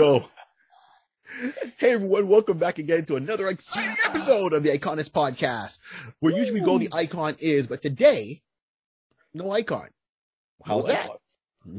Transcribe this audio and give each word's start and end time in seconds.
go. 0.00 0.24
Hey 1.76 1.92
everyone, 1.92 2.26
welcome 2.26 2.56
back 2.56 2.78
again 2.78 3.04
to 3.04 3.16
another 3.16 3.48
exciting 3.48 3.94
episode 4.02 4.54
of 4.54 4.62
the 4.62 4.70
iConis 4.70 5.10
podcast, 5.10 5.78
where 6.20 6.34
usually 6.34 6.58
we 6.58 6.64
go 6.64 6.78
the 6.78 6.88
icon 6.90 7.36
is, 7.38 7.66
but 7.66 7.82
today, 7.82 8.40
no 9.34 9.50
icon. 9.50 9.90
How's 10.64 10.86
No 10.86 10.92
that? 10.92 11.10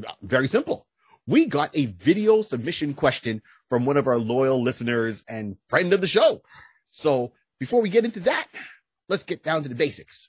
Uh, 0.06 0.12
very 0.22 0.46
simple. 0.46 0.86
We 1.26 1.46
got 1.46 1.76
a 1.76 1.86
video 1.86 2.42
submission 2.42 2.94
question 2.94 3.42
from 3.68 3.86
one 3.86 3.96
of 3.96 4.06
our 4.06 4.18
loyal 4.18 4.62
listeners 4.62 5.24
and 5.28 5.56
friend 5.68 5.92
of 5.92 6.00
the 6.00 6.06
show. 6.06 6.42
So 6.90 7.32
before 7.58 7.82
we 7.82 7.88
get 7.88 8.04
into 8.04 8.20
that, 8.20 8.46
let's 9.08 9.24
get 9.24 9.42
down 9.42 9.64
to 9.64 9.68
the 9.68 9.74
basics. 9.74 10.28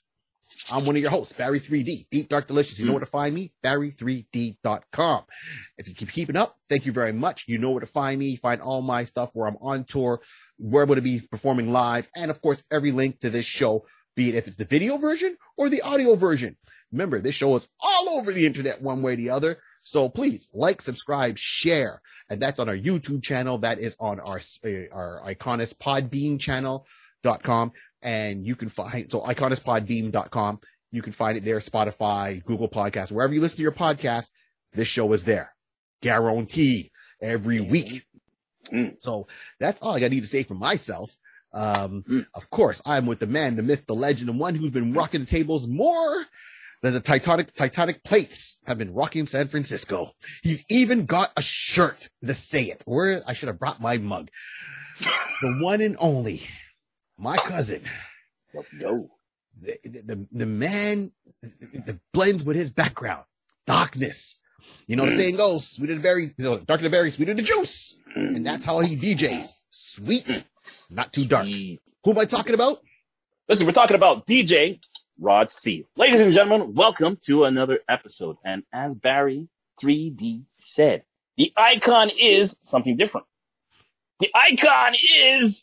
I'm 0.70 0.86
one 0.86 0.96
of 0.96 1.02
your 1.02 1.10
hosts, 1.10 1.32
Barry 1.32 1.60
3D, 1.60 2.06
Deep 2.10 2.28
Dark 2.28 2.46
Delicious. 2.46 2.78
You 2.78 2.86
know 2.86 2.92
where 2.92 3.00
to 3.00 3.06
find 3.06 3.34
me? 3.34 3.52
Barry3D.com. 3.62 5.24
If 5.78 5.88
you 5.88 5.94
keep 5.94 6.12
keeping 6.12 6.36
up, 6.36 6.56
thank 6.68 6.86
you 6.86 6.92
very 6.92 7.12
much. 7.12 7.44
You 7.46 7.58
know 7.58 7.70
where 7.70 7.80
to 7.80 7.86
find 7.86 8.18
me. 8.18 8.36
Find 8.36 8.60
all 8.60 8.82
my 8.82 9.04
stuff 9.04 9.30
where 9.32 9.48
I'm 9.48 9.58
on 9.60 9.84
tour, 9.84 10.20
where 10.58 10.82
I'm 10.82 10.88
going 10.88 10.96
to 10.96 11.02
be 11.02 11.20
performing 11.20 11.72
live, 11.72 12.08
and 12.16 12.30
of 12.30 12.40
course, 12.40 12.64
every 12.70 12.92
link 12.92 13.20
to 13.20 13.30
this 13.30 13.46
show, 13.46 13.86
be 14.16 14.28
it 14.28 14.34
if 14.34 14.46
it's 14.46 14.56
the 14.56 14.64
video 14.64 14.96
version 14.96 15.36
or 15.56 15.68
the 15.68 15.82
audio 15.82 16.14
version. 16.14 16.56
Remember, 16.92 17.20
this 17.20 17.34
show 17.34 17.56
is 17.56 17.68
all 17.80 18.10
over 18.10 18.32
the 18.32 18.46
internet 18.46 18.80
one 18.80 19.02
way 19.02 19.14
or 19.14 19.16
the 19.16 19.30
other. 19.30 19.58
So 19.80 20.08
please 20.08 20.48
like, 20.54 20.80
subscribe, 20.80 21.38
share. 21.38 22.00
And 22.30 22.40
that's 22.40 22.60
on 22.60 22.68
our 22.68 22.76
YouTube 22.76 23.22
channel. 23.22 23.58
That 23.58 23.80
is 23.80 23.96
on 23.98 24.20
our, 24.20 24.38
uh, 24.64 24.70
our 24.92 25.20
iConis 25.26 25.74
Podbean 25.74 26.38
channel.com. 26.38 27.72
And 28.04 28.46
you 28.46 28.54
can 28.54 28.68
find, 28.68 29.10
so 29.10 29.22
iconistpodbean.com. 29.22 30.60
You 30.92 31.02
can 31.02 31.12
find 31.12 31.36
it 31.36 31.44
there, 31.44 31.58
Spotify, 31.58 32.44
Google 32.44 32.68
Podcasts, 32.68 33.10
wherever 33.10 33.34
you 33.34 33.40
listen 33.40 33.56
to 33.56 33.62
your 33.62 33.72
podcast. 33.72 34.28
This 34.72 34.86
show 34.88 35.12
is 35.12 35.24
there. 35.24 35.54
Guaranteed 36.02 36.90
every 37.20 37.60
week. 37.60 38.04
Mm. 38.70 38.96
So 39.00 39.26
that's 39.58 39.80
all 39.82 39.94
I 39.94 40.00
need 40.08 40.20
to 40.20 40.26
say 40.26 40.42
for 40.42 40.54
myself. 40.54 41.16
Um, 41.52 42.04
Mm. 42.08 42.26
of 42.34 42.50
course, 42.50 42.82
I'm 42.84 43.06
with 43.06 43.20
the 43.20 43.26
man, 43.26 43.56
the 43.56 43.62
myth, 43.62 43.86
the 43.86 43.94
legend, 43.94 44.28
the 44.28 44.32
one 44.32 44.54
who's 44.54 44.70
been 44.70 44.92
rocking 44.92 45.20
the 45.20 45.26
tables 45.26 45.66
more 45.68 46.26
than 46.82 46.92
the 46.92 47.00
Titanic, 47.00 47.54
Titanic 47.54 48.02
plates 48.04 48.60
have 48.66 48.76
been 48.78 48.92
rocking 48.92 49.24
San 49.26 49.48
Francisco. 49.48 50.12
He's 50.42 50.64
even 50.68 51.06
got 51.06 51.30
a 51.36 51.42
shirt 51.42 52.08
to 52.26 52.34
say 52.34 52.64
it. 52.64 52.82
Where 52.84 53.22
I 53.26 53.32
should 53.32 53.46
have 53.48 53.58
brought 53.58 53.80
my 53.80 53.96
mug. 53.98 54.28
The 55.40 55.58
one 55.60 55.80
and 55.80 55.96
only, 55.98 56.46
my 57.18 57.36
cousin, 57.36 57.82
Let's 58.52 58.72
go. 58.74 59.10
the, 59.60 59.76
the, 59.84 60.26
the 60.32 60.46
man 60.46 61.12
that 61.42 61.98
blends 62.12 62.44
with 62.44 62.56
his 62.56 62.70
background, 62.70 63.24
darkness. 63.66 64.36
You 64.86 64.96
know, 64.96 65.04
the 65.04 65.10
Mm. 65.12 65.16
saying 65.16 65.36
goes, 65.36 65.68
sweeter 65.68 65.94
the 65.94 66.00
berry, 66.00 66.34
you 66.36 66.44
know, 66.44 66.58
darker 66.58 66.84
the 66.84 66.90
berry, 66.90 67.10
sweeter 67.10 67.34
the 67.34 67.42
juice. 67.42 67.98
And 68.14 68.46
that's 68.46 68.64
how 68.64 68.80
he 68.80 68.96
DJs. 68.96 69.46
Sweet, 69.70 70.44
not 70.90 71.12
too 71.12 71.24
dark. 71.24 71.46
Who 71.46 72.10
am 72.10 72.18
I 72.18 72.24
talking 72.24 72.54
about? 72.54 72.80
Listen, 73.48 73.66
we're 73.66 73.72
talking 73.72 73.96
about 73.96 74.26
DJ 74.26 74.80
Rod 75.20 75.52
C. 75.52 75.84
Ladies 75.96 76.20
and 76.20 76.32
gentlemen, 76.32 76.74
welcome 76.74 77.18
to 77.26 77.44
another 77.44 77.80
episode. 77.88 78.36
And 78.44 78.62
as 78.72 78.94
Barry 78.94 79.48
3D 79.82 80.44
said, 80.58 81.02
the 81.36 81.52
icon 81.56 82.10
is 82.18 82.54
something 82.62 82.96
different. 82.96 83.26
The 84.20 84.30
icon 84.34 84.94
is 84.94 85.62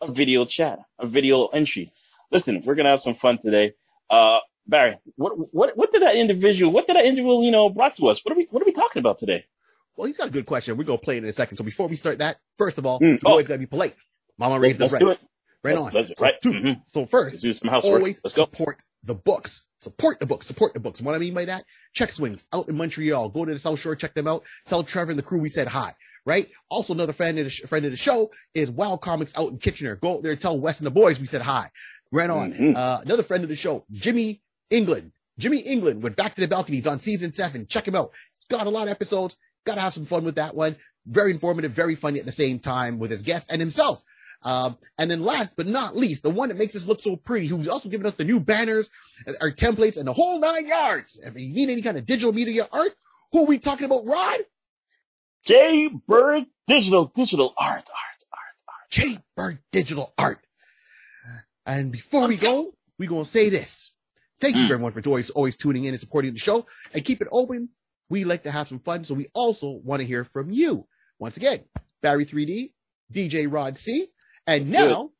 a 0.00 0.10
video 0.12 0.44
chat, 0.44 0.78
a 0.98 1.06
video 1.06 1.46
entry. 1.46 1.92
Listen, 2.30 2.62
we're 2.64 2.74
gonna 2.74 2.90
have 2.90 3.02
some 3.02 3.14
fun 3.14 3.38
today. 3.40 3.72
Uh, 4.10 4.38
Barry, 4.66 4.98
what 5.16 5.32
what 5.54 5.76
what 5.76 5.92
did 5.92 6.02
that 6.02 6.16
individual? 6.16 6.72
What 6.72 6.86
did 6.86 6.96
that 6.96 7.04
individual 7.06 7.42
you 7.42 7.50
know 7.50 7.68
brought 7.70 7.96
to 7.96 8.08
us? 8.08 8.20
What 8.24 8.32
are 8.32 8.36
we 8.36 8.46
what 8.50 8.62
are 8.62 8.66
we 8.66 8.72
talking 8.72 9.00
about 9.00 9.18
today? 9.18 9.44
Well, 9.96 10.06
he's 10.06 10.18
got 10.18 10.28
a 10.28 10.30
good 10.30 10.46
question. 10.46 10.76
We're 10.76 10.84
going 10.84 10.98
to 11.00 11.04
play 11.04 11.16
it 11.16 11.24
in 11.24 11.28
a 11.28 11.32
second. 11.32 11.56
So 11.56 11.64
before 11.64 11.88
we 11.88 11.96
start 11.96 12.18
that, 12.18 12.36
first 12.56 12.78
of 12.78 12.86
all, 12.86 13.00
Mm. 13.00 13.18
Oh. 13.24 13.30
always 13.30 13.48
got 13.48 13.54
to 13.54 13.58
be 13.58 13.66
polite. 13.66 13.96
Mama 14.38 14.60
raised 14.60 14.80
us 14.80 14.92
right. 14.92 15.02
Right 15.64 15.76
Let's- 15.76 15.78
on. 15.80 15.92
let's- 15.92 16.08
So, 16.16 16.24
right. 16.24 16.34
two. 16.40 16.52
Mhm. 16.52 16.82
so 16.86 17.00
Let's 17.00 17.10
first, 17.10 17.42
do 17.42 17.52
some 17.52 17.68
housework. 17.68 17.98
always 17.98 18.20
Let's 18.22 18.36
go. 18.36 18.44
support 18.44 18.80
the 19.02 19.16
books. 19.16 19.66
Support 19.80 20.20
the 20.20 20.26
books. 20.26 20.46
Support 20.46 20.74
the 20.74 20.78
books. 20.78 21.02
What 21.02 21.16
I 21.16 21.18
mean 21.18 21.34
by 21.34 21.46
that, 21.46 21.64
check 21.94 22.12
swings 22.12 22.46
out 22.52 22.68
in 22.68 22.76
Montreal. 22.76 23.30
Go 23.30 23.44
to 23.44 23.52
the 23.52 23.58
South 23.58 23.80
Shore, 23.80 23.96
check 23.96 24.14
them 24.14 24.28
out. 24.28 24.44
Tell 24.68 24.84
Trevor 24.84 25.10
and 25.10 25.18
the 25.18 25.22
crew 25.24 25.40
we 25.40 25.48
said 25.48 25.66
hi. 25.66 25.94
Right. 26.28 26.50
Also, 26.68 26.92
another 26.92 27.14
friend 27.14 27.38
of 27.38 27.46
the 27.46 27.50
sh- 27.50 27.62
friend 27.62 27.86
of 27.86 27.90
the 27.90 27.96
show 27.96 28.30
is 28.54 28.70
Wild 28.70 29.00
Comics 29.00 29.32
out 29.34 29.50
in 29.50 29.56
Kitchener. 29.56 29.96
Go 29.96 30.16
out 30.16 30.22
there 30.22 30.32
and 30.32 30.40
tell 30.40 30.60
Wes 30.60 30.78
and 30.78 30.86
the 30.86 30.90
boys 30.90 31.18
we 31.18 31.24
said 31.26 31.40
hi. 31.40 31.70
Ran 32.12 32.30
on. 32.30 32.52
Mhm. 32.52 32.76
Uh, 32.76 33.00
another 33.02 33.22
friend 33.22 33.44
of 33.44 33.48
the 33.48 33.56
show, 33.56 33.86
Jimmy 33.90 34.42
England. 34.68 35.12
Jimmy 35.38 35.60
England 35.60 36.02
went 36.02 36.16
back 36.16 36.34
to 36.34 36.42
the 36.42 36.46
balconies 36.46 36.86
on 36.86 36.98
season 36.98 37.32
seven. 37.32 37.66
Check 37.66 37.88
him 37.88 37.94
out. 37.94 38.10
It's 38.36 38.44
got 38.44 38.66
a 38.66 38.70
lot 38.70 38.88
of 38.88 38.90
episodes. 38.90 39.38
Got 39.64 39.76
to 39.76 39.80
have 39.80 39.94
some 39.94 40.04
fun 40.04 40.22
with 40.24 40.34
that 40.34 40.54
one. 40.54 40.76
Very 41.06 41.30
informative, 41.30 41.70
very 41.72 41.94
funny 41.94 42.18
at 42.20 42.26
the 42.26 42.32
same 42.32 42.58
time 42.58 42.98
with 42.98 43.10
his 43.10 43.22
guest 43.22 43.46
and 43.50 43.58
himself. 43.58 44.02
Um, 44.42 44.76
and 44.98 45.10
then 45.10 45.22
last 45.24 45.54
but 45.56 45.66
not 45.66 45.96
least, 45.96 46.22
the 46.22 46.30
one 46.30 46.50
that 46.50 46.58
makes 46.58 46.76
us 46.76 46.86
look 46.86 47.00
so 47.00 47.16
pretty, 47.16 47.46
who's 47.46 47.68
also 47.68 47.88
giving 47.88 48.06
us 48.06 48.14
the 48.16 48.24
new 48.24 48.38
banners, 48.38 48.90
our 49.40 49.50
templates, 49.50 49.96
and 49.96 50.06
the 50.06 50.12
whole 50.12 50.38
nine 50.38 50.66
yards. 50.66 51.18
If 51.24 51.34
you 51.36 51.48
need 51.54 51.70
any 51.70 51.80
kind 51.80 51.96
of 51.96 52.04
digital 52.04 52.34
media 52.34 52.68
art, 52.70 52.92
who 53.32 53.44
are 53.44 53.46
we 53.46 53.58
talking 53.58 53.86
about, 53.86 54.04
Rod? 54.04 54.40
Jay 55.44 55.88
Bird 56.06 56.46
Digital, 56.66 57.06
digital 57.14 57.54
art, 57.56 57.88
art, 57.88 58.24
art, 58.32 58.56
art. 58.68 58.90
J 58.90 59.18
Bird 59.34 59.58
Digital 59.72 60.12
Art. 60.18 60.38
And 61.64 61.90
before 61.90 62.28
we 62.28 62.36
go, 62.36 62.74
we're 62.98 63.08
going 63.08 63.24
to 63.24 63.30
say 63.30 63.48
this. 63.48 63.94
Thank 64.40 64.56
you 64.56 64.62
Mm. 64.62 64.70
everyone 64.70 64.92
for 64.92 65.02
always, 65.06 65.30
always 65.30 65.56
tuning 65.56 65.84
in 65.84 65.90
and 65.94 66.00
supporting 66.00 66.32
the 66.34 66.38
show 66.38 66.66
and 66.92 67.04
keep 67.04 67.20
it 67.22 67.28
open. 67.32 67.70
We 68.10 68.24
like 68.24 68.42
to 68.44 68.50
have 68.50 68.68
some 68.68 68.80
fun. 68.80 69.04
So 69.04 69.14
we 69.14 69.28
also 69.34 69.80
want 69.84 70.00
to 70.00 70.06
hear 70.06 70.24
from 70.24 70.50
you. 70.50 70.86
Once 71.18 71.36
again, 71.36 71.64
Barry 72.02 72.24
3D, 72.24 72.72
DJ 73.12 73.50
Rod 73.50 73.76
C. 73.78 74.08
And 74.46 74.68
now 74.70 75.10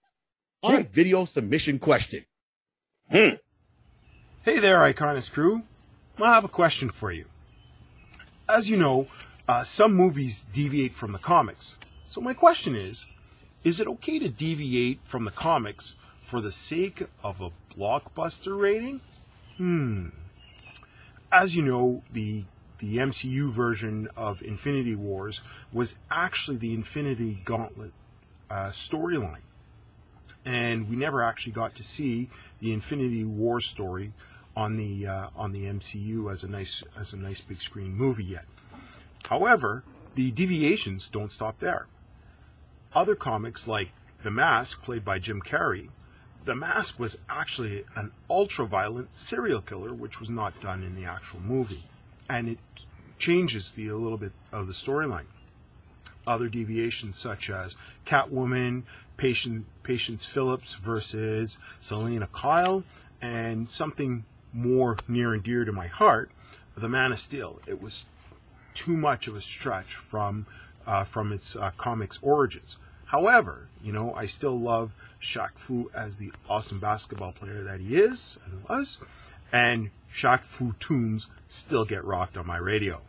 our 0.62 0.83
video 0.83 1.25
submission 1.25 1.78
question. 1.78 2.25
Hmm. 3.11 3.37
Hey 4.43 4.59
there, 4.59 4.78
iConis 4.78 5.31
crew. 5.31 5.62
I 6.21 6.34
have 6.34 6.45
a 6.45 6.49
question 6.49 6.91
for 6.91 7.11
you. 7.12 7.27
As 8.49 8.69
you 8.71 8.77
know, 8.77 9.09
uh, 9.48 9.62
some 9.64 9.94
movies 9.94 10.44
deviate 10.53 10.92
from 10.92 11.12
the 11.12 11.19
comics. 11.19 11.78
So 12.06 12.20
my 12.20 12.34
question 12.34 12.76
is, 12.76 13.06
is 13.64 13.81
it 13.81 13.88
okay 13.88 14.19
to 14.19 14.28
deviate 14.28 15.00
from 15.04 15.25
the 15.25 15.31
comics 15.31 15.97
for 16.20 16.41
the 16.41 16.50
sake 16.50 17.03
of 17.25 17.41
a 17.41 17.50
blockbuster 17.75 18.59
rating? 18.59 19.00
Hmm. 19.56 20.09
As 21.32 21.56
you 21.56 21.62
know, 21.62 22.03
the 22.12 22.44
the 22.78 22.98
MCU 22.98 23.50
version 23.50 24.09
of 24.16 24.41
Infinity 24.41 24.94
Wars 24.94 25.42
was 25.72 25.97
actually 26.12 26.59
the 26.59 26.72
Infinity 26.72 27.42
Gauntlet 27.44 27.92
uh, 28.48 28.66
storyline 28.66 29.42
and 30.48 30.88
we 30.88 30.97
never 30.97 31.22
actually 31.22 31.53
got 31.53 31.75
to 31.75 31.82
see 31.82 32.28
the 32.60 32.72
Infinity 32.72 33.22
War 33.25 33.60
story 33.60 34.12
on 34.56 34.76
the 34.76 35.06
uh, 35.06 35.28
on 35.36 35.53
the 35.53 35.65
MCU 35.65 36.32
as 36.32 36.42
a 36.42 36.48
nice 36.48 36.82
as 36.98 37.12
a 37.12 37.16
nice 37.16 37.41
big 37.41 37.60
screen 37.60 37.92
movie 37.92 38.25
yet. 38.25 38.44
However, 39.27 39.84
the 40.15 40.31
deviations 40.31 41.09
don't 41.09 41.33
stop 41.33 41.59
there. 41.59 41.87
Other 42.95 43.15
comics 43.15 43.69
like 43.69 43.91
The 44.23 44.31
Mask, 44.31 44.83
played 44.83 45.05
by 45.05 45.19
Jim 45.19 45.41
Carrey, 45.41 45.89
The 46.45 46.56
Mask 46.56 46.99
was 46.99 47.19
actually 47.28 47.84
an 47.95 48.12
ultra-violent 48.31 49.15
serial 49.17 49.61
killer, 49.61 49.93
which 49.93 50.21
was 50.21 50.31
not 50.31 50.61
done 50.61 50.83
in 50.83 50.95
the 50.95 51.05
actual 51.05 51.41
movie, 51.41 51.84
and 52.28 52.49
it 52.49 52.59
changes 53.19 53.73
the 53.73 53.89
a 53.89 53.97
little 53.97 54.19
bit 54.19 54.33
of 54.53 54.67
the 54.67 54.73
storyline 54.73 55.27
other 56.28 56.49
deviations 56.49 57.19
such 57.19 57.51
as 57.51 57.75
Catwoman, 58.05 58.83
Patient, 59.17 59.67
Patience 59.83 60.25
Phillips 60.25 60.75
versus 60.75 61.59
Selina 61.81 62.28
Kyle, 62.28 62.84
and 63.21 63.69
something 63.69 64.25
more 64.53 64.97
near 65.09 65.33
and 65.33 65.42
dear 65.42 65.65
to 65.65 65.72
my 65.72 65.87
heart, 65.87 66.31
The 66.77 66.89
Man 66.89 67.10
of 67.10 67.19
Steel. 67.19 67.60
It 67.66 67.83
was 67.83 68.04
too 68.74 68.97
much 68.97 69.28
of 69.28 69.34
a 69.36 69.41
stretch 69.41 69.94
from 69.94 70.47
uh, 70.86 71.04
from 71.04 71.32
its 71.32 71.54
uh, 71.56 71.70
comics 71.76 72.18
origins. 72.22 72.78
However, 73.06 73.68
you 73.82 73.92
know, 73.92 74.15
I 74.15 74.26
still 74.26 74.59
love 74.59 74.92
Shaq 75.20 75.53
Fu 75.56 75.91
as 75.94 76.16
the 76.16 76.32
awesome 76.48 76.78
basketball 76.78 77.32
player 77.32 77.62
that 77.65 77.80
he 77.80 77.97
is 77.97 78.38
and 78.44 78.62
was, 78.68 78.98
and 79.53 79.91
Shaq 80.12 80.41
Fu 80.44 80.74
tunes 80.78 81.26
still 81.48 81.84
get 81.84 82.04
rocked 82.04 82.36
on 82.36 82.47
my 82.47 82.56
radio. 82.59 83.00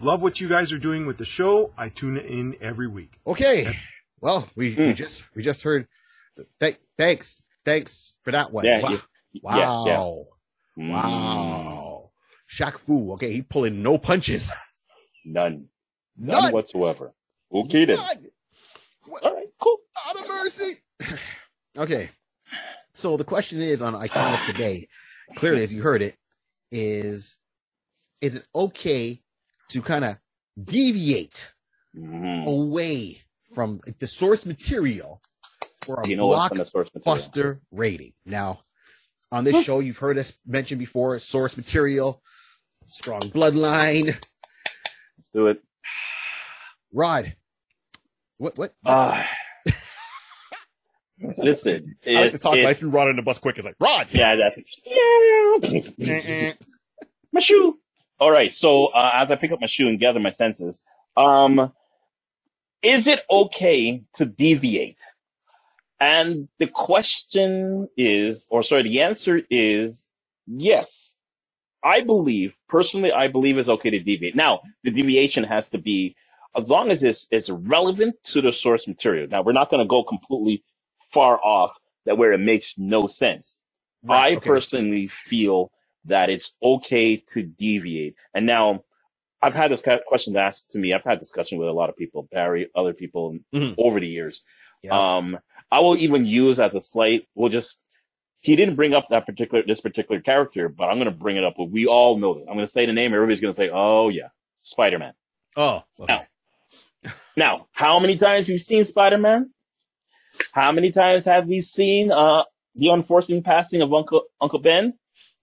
Love 0.00 0.22
what 0.22 0.40
you 0.40 0.48
guys 0.48 0.72
are 0.72 0.78
doing 0.78 1.06
with 1.06 1.18
the 1.18 1.24
show. 1.24 1.70
I 1.78 1.88
tune 1.88 2.16
in 2.16 2.56
every 2.60 2.88
week. 2.88 3.12
Okay. 3.26 3.76
Well, 4.20 4.48
we, 4.56 4.70
we 4.76 4.86
Hmm. 4.90 4.92
just 4.92 5.24
we 5.34 5.42
just 5.42 5.62
heard. 5.62 5.86
Th- 6.60 6.76
thanks, 6.96 7.42
thanks 7.64 8.14
for 8.22 8.30
that 8.30 8.52
one. 8.52 8.64
Yeah, 8.64 8.80
wow, 8.82 8.90
yeah, 8.90 8.98
wow, 9.42 9.56
yeah, 9.56 9.92
yeah. 10.78 10.84
Mm, 10.84 10.90
wow. 10.90 11.71
Shaq 12.52 12.78
Fu. 12.78 13.12
Okay, 13.12 13.32
he 13.32 13.42
pulling 13.42 13.82
no 13.82 13.98
punches. 13.98 14.50
None. 15.24 15.66
None, 16.16 16.42
None. 16.42 16.52
whatsoever. 16.52 17.12
Okay 17.52 17.84
then. 17.86 17.98
All 17.98 19.34
right, 19.34 19.46
cool. 19.60 19.78
Out 20.08 20.16
of 20.20 20.28
mercy. 20.28 20.78
okay. 21.78 22.10
So 22.94 23.16
the 23.16 23.24
question 23.24 23.62
is 23.62 23.80
on 23.80 23.94
Iconis 23.94 24.44
today, 24.44 24.88
clearly 25.36 25.62
as 25.62 25.72
you 25.72 25.82
heard 25.82 26.02
it, 26.02 26.16
is 26.70 27.36
is 28.20 28.36
it 28.36 28.46
okay 28.54 29.22
to 29.70 29.82
kind 29.82 30.04
of 30.04 30.18
deviate 30.62 31.52
Mhm. 31.96 32.46
away 32.46 33.22
from 33.54 33.80
the 33.98 34.06
source 34.08 34.46
material 34.46 35.20
for 35.84 36.00
a 36.00 36.08
You 36.08 36.16
know 36.16 36.26
what's 36.28 36.52
on 36.52 36.58
the 36.58 36.64
source 36.64 36.88
material? 36.94 37.16
blockbuster 37.18 37.60
rating. 37.70 38.12
Now, 38.24 38.60
on 39.30 39.44
this 39.44 39.64
show, 39.64 39.80
you've 39.80 39.98
heard 39.98 40.16
us 40.18 40.38
mention 40.46 40.78
before 40.78 41.18
source 41.18 41.56
material, 41.56 42.22
strong 42.92 43.22
bloodline. 43.30 44.06
Let's 44.06 45.30
do 45.32 45.46
it. 45.48 45.62
Rod, 46.92 47.34
what, 48.38 48.58
what? 48.58 48.74
Uh, 48.84 49.24
listen, 51.38 51.96
I 52.06 52.10
like 52.10 52.32
to 52.32 52.38
talk, 52.38 52.56
it- 52.56 52.66
I 52.66 52.74
threw 52.74 52.90
Rod 52.90 53.08
in 53.08 53.16
the 53.16 53.22
bus 53.22 53.38
quick. 53.38 53.56
It's 53.58 53.66
like, 53.66 53.76
Rod! 53.80 54.08
yeah, 54.10 54.36
that's 54.36 54.60
Eh-eh. 56.00 56.52
my 57.32 57.40
shoe. 57.40 57.78
All 58.20 58.30
right. 58.30 58.52
So 58.52 58.86
uh, 58.86 59.10
as 59.14 59.30
I 59.30 59.36
pick 59.36 59.52
up 59.52 59.60
my 59.60 59.66
shoe 59.66 59.88
and 59.88 59.98
gather 59.98 60.20
my 60.20 60.30
senses, 60.30 60.82
um, 61.16 61.72
is 62.82 63.06
it 63.08 63.20
okay 63.30 64.02
to 64.16 64.24
deviate? 64.26 64.98
And 65.98 66.48
the 66.58 66.66
question 66.66 67.88
is, 67.96 68.46
or 68.50 68.62
sorry, 68.62 68.82
the 68.84 69.02
answer 69.02 69.40
is 69.50 70.04
yes. 70.46 71.11
I 71.84 72.02
believe, 72.02 72.54
personally, 72.68 73.12
I 73.12 73.28
believe 73.28 73.58
it's 73.58 73.68
okay 73.68 73.90
to 73.90 74.00
deviate. 74.00 74.36
Now, 74.36 74.62
the 74.84 74.90
deviation 74.92 75.44
has 75.44 75.68
to 75.70 75.78
be, 75.78 76.16
as 76.56 76.68
long 76.68 76.90
as 76.90 77.02
it's, 77.04 77.26
it's 77.30 77.50
relevant 77.50 78.16
to 78.26 78.42
the 78.42 78.52
source 78.52 78.88
material. 78.88 79.28
Now, 79.30 79.42
we're 79.42 79.52
not 79.52 79.70
going 79.70 79.82
to 79.82 79.88
go 79.88 80.04
completely 80.04 80.64
far 81.12 81.38
off 81.42 81.72
that 82.06 82.18
where 82.18 82.32
it 82.32 82.38
makes 82.40 82.74
no 82.78 83.06
sense. 83.08 83.58
Right, 84.04 84.32
I 84.32 84.36
okay. 84.36 84.48
personally 84.48 85.08
feel 85.08 85.72
that 86.06 86.30
it's 86.30 86.52
okay 86.62 87.24
to 87.34 87.42
deviate. 87.44 88.16
And 88.34 88.46
now 88.46 88.84
I've 89.42 89.54
had 89.54 89.70
this 89.70 89.82
question 90.06 90.36
asked 90.36 90.70
to 90.70 90.78
me. 90.78 90.92
I've 90.94 91.04
had 91.04 91.20
discussion 91.20 91.58
with 91.58 91.68
a 91.68 91.72
lot 91.72 91.90
of 91.90 91.96
people, 91.96 92.28
Barry, 92.32 92.68
other 92.74 92.92
people 92.94 93.38
Mhm. 93.54 93.78
over 93.78 94.00
the 94.00 94.08
years. 94.08 94.42
Yeah. 94.82 94.92
Um, 94.92 95.38
I 95.70 95.80
will 95.80 95.96
even 95.96 96.24
use 96.26 96.60
as 96.60 96.74
a 96.74 96.80
slight, 96.80 97.28
we'll 97.34 97.50
just, 97.50 97.78
he 98.42 98.56
didn't 98.56 98.76
bring 98.76 98.92
up 98.92 99.06
that 99.10 99.24
particular, 99.24 99.64
this 99.66 99.80
particular 99.80 100.20
character, 100.20 100.68
but 100.68 100.84
I'm 100.84 100.96
going 100.96 101.06
to 101.06 101.10
bring 101.16 101.36
it 101.36 101.44
up. 101.44 101.54
We 101.58 101.86
all 101.86 102.16
know 102.16 102.38
it. 102.38 102.44
I'm 102.48 102.54
going 102.54 102.66
to 102.66 102.70
say 102.72 102.84
the 102.86 102.92
name. 102.92 103.14
Everybody's 103.14 103.40
going 103.40 103.54
to 103.54 103.56
say, 103.58 103.70
oh 103.72 104.08
yeah, 104.10 104.28
Spider-Man. 104.60 105.14
Oh, 105.56 105.82
okay. 106.00 106.26
Now, 107.36 107.66
how 107.72 107.98
many 107.98 108.16
times 108.18 108.48
we've 108.48 108.60
seen 108.60 108.84
Spider-Man? 108.84 109.50
How 110.52 110.72
many 110.72 110.92
times 110.92 111.24
have 111.24 111.46
we 111.46 111.60
seen, 111.62 112.10
uh, 112.12 112.42
the 112.74 112.88
unfortunate 112.88 113.44
passing 113.44 113.82
of 113.82 113.92
Uncle, 113.92 114.22
Uncle 114.40 114.58
Ben? 114.60 114.94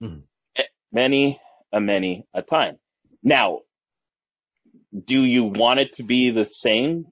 Mhm. 0.02 0.24
Eh, 0.56 0.64
Many, 0.92 1.40
a 1.72 1.80
many 1.80 2.26
a 2.34 2.42
time. 2.42 2.80
Now, 3.24 3.60
do 5.06 5.24
you 5.24 5.46
want 5.46 5.80
it 5.80 5.94
to 5.94 6.04
be 6.04 6.32
the 6.32 6.46
same? 6.46 7.06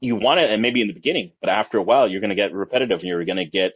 You 0.00 0.16
want 0.16 0.40
it, 0.40 0.50
and 0.50 0.62
maybe 0.62 0.80
in 0.80 0.86
the 0.86 0.94
beginning, 0.94 1.32
but 1.40 1.50
after 1.50 1.78
a 1.78 1.82
while, 1.82 2.08
you're 2.08 2.20
going 2.20 2.30
to 2.30 2.36
get 2.36 2.52
repetitive 2.52 3.00
and 3.00 3.08
you're 3.08 3.24
going 3.24 3.36
to 3.38 3.44
get, 3.44 3.72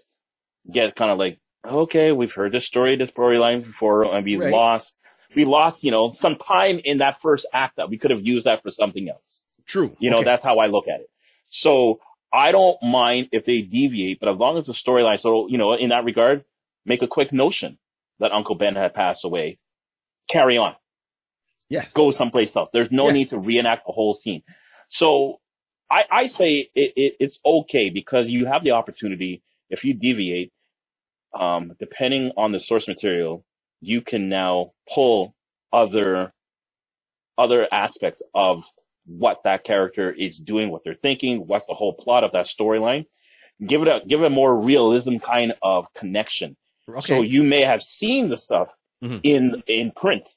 get 0.71 0.97
kind 0.97 1.11
of 1.11 1.19
like, 1.19 1.39
okay, 1.67 2.13
we've 2.13 2.33
heard 2.33 2.53
this 2.53 2.67
story, 2.67 2.97
this 2.97 3.11
storyline 3.11 3.63
before, 3.65 4.05
and 4.15 4.25
we 4.25 4.37
Right. 4.37 4.53
lost, 4.53 4.97
we 5.35 5.45
lost, 5.45 5.85
you 5.85 5.91
know, 5.91 6.11
some 6.13 6.37
time 6.37 6.81
in 6.85 6.99
that 6.99 7.21
first 7.23 7.47
act 7.53 7.77
that 7.77 7.89
we 7.91 7.99
could 7.99 8.11
have 8.11 8.25
used 8.27 8.47
that 8.47 8.63
for 8.63 8.71
something 8.71 9.09
else. 9.09 9.43
True. 9.67 9.97
You 9.99 10.11
know, 10.11 10.19
Okay. 10.19 10.25
that's 10.27 10.43
how 10.43 10.59
I 10.59 10.67
look 10.67 10.89
at 10.89 11.01
it. 11.01 11.11
So 11.49 12.01
I 12.33 12.53
don't 12.53 12.77
mind 12.83 13.29
if 13.33 13.45
they 13.45 13.63
deviate, 13.63 14.21
but 14.21 14.29
as 14.29 14.37
long 14.37 14.59
as 14.59 14.67
the 14.67 14.73
storyline, 14.73 15.21
so, 15.21 15.49
you 15.49 15.59
know, 15.59 15.73
in 15.75 15.91
that 15.91 16.05
regard, 16.05 16.45
make 16.85 17.03
a 17.03 17.09
quick 17.09 17.33
notion 17.33 17.79
that 18.21 18.33
Uncle 18.33 18.55
Ben 18.57 18.75
had 18.77 18.95
passed 18.95 19.25
away. 19.25 19.59
Carry 20.29 20.57
on. 20.59 20.75
yes. 21.69 21.93
Go 21.93 22.11
someplace 22.13 22.55
else. 22.57 22.71
There's 22.73 22.91
no 22.91 23.07
Yes. 23.07 23.15
need 23.15 23.31
to 23.31 23.39
reenact 23.39 23.87
the 23.87 23.93
whole 23.93 24.15
scene. 24.15 24.43
So 24.89 25.41
I, 25.91 26.05
I 26.11 26.27
say 26.29 26.71
it, 26.75 26.93
it, 26.97 27.17
it's 27.21 27.41
okay 27.45 27.91
because 27.91 28.29
you 28.29 28.47
have 28.47 28.65
the 28.65 28.73
opportunity, 28.73 29.43
if 29.71 29.85
you 29.85 29.95
deviate, 29.95 30.53
um, 31.39 31.73
depending 31.81 32.33
on 32.37 32.53
the 32.53 32.61
source 32.61 32.89
material, 32.89 33.45
you 33.81 34.03
can 34.03 34.29
now 34.29 34.73
pull 34.93 35.35
other, 35.73 36.33
other 37.39 37.69
aspects 37.73 38.23
of 38.35 38.65
what 39.07 39.41
that 39.45 39.65
character 39.65 40.13
is 40.13 40.39
doing, 40.39 40.71
what 40.71 40.83
they're 40.85 40.95
thinking, 41.03 41.47
what's 41.47 41.67
the 41.67 41.75
whole 41.75 41.95
plot 41.95 42.25
of 42.25 42.33
that 42.33 42.47
storyline. 42.47 43.07
Give 43.67 43.83
it 43.83 43.89
a, 43.89 44.01
give 44.09 44.21
it 44.23 44.27
a 44.27 44.31
more 44.31 44.55
realism 44.61 45.19
kind 45.19 45.55
of 45.63 45.87
connection. 45.95 46.57
Okay. 46.99 47.19
So 47.19 47.23
you 47.23 47.45
may 47.45 47.63
have 47.63 47.83
seen 47.83 48.29
the 48.29 48.39
stuff 48.39 48.71
Mhm. 49.05 49.25
in 49.25 49.63
in 49.69 49.93
print 49.93 50.29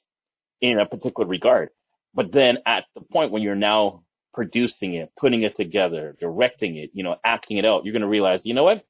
in 0.60 0.80
a 0.80 0.86
particular 0.86 1.28
regard, 1.28 1.70
but 2.14 2.32
then 2.32 2.58
at 2.66 2.86
the 2.94 3.02
point 3.02 3.32
when 3.32 3.42
you're 3.42 3.54
now 3.56 4.04
producing 4.34 4.94
it, 4.94 5.10
putting 5.18 5.42
it 5.44 5.56
together, 5.56 6.16
directing 6.20 6.76
it, 6.76 6.90
you 6.94 7.04
know, 7.04 7.16
acting 7.24 7.58
it 7.58 7.64
out, 7.64 7.84
you're 7.84 7.92
going 7.92 8.02
to 8.02 8.08
realize, 8.08 8.46
you 8.46 8.54
know 8.54 8.64
what? 8.64 8.84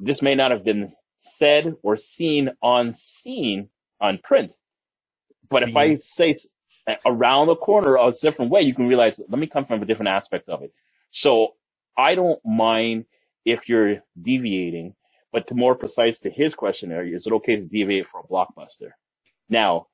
This 0.00 0.22
may 0.22 0.34
not 0.34 0.52
have 0.52 0.64
been 0.64 0.92
said 1.24 1.74
or 1.82 1.96
seen 1.98 2.50
on 2.62 2.94
scene 2.96 3.70
on 4.00 4.18
print, 4.24 4.52
but 5.50 5.62
if 5.64 5.76
I 5.76 5.96
say 5.96 6.34
around 7.06 7.48
the 7.48 7.56
corner 7.56 7.96
a 7.96 8.12
different 8.20 8.50
way, 8.50 8.62
you 8.62 8.74
can 8.74 8.88
realize, 8.88 9.20
let 9.28 9.38
me 9.38 9.46
come 9.46 9.66
from 9.66 9.82
a 9.82 9.86
different 9.86 10.10
aspect 10.10 10.48
of 10.48 10.62
it. 10.62 10.72
So 11.12 11.54
I 11.98 12.14
don't 12.14 12.40
mind 12.44 13.06
if 13.44 13.68
you're 13.68 13.98
deviating, 14.20 14.94
but 15.32 15.48
to 15.48 15.54
more 15.56 15.74
precise 15.76 16.18
to 16.20 16.30
his 16.30 16.54
question 16.54 16.92
area, 16.92 17.16
is 17.16 17.26
it 17.26 17.34
okay 17.34 17.56
to 17.56 17.62
deviate 17.62 18.08
for 18.08 18.20
a 18.20 18.24
blockbuster? 18.28 18.90
Now, 19.48 19.88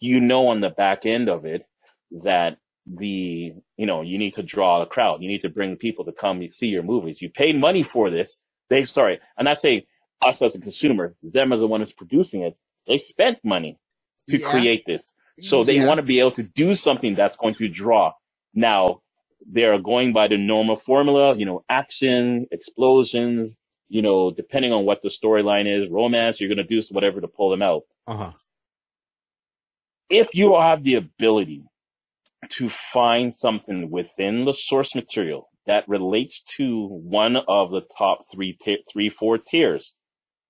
you 0.00 0.20
know 0.20 0.48
on 0.48 0.60
the 0.60 0.70
back 0.70 1.06
end 1.06 1.28
of 1.28 1.46
it 1.46 1.66
that 2.22 2.58
the, 2.86 3.54
you 3.76 3.86
know, 3.86 4.02
you 4.02 4.18
need 4.18 4.34
to 4.34 4.42
draw 4.44 4.82
a 4.82 4.86
crowd. 4.86 5.22
You 5.22 5.28
need 5.28 5.42
to 5.42 5.50
bring 5.50 5.76
people 5.76 6.04
to 6.06 6.12
come 6.12 6.46
see 6.52 6.68
your 6.68 6.82
movies. 6.84 7.22
You 7.22 7.30
paid 7.30 7.58
money 7.60 7.82
for 7.82 8.10
this. 8.10 8.38
They, 8.70 8.84
sorry, 8.84 9.20
I'm 9.38 9.44
not 9.46 9.60
saying 9.60 9.82
us 10.26 10.42
as 10.42 10.54
a 10.54 10.60
consumer, 10.60 11.14
them 11.22 11.52
as 11.52 11.60
the 11.60 11.66
one 11.66 11.80
who's 11.80 11.92
producing 11.92 12.42
it. 12.42 12.56
They 12.86 12.98
spent 12.98 13.38
money 13.44 13.78
to 14.30 14.38
Yeah. 14.38 14.40
create 14.40 14.84
this. 14.86 15.02
So 15.40 15.64
they 15.64 15.76
Yeah. 15.76 15.86
want 15.86 15.98
to 15.98 16.02
be 16.04 16.20
able 16.20 16.32
to 16.32 16.42
do 16.42 16.74
something 16.74 17.14
that's 17.16 17.36
going 17.36 17.54
to 17.56 17.68
draw. 17.68 18.12
Now, 18.54 19.02
they're 19.46 19.80
going 19.80 20.12
by 20.12 20.28
the 20.28 20.38
normal 20.38 20.78
formula, 20.80 21.36
you 21.36 21.46
know, 21.46 21.64
action, 21.70 22.46
explosions, 22.52 23.52
you 23.88 24.02
know, 24.02 24.30
depending 24.32 24.72
on 24.72 24.84
what 24.86 25.02
the 25.02 25.10
storyline 25.10 25.66
is, 25.66 25.90
romance, 25.90 26.40
you're 26.40 26.54
going 26.54 26.58
to 26.58 26.64
do 26.64 26.82
whatever 26.90 27.20
to 27.20 27.28
pull 27.28 27.50
them 27.50 27.62
out. 27.62 27.82
Uh-huh. 28.08 28.32
If 30.10 30.34
you 30.34 30.54
have 30.58 30.84
the 30.84 30.96
ability 30.96 31.64
to 32.50 32.70
find 32.92 33.34
something 33.34 33.90
within 33.90 34.44
the 34.46 34.54
source 34.54 34.94
material 34.94 35.50
that 35.66 35.88
relates 35.88 36.42
to 36.58 36.86
one 36.88 37.36
of 37.48 37.70
the 37.72 37.82
top 37.98 38.24
three, 38.32 38.56
ti- 38.62 38.84
three, 38.92 39.10
four 39.10 39.38
tiers, 39.38 39.94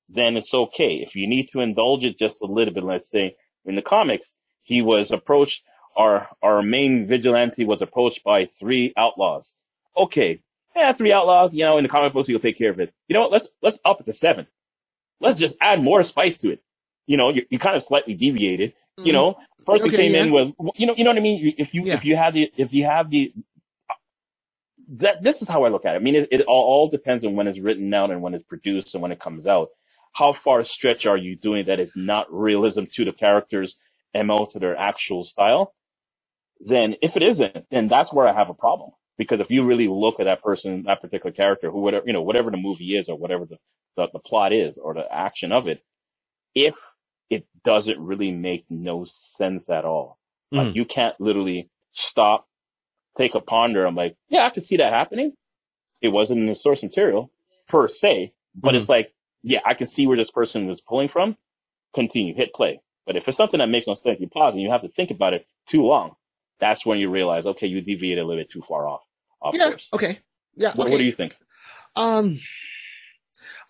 then 0.09 0.37
it's 0.37 0.53
okay. 0.55 0.95
If 1.07 1.15
you 1.15 1.27
need 1.27 1.49
to 1.50 1.61
indulge 1.61 2.05
it 2.05 2.19
just 2.19 2.41
a 2.43 2.47
little 2.47 2.73
bit, 2.73 2.85
let's 2.85 3.11
say 3.11 3.37
in 3.65 3.77
the 3.77 3.83
comics, 3.83 4.35
he 4.62 4.83
was 4.83 5.11
approached, 5.11 5.62
our, 5.97 6.29
our 6.43 6.62
main 6.62 7.07
vigilante 7.07 7.65
was 7.65 7.83
approached 7.83 8.25
by 8.25 8.47
three 8.47 8.93
outlaws. 8.97 9.55
Okay. 9.97 10.41
Yeah, 10.77 10.93
three 10.93 11.12
outlaws, 11.12 11.53
you 11.53 11.65
know, 11.65 11.77
in 11.79 11.83
the 11.83 11.88
comic 11.88 12.12
books, 12.12 12.29
you'll 12.29 12.41
take 12.41 12.57
care 12.57 12.71
of 12.71 12.79
it. 12.79 12.95
You 13.09 13.15
know 13.15 13.21
what? 13.23 13.33
Let's, 13.33 13.49
let's 13.62 13.81
up 13.85 14.00
it 14.00 14.07
to 14.07 14.12
seven. 14.12 14.47
Let's 15.21 15.38
just 15.38 15.57
add 15.61 15.83
more 15.83 16.03
spice 16.05 16.38
to 16.38 16.53
it. 16.53 16.62
You 17.07 17.17
know, 17.17 17.31
you, 17.31 17.45
you 17.50 17.59
kind 17.59 17.75
of 17.75 17.83
slightly 17.83 18.15
deviated, 18.15 18.75
you 18.99 19.12
know, 19.12 19.38
first 19.67 19.83
we 19.83 19.91
Mm-hmm. 19.91 19.95
Okay, 19.95 19.97
came 19.97 20.15
in 20.15 20.33
with, 20.33 20.55
you 20.77 20.87
know, 20.87 20.95
you 20.97 21.05
know 21.05 21.11
what 21.11 21.19
I 21.19 21.21
mean? 21.21 21.55
If 21.59 21.75
you, 21.75 21.83
Yeah. 21.85 21.95
if 21.95 22.05
you 22.05 22.17
have 22.17 22.35
the, 22.35 22.53
if 22.57 22.73
you 22.73 22.85
have 22.85 23.11
the, 23.11 23.33
that, 24.91 25.23
this 25.23 25.43
is 25.43 25.49
how 25.49 25.65
I 25.65 25.69
look 25.71 25.85
at 25.85 25.95
it. 25.95 25.97
I 25.97 26.00
mean, 26.00 26.15
it, 26.15 26.29
it 26.31 26.43
all, 26.43 26.65
all 26.65 26.88
depends 26.88 27.25
on 27.25 27.35
when 27.35 27.49
it's 27.49 27.59
written 27.59 27.93
out 27.93 28.11
and 28.11 28.23
when 28.23 28.35
it's 28.35 28.45
produced 28.45 28.95
and 28.95 29.03
when 29.03 29.11
it 29.12 29.21
comes 29.21 29.47
out. 29.47 29.69
How 30.15 30.33
far 30.35 30.61
a 30.61 30.67
stretch 30.67 31.07
are 31.07 31.17
you 31.19 31.37
doing 31.37 31.67
that 31.67 31.81
is 31.81 31.93
not 31.97 32.33
realism 32.33 32.85
to 32.95 33.05
the 33.07 33.12
characters, 33.12 33.77
MO 34.15 34.47
to 34.53 34.61
their 34.61 34.77
actual 34.77 35.25
style? 35.25 35.75
Then 36.61 36.97
if 37.03 37.17
it 37.17 37.23
isn't, 37.23 37.67
then 37.71 37.88
that's 37.88 38.12
where 38.12 38.29
I 38.29 38.35
have 38.35 38.50
a 38.50 38.55
problem. 38.55 38.91
Because 39.19 39.41
if 39.41 39.50
you 39.50 39.65
really 39.65 39.88
look 39.88 40.21
at 40.21 40.25
that 40.25 40.43
person, 40.43 40.85
that 40.85 41.03
particular 41.03 41.33
character, 41.33 41.71
who 41.71 41.81
whatever, 41.81 42.05
you 42.07 42.12
know, 42.15 42.23
whatever 42.23 42.50
the 42.50 42.57
movie 42.59 42.97
is 42.97 43.09
or 43.09 43.17
whatever 43.19 43.47
the, 43.47 43.59
the, 43.97 44.09
the 44.12 44.19
plot 44.21 44.53
is 44.53 44.79
or 44.79 44.95
the 44.95 45.05
action 45.12 45.53
of 45.53 45.69
it, 45.69 45.83
if 46.55 46.77
it 47.31 47.47
doesn't 47.65 48.00
really 48.00 48.33
make 48.33 48.67
no 48.71 49.07
sense 49.09 49.71
at 49.71 49.87
all. 49.87 50.19
Like 50.55 50.71
Mhm. 50.71 50.75
you 50.75 50.87
can't 50.87 51.21
literally 51.21 51.71
stop, 51.93 52.47
take 53.19 53.35
a 53.37 53.41
ponder. 53.41 53.87
I'm 53.87 53.97
like, 53.97 54.17
yeah, 54.31 54.45
I 54.47 54.50
could 54.50 54.65
see 54.67 54.79
that 54.79 54.93
happening. 54.93 55.35
It 56.03 56.09
wasn't 56.09 56.41
in 56.41 56.47
the 56.47 56.55
source 56.55 56.83
material 56.83 57.31
per 57.69 57.88
se, 57.88 58.33
but 58.57 58.75
it's 58.77 58.88
like, 58.91 59.12
yeah, 59.42 59.61
I 59.64 59.75
can 59.75 59.87
see 59.87 60.07
where 60.07 60.16
this 60.16 60.30
person 60.30 60.66
was 60.66 60.80
pulling 60.80 61.09
from. 61.09 61.37
Continue, 61.95 62.35
hit 62.35 62.52
play. 62.54 62.80
But 63.07 63.16
if 63.16 63.26
it's 63.28 63.37
something 63.37 63.59
that 63.59 63.68
makes 63.68 63.87
no 63.87 63.95
sense, 63.95 64.21
you 64.21 64.28
pause 64.28 64.54
and 64.54 64.62
you 64.62 64.71
have 64.71 64.83
to 64.83 64.88
think 64.88 65.11
about 65.11 65.33
it 65.33 65.47
too 65.68 65.83
long. 65.83 66.12
That's 66.61 66.85
when 66.85 66.99
you 66.99 67.09
realize, 67.11 67.47
okay, 67.47 67.66
you 67.66 67.80
deviated 67.80 68.23
a 68.23 68.26
little 68.26 68.42
bit 68.42 68.50
too 68.50 68.62
far 68.68 68.87
off, 68.87 69.00
off 69.40 69.54
Yeah. 69.57 69.71
course. 69.71 69.88
Okay. 69.95 70.18
Yeah. 70.57 70.73
What, 70.75 70.85
okay. 70.85 70.90
what 70.90 70.99
do 70.99 71.04
you 71.04 71.12
think? 71.14 71.37
Um, 71.97 72.40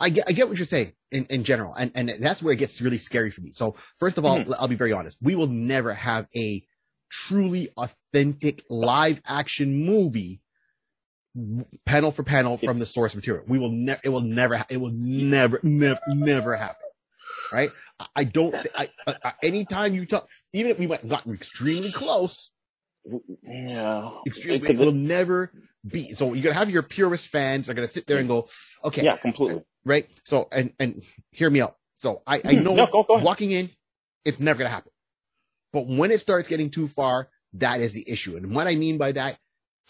I 0.00 0.10
get, 0.10 0.24
I 0.28 0.32
get 0.32 0.48
what 0.48 0.56
you're 0.58 0.66
saying 0.66 0.92
in, 1.12 1.26
in 1.26 1.44
general. 1.44 1.74
And, 1.74 1.92
and 1.94 2.08
that's 2.20 2.42
where 2.42 2.52
it 2.52 2.58
gets 2.58 2.80
really 2.80 2.98
scary 2.98 3.30
for 3.30 3.42
me. 3.42 3.52
So 3.52 3.76
first 3.98 4.18
of 4.18 4.24
all, 4.24 4.38
Mhm. 4.38 4.54
I'll 4.58 4.68
be 4.68 4.74
very 4.74 4.92
honest. 4.92 5.18
We 5.20 5.34
will 5.36 5.46
never 5.48 5.92
have 5.94 6.26
a 6.34 6.64
truly 7.10 7.70
authentic 7.76 8.64
live 8.68 9.20
action 9.26 9.84
movie 9.84 10.40
panel 11.86 12.10
for 12.10 12.22
panel 12.22 12.56
from 12.56 12.78
the 12.78 12.86
source 12.86 13.14
material. 13.14 13.44
We 13.46 13.58
will 13.58 13.70
never, 13.70 14.00
it 14.04 14.08
will 14.08 14.20
never, 14.20 14.64
it 14.68 14.78
will 14.78 14.90
never, 14.92 15.60
never, 15.62 16.00
never 16.08 16.56
happen. 16.56 16.76
Right? 17.52 17.70
I- 18.16 18.24
don't, 18.24 18.52
thi- 18.54 18.68
I, 18.74 18.88
I, 19.06 19.32
anytime 19.42 19.94
you 19.94 20.06
talk, 20.06 20.28
even 20.52 20.70
if 20.70 20.78
we 20.78 20.86
went, 20.86 21.08
gotten 21.08 21.32
extremely 21.34 21.92
close, 21.92 22.50
Yeah. 23.42 24.10
extremely, 24.26 24.68
It 24.68 24.74
it 24.74 24.78
will 24.78 24.92
never 24.92 25.52
be. 25.86 26.12
So 26.14 26.32
you're 26.34 26.42
going 26.42 26.54
to 26.54 26.58
have 26.58 26.70
your 26.70 26.82
purist 26.82 27.28
fans 27.28 27.68
are 27.70 27.74
going 27.74 27.86
to 27.86 27.92
sit 27.92 28.06
there 28.06 28.18
and 28.18 28.28
go, 28.28 28.46
okay, 28.84 29.02
Yeah, 29.04 29.16
completely. 29.16 29.62
right? 29.84 30.08
So, 30.24 30.48
and, 30.52 30.72
and 30.78 31.02
hear 31.32 31.50
me 31.50 31.60
out. 31.60 31.76
So 31.98 32.22
I, 32.26 32.36
I 32.36 32.40
Mhm. 32.40 32.62
know 32.64 32.74
No, 32.74 32.86
go- 32.86 33.04
go 33.04 33.18
walking 33.18 33.50
in, 33.50 33.70
it's 34.24 34.40
never 34.40 34.58
going 34.58 34.68
to 34.68 34.74
happen. 34.74 34.92
But 35.72 35.86
when 35.86 36.10
it 36.10 36.20
starts 36.20 36.48
getting 36.48 36.70
too 36.70 36.88
far, 36.88 37.28
that 37.54 37.80
is 37.80 37.92
the 37.92 38.08
issue. 38.08 38.36
And 38.36 38.54
what 38.54 38.66
I 38.66 38.74
mean 38.74 38.98
by 38.98 39.12
that, 39.12 39.38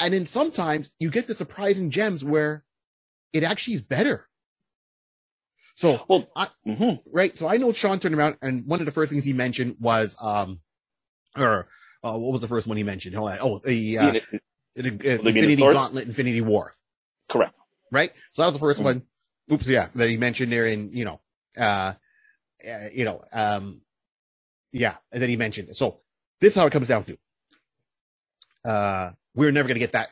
and 0.01 0.15
then 0.15 0.27
sometimes 0.27 0.91
you 0.99 1.11
get 1.11 1.27
the 1.27 1.35
surprising 1.35 1.91
gems 1.91 2.25
where 2.25 2.65
it 3.33 3.43
actually 3.45 3.75
is 3.75 3.83
better. 3.83 4.29
So, 5.75 6.05
Well, 6.09 6.29
I- 6.35 6.51
mhm. 6.67 7.01
right. 7.13 7.37
So 7.39 7.47
I 7.47 7.57
know 7.57 7.73
Sean 7.73 8.01
turned 8.01 8.15
around 8.15 8.37
and 8.43 8.67
one 8.67 8.81
of 8.81 8.87
the 8.87 8.93
first 8.93 9.13
things 9.13 9.25
he 9.25 9.33
mentioned 9.33 9.77
was, 9.79 10.17
um, 10.21 10.61
or, 11.37 11.69
uh, 12.03 12.17
what 12.19 12.33
was 12.33 12.41
the 12.41 12.49
first 12.49 12.67
one 12.67 12.77
he 12.77 12.83
mentioned? 12.83 13.15
Hold 13.15 13.31
on. 13.31 13.39
Oh, 13.41 13.59
the, 13.61 13.99
uh, 13.99 14.13
the, 14.75 14.89
uh, 14.91 15.23
the 15.23 15.29
Infinity 15.29 15.57
source? 15.63 15.75
Gauntlet, 15.75 16.09
Infinity 16.09 16.41
War 16.41 16.75
correct. 17.29 17.59
right? 17.93 18.13
So 18.33 18.43
that 18.43 18.47
was 18.47 18.55
the 18.55 18.61
1st 18.61 18.81
Mhm. 18.81 18.85
one. 18.85 19.03
Oops, 19.53 19.69
yeah, 19.69 19.89
that 19.95 20.09
he 20.11 20.17
mentioned 20.17 20.51
there 20.53 20.67
in, 20.67 20.93
you 20.93 21.05
know, 21.05 21.21
uh, 21.57 21.95
uh, 22.69 22.89
you 22.93 23.05
know, 23.05 23.23
um, 23.33 23.81
yeah, 24.73 24.97
and 25.13 25.23
then 25.23 25.29
he 25.31 25.37
mentioned. 25.37 25.75
So 25.77 26.01
this 26.41 26.55
is 26.55 26.59
how 26.61 26.67
it 26.67 26.73
comes 26.73 26.89
down 26.89 27.05
to. 27.05 27.19
Uh, 28.65 29.13
we're 29.39 29.53
never 29.53 29.69
gonna 29.69 29.79
get 29.81 29.93
that 29.93 30.09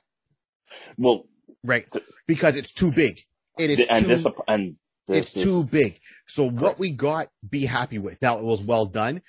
Well, 0.97 1.25
right 1.65 1.87
Th- 1.91 2.05
because 2.27 2.57
it's 2.57 2.73
too 2.73 2.91
big. 2.93 3.23
It 3.59 3.71
is 3.71 3.87
and 3.89 4.05
too, 4.05 4.09
this 4.09 4.27
and 4.49 4.77
it's 5.09 5.33
this 5.33 5.37
is- 5.37 5.43
too 5.43 5.65
big. 5.65 5.99
So 6.27 6.45
what 6.45 6.61
Correct. 6.61 6.79
we 6.81 6.91
got, 6.91 7.29
be 7.49 7.67
happy 7.67 7.99
with. 7.99 8.21
Now 8.21 8.39
it 8.39 8.45
was 8.45 8.61
well 8.63 8.87
done. 8.87 9.23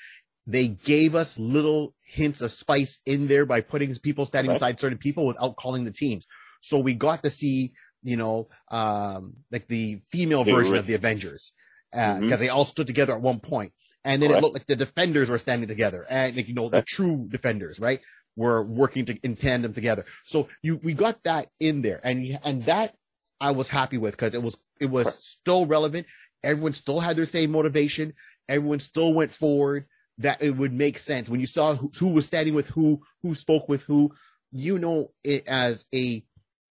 They 0.47 0.67
gave 0.67 1.13
us 1.13 1.37
little 1.37 1.93
hints 2.03 2.41
of 2.41 2.51
spice 2.51 2.99
in 3.05 3.27
there 3.27 3.45
by 3.45 3.61
putting 3.61 3.93
people 3.95 4.25
standing 4.25 4.49
Correct. 4.49 4.59
beside 4.61 4.79
certain 4.81 4.97
people 4.97 5.25
without 5.27 5.55
calling 5.57 5.83
the 5.83 5.91
teams. 5.91 6.25
So 6.61 6.79
we 6.79 6.93
got 6.95 7.21
to 7.23 7.29
see, 7.29 7.73
you 8.03 8.17
know, 8.17 8.49
um, 8.71 9.33
like 9.51 9.67
the 9.67 10.01
female 10.11 10.43
The 10.43 10.53
version 10.53 10.75
of 10.77 10.87
the 10.87 10.95
Avengers, 10.95 11.53
because 11.91 12.23
Mhm. 12.23 12.39
they 12.39 12.49
all 12.49 12.65
stood 12.65 12.87
together 12.87 13.13
at 13.13 13.21
one 13.21 13.39
point, 13.39 13.73
and 14.03 14.21
then 14.21 14.31
it 14.31 14.41
looked 14.41 14.53
like 14.55 14.65
the 14.67 14.75
defenders 14.75 15.29
were 15.29 15.37
standing 15.37 15.67
together, 15.67 16.05
and 16.09 16.35
like, 16.35 16.47
you 16.47 16.53
know, 16.55 16.69
the 16.69 16.81
true 16.95 17.27
defenders, 17.29 17.79
right, 17.79 17.99
were 18.37 18.63
working 18.63 19.03
to, 19.05 19.17
in 19.23 19.35
tandem 19.35 19.73
together. 19.73 20.05
So 20.23 20.47
you 20.61 20.77
we 20.77 20.93
got 20.93 21.23
that 21.23 21.49
in 21.59 21.81
there, 21.81 21.99
and 22.03 22.39
and 22.45 22.63
that 22.63 22.95
I 23.41 23.51
was 23.51 23.67
happy 23.69 23.97
with 23.97 24.15
because 24.15 24.33
it 24.33 24.41
was 24.41 24.55
it 24.79 24.85
was 24.89 25.21
still 25.21 25.65
relevant. 25.65 26.07
Everyone 26.43 26.71
still 26.71 27.01
had 27.01 27.17
their 27.17 27.25
same 27.25 27.51
motivation. 27.51 28.13
Everyone 28.47 28.79
still 28.79 29.13
went 29.13 29.31
forward. 29.31 29.87
That 30.19 30.41
it 30.41 30.51
would 30.55 30.73
make 30.73 30.97
sense 30.97 31.29
when 31.29 31.39
you 31.39 31.45
saw 31.45 31.75
who, 31.75 31.91
who 31.99 32.07
was 32.07 32.25
standing 32.25 32.55
with 32.55 32.69
who, 32.69 33.01
who 33.21 33.35
spoke 33.35 33.67
with 33.67 33.83
who. 33.83 34.13
You 34.51 34.79
know 34.79 35.11
it 35.25 35.45
as 35.47 35.85
a 35.93 36.23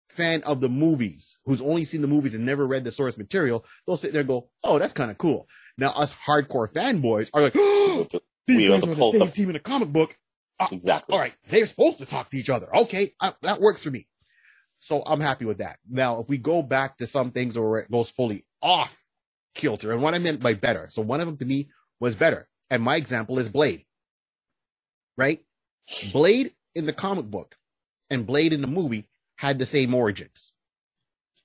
fan 0.08 0.42
of 0.44 0.61
the 0.61 0.68
movies 0.70 1.37
who's 1.44 1.61
only 1.61 1.85
seen 1.85 2.00
the 2.00 2.08
movies 2.08 2.35
and 2.35 2.46
never 2.46 2.66
read 2.66 2.85
the 2.85 2.90
source 2.90 3.18
material. 3.18 3.64
They'll 3.87 3.99
sit 3.99 4.12
there 4.12 4.20
and 4.20 4.28
go, 4.28 4.49
"Oh, 4.64 4.78
that's 4.78 4.94
kind 4.94 5.11
of 5.11 5.18
cool." 5.18 5.46
Now 5.76 5.90
us 5.90 6.12
hardcore 6.14 6.73
fanboys 6.73 7.28
are 7.35 7.42
like, 7.42 7.52
"Oh, 7.56 8.08
these 8.46 8.56
We 8.56 8.68
guys 8.68 8.82
are 8.82 8.87
to 8.87 8.94
the 8.94 9.11
same 9.11 9.20
the- 9.20 9.26
team 9.26 9.50
in 9.50 9.56
a 9.56 9.61
comic 9.61 9.90
book." 9.90 10.16
Ah, 10.59 10.69
Exactly. 10.73 11.13
All 11.13 11.19
right, 11.21 11.35
they're 11.49 11.67
supposed 11.67 11.99
to 11.99 12.07
talk 12.07 12.31
to 12.31 12.37
each 12.37 12.51
other. 12.51 12.75
Okay, 12.75 13.15
uh, 13.21 13.33
that 13.43 13.61
works 13.61 13.83
for 13.83 13.91
me. 13.91 14.07
So 14.79 15.03
I'm 15.07 15.21
happy 15.21 15.45
with 15.45 15.59
that. 15.59 15.79
Now, 15.89 16.21
if 16.21 16.29
we 16.29 16.39
go 16.39 16.63
back 16.63 16.97
to 16.99 17.07
some 17.07 17.31
things 17.31 17.59
where 17.59 17.81
it 17.81 17.91
goes 17.91 18.11
fully 18.11 18.45
off 18.63 19.03
kilter, 19.55 19.93
and 19.93 20.03
what 20.03 20.15
I 20.15 20.19
meant 20.19 20.41
by 20.43 20.55
better. 20.55 20.87
So 20.89 21.03
one 21.03 21.21
of 21.21 21.27
them 21.27 21.37
to 21.39 21.45
me 21.45 21.71
was 22.01 22.15
better. 22.17 22.49
And 22.71 22.83
my 22.83 22.97
example 22.97 23.39
is 23.39 23.49
Blade. 23.49 23.85
Right? 25.17 25.41
Blade 26.13 26.53
in 26.75 26.87
the 26.87 26.93
comic 26.93 27.27
book 27.27 27.57
and 28.11 28.27
Blade 28.27 28.53
in 28.53 28.61
the 28.61 28.67
movie 28.67 29.09
had 29.37 29.59
the 29.59 29.67
same 29.67 29.95
origins. 29.95 30.53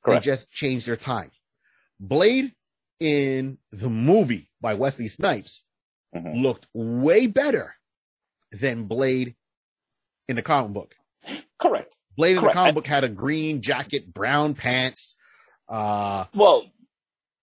Correct. 0.03 0.24
They 0.24 0.32
just 0.32 0.51
changed 0.51 0.88
their 0.88 0.96
time. 0.98 1.32
Blade 2.00 2.53
in 3.00 3.58
the 3.72 3.89
movie 3.89 4.50
by 4.60 4.74
Wesley 4.74 5.08
Snipes 5.08 5.65
Mhm. 6.15 6.41
looked 6.41 6.68
way 6.74 7.27
better 7.27 7.75
than 8.51 8.84
Blade 8.86 9.36
in 10.27 10.36
the 10.36 10.41
comic 10.41 10.74
book. 10.74 10.96
Correct. 11.62 11.98
Blade 12.17 12.38
in 12.38 12.43
the 12.43 12.50
comic 12.51 12.72
I- 12.72 12.72
book 12.72 12.88
had 12.88 13.03
a 13.03 13.10
green 13.10 13.62
jacket, 13.62 14.13
brown 14.13 14.53
pants. 14.55 15.17
Uh, 15.70 16.25
Well, 16.34 16.65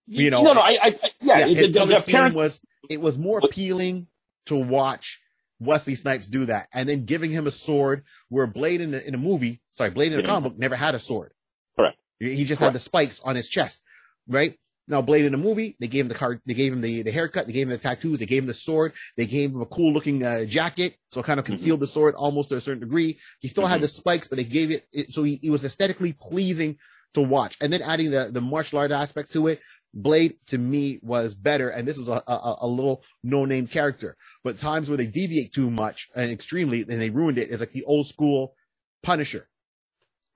You 0.06 0.30
know, 0.30 0.42
no, 0.42 0.52
no, 0.54 0.60
I, 0.60 0.70
I, 0.70 0.76
I 0.86 1.10
yeah, 1.20 1.38
yeah, 1.38 1.46
it- 1.46 1.56
his 1.56 1.72
the, 1.72 1.80
the 1.80 1.86
color 1.86 2.00
scheme 2.00 2.34
was 2.34 2.60
it 2.90 3.00
was 3.00 3.18
more 3.18 3.40
appealing 3.42 4.06
to 4.46 4.56
watch 4.56 5.20
Wesley 5.60 5.94
Snipes 5.96 6.26
do 6.26 6.46
that, 6.46 6.68
and 6.72 6.88
then 6.88 7.04
giving 7.04 7.30
him 7.30 7.46
a 7.46 7.50
sword 7.50 8.04
where 8.28 8.46
Blade 8.46 8.80
in 8.80 8.92
the 8.92 9.04
in 9.04 9.12
the 9.12 9.18
movie, 9.18 9.60
sorry, 9.72 9.90
Blade 9.90 10.12
in 10.12 10.20
the 10.20 10.26
comic 10.26 10.52
book 10.52 10.58
never 10.58 10.76
had 10.76 10.94
a 10.94 10.98
sword. 10.98 11.32
Correct. 11.76 11.98
He 12.20 12.34
he 12.36 12.44
just 12.44 12.60
had 12.62 12.72
the 12.72 12.78
spikes 12.78 13.20
on 13.20 13.34
his 13.36 13.48
chest, 13.48 13.82
right? 14.28 14.58
Now 14.88 15.02
Blade 15.02 15.24
in 15.26 15.32
the 15.32 15.38
movie, 15.38 15.76
they 15.80 15.86
gave 15.86 16.04
him 16.06 16.08
the 16.08 16.14
card, 16.14 16.40
they 16.46 16.54
gave 16.54 16.72
him 16.72 16.80
the, 16.80 17.02
the 17.02 17.10
haircut, 17.10 17.46
they 17.46 17.52
gave 17.52 17.66
him 17.66 17.70
the 17.70 17.78
tattoos, 17.78 18.18
they 18.18 18.26
gave 18.26 18.42
him 18.42 18.46
the 18.46 18.54
sword, 18.54 18.92
they 19.16 19.26
gave 19.26 19.52
him 19.54 19.60
a 19.60 19.66
cool 19.66 19.92
looking 19.92 20.24
uh, 20.24 20.44
jacket, 20.44 20.96
so 21.10 21.20
it 21.20 21.26
kind 21.26 21.38
of 21.38 21.44
Mm-hmm. 21.44 21.52
concealed 21.54 21.80
the 21.80 21.86
sword 21.86 22.14
almost 22.14 22.48
to 22.48 22.56
a 22.56 22.60
certain 22.60 22.80
degree. 22.80 23.18
He 23.40 23.48
still 23.48 23.66
had 23.66 23.80
the 23.80 23.88
spikes, 23.88 24.28
but 24.28 24.36
they 24.36 24.44
gave 24.44 24.70
it, 24.70 24.86
it 24.92 25.12
so 25.12 25.22
he, 25.22 25.38
he 25.42 25.50
was 25.50 25.64
aesthetically 25.64 26.14
pleasing 26.14 26.78
to 27.14 27.20
watch. 27.20 27.56
And 27.60 27.72
then 27.72 27.82
adding 27.82 28.10
the 28.10 28.30
the 28.32 28.40
martial 28.40 28.78
art 28.78 28.90
aspect 28.90 29.32
to 29.34 29.46
it, 29.48 29.60
Blade 29.94 30.34
to 30.48 30.58
me 30.58 31.00
was 31.02 31.34
better, 31.34 31.68
and 31.70 31.88
this 31.88 31.98
was 31.98 32.08
a, 32.08 32.22
a, 32.26 32.56
a 32.62 32.66
little 32.68 33.02
no 33.22 33.44
name 33.46 33.66
character. 33.66 34.16
But 34.44 34.58
times 34.58 34.88
where 34.90 34.98
they 34.98 35.06
deviate 35.06 35.52
too 35.52 35.70
much 35.70 36.08
and 36.14 36.30
extremely, 36.30 36.80
and 36.82 37.00
they 37.00 37.10
ruined 37.10 37.38
it. 37.38 37.48
it 37.48 37.54
is 37.54 37.60
like 37.60 37.72
the 37.72 37.84
old 37.84 38.06
school 38.06 38.54
Punisher. 39.02 39.48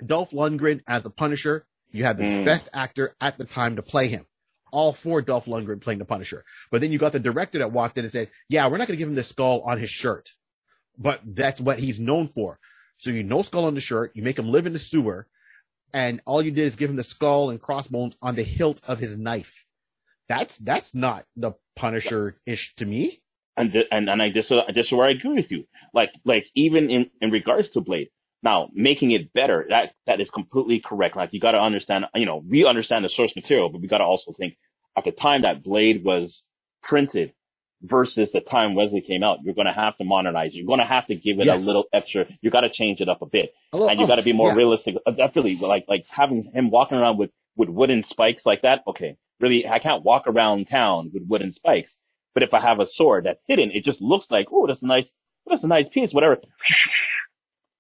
Dolph 0.05 0.31
Lundgren 0.33 0.81
as 0.87 1.03
the 1.03 1.11
Punisher. 1.11 1.67
You 1.91 2.05
had 2.05 2.17
the 2.17 2.25
Mm. 2.25 2.45
best 2.47 2.69
actor 2.73 3.15
at 3.21 3.37
the 3.37 3.45
time 3.45 3.77
to 3.77 3.83
play 3.83 4.09
him. 4.09 4.25
All 4.73 4.93
for 4.93 5.23
Dolph 5.23 5.47
Lundgren 5.47 5.81
playing 5.81 6.01
the 6.01 6.05
Punisher. 6.05 6.45
But 6.71 6.81
then 6.81 6.91
you 6.91 6.99
got 6.99 7.13
the 7.13 7.21
director 7.21 7.59
that 7.59 7.73
walked 7.73 7.99
in 7.99 8.05
and 8.05 8.13
said, 8.13 8.31
"Yeah, 8.49 8.67
we're 8.67 8.79
not 8.79 8.89
going 8.89 8.97
to 8.97 9.03
give 9.03 9.09
him 9.09 9.15
the 9.15 9.23
skull 9.23 9.61
on 9.61 9.79
his 9.79 9.91
shirt, 9.91 10.31
but 10.99 11.21
that's 11.25 11.61
what 11.61 11.79
he's 11.79 12.01
known 12.01 12.27
for." 12.27 12.59
So 12.97 13.11
you 13.11 13.23
no 13.23 13.43
skull 13.43 13.67
on 13.67 13.75
the 13.75 13.81
shirt. 13.81 14.13
You 14.15 14.23
make 14.23 14.39
him 14.39 14.51
live 14.51 14.67
in 14.67 14.73
the 14.73 14.79
sewer 14.79 15.29
and 15.95 16.21
all 16.25 16.43
you 16.43 16.51
did 16.51 16.65
is 16.65 16.77
give 16.77 16.91
him 16.91 16.97
the 16.97 17.05
skull 17.05 17.51
and 17.51 17.61
crossbones 17.61 18.17
on 18.23 18.35
the 18.35 18.43
hilt 18.43 18.81
of 18.87 18.99
his 18.99 19.17
knife. 19.17 19.65
That's 20.29 20.59
that's 20.59 20.95
not 20.95 21.27
the 21.37 21.53
Punisher 21.77 22.37
ish 22.47 22.75
to 22.77 22.87
me. 22.87 23.23
and 23.57 23.73
th- 23.73 23.89
and 23.91 24.09
and 24.09 24.23
I 24.23 24.31
this 24.31 24.51
is 24.51 24.61
this 24.75 24.87
is 24.87 24.93
where 24.93 25.07
I 25.07 25.11
agree 25.11 25.35
with 25.35 25.51
you. 25.51 25.65
Like 25.93 26.13
like 26.25 26.47
even 26.55 26.91
in 26.91 27.11
in 27.21 27.31
regards 27.31 27.71
to 27.71 27.81
Blade, 27.81 28.09
now 28.43 28.69
making 28.75 29.11
it 29.13 29.33
better 29.33 29.67
that 29.69 29.93
that 30.07 30.21
is 30.21 30.31
completely 30.31 30.81
correct. 30.81 31.17
Like 31.17 31.33
you 31.33 31.41
got 31.41 31.53
to 31.53 31.59
understand, 31.61 32.07
you 32.15 32.27
know, 32.27 32.43
we 32.49 32.65
understand 32.67 33.05
the 33.05 33.09
source 33.09 33.35
material, 33.37 33.69
but 33.71 33.81
we 33.81 33.89
got 33.89 33.99
to 33.99 34.05
also 34.05 34.33
think 34.33 34.57
at 34.97 35.05
the 35.05 35.13
time 35.13 35.43
that 35.43 35.63
Blade 35.63 36.05
was 36.05 36.45
printed 36.83 37.33
versus 37.83 38.33
the 38.33 38.41
time 38.41 38.75
Wesley 38.75 39.01
came 39.01 39.23
out, 39.23 39.39
you're 39.43 39.55
going 39.55 39.67
to 39.67 39.73
have 39.73 39.97
to 39.97 40.05
modernize. 40.05 40.55
You're 40.55 40.67
going 40.67 40.79
to 40.81 40.85
have 40.87 41.07
to 41.07 41.17
give 41.17 41.41
it 41.41 41.47
Yes. 41.47 41.63
a 41.63 41.67
little 41.67 41.85
extra. 41.93 42.27
You 42.41 42.51
got 42.51 42.61
to 42.63 42.71
change 42.71 43.01
it 43.01 43.09
up 43.09 43.23
a 43.23 43.27
bit, 43.27 43.53
A 43.73 43.79
and 43.79 44.01
you 44.01 44.07
got 44.07 44.17
to 44.17 44.23
be 44.23 44.33
more 44.33 44.49
yeah. 44.49 44.55
realistic. 44.55 44.97
Uh, 45.07 45.11
Definitely, 45.13 45.57
like 45.57 45.85
like 45.89 46.05
having 46.11 46.45
him 46.45 46.71
walking 46.71 46.99
around 46.99 47.19
with 47.19 47.31
with 47.57 47.69
wooden 47.69 48.03
spikes 48.03 48.47
like 48.47 48.63
that. 48.63 48.83
Okay, 48.87 49.17
really, 49.41 49.67
I 49.67 49.79
can't 49.79 50.05
walk 50.05 50.25
around 50.27 50.69
town 50.69 51.11
with 51.13 51.25
wooden 51.29 51.53
spikes. 51.53 51.99
But 52.35 52.43
if 52.43 52.55
I 52.55 52.61
have 52.61 52.81
a 52.81 52.87
sword 52.87 53.25
that's 53.27 53.43
hidden, 53.47 53.71
it 53.73 53.85
just 53.85 54.01
looks 54.01 54.31
like, 54.31 54.47
oh, 54.53 54.67
that's 54.67 54.83
a 54.83 54.87
nice, 54.87 55.15
that's 55.47 55.65
a 55.65 55.69
nice 55.69 55.89
piece, 55.89 56.13
whatever. 56.15 56.39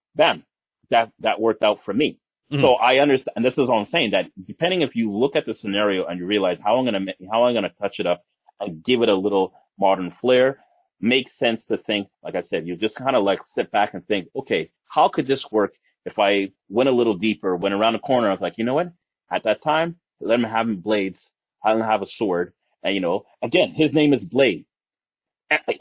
Bam. 0.15 0.45
That, 0.91 1.11
that 1.21 1.41
worked 1.41 1.65
out 1.65 1.85
for 1.85 1.95
me. 1.95 2.19
Mhm. 2.53 2.61
So 2.61 2.75
I 2.75 2.99
understand, 2.99 3.35
and 3.37 3.45
this 3.45 3.59
is 3.59 3.69
what 3.69 3.77
I'm 3.79 3.87
saying, 3.87 4.13
that 4.13 4.27
depending 4.47 4.83
if 4.83 4.97
you 4.97 5.11
look 5.13 5.37
at 5.37 5.47
the 5.47 5.55
scenario 5.55 6.07
and 6.07 6.19
you 6.21 6.27
realize 6.27 6.59
how 6.63 6.77
I'm 6.79 6.85
going 6.87 7.07
to, 7.07 7.15
how 7.31 7.45
I'm 7.45 7.55
going 7.55 7.65
to 7.65 7.75
touch 7.81 8.01
it 8.01 8.07
up 8.07 8.23
and 8.61 8.85
give 8.85 9.03
it 9.03 9.09
a 9.09 9.15
little 9.17 9.55
modern 9.79 10.11
flair, 10.13 10.59
makes 11.01 11.37
sense 11.39 11.65
to 11.67 11.79
think, 11.79 12.09
like 12.23 12.35
I 12.37 12.43
said, 12.43 12.67
you 12.67 12.77
just 12.77 12.97
kind 12.97 13.17
of 13.17 13.25
like 13.25 13.41
sit 13.49 13.71
back 13.73 13.95
and 13.95 14.07
think, 14.07 14.29
okay, 14.37 14.71
how 14.89 15.09
could 15.09 15.27
this 15.27 15.51
work 15.53 15.75
if 16.07 16.19
I 16.19 16.53
went 16.69 16.89
a 16.89 16.93
little 16.93 17.15
deeper, 17.17 17.57
went 17.57 17.75
around 17.75 17.95
the 17.95 18.01
corner, 18.01 18.29
I 18.29 18.33
was 18.33 18.41
like, 18.41 18.59
you 18.59 18.65
know 18.65 18.75
what? 18.75 18.93
At 19.33 19.45
that 19.45 19.63
time, 19.63 19.97
let 20.21 20.39
him 20.39 20.45
have 20.45 20.83
blades, 20.83 21.33
I 21.65 21.73
don't 21.73 21.83
have 21.83 22.03
a 22.03 22.07
sword, 22.07 22.55
and 22.83 22.95
you 22.95 23.01
know, 23.01 23.25
again, 23.43 23.73
his 23.75 23.95
name 23.95 24.13
is 24.15 24.25
Blade. 24.25 24.67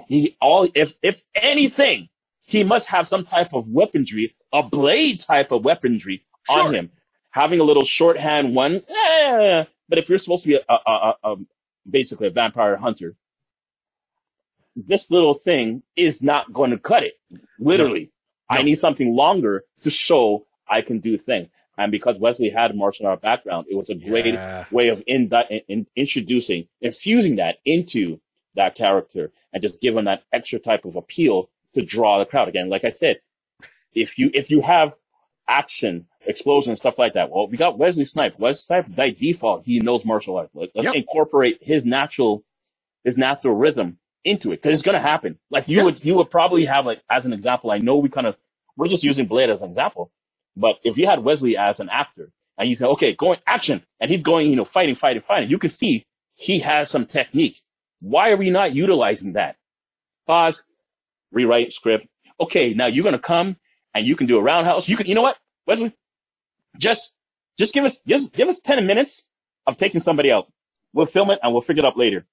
He 0.07 0.37
all 0.41 0.69
if 0.75 0.93
if 1.03 1.21
anything, 1.35 2.09
he 2.43 2.63
must 2.63 2.87
have 2.87 3.07
some 3.09 3.25
type 3.25 3.53
of 3.53 3.67
weaponry, 3.67 4.35
a 4.53 4.63
blade 4.63 5.21
type 5.21 5.51
of 5.51 5.65
weaponry 5.65 6.23
on 6.49 6.73
him. 6.73 6.91
Having 7.31 7.59
a 7.61 7.63
little 7.65 7.85
shorthand 7.85 8.55
one, 8.55 8.81
eh, 8.89 9.65
but 9.89 9.99
if 9.99 10.09
you're 10.09 10.19
supposed 10.19 10.43
to 10.43 10.49
be 10.49 10.55
a, 10.55 10.73
a, 10.73 10.91
a, 10.91 11.15
a 11.33 11.35
basically 11.89 12.27
a 12.27 12.31
vampire 12.31 12.77
hunter, 12.77 13.15
this 14.75 15.11
little 15.11 15.35
thing 15.35 15.83
is 15.95 16.21
not 16.21 16.51
going 16.53 16.71
to 16.71 16.79
cut 16.79 17.03
it. 17.03 17.15
Literally, 17.59 18.11
I 18.49 18.61
No. 18.61 18.63
need 18.63 18.77
something 18.77 19.15
longer 19.15 19.63
to 19.83 19.89
show 19.91 20.47
I 20.69 20.81
can 20.81 20.99
do 20.99 21.17
things. 21.17 21.49
And 21.77 21.91
because 21.91 22.17
Wesley 22.19 22.49
had 22.49 22.71
a 22.71 22.75
martial 22.75 23.07
art 23.07 23.21
background, 23.21 23.67
it 23.69 23.75
was 23.75 23.89
a 23.89 23.95
great 23.95 24.43
Yeah. 24.49 24.65
way 24.71 24.89
of 24.89 25.03
in, 25.07 25.29
in, 25.69 25.87
introducing, 25.95 26.67
infusing 26.81 27.37
that 27.37 27.57
into 27.65 28.19
that 28.55 28.75
character 28.75 29.31
and 29.53 29.63
just 29.63 29.81
giving 29.81 30.05
that 30.05 30.23
extra 30.33 30.59
type 30.59 30.85
of 30.85 30.95
appeal 30.97 31.49
to 31.73 31.83
draw 31.83 32.19
the 32.19 32.25
crowd 32.25 32.49
again. 32.49 32.69
Like 32.69 32.85
I 32.85 32.91
said, 32.91 33.17
if 33.93 34.17
you, 34.19 34.31
if 34.33 34.51
you 34.51 34.61
have 34.61 34.93
action, 35.49 36.07
explosion, 36.27 36.75
stuff 36.77 36.99
like 36.99 37.15
that, 37.15 37.31
well, 37.31 37.49
we 37.49 37.57
got 37.57 37.79
Wesley 37.79 38.05
Snipes. 38.05 38.37
Wesley 38.39 38.61
Snipes, 38.61 38.89
by 38.95 39.11
default, 39.11 39.65
he 39.65 39.79
knows 39.81 40.05
martial 40.05 40.37
arts. 40.37 40.51
Let- 40.55 40.71
Let's 40.75 40.93
Yep. 40.93 40.93
incorporate 40.93 41.59
his 41.61 41.85
natural, 41.85 42.43
his 43.05 43.17
natural 43.17 43.55
rhythm 43.55 43.99
into 44.25 44.51
it 44.53 44.61
because 44.61 44.73
it's 44.79 44.83
going 44.85 45.01
to 45.01 45.07
happen. 45.07 45.39
Like 45.51 45.69
you 45.69 45.77
Yeah. 45.77 45.83
would, 45.83 46.03
you 46.05 46.15
would 46.15 46.31
probably 46.31 46.65
have 46.65 46.85
like, 46.85 47.01
as 47.11 47.25
an 47.25 47.33
example, 47.33 47.71
I 47.71 47.79
know 47.79 47.97
we 47.97 48.09
kind 48.09 48.27
of, 48.27 48.35
we're 48.77 48.89
just 48.89 49.03
using 49.03 49.27
Blade 49.27 49.49
as 49.51 49.61
an 49.63 49.69
example, 49.69 50.11
but 50.57 50.77
if 50.83 50.97
you 50.97 51.07
had 51.07 51.23
Wesley 51.23 51.57
as 51.57 51.79
an 51.81 51.89
actor 51.91 52.31
and 52.57 52.69
you 52.69 52.75
say, 52.75 52.85
okay, 52.85 53.15
going 53.15 53.39
action, 53.47 53.83
and 54.01 54.11
he's 54.11 54.23
going, 54.23 54.49
you 54.49 54.57
know, 54.57 54.65
fighting, 54.65 54.95
fighting, 54.95 55.23
fighting, 55.27 55.49
you 55.49 55.59
can 55.59 55.71
see 55.71 56.05
he 56.35 56.59
has 56.59 56.89
some 56.91 57.05
technique. 57.07 57.61
Why 58.01 58.31
are 58.31 58.37
we 58.37 58.51
not 58.51 58.75
utilizing 58.75 59.33
that? 59.33 59.57
Pause, 60.27 60.63
rewrite 61.31 61.73
script. 61.73 62.07
Okay, 62.39 62.73
now 62.73 62.87
you're 62.87 63.03
going 63.03 63.13
to 63.13 63.19
come 63.19 63.57
and 63.93 64.05
you 64.05 64.15
can 64.15 64.27
do 64.27 64.37
a 64.37 64.41
roundhouse. 64.41 64.87
You 64.87 64.97
can, 64.97 65.07
you 65.07 65.15
know 65.15 65.21
what, 65.21 65.37
Wesley, 65.67 65.93
just, 66.77 67.11
just 67.57 67.73
give 67.73 67.85
us, 67.85 67.97
give, 68.07 68.31
give 68.33 68.47
us 68.47 68.59
10 68.59 68.85
minutes 68.87 69.23
of 69.67 69.77
taking 69.77 70.01
somebody 70.01 70.31
out. 70.31 70.51
We'll 70.93 71.05
film 71.05 71.31
it 71.31 71.39
and 71.41 71.53
we'll 71.53 71.61
figure 71.61 71.83
it 71.83 71.87
up 71.87 71.97
later. 71.97 72.25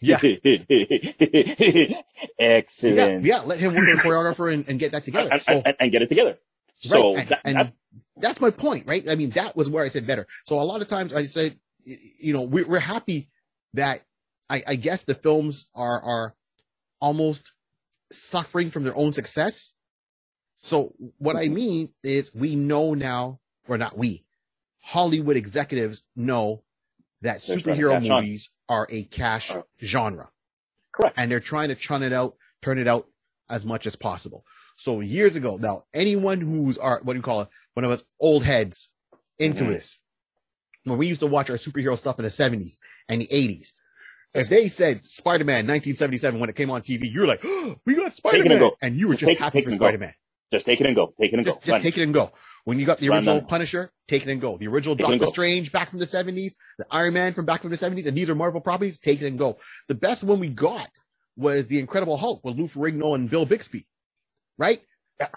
Yeah. 0.00 0.18
Excellent. 2.38 2.96
Yeah, 2.96 3.18
yeah, 3.38 3.40
let 3.42 3.58
him 3.58 3.74
work 3.74 3.86
with 3.86 3.98
a 3.98 4.02
choreographer 4.02 4.52
and, 4.52 4.68
and 4.68 4.78
get 4.78 4.92
that 4.92 5.04
together. 5.04 5.30
And, 5.32 5.42
So, 5.42 5.62
and, 5.64 5.74
and 5.78 5.92
get 5.92 6.02
it 6.02 6.08
together. 6.08 6.38
So 6.78 7.14
right, 7.14 7.20
and, 7.20 7.28
that- 7.28 7.40
and 7.44 7.56
that- 7.56 7.72
that's 8.18 8.40
my 8.40 8.50
point, 8.50 8.86
right? 8.86 9.08
I 9.08 9.14
mean, 9.14 9.30
that 9.30 9.56
was 9.56 9.68
where 9.70 9.84
I 9.84 9.88
said 9.88 10.06
better. 10.06 10.26
So 10.44 10.60
a 10.60 10.64
lot 10.64 10.80
of 10.82 10.88
times 10.88 11.12
I 11.12 11.24
said, 11.24 11.58
you 11.84 12.32
know, 12.32 12.42
we, 12.42 12.62
we're 12.62 12.78
happy 12.78 13.30
that 13.74 14.02
I, 14.48 14.62
I 14.66 14.74
guess 14.76 15.04
the 15.04 15.14
films 15.14 15.70
are 15.74 16.00
are 16.02 16.34
almost 17.00 17.52
suffering 18.12 18.70
from 18.70 18.84
their 18.84 18.96
own 18.96 19.12
success. 19.12 19.71
So 20.64 20.94
what 21.18 21.34
I 21.36 21.48
mean 21.48 21.90
is, 22.04 22.32
we 22.34 22.54
know 22.54 22.94
now, 22.94 23.40
or 23.66 23.76
not 23.76 23.98
we, 23.98 24.24
Hollywood 24.80 25.36
executives 25.36 26.04
know 26.14 26.62
that 27.20 27.38
superhero 27.38 27.90
catch 28.00 28.10
on. 28.10 28.16
movies 28.22 28.50
are 28.68 28.86
a 28.88 29.02
cash 29.04 29.50
Uh, 29.50 29.62
genre 29.82 30.30
correct. 30.92 31.16
and 31.18 31.30
they're 31.30 31.40
trying 31.40 31.68
to 31.68 31.74
churn 31.74 32.02
it 32.04 32.12
out, 32.12 32.36
turn 32.62 32.78
it 32.78 32.86
out 32.86 33.08
as 33.50 33.66
much 33.66 33.86
as 33.88 33.96
possible. 33.96 34.44
So 34.76 35.00
years 35.00 35.34
ago, 35.36 35.56
now 35.56 35.84
anyone 35.92 36.40
who's 36.40 36.78
our 36.78 37.00
what 37.02 37.12
do 37.14 37.18
you 37.18 37.22
call 37.22 37.42
it? 37.42 37.48
One 37.74 37.84
of 37.84 37.90
us 37.90 38.04
old 38.20 38.44
heads 38.44 38.88
into 39.40 39.64
Mhm. 39.64 39.68
this, 39.70 39.98
when 40.84 40.96
we 40.96 41.06
used 41.08 41.20
to 41.20 41.26
watch 41.26 41.50
our 41.50 41.56
superhero 41.56 41.98
stuff 41.98 42.18
in 42.20 42.24
the 42.24 42.30
seventies 42.30 42.78
and 43.08 43.20
the 43.20 43.28
eighties, 43.32 43.72
if 44.34 44.48
they 44.48 44.68
said 44.68 45.04
Spider 45.04 45.44
Man 45.44 45.66
1977 45.66 46.38
when 46.40 46.48
it 46.50 46.56
came 46.56 46.70
on 46.70 46.82
TV, 46.82 47.10
you're 47.12 47.26
like, 47.26 47.40
oh, 47.44 47.76
we 47.86 47.94
got 47.94 48.12
Spider 48.12 48.38
and 48.42 48.48
Man, 48.48 48.58
go. 48.60 48.76
and 48.80 48.96
you 48.96 49.08
were 49.08 49.14
Just 49.14 49.28
take- 49.28 49.38
happy 49.40 49.58
take 49.62 49.64
for 49.72 49.76
go. 49.78 50.08
Just 50.52 50.66
take 50.66 50.80
it 50.80 50.86
and 50.86 50.94
go. 50.94 51.12
Take 51.20 51.32
it 51.32 51.36
and 51.36 51.44
Just, 51.44 51.60
go. 51.62 51.66
just 51.66 51.72
Run. 51.76 51.80
take 51.80 51.98
it 51.98 52.02
and 52.02 52.14
go. 52.14 52.30
When 52.64 52.78
you 52.78 52.86
got 52.86 52.98
the 52.98 53.08
original 53.08 53.38
run. 53.38 53.46
Punisher, 53.46 53.90
take 54.06 54.22
it 54.24 54.30
and 54.30 54.40
go. 54.40 54.56
The 54.58 54.68
original 54.68 54.94
Take 54.94 55.06
Doctor. 55.18 55.26
Strange 55.26 55.72
back 55.72 55.90
from 55.90 55.98
the 55.98 56.04
70s, 56.04 56.52
the 56.78 56.86
Iron 56.92 57.14
Man 57.14 57.32
from 57.34 57.44
back 57.44 57.62
from 57.62 57.70
the 57.70 57.76
70s, 57.76 58.06
and 58.06 58.16
these 58.16 58.30
are 58.30 58.34
Marvel 58.36 58.60
properties, 58.60 58.98
take 58.98 59.20
it 59.20 59.26
and 59.26 59.36
go. 59.38 59.58
The 59.88 59.96
best 59.96 60.22
one 60.22 60.38
we 60.38 60.48
got 60.48 60.88
was 61.36 61.66
the 61.66 61.78
Incredible 61.80 62.16
Hulk 62.18 62.44
with 62.44 62.56
Lou 62.56 62.66
Ferrigno 62.68 63.14
and 63.16 63.28
Bill 63.28 63.46
Bixby, 63.46 63.86
right? 64.58 64.80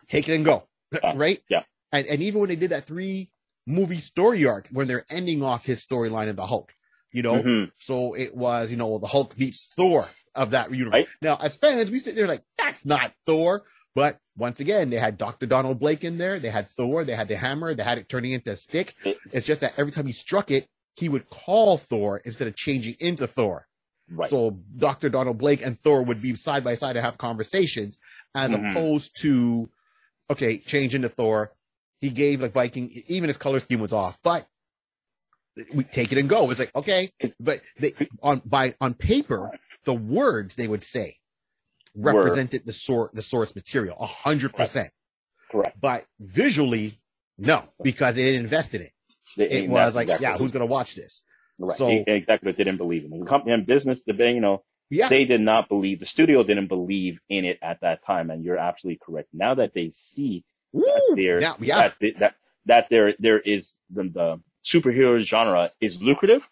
Take 0.08 0.30
it 0.30 0.36
and 0.36 0.46
go, 0.46 0.68
Yeah, 0.92 1.14
right? 1.16 1.40
yeah. 1.50 1.64
And, 1.92 2.06
and 2.08 2.22
even 2.22 2.42
when 2.42 2.50
they 2.50 2.56
did 2.58 2.72
that 2.72 2.86
three 2.86 3.32
movie 3.66 4.00
story 4.02 4.46
arc, 4.46 4.68
when 4.72 4.88
they're 4.88 5.06
ending 5.10 5.42
off 5.42 5.66
his 5.66 5.84
storyline 5.86 6.30
of 6.30 6.36
the 6.36 6.46
Hulk, 6.46 6.74
you 7.12 7.24
know, 7.24 7.42
Mhm. 7.42 7.72
so 7.78 8.14
it 8.14 8.36
was, 8.36 8.70
you 8.72 8.78
know, 8.78 8.98
the 9.00 9.08
Hulk 9.08 9.36
beats 9.38 9.66
Thor 9.76 10.08
of 10.36 10.52
that 10.52 10.70
universe. 10.72 10.92
Right. 10.94 11.08
Now, 11.22 11.38
as 11.42 11.56
fans, 11.56 11.90
we 11.90 12.00
sit 12.00 12.16
there 12.16 12.28
like, 12.28 12.44
that's 12.58 12.86
not 12.86 13.14
Thor. 13.26 13.64
But 13.96 14.20
once 14.38 14.60
again, 14.60 14.90
they 14.90 14.98
had 14.98 15.18
Dr. 15.18 15.46
Donald 15.46 15.80
Blake 15.80 16.04
in 16.04 16.18
there. 16.18 16.38
They 16.38 16.50
had 16.50 16.70
Thor. 16.70 17.06
They 17.06 17.16
had 17.16 17.30
the 17.30 17.38
hammer. 17.38 17.74
They 17.74 17.84
had 17.84 17.98
it 17.98 18.10
turning 18.10 18.34
into 18.34 18.52
a 18.52 18.56
stick. 18.58 18.94
It's 19.32 19.48
just 19.48 19.62
that 19.62 19.74
every 19.78 19.94
time 19.94 20.06
he 20.06 20.12
struck 20.12 20.52
it, 20.52 20.68
he 20.98 21.08
would 21.10 21.30
call 21.30 21.78
Thor 21.78 22.18
instead 22.26 22.48
of 22.48 22.56
changing 22.56 22.96
into 23.00 23.26
Thor. 23.26 23.68
Right. 24.10 24.30
So 24.30 24.60
Dr. 24.78 25.10
Donald 25.10 25.38
Blake 25.38 25.66
and 25.66 25.80
Thor 25.80 26.04
would 26.04 26.22
be 26.22 26.36
side 26.36 26.64
by 26.64 26.76
side 26.76 26.98
and 26.98 27.06
have 27.06 27.18
conversations 27.18 27.98
as 28.36 28.52
Mhm. 28.52 28.70
opposed 28.72 29.20
to, 29.22 29.70
okay, 30.30 30.58
change 30.58 30.94
into 30.94 31.10
Thor. 31.10 31.54
He 32.02 32.10
gave 32.10 32.42
like 32.42 32.52
Viking, 32.52 32.92
even 33.08 33.30
his 33.30 33.38
color 33.38 33.60
scheme 33.62 33.80
was 33.80 33.94
off, 33.94 34.20
but 34.22 34.46
we 35.74 35.86
take 35.86 36.12
it 36.12 36.18
and 36.18 36.28
go. 36.28 36.52
It's 36.52 36.60
like, 36.60 36.76
okay, 36.76 37.10
but 37.40 37.62
they, 37.78 37.94
on, 38.22 38.42
by, 38.46 38.76
on 38.82 38.94
paper, 38.94 39.52
the 39.86 39.94
words 39.94 40.56
they 40.56 40.68
would 40.68 40.84
say 40.84 41.18
Represented 41.96 42.66
the 42.66 42.74
source, 42.74 43.12
the 43.14 43.22
source 43.22 43.56
material 43.56 43.96
a 44.00 44.06
hundred 44.06 44.54
percent, 44.54 44.92
Correct. 45.52 45.80
but 45.80 46.06
visually, 46.20 47.00
no, 47.38 47.64
because 47.82 48.16
they 48.16 48.24
didn't 48.24 48.42
invest 48.44 48.74
in 48.74 48.82
it. 48.82 48.92
They- 49.38 49.50
It 49.50 49.70
was 49.70 49.96
like, 49.96 50.04
exactly 50.08 50.24
yeah, 50.28 50.38
who's 50.38 50.52
going 50.52 50.62
to 50.68 50.72
watch 50.72 50.96
this? 50.96 51.22
right. 51.60 51.72
so- 51.76 51.88
They- 51.88 52.04
exactly. 52.08 52.52
They 52.52 52.64
didn't 52.64 52.78
believe 52.78 53.06
in 53.06 53.14
it. 53.14 53.20
The 53.20 53.26
company 53.26 53.54
and 53.54 53.66
business, 53.66 54.02
the 54.06 54.14
you 54.14 54.42
know, 54.42 54.64
Yeah. 54.90 55.08
they 55.10 55.26
did 55.26 55.42
not 55.42 55.70
believe. 55.70 56.00
The 56.02 56.06
studio 56.06 56.44
didn't 56.44 56.68
believe 56.68 57.20
in 57.30 57.46
it 57.46 57.60
at 57.62 57.80
that 57.82 58.06
time, 58.06 58.30
and 58.30 58.44
you're 58.44 58.58
absolutely 58.58 59.00
correct. 59.06 59.30
Now 59.34 59.56
that 59.56 59.74
they 59.74 59.92
see 59.96 60.44
Woo! 60.74 60.84
there 61.16 61.40
Yeah, 61.42 61.54
yeah. 61.60 61.78
that 61.78 62.00
th- 62.00 62.16
that 62.20 62.36
that 62.66 62.88
there 62.90 63.14
there 63.20 63.40
is 63.40 63.76
the, 63.90 64.04
the 64.04 64.42
superhero 64.66 65.22
genre 65.22 65.72
is 65.80 66.02
lucrative, 66.02 66.48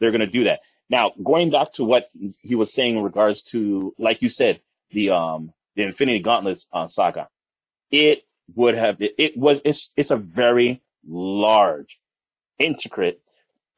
they're 0.00 0.10
going 0.10 0.20
to 0.20 0.26
do 0.26 0.44
that. 0.44 0.60
Now, 0.90 1.12
going 1.22 1.50
back 1.50 1.74
to 1.74 1.84
what 1.84 2.08
he 2.42 2.54
was 2.54 2.72
saying 2.72 2.96
in 2.96 3.02
regards 3.02 3.42
to, 3.52 3.94
like 3.98 4.22
you 4.22 4.30
said, 4.30 4.60
the 4.92 5.10
um 5.10 5.52
the 5.76 5.84
Infinity 5.84 6.20
Gauntlet 6.20 6.60
uh, 6.72 6.88
saga, 6.88 7.28
it 7.90 8.22
would 8.54 8.74
have 8.76 9.00
it, 9.02 9.14
it 9.18 9.36
was 9.36 9.60
it's 9.64 9.92
it's 9.96 10.10
a 10.10 10.16
very 10.16 10.82
large, 11.06 12.00
intricate 12.58 13.20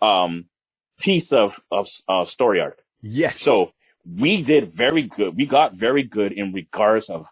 um 0.03 0.47
piece 1.01 1.33
of 1.33 1.61
of, 1.71 1.89
of 2.09 2.31
story 2.31 2.61
arc. 2.61 2.79
Yes. 3.03 3.41
So 3.41 3.73
we 4.07 4.43
did 4.43 4.73
very 4.73 5.05
good. 5.05 5.37
We 5.37 5.47
got 5.47 5.75
very 5.75 6.05
good 6.05 6.33
in 6.33 6.53
regards 6.53 7.11
of 7.11 7.27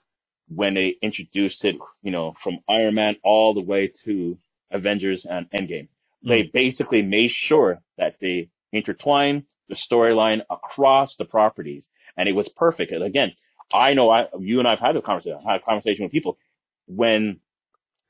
when 0.48 0.74
they 0.74 0.96
introduced 1.02 1.64
it, 1.64 1.76
you 2.02 2.10
know, 2.10 2.34
from 2.42 2.58
Iron 2.68 2.94
Man 2.94 3.16
all 3.24 3.54
the 3.54 3.62
way 3.62 3.92
to 4.04 4.38
Avengers 4.70 5.26
and 5.26 5.48
Endgame. 5.50 5.88
They 6.24 6.42
basically 6.44 7.02
made 7.02 7.30
sure 7.30 7.80
that 7.98 8.16
they 8.20 8.50
intertwined 8.72 9.44
the 9.68 9.74
storyline 9.74 10.42
across 10.50 11.16
the 11.16 11.24
properties 11.24 11.88
and 12.16 12.28
it 12.28 12.32
was 12.34 12.48
perfect. 12.48 12.92
And 12.92 13.04
again, 13.04 13.32
I 13.72 13.94
know 13.94 14.10
I, 14.10 14.28
you 14.40 14.60
and 14.60 14.68
I 14.68 14.72
have 14.72 14.80
had 14.80 14.96
a 14.96 15.02
conversation, 15.02 15.38
I 15.46 15.52
had 15.52 15.62
a 15.62 15.64
conversation 15.64 16.04
with 16.04 16.12
people 16.12 16.38
when 16.86 17.40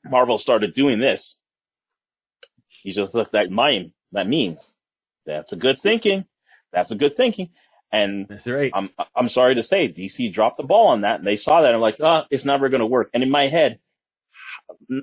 Marvel 0.05 0.37
started 0.39 0.73
doing 0.75 0.99
this. 0.99 1.37
You 2.83 2.93
just 2.93 3.15
look 3.15 3.31
that 3.33 3.51
mime, 3.51 3.93
that 4.13 4.27
means 4.27 4.73
that's 5.25 5.53
a 5.53 5.57
good 5.57 5.81
thinking. 5.81 6.25
That's 6.73 6.91
a 6.91 6.95
good 6.95 7.17
thinking. 7.17 7.49
And 7.91 8.29
that's 8.29 8.47
right. 8.47 8.73
I'm 8.73 8.89
I'm 9.15 9.29
sorry 9.29 9.55
to 9.55 9.63
say, 9.63 9.89
DC 9.91 10.33
dropped 10.33 10.57
the 10.57 10.63
ball 10.63 10.87
on 10.89 11.01
that, 11.01 11.19
and 11.19 11.27
they 11.27 11.37
saw 11.37 11.61
that 11.61 11.67
and 11.69 11.75
I'm 11.77 11.81
like, 11.81 11.97
ah, 12.01 12.25
it's 12.31 12.45
never 12.45 12.69
going 12.69 12.81
to 12.81 12.87
work. 12.87 13.11
And 13.13 13.23
in 13.23 13.31
my 13.31 13.47
head, 13.47 13.79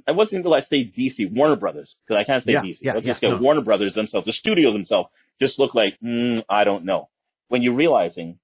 I 0.09 0.13
wasn't 0.13 0.41
until 0.41 0.55
I 0.55 0.61
say 0.61 0.85
DC, 0.85 1.33
Warner 1.35 1.57
Brothers, 1.57 1.97
because 2.07 2.21
I 2.21 2.25
can't 2.25 2.45
say 2.45 2.55
Yeah, 2.55 2.61
DC. 2.61 2.81
yeah, 2.81 2.93
Let's 2.93 3.07
yeah, 3.07 3.13
just 3.13 3.21
get 3.23 3.31
no. 3.31 3.39
Warner 3.39 3.63
Brothers 3.63 3.95
themselves, 3.95 4.27
the 4.27 4.33
studio 4.33 4.73
themselves, 4.73 5.11
just 5.41 5.59
look 5.59 5.75
like, 5.75 5.99
mm, 6.05 6.45
I 6.49 6.65
don't 6.65 6.85
know. 6.87 7.09
When 7.49 7.63
you're 7.63 7.75
realizing, 7.75 8.39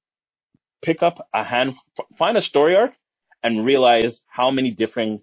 pick 0.83 1.03
up 1.03 1.29
a 1.35 1.45
hand, 1.45 1.75
find 2.19 2.37
a 2.39 2.43
story 2.43 2.77
arc, 2.77 2.93
and 3.43 3.65
realize 3.65 4.23
how 4.29 4.51
many 4.51 4.73
different 4.73 5.23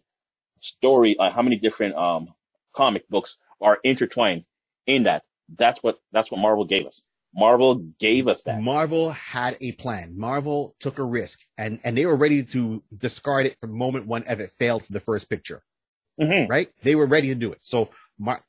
story, 0.62 1.18
uh, 1.20 1.32
how 1.32 1.42
many 1.44 1.58
different 1.58 1.96
um 1.96 2.30
comic 2.76 3.08
books 3.10 3.38
are 3.62 3.80
intertwined 3.84 4.46
in 4.88 5.04
that. 5.04 5.24
That's 5.58 5.84
what 5.84 6.00
that's 6.14 6.32
what 6.32 6.40
Marvel 6.40 6.66
gave 6.66 6.88
us. 6.88 7.04
Marvel 7.36 7.86
gave 8.00 8.28
us 8.28 8.44
that. 8.44 8.62
Marvel 8.62 9.12
had 9.12 9.58
a 9.62 9.74
plan. 9.74 10.18
Marvel 10.18 10.76
took 10.80 11.00
a 11.00 11.06
risk 11.06 11.40
and, 11.58 11.80
and 11.84 11.98
they 11.98 12.06
were 12.06 12.16
ready 12.18 12.44
to 12.44 12.84
discard 12.96 13.46
it 13.48 13.60
from 13.60 13.78
moment 13.78 14.08
one 14.08 14.24
if 14.30 14.40
it 14.40 14.52
failed 14.60 14.86
from 14.86 14.94
the 14.94 15.02
first 15.02 15.30
picture, 15.30 15.64
Mhm. 16.20 16.48
right? 16.50 16.70
They 16.84 16.96
were 16.96 17.08
ready 17.08 17.30
to 17.30 17.36
do 17.36 17.52
it. 17.54 17.60
So, 17.64 17.90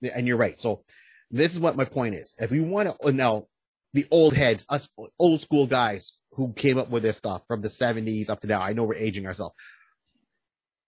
and 0.03 0.27
you're 0.27 0.39
right. 0.39 0.61
So 0.61 0.85
this 1.31 1.55
is 1.55 1.61
what 1.61 1.77
my 1.77 1.87
point 1.87 2.17
is. 2.17 2.35
If 2.39 2.51
we 2.53 2.61
want 2.61 2.91
to, 3.03 3.13
now 3.13 3.47
the 3.93 4.07
old 4.11 4.35
heads, 4.35 4.65
us 4.69 4.89
old 5.19 5.41
school 5.41 5.67
guys 5.67 6.19
who 6.33 6.53
came 6.53 6.79
up 6.79 6.91
with 6.91 7.03
this 7.03 7.17
stuff 7.17 7.43
from 7.49 7.61
the 7.61 7.71
seventies 7.71 8.31
up 8.31 8.41
to 8.41 8.47
now, 8.47 8.61
I 8.61 8.73
know 8.73 8.85
we're 8.85 8.95
aging 8.95 9.27
ourselves. 9.27 9.55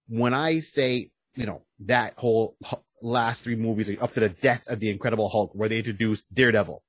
When 0.09 0.35
I 0.35 0.61
say, 0.61 1.11
you 1.35 1.47
know, 1.47 1.62
that 1.81 2.15
whole 2.17 2.57
last 3.03 3.43
three 3.45 3.57
movies 3.57 3.95
up 4.01 4.12
to 4.12 4.21
the 4.21 4.29
death 4.29 4.65
of 4.69 4.81
the 4.81 4.91
Incredible 4.91 5.29
Hulk, 5.29 5.53
where 5.55 5.69
they 5.69 5.79
introduced 5.79 6.33
Daredevil, 6.33 6.83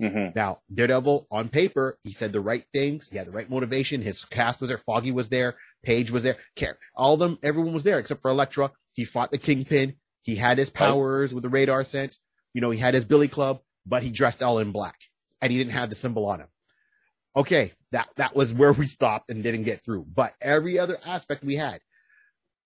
hmm 0.00 0.26
Now, 0.34 0.58
Daredevil 0.72 1.28
on 1.30 1.48
paper, 1.48 1.98
he 2.02 2.12
said 2.12 2.32
the 2.32 2.40
right 2.40 2.64
things. 2.72 3.08
He 3.08 3.16
had 3.16 3.26
the 3.26 3.32
right 3.32 3.48
motivation. 3.48 4.02
His 4.02 4.24
cast 4.24 4.60
was 4.60 4.68
there. 4.68 4.78
Foggy 4.78 5.12
was 5.12 5.28
there. 5.28 5.56
Page 5.82 6.10
was 6.10 6.24
there. 6.24 6.36
Care. 6.56 6.78
All 6.96 7.14
of 7.14 7.20
them, 7.20 7.38
everyone 7.42 7.72
was 7.72 7.84
there 7.84 7.98
except 7.98 8.20
for 8.20 8.30
Elektra. 8.30 8.72
He 8.92 9.04
fought 9.04 9.30
the 9.30 9.38
Kingpin. 9.38 9.94
He 10.22 10.36
had 10.36 10.58
his 10.58 10.70
powers 10.70 11.32
with 11.32 11.42
the 11.42 11.48
radar 11.48 11.84
sense. 11.84 12.18
You 12.54 12.60
know, 12.60 12.70
he 12.70 12.78
had 12.78 12.94
his 12.94 13.04
Billy 13.04 13.28
Club, 13.28 13.60
but 13.86 14.02
he 14.02 14.10
dressed 14.10 14.42
all 14.42 14.58
in 14.58 14.72
black 14.72 14.96
and 15.44 15.52
he 15.52 15.58
didn't 15.58 15.74
have 15.74 15.90
the 15.90 15.96
symbol 15.96 16.26
on 16.26 16.40
him. 16.40 16.48
Okay. 17.36 17.72
That, 17.92 18.08
that 18.16 18.36
was 18.36 18.54
where 18.54 18.72
we 18.72 18.86
stopped 18.86 19.30
and 19.30 19.42
didn't 19.42 19.64
get 19.64 19.84
through, 19.84 20.06
but 20.14 20.34
every 20.42 20.78
other 20.78 20.98
aspect 21.06 21.44
we 21.44 21.56
had. 21.56 21.80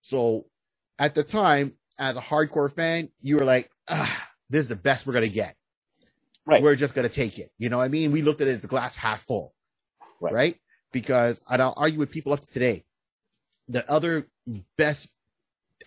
So 0.01 0.45
at 0.99 1.15
the 1.15 1.23
time, 1.23 1.73
as 1.99 2.17
a 2.17 2.21
hardcore 2.21 2.73
fan, 2.73 3.09
you 3.21 3.37
were 3.37 3.45
like, 3.45 3.71
ah, 3.89 4.29
this 4.49 4.61
is 4.61 4.69
the 4.69 4.75
best 4.77 5.07
we're 5.07 5.13
going 5.13 5.23
to 5.29 5.29
get 5.33 5.53
Right. 6.45 6.61
we're 6.61 6.75
just 6.75 6.95
gonna 6.95 7.09
take 7.09 7.39
it. 7.39 7.51
You 7.57 7.69
know 7.69 7.79
what 7.79 7.85
I 7.85 7.89
mean? 7.89 8.11
We 8.11 8.23
looked 8.23 8.41
at 8.41 8.49
it 8.49 8.57
as 8.57 8.65
a 8.65 8.69
glass 8.69 8.97
half 8.97 9.23
full. 9.23 9.55
Right. 10.21 10.33
Right. 10.33 10.57
Because 10.93 11.41
and 11.49 11.61
I'll 11.61 11.73
argue 11.77 11.99
with 11.99 12.11
people 12.11 12.33
up 12.33 12.41
to 12.41 12.47
today. 12.47 12.85
The 13.69 13.89
other 13.91 14.27
best 14.77 15.09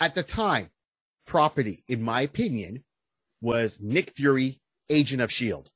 at 0.01 0.15
the 0.15 0.23
time 0.25 0.71
property, 1.27 1.85
in 1.89 2.03
my 2.03 2.23
opinion, 2.23 2.85
was 3.41 3.79
Nick 3.81 4.11
Fury, 4.13 4.61
Agent 4.91 5.23
of 5.23 5.33
Shield. 5.33 5.71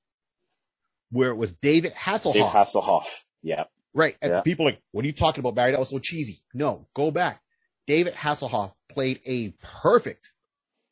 Where 1.10 1.30
it 1.30 1.36
was 1.36 1.54
David 1.54 1.92
Hasselhoff. 1.94 2.34
Dave 2.34 2.44
Hasselhoff. 2.44 3.04
Yeah. 3.42 3.64
Right. 3.94 4.16
And 4.20 4.32
Yeah. 4.32 4.40
people 4.42 4.66
are 4.66 4.70
like, 4.72 4.82
what 4.92 5.04
are 5.04 5.06
you 5.06 5.12
talking 5.12 5.40
about, 5.40 5.54
Barry? 5.54 5.70
That 5.72 5.80
was 5.80 5.90
so 5.90 5.98
cheesy. 5.98 6.42
No, 6.52 6.88
go 6.94 7.10
back. 7.10 7.40
David 7.86 8.14
Hasselhoff 8.14 8.72
played 8.90 9.20
a 9.24 9.50
perfect, 9.62 10.32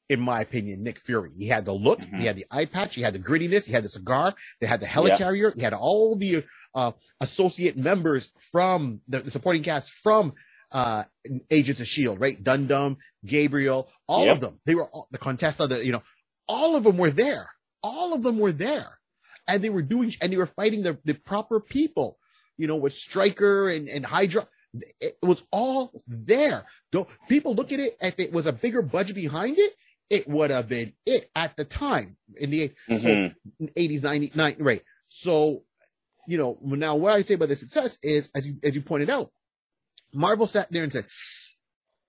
in 0.08 0.20
my 0.20 0.40
opinion, 0.40 0.82
Nick 0.82 1.00
Fury. 1.00 1.32
He 1.36 1.48
had 1.48 1.64
the 1.64 1.72
look, 1.72 1.98
Mhm. 1.98 2.20
he 2.20 2.26
had 2.26 2.36
the 2.36 2.46
eye 2.50 2.66
patch, 2.66 2.94
he 2.94 3.02
had 3.02 3.12
the 3.14 3.18
grittiness, 3.18 3.66
he 3.66 3.72
had 3.72 3.84
the 3.84 3.88
cigar, 3.88 4.34
they 4.60 4.66
had 4.66 4.80
the 4.80 4.86
Yeah. 4.86 4.92
helicarrier, 4.92 5.54
he 5.54 5.62
had 5.62 5.72
all 5.74 6.16
the 6.16 6.44
uh, 6.76 6.90
associate 7.20 7.76
members 7.76 8.32
from 8.50 9.00
the, 9.06 9.20
the 9.20 9.30
supporting 9.30 9.62
cast 9.62 9.92
from 9.92 10.32
uh, 10.72 11.04
Agents 11.52 11.80
of 11.80 11.86
Shield, 11.86 12.18
right? 12.18 12.42
Dum 12.42 12.66
Dum, 12.66 12.96
Gabriel, 13.24 13.88
all 14.08 14.24
Yep. 14.24 14.34
of 14.34 14.40
them. 14.40 14.60
They 14.66 14.74
were 14.74 14.86
all, 14.88 15.06
the 15.12 15.18
Contessa, 15.18 15.68
the 15.68 15.84
you 15.86 15.92
know, 15.92 16.02
all 16.48 16.74
of 16.74 16.82
them 16.82 16.96
were 16.98 17.12
there. 17.12 17.48
All 17.84 18.12
of 18.12 18.24
them 18.24 18.38
were 18.40 18.50
there, 18.50 18.98
and 19.46 19.62
they 19.62 19.70
were 19.70 19.82
doing 19.82 20.14
and 20.20 20.32
they 20.32 20.36
were 20.36 20.46
fighting 20.46 20.82
the 20.82 20.98
the 21.04 21.14
proper 21.14 21.60
people. 21.60 22.18
You 22.56 22.68
know, 22.68 22.76
with 22.76 22.92
Strucker 22.92 23.74
and 23.74 23.88
and 23.88 24.06
Hydra. 24.06 24.46
It 25.00 25.18
was 25.22 25.44
all 25.52 25.92
there. 26.08 26.66
Don't 26.90 27.08
people 27.28 27.54
look 27.54 27.70
at 27.70 27.78
it? 27.78 27.96
If 28.00 28.18
it 28.18 28.32
was 28.32 28.46
a 28.46 28.52
bigger 28.52 28.82
budget 28.82 29.14
behind 29.14 29.56
it, 29.58 29.72
it 30.10 30.28
would 30.28 30.50
have 30.50 30.68
been 30.68 30.92
it 31.06 31.30
at 31.34 31.56
the 31.56 31.64
time 31.64 32.16
in 32.36 32.50
the 32.50 32.72
hmm 32.88 32.98
so 32.98 33.08
80s, 33.76 34.00
90s, 34.00 34.32
90s, 34.32 34.56
right. 34.58 34.82
So, 35.06 35.62
you 36.26 36.38
know, 36.38 36.58
now 36.62 36.96
what 36.96 37.14
I 37.14 37.22
say 37.22 37.34
about 37.34 37.48
the 37.48 37.56
success 37.56 37.98
is, 38.02 38.30
as 38.34 38.46
you, 38.46 38.56
as 38.62 38.74
you 38.74 38.82
pointed 38.82 39.10
out, 39.10 39.30
Marvel 40.12 40.46
sat 40.46 40.70
there 40.70 40.82
and 40.82 40.92
said, 40.92 41.06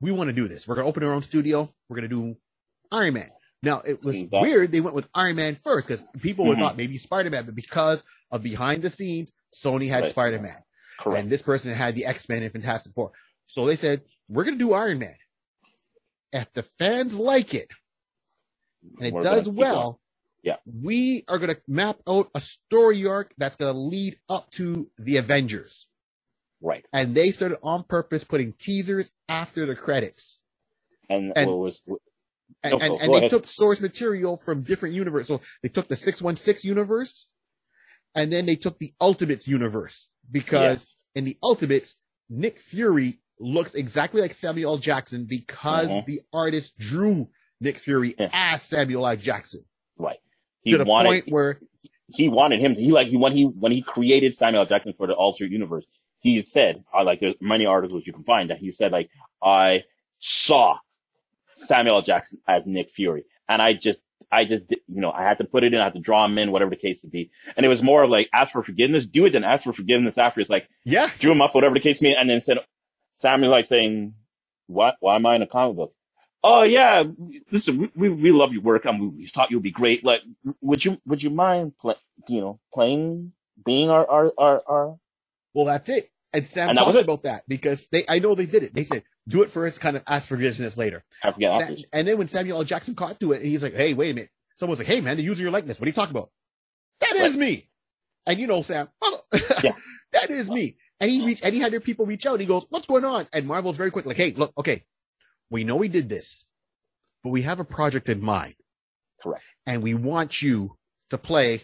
we 0.01 0.11
want 0.11 0.29
to 0.29 0.33
do 0.33 0.47
this. 0.47 0.67
We're 0.67 0.75
going 0.75 0.85
to 0.85 0.89
open 0.89 1.03
our 1.03 1.13
own 1.13 1.21
studio. 1.21 1.73
We're 1.87 1.97
going 1.97 2.09
to 2.09 2.15
do 2.15 2.37
Iron 2.91 3.15
Man. 3.15 3.29
Now 3.65 3.81
it 3.81 4.03
was 4.03 4.23
weird. 4.31 4.71
They 4.71 4.79
went 4.79 4.95
with 4.95 5.07
Iron 5.15 5.35
Man 5.37 5.55
first 5.63 5.87
because 5.87 6.03
people 6.21 6.45
would 6.45 6.57
Mhm. 6.57 6.61
thought 6.61 6.77
maybe 6.77 6.97
Spider-Man, 6.97 7.45
but 7.45 7.55
because 7.55 8.03
of 8.31 8.43
behind 8.43 8.83
the 8.83 8.89
scenes, 8.91 9.31
Sony 9.53 9.87
had 9.89 10.03
Right. 10.03 10.09
Spider-Man 10.11 10.63
and 11.05 11.29
this 11.29 11.41
person 11.41 11.73
had 11.73 11.95
the 11.95 12.05
X-Men 12.05 12.43
and 12.43 12.51
Fantastic 12.51 12.93
Four. 12.93 13.11
So 13.47 13.65
they 13.65 13.75
said, 13.75 14.03
we're 14.29 14.43
going 14.43 14.57
to 14.57 14.63
do 14.63 14.73
Iron 14.73 14.99
Man. 14.99 15.17
If 16.31 16.53
the 16.53 16.63
fans 16.63 17.17
like 17.17 17.53
it 17.53 17.69
and 18.97 19.07
it 19.07 19.13
We're 19.13 19.23
does 19.23 19.47
gonna 19.47 19.57
well, 19.59 20.01
Yeah. 20.43 20.57
we 20.65 21.23
are 21.27 21.37
going 21.39 21.53
to 21.55 21.61
map 21.67 21.99
out 22.07 22.29
a 22.35 22.39
story 22.39 23.05
arc 23.05 23.33
that's 23.37 23.55
going 23.55 23.73
to 23.73 23.79
lead 23.79 24.19
up 24.29 24.51
to 24.51 24.89
the 24.97 25.17
Avengers. 25.17 25.87
Right. 26.61 26.85
And 26.93 27.15
they 27.15 27.31
started 27.31 27.57
on 27.63 27.83
purpose 27.83 28.23
putting 28.23 28.53
teasers 28.53 29.11
after 29.27 29.65
the 29.65 29.75
credits. 29.75 30.39
And, 31.09 31.33
And- 31.35 31.49
what 31.49 31.59
was 31.59 31.81
And, 32.65 32.79
No, 32.79 32.85
and, 32.85 33.01
and 33.01 33.13
they 33.13 33.17
ahead. 33.17 33.29
took 33.29 33.45
source 33.45 33.79
material 33.81 34.37
from 34.37 34.63
different 34.63 34.95
universes. 34.95 35.27
So 35.27 35.41
they 35.63 35.69
took 35.69 35.87
the 35.87 35.95
616 35.95 36.67
universe 36.67 37.29
and 38.15 38.31
then 38.31 38.45
they 38.45 38.55
took 38.55 38.79
the 38.79 38.93
Ultimates 38.99 39.47
universe 39.47 40.09
because 40.31 40.83
yes. 40.85 41.05
in 41.15 41.25
the 41.25 41.37
Ultimates, 41.43 41.95
Nick 42.29 42.59
Fury 42.59 43.19
looks 43.39 43.75
exactly 43.75 44.21
like 44.21 44.33
Samuel 44.33 44.71
L. 44.73 44.77
Jackson 44.77 45.25
because 45.25 45.89
Mhm. 45.89 46.05
the 46.05 46.21
artist 46.33 46.77
drew 46.77 47.29
Nick 47.61 47.77
Fury 47.77 48.15
Yeah. 48.17 48.29
as 48.33 48.61
Samuel 48.63 49.07
L. 49.07 49.15
Jackson 49.15 49.61
right. 49.97 50.17
He 50.63 50.71
to 50.71 50.77
the 50.79 50.85
wanted 50.85 51.09
point 51.09 51.25
where 51.29 51.59
he 52.07 52.29
wanted 52.29 52.59
him. 52.59 52.75
He 52.75 52.91
like 52.91 53.07
he 53.07 53.17
when 53.17 53.33
he 53.33 53.43
when 53.43 53.71
he 53.71 53.81
created 53.81 54.35
Samuel 54.35 54.61
L. 54.61 54.65
Jackson 54.67 54.93
for 54.97 55.05
the 55.07 55.13
alternate 55.13 55.51
universe. 55.51 55.85
He 56.21 56.41
said, 56.41 56.83
I 56.93 57.03
like 57.03 57.19
there's 57.19 57.35
many 57.39 57.65
articles 57.67 58.03
you 58.07 58.13
can 58.13 58.23
find 58.23 58.49
that 58.49 58.57
he 58.57 58.71
said 58.71 58.91
like 58.91 59.09
I 59.43 59.83
saw 60.19 60.77
Samuel 61.55 62.01
Jackson 62.01 62.39
as 62.47 62.63
Nick 62.65 62.91
Fury, 62.95 63.25
and 63.49 63.61
I 63.61 63.73
just 63.73 63.99
I 64.31 64.45
just 64.45 64.63
you 64.69 65.01
know 65.01 65.11
I 65.11 65.23
had 65.23 65.39
to 65.39 65.45
put 65.45 65.63
it 65.63 65.73
in, 65.73 65.79
I 65.81 65.85
had 65.85 65.93
to 65.93 65.99
draw 65.99 66.25
him 66.25 66.37
in, 66.37 66.51
whatever 66.51 66.71
the 66.71 66.77
case 66.77 67.01
would 67.03 67.11
be. 67.11 67.31
And 67.57 67.65
it 67.65 67.69
was 67.69 67.83
more 67.83 68.03
of 68.03 68.09
like 68.09 68.29
ask 68.33 68.51
for 68.53 68.63
forgiveness, 68.63 69.05
do 69.05 69.25
it, 69.25 69.31
then 69.31 69.43
ask 69.43 69.63
for 69.63 69.73
forgiveness 69.73 70.17
after. 70.17 70.41
It's 70.41 70.49
like 70.49 70.67
yeah, 70.83 71.09
drew 71.19 71.31
him 71.33 71.41
up, 71.41 71.55
whatever 71.55 71.75
the 71.75 71.81
case 71.81 72.01
may 72.01 72.11
be, 72.11 72.15
and 72.15 72.29
then 72.29 72.41
said 72.41 72.57
Samuel 73.17 73.51
like 73.51 73.67
saying, 73.67 74.15
"What? 74.67 74.95
Why 74.99 75.15
am 75.15 75.25
I 75.25 75.35
in 75.35 75.41
a 75.41 75.47
comic 75.47 75.77
book?" 75.77 75.93
Oh 76.43 76.63
yeah, 76.63 77.03
listen, 77.51 77.91
we, 77.95 78.09
we, 78.09 78.09
we 78.09 78.31
love 78.31 78.53
your 78.53 78.61
work. 78.61 78.85
and 78.85 79.01
we, 79.01 79.07
we 79.07 79.27
thought 79.27 79.51
you'd 79.51 79.63
be 79.63 79.71
great. 79.71 80.05
Like, 80.05 80.21
would 80.61 80.85
you 80.85 80.99
would 81.05 81.23
you 81.23 81.31
mind 81.31 81.73
play, 81.79 81.95
you 82.27 82.41
know 82.41 82.59
playing 82.73 83.33
being 83.65 83.89
our 83.89 84.07
our 84.09 84.33
our, 84.37 84.63
our 84.67 84.97
well 85.53 85.65
that's 85.65 85.89
it. 85.89 86.11
And 86.33 86.45
Sam 86.45 86.69
And 86.69 86.77
talked 86.77 86.97
about 86.97 87.23
that 87.23 87.43
because 87.47 87.87
they 87.87 88.05
I 88.09 88.19
know 88.19 88.35
they 88.35 88.45
did 88.45 88.63
it. 88.63 88.73
They 88.73 88.83
said 88.83 89.03
do 89.27 89.41
it 89.41 89.49
first, 89.49 89.81
kind 89.81 89.97
of 89.97 90.03
ask 90.07 90.27
for 90.27 90.35
forgiveness 90.35 90.77
later. 90.77 91.03
Sa- 91.59 91.65
and 91.93 92.07
then 92.07 92.17
when 92.17 92.27
Samuel 92.27 92.59
L. 92.59 92.63
Jackson 92.63 92.95
caught 92.95 93.19
to 93.19 93.33
it, 93.33 93.41
and 93.41 93.45
he's 93.45 93.63
like, 93.63 93.73
"Hey, 93.73 93.93
wait 93.93 94.11
a 94.11 94.13
minute." 94.13 94.29
Someone's 94.55 94.79
like, 94.79 94.87
"Hey, 94.87 95.01
man, 95.01 95.17
they're 95.17 95.25
using 95.25 95.43
your 95.43 95.51
likeness. 95.51 95.79
What 95.79 95.85
are 95.87 95.89
you 95.89 95.93
talking 95.93 96.15
about?" 96.15 96.29
That 97.01 97.15
is 97.15 97.35
me. 97.35 97.69
And 98.27 98.39
you 98.39 98.47
know, 98.47 98.61
Sam, 98.61 98.87
oh, 99.01 99.21
Yeah. 99.63 99.75
that 100.13 100.29
is 100.29 100.49
me. 100.49 100.77
And 100.99 101.11
he 101.11 101.25
reached, 101.25 101.43
and 101.43 101.53
he 101.53 101.59
had 101.59 101.73
their 101.73 101.79
people 101.81 102.05
reach 102.05 102.25
out. 102.25 102.33
And 102.33 102.41
he 102.41 102.47
goes, 102.47 102.65
"What's 102.69 102.87
going 102.87 103.05
on?" 103.05 103.27
And 103.33 103.47
Marvel's 103.47 103.77
very 103.77 103.91
quick, 103.91 104.05
like, 104.05 104.17
"Hey, 104.17 104.31
look, 104.31 104.53
okay, 104.57 104.83
we 105.49 105.63
know 105.63 105.75
we 105.75 105.87
did 105.87 106.07
this, 106.09 106.45
but 107.23 107.31
we 107.31 107.41
have 107.41 107.59
a 107.59 107.65
project 107.65 108.09
in 108.09 108.21
mind, 108.21 108.55
Correct. 109.21 109.43
and 109.65 109.81
we 109.83 109.93
want 109.93 110.41
you 110.41 110.77
to 111.09 111.17
play." 111.17 111.61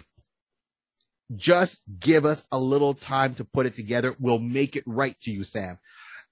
Just 1.34 1.82
give 1.98 2.26
us 2.26 2.44
a 2.52 2.60
little 2.60 2.94
time 2.94 3.36
to 3.36 3.46
put 3.46 3.66
it 3.66 3.74
together. 3.74 4.14
We'll 4.20 4.38
make 4.40 4.76
it 4.76 4.84
right 4.86 5.18
to 5.22 5.32
you, 5.32 5.46
Sam. 5.46 5.80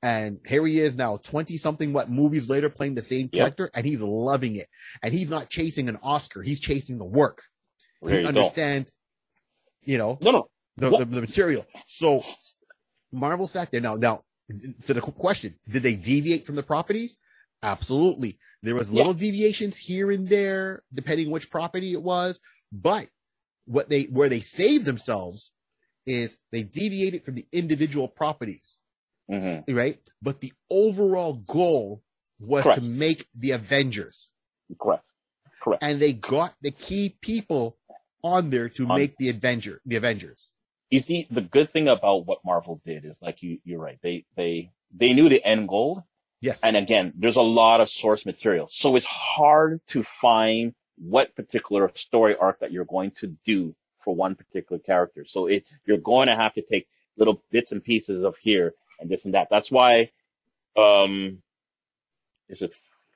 And 0.01 0.39
here 0.45 0.65
he 0.65 0.79
is 0.79 0.95
now, 0.95 1.17
20 1.17 1.57
something 1.57 1.91
what 1.91 2.09
movies 2.09 2.49
later 2.49 2.69
playing 2.69 2.95
the 2.95 3.01
same 3.01 3.29
Yep. 3.31 3.31
character 3.31 3.71
and 3.73 3.85
he's 3.85 4.01
loving 4.01 4.55
it. 4.55 4.67
And 5.03 5.13
he's 5.13 5.29
not 5.29 5.49
chasing 5.49 5.89
an 5.89 5.97
Oscar. 6.01 6.41
He's 6.41 6.59
chasing 6.62 6.97
the 6.97 7.05
work. 7.05 7.43
There 8.01 8.15
he 8.15 8.21
you 8.21 8.27
understands, 8.27 8.91
you 9.83 9.97
know, 9.97 10.17
No, 10.21 10.31
no. 10.31 10.49
the, 10.77 10.89
the, 10.99 11.05
the 11.05 11.21
material. 11.21 11.65
So 11.85 12.23
Marvel 13.12 13.45
sat 13.47 13.71
there. 13.71 13.81
Now, 13.81 13.95
now 13.95 14.23
to 14.85 14.93
the 14.93 15.01
question, 15.01 15.55
did 15.67 15.83
they 15.83 15.95
deviate 15.95 16.45
from 16.45 16.55
the 16.55 16.63
properties? 16.63 17.17
Absolutely. 17.62 18.39
There 18.63 18.75
was 18.75 18.91
little 18.91 19.13
deviations 19.13 19.75
here 19.77 20.12
and 20.12 20.27
there, 20.27 20.83
depending 20.93 21.29
which 21.29 21.49
property 21.49 21.91
it 21.91 22.01
was. 22.01 22.39
But 22.71 23.07
what 23.65 23.89
they, 23.89 24.03
where 24.03 24.29
they 24.29 24.39
saved 24.39 24.85
themselves 24.85 25.51
is 26.05 26.38
they 26.51 26.63
deviated 26.63 27.25
from 27.25 27.35
the 27.35 27.45
individual 27.51 28.07
properties 28.07 28.77
Mhm. 29.29 29.75
right? 29.75 29.99
But 30.21 30.41
the 30.41 30.53
overall 30.69 31.33
goal 31.33 32.01
was 32.39 32.63
Correct. 32.63 32.79
to 32.81 32.85
make 32.85 33.27
the 33.35 33.51
Avengers, 33.51 34.29
Correct. 34.79 35.05
Correct. 35.61 35.83
and 35.83 35.99
they 36.01 36.13
got 36.13 36.55
the 36.61 36.71
key 36.71 37.17
people 37.21 37.77
on 38.23 38.49
there 38.49 38.69
to 38.69 38.87
On- 38.87 38.95
make 38.97 39.17
the 39.17 39.29
Avenger, 39.29 39.81
the 39.85 39.95
Avengers. 39.97 40.51
You 40.89 40.99
see, 41.01 41.27
the 41.29 41.41
good 41.41 41.71
thing 41.71 41.87
about 41.87 42.25
what 42.25 42.43
Marvel 42.43 42.81
did 42.85 43.05
is 43.05 43.17
like 43.21 43.43
you 43.43 43.59
you're 43.63 43.79
right. 43.79 43.99
They 44.01 44.25
they 44.35 44.71
they 44.91 45.13
knew 45.13 45.29
the 45.29 45.43
end 45.45 45.67
goal, 45.69 46.03
Yes, 46.41 46.63
and 46.63 46.75
again, 46.75 47.13
there's 47.15 47.35
a 47.35 47.41
lot 47.41 47.79
of 47.81 47.89
source 47.89 48.25
material, 48.25 48.67
so 48.71 48.95
it's 48.95 49.05
hard 49.05 49.81
to 49.87 50.01
find 50.03 50.73
what 50.97 51.35
particular 51.35 51.91
story 51.95 52.35
arc 52.35 52.59
that 52.61 52.71
you're 52.71 52.85
going 52.85 53.11
to 53.21 53.27
do 53.45 53.75
for 54.03 54.15
one 54.15 54.35
particular 54.35 54.79
character. 54.79 55.25
So 55.25 55.45
it 55.47 55.65
you're 55.85 55.97
going 55.97 56.27
to 56.27 56.35
have 56.35 56.53
to 56.55 56.61
take 56.63 56.87
little 57.17 57.43
bits 57.51 57.71
and 57.71 57.83
pieces 57.83 58.23
of 58.23 58.37
here 58.37 58.73
and 59.01 59.09
this 59.09 59.25
and 59.25 59.33
that. 59.35 59.47
That's 59.51 59.71
why, 59.71 60.12
um, 60.77 61.41
is 62.49 62.62
it 62.62 62.71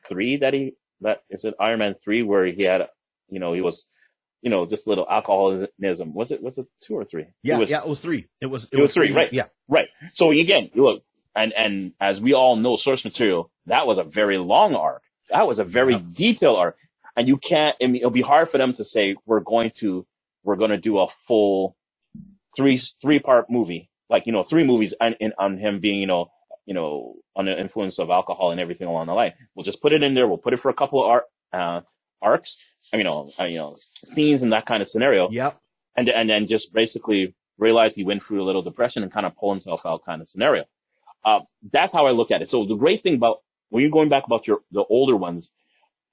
three 0.09 0.37
that 0.37 0.53
he 0.53 0.75
that 1.01 1.23
is 1.29 1.45
it 1.45 1.55
Iron 1.59 1.79
Man 1.79 1.95
three 2.03 2.23
where 2.23 2.45
he 2.47 2.63
had, 2.63 2.89
you 3.29 3.39
know, 3.39 3.53
he 3.53 3.61
was, 3.61 3.87
you 4.41 4.49
know, 4.51 4.65
just 4.65 4.87
little 4.87 5.07
alcoholism. 5.09 6.13
Was 6.13 6.31
it 6.31 6.43
was 6.43 6.57
it 6.59 6.67
two 6.83 6.95
or 6.95 7.05
three? 7.05 7.27
yeah, 7.43 7.57
It 7.57 7.61
was- 7.61 7.69
yeah. 7.71 7.81
It 7.83 7.87
was 7.89 7.99
three. 8.01 8.27
It 8.41 8.47
was. 8.47 8.69
It 8.71 8.77
was 8.79 8.93
three, 8.93 9.11
right. 9.13 9.33
Yeah, 9.33 9.47
Right. 9.69 9.89
So 10.13 10.31
again, 10.31 10.71
look, 10.75 11.03
and 11.35 11.53
and 11.53 11.93
as 12.01 12.21
we 12.21 12.33
all 12.33 12.55
know, 12.57 12.75
source 12.77 13.05
material 13.05 13.51
that 13.67 13.87
was 13.87 13.97
a 13.99 14.03
very 14.05 14.37
long 14.39 14.75
arc. 14.75 15.03
That 15.29 15.47
was 15.47 15.59
a 15.59 15.65
very 15.65 15.95
Yeah. 15.95 16.01
detailed 16.13 16.57
arc, 16.57 16.77
and 17.17 17.27
you 17.27 17.37
can't. 17.37 17.75
I 17.81 17.87
mean, 17.87 17.97
it'll 17.97 18.11
be 18.11 18.21
hard 18.21 18.49
for 18.49 18.57
them 18.59 18.73
to 18.75 18.85
say 18.85 19.15
we're 19.25 19.41
going 19.41 19.71
to 19.79 20.05
we're 20.43 20.57
going 20.57 20.71
to 20.71 20.77
do 20.79 20.99
a 20.99 21.07
full 21.27 21.75
three 22.55 22.79
three 23.01 23.19
part 23.19 23.49
movie, 23.49 23.89
like 24.13 24.25
you 24.27 24.31
know, 24.31 24.43
three 24.43 24.63
movies 24.63 24.93
on 25.01 25.15
in, 25.19 25.33
on 25.37 25.57
him 25.57 25.81
being 25.81 25.99
you 25.99 26.07
know 26.07 26.31
you 26.65 26.73
know 26.73 27.15
under 27.35 27.53
the 27.55 27.59
influence 27.61 27.99
of 27.99 28.09
alcohol 28.09 28.51
and 28.51 28.61
everything 28.61 28.87
along 28.87 29.07
the 29.07 29.13
line. 29.13 29.33
We'll 29.55 29.65
just 29.65 29.81
put 29.81 29.91
it 29.91 30.01
in 30.03 30.13
there. 30.13 30.27
We'll 30.29 30.37
put 30.37 30.53
it 30.53 30.61
for 30.61 30.69
a 30.69 30.73
couple 30.73 31.03
of 31.03 31.09
art, 31.09 31.23
uh, 31.51 31.81
arcs, 32.21 32.57
I 32.93 32.97
mean, 32.97 33.05
you 33.05 33.11
know, 33.11 33.29
uh, 33.39 33.45
you 33.45 33.57
know, 33.57 33.75
scenes 34.05 34.43
in 34.43 34.51
that 34.51 34.65
kind 34.65 34.81
of 34.81 34.87
scenario, 34.87 35.29
Yep. 35.29 35.59
and 35.97 36.07
and 36.09 36.29
then 36.29 36.47
just 36.47 36.73
basically 36.73 37.35
realize 37.57 37.93
he 37.95 38.03
went 38.05 38.23
through 38.23 38.41
a 38.41 38.45
little 38.45 38.61
depression 38.61 39.03
and 39.03 39.11
kind 39.11 39.25
of 39.25 39.35
pull 39.35 39.51
himself 39.51 39.81
out 39.85 40.05
kind 40.05 40.21
of 40.21 40.29
scenario. 40.29 40.63
Uh, 41.25 41.39
that's 41.71 41.93
how 41.93 42.05
I 42.07 42.11
look 42.11 42.31
at 42.31 42.41
it. 42.41 42.49
So 42.49 42.65
the 42.65 42.75
great 42.75 43.01
thing 43.01 43.15
about 43.15 43.37
when 43.69 43.81
you're 43.81 43.91
going 43.91 44.09
back 44.09 44.23
about 44.25 44.47
your 44.47 44.59
the 44.71 44.83
older 44.89 45.15
ones, 45.17 45.51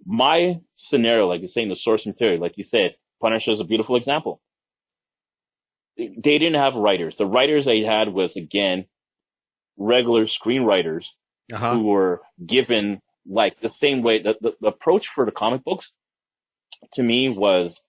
my 0.04 0.60
scenario, 0.74 1.28
like 1.28 1.40
you're 1.40 1.48
saying, 1.48 1.68
the 1.68 1.76
source 1.76 2.06
material, 2.06 2.40
like 2.40 2.56
you 2.56 2.64
said, 2.64 2.96
Punisher 3.20 3.52
is 3.52 3.60
a 3.60 3.64
beautiful 3.64 3.96
example. 3.96 4.40
They 6.00 6.38
didn't 6.38 6.54
have 6.60 6.76
writers. 6.76 7.16
The 7.18 7.26
writers 7.26 7.66
they 7.66 7.82
had 7.82 8.10
was 8.10 8.36
again 8.36 8.86
regular 9.78 10.26
screenwriters 10.26 11.06
Uh 11.52 11.58
huh. 11.58 11.78
who 11.78 11.84
were 11.84 12.22
given 12.46 13.02
like 13.26 13.60
the 13.60 13.70
same 13.70 14.02
way 14.02 14.22
the, 14.22 14.36
the, 14.40 14.52
the 14.60 14.68
approach 14.68 15.08
for 15.14 15.26
the 15.26 15.32
comic 15.32 15.64
books 15.64 15.92
to 16.94 17.02
me 17.02 17.28
was 17.30 17.80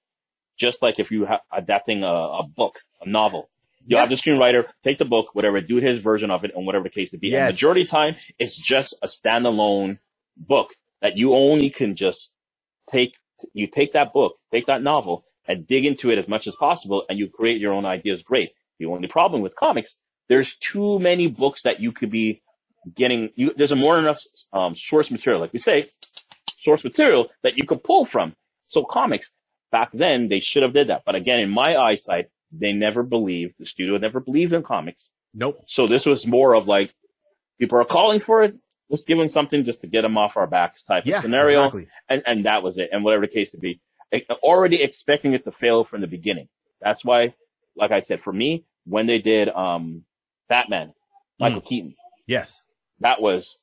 just 0.57 0.81
like 0.81 0.99
if 0.99 1.11
you 1.11 1.25
ha- 1.25 1.41
adapting 1.51 2.03
a, 2.03 2.07
a 2.07 2.43
book, 2.43 2.79
a 3.01 3.09
novel. 3.09 3.49
You 3.87 3.97
Yeah. 3.97 3.99
have 3.99 4.09
the 4.09 4.15
screenwriter 4.15 4.65
take 4.83 4.97
the 4.99 5.05
book, 5.05 5.27
whatever, 5.33 5.61
do 5.61 5.77
his 5.77 5.99
version 5.99 6.31
of 6.31 6.43
it, 6.45 6.51
and 6.55 6.65
whatever 6.65 6.83
the 6.85 6.89
case 6.89 7.13
it 7.13 7.21
be. 7.21 7.35
And 7.35 7.45
majority 7.45 7.81
of 7.83 7.89
time, 7.89 8.15
it's 8.39 8.55
just 8.55 8.95
a 9.03 9.07
standalone 9.07 9.99
book 10.37 10.69
that 11.01 11.17
you 11.17 11.33
only 11.33 11.69
can 11.69 11.95
just 11.95 12.29
take. 12.89 13.13
You 13.53 13.67
take 13.67 13.93
that 13.93 14.13
book, 14.13 14.35
take 14.51 14.67
that 14.67 14.83
novel, 14.83 15.25
and 15.51 15.67
dig 15.67 15.85
into 15.85 16.11
it 16.11 16.19
as 16.19 16.29
much 16.29 16.47
as 16.47 16.57
possible, 16.57 17.05
and 17.09 17.19
you 17.19 17.29
create 17.29 17.61
your 17.61 17.73
own 17.73 17.85
ideas. 17.85 18.23
Great. 18.23 18.51
The 18.79 18.87
only 18.87 19.09
problem 19.09 19.43
with 19.43 19.55
comics, 19.57 19.97
there's 20.29 20.55
too 20.57 20.99
many 20.99 21.27
books 21.27 21.63
that 21.63 21.81
you 21.81 21.93
could 21.93 22.11
be 22.11 22.43
getting. 22.95 23.31
You, 23.35 23.53
there's 23.57 23.73
a 23.73 23.77
more 23.77 23.95
than 23.97 24.05
enough 24.05 24.21
um, 24.53 24.75
source 24.75 25.11
material, 25.11 25.41
like 25.41 25.53
we 25.53 25.59
say, 25.59 25.91
source 26.59 26.83
material 26.85 27.29
that 27.43 27.57
you 27.57 27.67
could 27.67 27.83
pull 27.83 28.05
from. 28.05 28.35
So 28.69 28.85
comics 28.85 29.31
back 29.71 29.91
then 29.93 30.29
they 30.29 30.41
should 30.41 30.63
have 30.63 30.73
did 30.73 30.89
that, 30.89 31.03
but 31.05 31.15
again, 31.15 31.39
in 31.41 31.51
my 31.51 31.77
eyesight, 31.77 32.27
they 32.53 32.73
never 32.73 33.03
believed 33.03 33.55
the 33.59 33.67
studio 33.67 33.97
never 33.97 34.21
believed 34.21 34.53
in 34.53 34.63
comics. 34.63 35.11
Nope. 35.35 35.63
So 35.67 35.87
this 35.87 36.05
was 36.07 36.27
more 36.27 36.55
of 36.55 36.67
like 36.67 36.91
people 37.59 37.79
are 37.79 37.85
calling 37.85 38.19
for 38.21 38.43
it. 38.43 38.55
Let's 38.89 39.05
give 39.05 39.17
them 39.19 39.29
something 39.29 39.65
just 39.65 39.81
to 39.81 39.87
get 39.87 40.03
them 40.03 40.17
off 40.17 40.37
our 40.37 40.47
backs 40.47 40.83
type 40.83 41.05
Yeah. 41.05 41.17
of 41.17 41.23
scenario, 41.23 41.59
Exactly. 41.65 41.87
and 42.09 42.23
and 42.27 42.45
that 42.45 42.63
was 42.63 42.77
it. 42.79 42.89
And 42.93 43.03
whatever 43.03 43.27
the 43.27 43.33
case 43.33 43.53
would 43.53 43.61
be, 43.61 43.81
already 44.43 44.81
expecting 44.81 45.33
it 45.33 45.43
to 45.45 45.51
fail 45.51 45.83
from 45.83 46.01
the 46.01 46.07
beginning. 46.07 46.47
That's 46.81 47.03
why, 47.05 47.33
like 47.75 47.91
I 47.91 47.99
said, 48.01 48.21
for 48.21 48.33
me, 48.33 48.65
when 48.85 49.07
they 49.07 49.19
did 49.19 49.49
um 49.49 50.03
Batman, 50.49 50.93
Michael 51.39 51.61
Keaton, 51.61 51.95
Yes. 52.27 52.61
that 52.99 53.21
was 53.21 53.57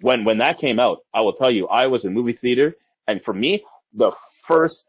when 0.00 0.24
when 0.24 0.38
that 0.38 0.58
came 0.58 0.78
out. 0.80 0.98
I 1.12 1.20
will 1.20 1.34
tell 1.34 1.50
you, 1.50 1.68
I 1.68 1.86
was 1.86 2.04
in 2.04 2.12
movie 2.14 2.32
theater, 2.32 2.74
and 3.06 3.22
for 3.22 3.34
me, 3.34 3.64
the 3.92 4.12
first 4.46 4.84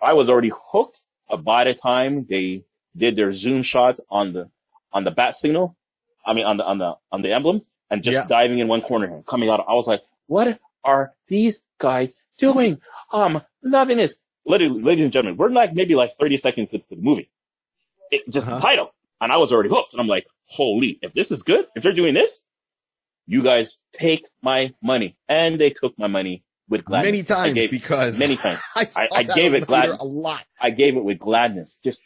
I 0.00 0.12
was 0.14 0.28
already 0.28 0.52
hooked. 0.72 1.00
uh, 1.30 1.36
By 1.36 1.64
the 1.64 1.74
time 1.74 2.26
they 2.28 2.64
did 2.96 3.16
their 3.16 3.32
zoom 3.32 3.62
shots 3.62 4.00
on 4.10 4.32
the 4.32 4.50
on 4.92 5.04
the 5.04 5.10
bat 5.10 5.36
signal, 5.36 5.76
I 6.26 6.34
mean 6.34 6.44
on 6.44 6.56
the 6.58 6.64
on 6.64 6.78
the 6.78 6.94
on 7.10 7.22
the 7.22 7.32
emblem, 7.32 7.62
and 7.90 8.02
just 8.02 8.16
Yeah. 8.16 8.26
diving 8.26 8.58
in 8.58 8.68
one 8.68 8.82
corner 8.82 9.06
and 9.06 9.24
coming 9.26 9.48
out, 9.48 9.64
I 9.66 9.74
was 9.74 9.86
like, 9.86 10.02
"What 10.26 10.58
are 10.84 11.14
these 11.28 11.60
guys 11.78 12.14
doing? 12.38 12.78
Um, 13.12 13.42
loving 13.62 13.98
this." 13.98 14.14
Literally, 14.44 14.82
ladies 14.82 15.04
and 15.04 15.12
gentlemen, 15.12 15.36
we're 15.38 15.50
like 15.50 15.72
maybe 15.74 15.94
like 15.94 16.10
30 16.18 16.36
seconds 16.38 16.72
into 16.72 16.84
the 16.90 16.96
movie. 16.96 17.30
It 18.10 18.22
just 18.30 18.46
Uh-huh. 18.46 18.56
the 18.56 18.62
title, 18.62 18.94
and 19.20 19.30
I 19.32 19.38
was 19.38 19.52
already 19.52 19.68
hooked, 19.70 19.92
and 19.92 20.00
I'm 20.00 20.06
like, 20.08 20.26
"Holy! 20.46 20.98
If 21.02 21.12
this 21.14 21.30
is 21.30 21.42
good, 21.42 21.66
if 21.76 21.82
they're 21.82 21.92
doing 21.94 22.14
this, 22.14 22.40
you 23.26 23.42
guys 23.42 23.78
take 23.92 24.24
my 24.42 24.74
money." 24.82 25.16
And 25.28 25.60
they 25.60 25.70
took 25.70 25.98
my 25.98 26.08
money 26.08 26.44
with 26.68 26.84
gladness. 26.84 27.06
Many 27.12 27.22
times 27.22 27.54
gave- 27.54 27.70
because 27.70 28.18
many 28.18 28.36
times. 28.36 28.58
I, 28.76 28.86
I- 28.96 29.08
I 29.16 29.22
gave 29.22 29.54
it 29.54 29.60
the 29.60 29.66
glad- 29.66 29.90
a 29.90 30.04
lot. 30.04 30.44
I 30.60 30.70
gave 30.70 30.96
it 30.96 31.04
with 31.04 31.18
gladness. 31.18 31.78
Just 31.84 32.02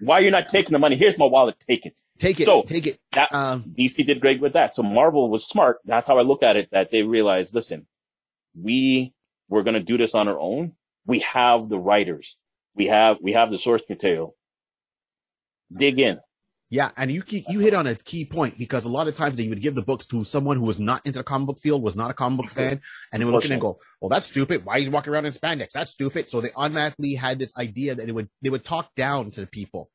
why 0.00 0.18
you're 0.20 0.30
not 0.30 0.48
taking 0.50 0.72
the 0.72 0.78
money? 0.78 0.96
Here's 0.96 1.16
my 1.18 1.24
wallet. 1.26 1.56
Take 1.66 1.86
it. 1.86 1.98
Take 2.18 2.38
it. 2.38 2.44
So, 2.44 2.62
take 2.62 2.86
it. 2.86 3.00
That 3.12 3.32
Um, 3.34 3.74
DC 3.78 4.04
did 4.04 4.20
great 4.20 4.40
with 4.40 4.52
that. 4.52 4.74
So 4.74 4.82
Marvel 4.82 5.30
was 5.30 5.46
smart. 5.46 5.78
That's 5.86 6.06
how 6.06 6.18
I 6.18 6.22
look 6.22 6.42
at 6.42 6.56
it. 6.56 6.68
That 6.70 6.90
they 6.90 7.00
realized, 7.02 7.54
listen, 7.54 7.86
we 8.54 9.14
we're 9.50 9.64
gonna 9.64 9.82
do 9.82 9.98
this 9.98 10.14
on 10.14 10.28
our 10.28 10.38
own. 10.38 10.72
We 11.06 11.20
have 11.20 11.68
the 11.68 11.78
writers. 11.78 12.36
We 12.74 12.86
have 12.86 13.18
we 13.20 13.32
have 13.32 13.50
the 13.50 13.58
source 13.58 13.82
material. 13.88 14.34
Dig 15.76 15.98
in. 15.98 16.20
Yeah, 16.72 16.90
and 16.96 17.10
you 17.10 17.24
keep, 17.24 17.46
you 17.48 17.58
hit 17.58 17.74
on 17.74 17.88
a 17.88 17.96
key 17.96 18.24
point 18.24 18.56
because 18.56 18.84
a 18.84 18.88
lot 18.88 19.08
of 19.08 19.16
times 19.16 19.34
they 19.34 19.48
would 19.48 19.60
give 19.60 19.74
the 19.74 19.82
books 19.82 20.06
to 20.06 20.22
someone 20.22 20.56
who 20.56 20.62
was 20.62 20.78
not 20.78 21.04
into 21.04 21.18
the 21.18 21.24
comic 21.24 21.48
book 21.48 21.58
field, 21.58 21.82
was 21.82 21.96
not 21.96 22.12
a 22.12 22.14
comic 22.14 22.36
book 22.36 22.46
mm-hmm. 22.46 22.60
fan, 22.60 22.80
and 23.12 23.20
they 23.20 23.24
would 23.24 23.32
look 23.34 23.44
at 23.44 23.50
it 23.50 23.54
and 23.54 23.60
go, 23.60 23.80
"Well, 24.00 24.08
that's 24.08 24.26
stupid. 24.26 24.64
Why 24.64 24.74
are 24.74 24.78
you 24.78 24.92
walking 24.92 25.12
around 25.12 25.26
in 25.26 25.32
spandex? 25.32 25.72
That's 25.72 25.90
stupid." 25.90 26.28
So 26.28 26.40
they 26.40 26.52
automatically 26.54 27.14
had 27.14 27.40
this 27.40 27.56
idea 27.58 27.96
that 27.96 28.08
it 28.08 28.12
would 28.12 28.28
they 28.40 28.50
would 28.50 28.64
talk 28.64 28.94
down 28.94 29.32
to 29.32 29.40
the 29.40 29.48
people, 29.48 29.90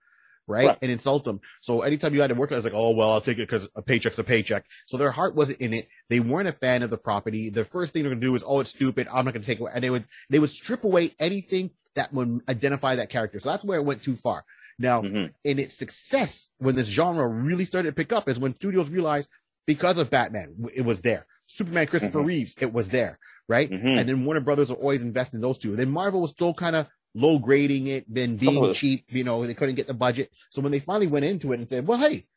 right, 0.48 0.68
Right. 0.68 0.78
and 0.82 0.92
insult 0.92 1.24
them. 1.24 1.42
So 1.62 1.82
anytime 1.82 2.14
you 2.14 2.22
had 2.22 2.28
to 2.28 2.36
work, 2.36 2.52
I 2.52 2.56
was 2.56 2.66
like, 2.66 2.74
"Oh 2.74 2.92
well, 2.92 3.12
I'll 3.12 3.22
take 3.22 3.38
it 3.38 3.48
because 3.48 3.68
a 3.76 3.82
paycheck's 3.82 4.20
a 4.20 4.24
paycheck." 4.24 4.66
So 4.88 4.98
their 4.98 5.12
heart 5.12 5.36
wasn't 5.36 5.60
in 5.60 5.74
it. 5.74 5.88
They 6.10 6.20
weren't 6.20 6.48
a 6.48 6.54
fan 6.54 6.84
of 6.84 6.90
the 6.90 6.98
property. 6.98 7.50
The 7.50 7.64
first 7.64 7.94
thing 7.94 8.04
they're 8.04 8.12
gonna 8.12 8.22
do 8.22 8.36
is, 8.36 8.44
"Oh, 8.46 8.60
it's 8.60 8.70
stupid. 8.70 9.08
I'm 9.12 9.26
not 9.26 9.34
gonna 9.34 9.46
take 9.46 9.60
it," 9.60 9.68
and 9.74 9.84
they 9.84 9.90
would 9.90 10.06
they 10.30 10.40
would 10.40 10.50
strip 10.50 10.84
away 10.84 11.14
anything 11.20 11.72
that 11.96 12.14
would 12.14 12.42
identify 12.50 12.96
that 12.96 13.10
character. 13.10 13.40
So 13.40 13.50
that's 13.50 13.64
where 13.64 13.80
it 13.80 13.84
went 13.86 14.04
too 14.04 14.16
far. 14.16 14.44
Now, 14.78 15.02
hmm 15.02 15.26
in 15.44 15.60
its 15.60 15.76
success 15.76 16.50
when 16.58 16.76
this 16.76 16.88
genre 16.88 17.28
really 17.28 17.66
started 17.66 17.90
to 17.90 17.96
pick 17.96 18.12
up 18.12 18.28
is 18.28 18.40
when 18.40 18.54
studios 18.56 18.90
realized 18.90 19.30
because 19.66 19.98
of 19.98 20.10
Batman, 20.10 20.56
it 20.74 20.82
was 20.82 21.02
there. 21.02 21.26
Superman, 21.48 21.88
Christopher 21.88 22.20
Mhm. 22.22 22.26
Reeves, 22.26 22.56
it 22.60 22.74
was 22.74 22.90
there, 22.90 23.18
right? 23.48 23.70
hmm 23.70 23.88
And 23.98 24.10
then 24.10 24.26
Warner 24.26 24.42
Brothers 24.42 24.70
will 24.70 24.78
always 24.78 25.02
invest 25.02 25.34
in 25.34 25.40
those 25.42 25.58
two. 25.60 25.70
And 25.70 25.80
then 25.80 25.90
Marvel 25.92 26.22
was 26.22 26.32
still 26.32 26.54
kind 26.54 26.76
of 26.76 26.88
low 27.16 27.40
grading 27.40 27.88
it, 27.88 28.06
then 28.08 28.36
being 28.36 28.74
cheap, 28.74 29.06
you 29.10 29.24
know, 29.24 29.46
they 29.46 29.54
couldn't 29.56 29.76
get 29.76 29.88
the 29.88 29.94
budget. 29.94 30.30
So 30.50 30.62
when 30.62 30.72
they 30.72 30.80
finally 30.80 31.08
went 31.08 31.26
into 31.26 31.54
it 31.54 31.60
and 31.60 31.70
said, 31.70 31.88
well, 31.88 31.98
hey, 31.98 32.28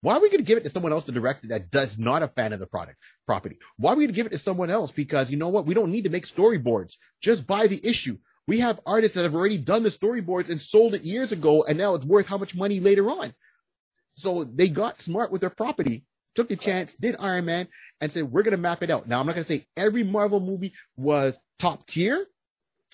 why 0.00 0.14
are 0.14 0.20
we 0.20 0.28
going 0.28 0.40
to 0.40 0.44
give 0.44 0.58
it 0.58 0.62
to 0.64 0.68
someone 0.68 0.92
else 0.92 1.04
to 1.04 1.12
direct 1.12 1.44
it 1.44 1.48
that 1.48 1.70
does 1.70 1.98
not 1.98 2.22
a 2.22 2.28
fan 2.28 2.52
of 2.52 2.60
the 2.60 2.66
product 2.66 2.98
property? 3.26 3.58
Why 3.76 3.92
are 3.92 3.96
we 3.96 4.04
going 4.04 4.14
to 4.14 4.16
give 4.16 4.26
it 4.26 4.32
to 4.32 4.38
someone 4.38 4.70
else? 4.70 4.90
Because 4.90 5.30
you 5.30 5.36
know 5.36 5.48
what? 5.48 5.66
We 5.66 5.74
don't 5.74 5.92
need 5.92 6.04
to 6.04 6.10
make 6.10 6.26
storyboards. 6.26 6.96
Just 7.20 7.46
buy 7.46 7.66
the 7.66 7.80
issue. 7.86 8.18
We 8.46 8.60
have 8.60 8.80
artists 8.84 9.14
that 9.14 9.22
have 9.22 9.34
already 9.34 9.56
done 9.56 9.82
the 9.82 9.88
storyboards 9.88 10.50
and 10.50 10.60
sold 10.60 10.94
it 10.94 11.02
years 11.02 11.32
ago, 11.32 11.64
and 11.64 11.78
now 11.78 11.94
it's 11.94 12.04
worth 12.04 12.26
how 12.26 12.36
much 12.36 12.54
money 12.54 12.80
later 12.80 13.08
on. 13.10 13.32
So 14.14 14.44
they 14.44 14.68
got 14.68 15.00
smart 15.00 15.32
with 15.32 15.40
their 15.40 15.50
property, 15.50 16.04
took 16.34 16.48
the 16.48 16.56
chance, 16.56 16.94
did 16.94 17.16
Iron 17.18 17.46
Man, 17.46 17.68
and 18.00 18.12
said, 18.12 18.30
we're 18.30 18.42
going 18.42 18.52
to 18.52 18.58
map 18.58 18.82
it 18.82 18.90
out. 18.90 19.08
Now, 19.08 19.20
I'm 19.20 19.26
not 19.26 19.34
going 19.34 19.44
to 19.44 19.48
say 19.48 19.66
every 19.76 20.04
Marvel 20.04 20.40
movie 20.40 20.74
was 20.96 21.38
top 21.58 21.86
tier. 21.86 22.26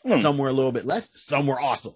Hmm. 0.05 0.15
Some 0.21 0.39
were 0.39 0.49
a 0.49 0.53
little 0.53 0.73
bit 0.73 0.87
less, 0.87 1.11
some 1.21 1.47
were 1.47 1.61
awesome. 1.61 1.95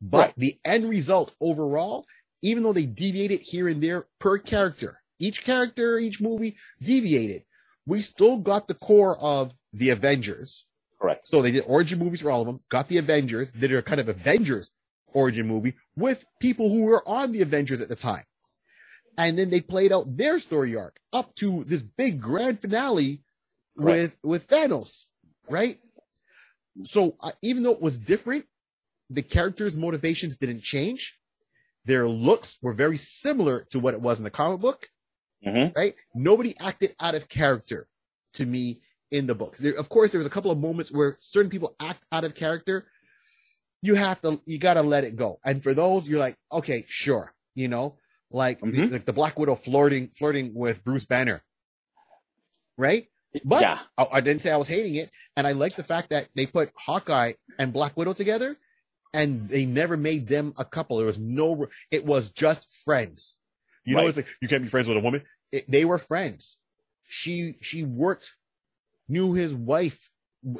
But 0.00 0.18
Right. 0.18 0.34
the 0.36 0.60
end 0.64 0.88
result 0.88 1.34
overall, 1.40 2.04
even 2.42 2.62
though 2.62 2.72
they 2.72 2.86
deviated 2.86 3.40
here 3.40 3.68
and 3.68 3.82
there 3.82 4.06
per 4.18 4.38
character, 4.38 5.00
each 5.18 5.42
character, 5.44 5.98
each 5.98 6.20
movie 6.20 6.56
deviated, 6.80 7.44
we 7.86 8.02
still 8.02 8.36
got 8.36 8.68
the 8.68 8.74
core 8.74 9.18
of 9.18 9.52
the 9.72 9.88
Avengers. 9.90 10.66
Correct. 11.00 11.26
So 11.26 11.42
they 11.42 11.52
did 11.52 11.64
origin 11.66 11.98
movies 11.98 12.20
for 12.20 12.30
all 12.30 12.42
of 12.42 12.46
them, 12.46 12.60
got 12.68 12.88
the 12.88 12.98
Avengers, 12.98 13.50
did 13.50 13.72
a 13.72 13.82
kind 13.82 14.00
of 14.00 14.08
Avengers 14.08 14.70
origin 15.14 15.46
movie 15.48 15.74
with 15.96 16.24
people 16.40 16.68
who 16.68 16.82
were 16.82 17.06
on 17.08 17.32
the 17.32 17.40
Avengers 17.40 17.80
at 17.80 17.88
the 17.88 17.96
time. 17.96 18.24
And 19.16 19.36
then 19.38 19.50
they 19.50 19.60
played 19.60 19.90
out 19.92 20.16
their 20.16 20.38
story 20.38 20.76
arc 20.76 21.00
up 21.12 21.34
to 21.36 21.64
this 21.64 21.82
big 21.82 22.20
grand 22.20 22.60
finale 22.60 23.22
Right. 23.74 23.94
with, 24.02 24.16
with 24.22 24.48
Thanos, 24.48 25.04
right? 25.48 25.78
So 26.82 27.16
uh, 27.20 27.32
even 27.42 27.62
though 27.62 27.72
it 27.72 27.82
was 27.82 27.98
different, 27.98 28.46
the 29.10 29.22
characters' 29.22 29.76
motivations 29.76 30.36
didn't 30.36 30.60
change. 30.62 31.18
Their 31.84 32.06
looks 32.06 32.58
were 32.60 32.74
very 32.74 32.98
similar 32.98 33.66
to 33.70 33.78
what 33.78 33.94
it 33.94 34.00
was 34.00 34.18
in 34.20 34.24
the 34.24 34.30
comic 34.30 34.60
book 34.60 34.88
hmm 35.44 35.66
right? 35.76 35.94
Nobody 36.14 36.54
acted 36.60 36.94
out 37.00 37.14
of 37.14 37.28
character 37.28 37.86
to 38.34 38.44
me 38.46 38.80
in 39.10 39.26
the 39.26 39.34
book. 39.34 39.56
There, 39.56 39.78
of 39.78 39.88
course, 39.88 40.12
there 40.12 40.18
was 40.18 40.26
a 40.26 40.30
couple 40.30 40.50
of 40.50 40.58
moments 40.58 40.90
where 40.90 41.16
certain 41.18 41.50
people 41.50 41.76
act 41.80 42.04
out 42.10 42.24
of 42.24 42.34
character. 42.34 42.86
You 43.82 43.94
have 43.94 44.20
to, 44.22 44.40
you 44.44 44.58
got 44.58 44.74
to 44.74 44.82
let 44.82 45.04
it 45.04 45.16
go. 45.16 45.38
And 45.44 45.62
for 45.62 45.74
those, 45.74 46.08
you're 46.08 46.18
like, 46.18 46.36
okay, 46.52 46.84
sure, 46.88 47.32
you 47.54 47.68
know, 47.68 47.96
like 48.30 48.60
the, 48.60 48.66
Mhm. 48.66 48.92
like 48.92 49.04
the 49.06 49.12
Black 49.12 49.38
Widow 49.38 49.54
flirting, 49.54 50.08
flirting 50.08 50.52
with 50.54 50.82
Bruce 50.84 51.04
Banner, 51.06 51.42
right? 52.76 53.06
But 53.44 53.60
yeah. 53.60 53.78
I, 53.96 54.06
I 54.14 54.20
didn't 54.20 54.42
say 54.42 54.50
I 54.50 54.56
was 54.56 54.68
hating 54.68 54.94
it, 54.96 55.10
and 55.36 55.46
I 55.46 55.52
like 55.52 55.76
the 55.76 55.82
fact 55.82 56.10
that 56.10 56.28
they 56.34 56.46
put 56.46 56.70
Hawkeye 56.76 57.34
and 57.58 57.72
Black 57.72 57.96
Widow 57.96 58.14
together, 58.14 58.56
and 59.12 59.48
they 59.48 59.66
never 59.66 59.96
made 59.96 60.26
them 60.28 60.54
a 60.56 60.64
couple. 60.64 60.96
There 60.96 61.06
was 61.06 61.18
no, 61.18 61.66
it 61.90 62.04
was 62.06 62.30
just 62.30 62.70
friends. 62.84 63.36
You 63.84 63.94
know, 63.94 64.00
Right. 64.02 64.08
it's 64.08 64.16
like 64.18 64.26
you 64.40 64.48
can't 64.48 64.62
be 64.62 64.68
friends 64.68 64.88
with 64.88 64.96
a 64.96 65.00
woman. 65.00 65.22
It, 65.52 65.70
they 65.70 65.84
were 65.84 65.98
friends. 65.98 66.58
She 67.06 67.54
she 67.60 67.84
worked, 67.84 68.32
knew 69.08 69.32
his 69.34 69.54
wife, 69.54 70.10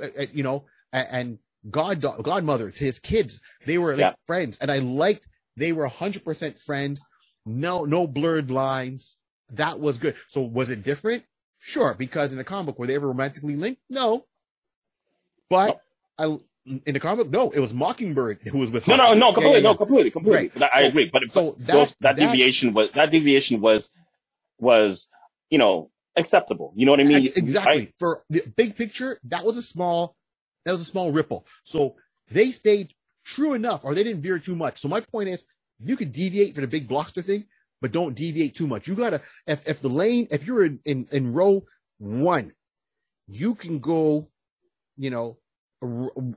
uh, 0.02 0.26
you 0.32 0.42
know, 0.42 0.64
a- 0.92 1.12
and 1.14 1.38
god 1.70 2.00
godmother 2.00 2.70
to 2.70 2.84
his 2.84 2.98
kids. 2.98 3.40
They 3.66 3.76
were 3.78 3.92
like 3.92 4.00
Yeah. 4.00 4.14
friends, 4.26 4.56
and 4.60 4.70
I 4.70 4.78
liked 4.78 5.26
they 5.56 5.72
were 5.72 5.86
hundred 5.88 6.24
percent 6.24 6.58
friends. 6.58 7.02
No, 7.44 7.84
no 7.84 8.06
blurred 8.06 8.50
lines. 8.50 9.16
That 9.50 9.80
was 9.80 9.98
good. 9.98 10.16
So 10.28 10.42
was 10.42 10.70
it 10.70 10.82
different? 10.82 11.24
Sure, 11.58 11.94
because 11.98 12.32
in 12.32 12.38
the 12.38 12.44
comic 12.44 12.66
book 12.66 12.78
were 12.78 12.86
they 12.86 12.94
ever 12.94 13.08
romantically 13.08 13.56
linked? 13.56 13.80
No, 13.90 14.24
but 15.50 15.80
I 16.18 16.38
in 16.84 16.92
the 16.94 17.00
comic, 17.00 17.30
no, 17.30 17.50
it 17.50 17.60
was 17.60 17.72
Mockingbird 17.72 18.40
who 18.42 18.58
was 18.58 18.70
with. 18.70 18.86
No, 18.86 18.96
no, 18.96 19.14
no, 19.14 19.32
completely, 19.32 19.58
yeah, 19.60 19.62
no, 19.64 19.70
yeah. 19.70 19.76
completely, 19.76 20.10
completely. 20.10 20.50
Right. 20.60 20.70
I 20.72 20.82
So- 20.82 20.86
agree, 20.88 21.10
but 21.12 21.22
So 21.30 21.52
but 21.52 21.66
that 21.66 21.72
those, 21.72 21.88
that, 22.00 22.16
that- 22.16 22.32
deviation 22.32 22.74
was 22.74 22.90
that 22.94 23.10
deviation 23.10 23.60
was 23.60 23.90
was 24.58 25.08
you 25.50 25.58
know 25.58 25.90
acceptable. 26.16 26.72
You 26.76 26.86
know 26.86 26.92
what 26.92 27.00
I 27.00 27.04
mean? 27.04 27.26
Ex- 27.26 27.36
exactly. 27.36 27.94
For 27.98 28.22
the 28.28 28.42
big 28.56 28.76
picture, 28.76 29.18
that 29.24 29.44
was 29.44 29.56
a 29.56 29.62
small, 29.62 30.16
that 30.64 30.72
was 30.72 30.80
a 30.80 30.84
small 30.84 31.12
ripple. 31.12 31.46
So 31.64 31.94
they 32.30 32.50
stayed 32.50 32.92
true 33.24 33.54
enough, 33.54 33.84
or 33.84 33.94
they 33.94 34.02
didn't 34.04 34.22
veer 34.22 34.38
too 34.38 34.56
much. 34.56 34.78
So 34.80 34.88
my 34.88 35.00
point 35.00 35.28
is, 35.28 35.44
you 35.80 35.96
could 35.96 36.10
deviate 36.12 36.54
for 36.54 36.60
the 36.60 36.66
big 36.66 36.88
blockbuster 36.88 37.24
thing, 37.24 37.44
but 37.82 37.92
don't 37.92 38.14
deviate 38.16 38.56
too 38.56 38.66
much. 38.66 38.88
You 38.88 38.94
gotta, 38.96 39.22
if 39.46 39.68
if 39.68 39.80
the 39.82 39.90
lane, 39.90 40.28
if 40.30 40.46
you're 40.46 40.64
in 40.64 40.80
in, 40.84 41.08
in 41.12 41.32
row 41.32 41.64
one, 41.98 42.52
you 43.28 43.54
can 43.56 43.80
go, 43.80 44.28
you 44.96 45.10
know. 45.10 45.38
a 45.82 45.86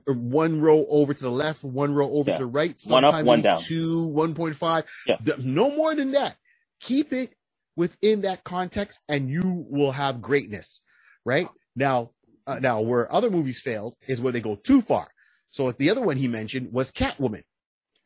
a- 0.08 0.14
One 0.14 0.60
row 0.60 0.86
over 0.88 1.14
to 1.14 1.22
the 1.24 1.30
left, 1.30 1.64
one 1.64 1.94
row 1.94 2.10
over 2.12 2.30
Yeah. 2.30 2.38
to 2.38 2.44
the 2.44 2.46
right. 2.46 2.78
One 2.84 3.04
up, 3.04 3.14
sometimes 3.14 3.26
one 3.26 3.42
down. 3.42 3.66
Two, 3.66 4.06
one 4.08 4.34
point 4.34 4.56
five. 4.56 4.84
Yeah. 5.06 5.16
No 5.38 5.70
more 5.74 5.94
than 5.96 6.12
that. 6.12 6.36
Keep 6.80 7.12
it 7.12 7.34
within 7.76 8.22
that 8.22 8.44
context, 8.44 9.00
and 9.08 9.30
you 9.30 9.66
will 9.70 9.92
have 9.92 10.22
greatness 10.22 10.80
right 11.24 11.48
now 11.76 12.10
uh, 12.48 12.60
now 12.60 12.82
where 12.82 13.12
other 13.12 13.30
movies 13.30 13.62
failed 13.62 13.96
is 14.08 14.20
where 14.22 14.32
they 14.32 14.42
go 14.42 14.56
too 14.56 14.82
far 14.82 15.08
so 15.50 15.72
the 15.72 15.90
other 15.90 16.02
one 16.02 16.18
he 16.18 16.28
mentioned 16.28 16.72
was 16.72 16.92
catwoman 16.92 17.44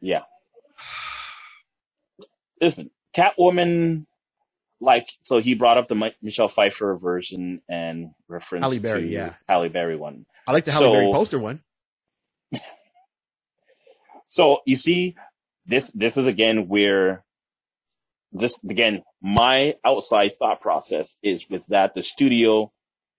Yeah. 0.01 0.23
Listen, 2.61 2.91
Catwoman, 3.17 4.07
like, 4.81 5.09
so 5.23 5.39
he 5.39 5.55
brought 5.55 5.79
up 5.79 5.89
the 5.89 5.95
Mi- 5.95 6.15
Michelle 6.23 6.49
Pfeiffer 6.49 6.97
version 6.97 7.63
and 7.69 8.11
reference 8.29 8.65
Halle 8.65 8.79
Berry, 8.79 9.13
yeah. 9.13 9.35
Halle 9.49 9.69
Berry 9.69 9.97
one. 9.97 10.27
i 10.47 10.53
like 10.53 10.65
the 10.65 10.73
Halle 10.73 10.93
Berry 10.93 11.13
poster 11.13 11.39
one 11.39 11.61
So 14.29 14.61
you 14.67 14.77
see, 14.77 15.15
this 15.67 15.91
this 15.93 16.17
is 16.17 16.27
again 16.27 16.69
where 16.69 17.25
just 18.39 18.65
again 18.69 19.03
my 19.23 19.75
outside 19.85 20.33
thought 20.39 20.61
process 20.61 21.17
is 21.23 21.45
with 21.49 21.63
that 21.69 21.95
the 21.95 22.03
studio 22.03 22.71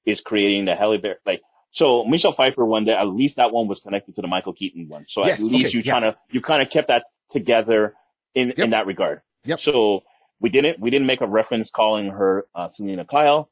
is 0.05 0.21
creating 0.21 0.65
the 0.65 0.75
Halle 0.75 0.97
Berry 0.97 1.15
like 1.25 1.41
so 1.71 2.03
Michelle 2.05 2.33
Pfeiffer 2.33 2.63
one 2.65 2.85
that 2.85 2.99
at 2.99 3.07
least 3.07 3.37
that 3.37 3.51
one 3.51 3.67
was 3.67 3.79
connected 3.79 4.15
to 4.15 4.21
the 4.21 4.27
Michael 4.27 4.53
Keaton 4.53 4.87
one. 4.89 5.05
So 5.07 5.25
Yes, 5.25 5.39
at 5.39 5.45
least 5.45 5.67
okay, 5.69 5.77
you 5.77 5.83
yeah. 5.85 5.93
kind 5.93 6.05
of 6.05 6.15
you 6.31 6.41
kind 6.41 6.61
of 6.61 6.69
kept 6.69 6.89
that 6.89 7.03
together 7.31 7.93
in 8.35 8.49
Yep. 8.49 8.59
in 8.59 8.69
that 8.71 8.85
regard. 8.85 9.21
Yep. 9.47 9.61
So 9.61 10.01
we 10.39 10.49
didn't 10.49 10.79
we 10.79 10.91
didn't 10.91 11.07
make 11.07 11.21
a 11.21 11.27
reference 11.27 11.71
calling 11.71 12.09
her 12.09 12.47
uh, 12.55 12.69
Selina 12.69 13.05
Kyle 13.05 13.49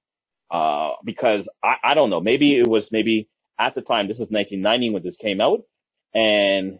uh, 0.51 0.91
because 1.03 1.49
I 1.63 1.75
I 1.83 1.93
don't 1.95 2.09
know 2.11 2.21
maybe 2.21 2.57
it 2.57 2.67
was 2.67 2.91
maybe 2.91 3.29
at 3.59 3.75
the 3.75 3.81
time 3.81 4.07
this 4.07 4.17
is 4.19 4.29
1990 4.29 4.91
when 4.91 5.03
this 5.03 5.17
came 5.17 5.41
out 5.41 5.61
and 6.13 6.79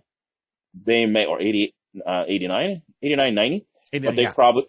they 0.86 1.06
may 1.06 1.26
or 1.26 1.42
80 1.42 1.76
uh 2.06 2.26
89 2.28 2.82
89 3.04 3.36
90 3.36 3.68
And, 3.94 4.04
but 4.06 4.16
they 4.16 4.24
yeah, 4.24 4.34
probably 4.34 4.66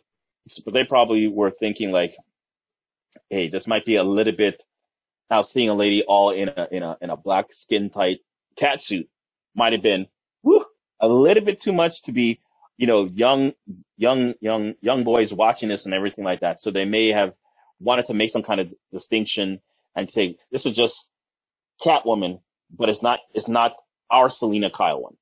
but 0.64 0.74
they 0.74 0.84
probably 0.84 1.28
were 1.28 1.50
thinking 1.52 1.92
like 1.92 2.16
hey 3.30 3.48
this 3.48 3.66
might 3.66 3.86
be 3.86 3.96
a 3.96 4.04
little 4.04 4.34
bit 4.36 4.62
now 5.30 5.42
seeing 5.42 5.68
a 5.70 5.74
lady 5.74 6.04
all 6.04 6.30
in 6.30 6.48
a 6.50 6.68
in 6.70 6.82
a 6.82 6.96
in 7.02 7.10
a 7.10 7.16
black 7.16 7.46
skin 7.52 7.90
tight 7.90 8.18
cat 8.56 8.82
suit 8.82 9.08
might 9.54 9.72
have 9.72 9.82
been 9.82 10.06
whew, 10.42 10.64
a 11.00 11.08
little 11.08 11.44
bit 11.44 11.60
too 11.60 11.72
much 11.72 12.02
to 12.04 12.12
be 12.12 12.40
you 12.78 12.86
know 12.86 13.06
young 13.06 13.52
young 13.96 14.34
young 14.40 14.74
young 14.82 15.04
boys 15.04 15.32
watching 15.32 15.68
this 15.70 15.86
and 15.86 15.94
everything 15.94 16.24
like 16.24 16.40
that. 16.40 16.60
So 16.60 16.70
they 16.70 16.84
may 16.86 17.08
have 17.08 17.34
wanted 17.80 18.06
to 18.06 18.14
make 18.14 18.30
some 18.32 18.42
kind 18.44 18.60
of 18.60 18.72
distinction 18.92 19.60
and 19.96 20.10
say 20.10 20.38
this 20.52 20.66
is 20.66 20.76
just 20.76 21.06
catwoman 21.84 22.40
but 22.76 22.88
it's 22.88 23.02
not 23.02 23.20
it's 23.34 23.48
not 23.48 23.74
our 24.10 24.30
selina 24.30 24.70
kyle 24.70 25.02
one. 25.02 25.16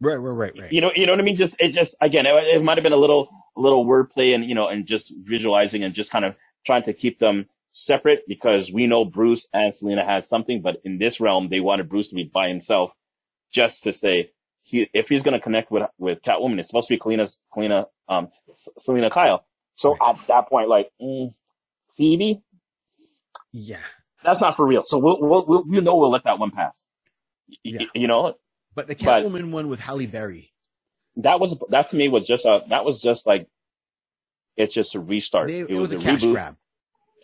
Right 0.00 0.16
right 0.16 0.30
right 0.32 0.56
right. 0.58 0.72
You 0.72 0.80
know, 0.80 0.92
you 0.94 1.06
know 1.06 1.12
what 1.12 1.20
I 1.20 1.24
mean? 1.24 1.36
Just 1.36 1.56
it 1.58 1.72
just 1.72 1.96
again, 2.00 2.26
it, 2.26 2.34
it 2.56 2.64
might 2.64 2.78
have 2.78 2.82
been 2.84 2.92
a 2.92 2.96
little 2.98 3.28
a 3.56 3.60
little 3.60 3.86
wordplay 3.86 4.34
and 4.34 4.44
you 4.44 4.54
know, 4.54 4.68
and 4.68 4.86
just 4.86 5.12
visualizing 5.18 5.84
and 5.84 5.94
just 5.94 6.10
kind 6.10 6.24
of 6.24 6.36
trying 6.66 6.84
to 6.84 6.94
keep 6.94 7.18
them 7.18 7.46
separate 7.72 8.24
because 8.28 8.72
we 8.72 8.86
know 8.86 9.04
Bruce 9.04 9.48
and 9.54 9.74
Selina 9.74 10.04
had 10.04 10.26
something, 10.26 10.62
but 10.62 10.78
in 10.84 10.98
this 10.98 11.20
realm, 11.20 11.48
they 11.50 11.60
wanted 11.60 11.88
Bruce 11.88 12.08
to 12.10 12.16
be 12.16 12.24
by 12.24 12.48
himself, 12.48 12.92
just 13.52 13.84
to 13.84 13.92
say 13.94 14.30
he 14.70 14.88
if 14.94 15.08
he's 15.08 15.22
going 15.24 15.34
to 15.34 15.40
connect 15.40 15.72
with 15.72 15.84
with 15.98 16.20
Catwoman, 16.22 16.60
it's 16.60 16.70
supposed 16.70 16.88
to 16.88 16.94
be 16.94 17.00
Kalina, 17.00 17.30
Kalina, 17.56 17.86
um, 18.08 18.30
Selina 18.80 19.10
Kyle. 19.10 19.46
So 19.76 19.96
Right. 20.00 20.00
at 20.06 20.16
that 20.28 20.48
point, 20.50 20.68
like 20.70 20.90
mm, 21.02 21.34
Phoebe, 21.96 22.42
yeah 23.52 23.78
that's 24.24 24.40
not 24.40 24.56
for 24.56 24.66
real. 24.66 24.82
So 24.84 24.98
we'll 24.98 25.18
we'll, 25.20 25.46
we'll 25.46 25.64
you 25.68 25.80
know 25.82 25.96
we'll 25.96 26.12
let 26.12 26.24
that 26.24 26.38
one 26.38 26.52
pass. 26.52 26.82
Y- 27.64 27.78
Yeah. 27.78 27.86
You 27.94 28.08
know, 28.08 28.34
but 28.74 28.88
the 28.88 28.96
But- 29.00 29.24
catwoman 29.24 29.50
one 29.52 29.68
with 29.68 29.80
halle 29.80 30.06
berry 30.06 30.52
that 31.16 31.40
was 31.40 31.56
that 31.70 31.90
to 31.90 31.96
me 31.96 32.08
was 32.08 32.26
just 32.26 32.44
a 32.46 32.60
that 32.70 32.84
was 32.84 33.02
just 33.02 33.26
like 33.26 33.48
it's 34.56 34.74
just 34.74 34.94
a 34.96 35.00
restart. 35.00 35.48
they, 35.48 35.60
it, 35.60 35.70
it 35.70 35.76
was, 35.76 35.78
was, 35.78 35.92
a 35.92 35.96
a 35.96 35.98
cash 35.98 36.26
reboot. 36.26 36.32
grab 36.32 36.56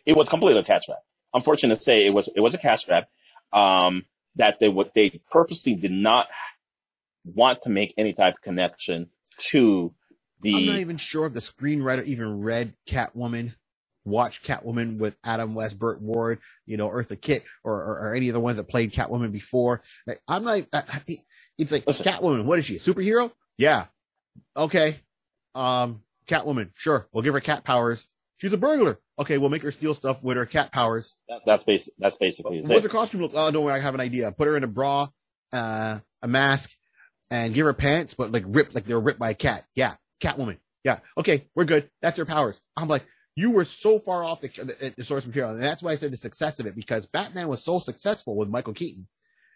It 0.06 0.16
was 0.16 0.28
completely 0.28 0.60
a 0.60 0.64
cash 0.64 0.82
grab. 0.86 1.00
Unfortunate 1.34 1.76
to 1.76 1.82
say, 1.82 2.06
it 2.06 2.10
was 2.10 2.28
it 2.34 2.40
was 2.40 2.54
a 2.54 2.58
cash 2.58 2.84
grab. 2.84 3.04
Um, 3.52 4.04
that 4.36 4.58
they 4.60 4.68
would 4.68 4.90
they 4.94 5.20
purposely 5.30 5.74
did 5.76 5.92
not 5.92 6.26
want 7.24 7.62
to 7.62 7.70
make 7.70 7.94
any 7.98 8.12
type 8.12 8.34
of 8.34 8.42
connection 8.42 9.08
to 9.50 9.94
the. 10.42 10.54
i'm 10.54 10.66
not 10.66 10.76
even 10.78 10.96
sure 10.96 11.26
if 11.26 11.32
the 11.32 11.40
screenwriter 11.40 12.04
even 12.04 12.40
read 12.40 12.74
catwoman 12.88 13.54
watched 14.04 14.44
catwoman 14.46 14.98
with 14.98 15.16
adam 15.24 15.54
west 15.54 15.78
burt 15.78 16.00
ward 16.02 16.38
you 16.66 16.76
know 16.76 16.88
eartha 16.90 17.20
kitt 17.20 17.44
or, 17.64 17.74
or, 17.74 17.98
or 18.10 18.14
any 18.14 18.28
of 18.28 18.34
the 18.34 18.40
ones 18.40 18.56
that 18.58 18.68
played 18.68 18.92
catwoman 18.92 19.32
before. 19.32 19.82
Like, 20.06 20.20
i'm 20.28 20.44
not 20.44 20.60
I, 20.72 20.82
I- 21.08 21.18
it's 21.58 21.72
like 21.72 21.86
Listen. 21.86 22.04
catwoman 22.06 22.44
what 22.44 22.58
is 22.58 22.64
she 22.66 22.76
a 22.76 22.80
superhero? 22.80 23.30
Yeah. 23.58 23.86
Okay. 24.56 25.00
Um 25.54 26.02
catwoman 26.26 26.70
sure. 26.74 27.08
We'll 27.12 27.22
give 27.22 27.34
her 27.34 27.40
cat 27.40 27.64
powers. 27.64 28.08
She's 28.38 28.52
a 28.52 28.58
burglar. 28.58 29.00
Okay 29.18 29.38
we'll 29.38 29.50
make 29.50 29.62
her 29.62 29.72
steal 29.72 29.94
stuff 29.94 30.22
with 30.24 30.36
her 30.36 30.46
cat 30.46 30.72
powers. 30.72 31.16
That, 31.28 31.42
that's 31.46 31.64
basic 31.64 31.94
that's 31.98 32.16
basically 32.16 32.62
what's 32.62 32.82
her 32.82 32.88
costume 32.88 33.22
look 33.22 33.32
oh 33.34 33.50
no 33.50 33.68
i 33.68 33.78
have 33.78 33.94
an 33.94 34.00
idea. 34.00 34.32
Put 34.32 34.48
her 34.48 34.56
in 34.56 34.64
a 34.64 34.68
bra 34.68 35.08
uh 35.52 36.00
a 36.22 36.28
mask 36.28 36.70
and 37.30 37.54
give 37.54 37.66
her 37.66 37.72
pants 37.72 38.14
but 38.14 38.32
like 38.32 38.44
ripped 38.46 38.74
like 38.74 38.84
they 38.84 38.94
were 38.94 39.00
ripped 39.00 39.18
by 39.20 39.30
a 39.30 39.34
cat 39.34 39.64
yeah 39.74 39.94
catwoman 40.22 40.58
yeah 40.84 40.98
okay 41.18 41.46
we're 41.54 41.64
good 41.64 41.88
that's 42.02 42.18
her 42.18 42.24
powers 42.24 42.60
i'm 42.76 42.88
like 42.88 43.04
you 43.36 43.50
were 43.50 43.64
so 43.64 43.98
far 43.98 44.22
off 44.22 44.40
the, 44.40 44.48
the, 44.48 44.94
the 44.96 45.04
source 45.04 45.26
material 45.26 45.50
and 45.52 45.60
that's 45.62 45.82
why 45.82 45.90
i 45.92 45.94
said 45.96 46.12
the 46.12 46.16
success 46.16 46.60
of 46.60 46.66
it 46.66 46.76
because 46.76 47.06
batman 47.06 47.48
was 47.48 47.64
so 47.64 47.78
successful 47.78 48.36
with 48.36 48.48
michael 48.48 48.72
keaton 48.74 49.06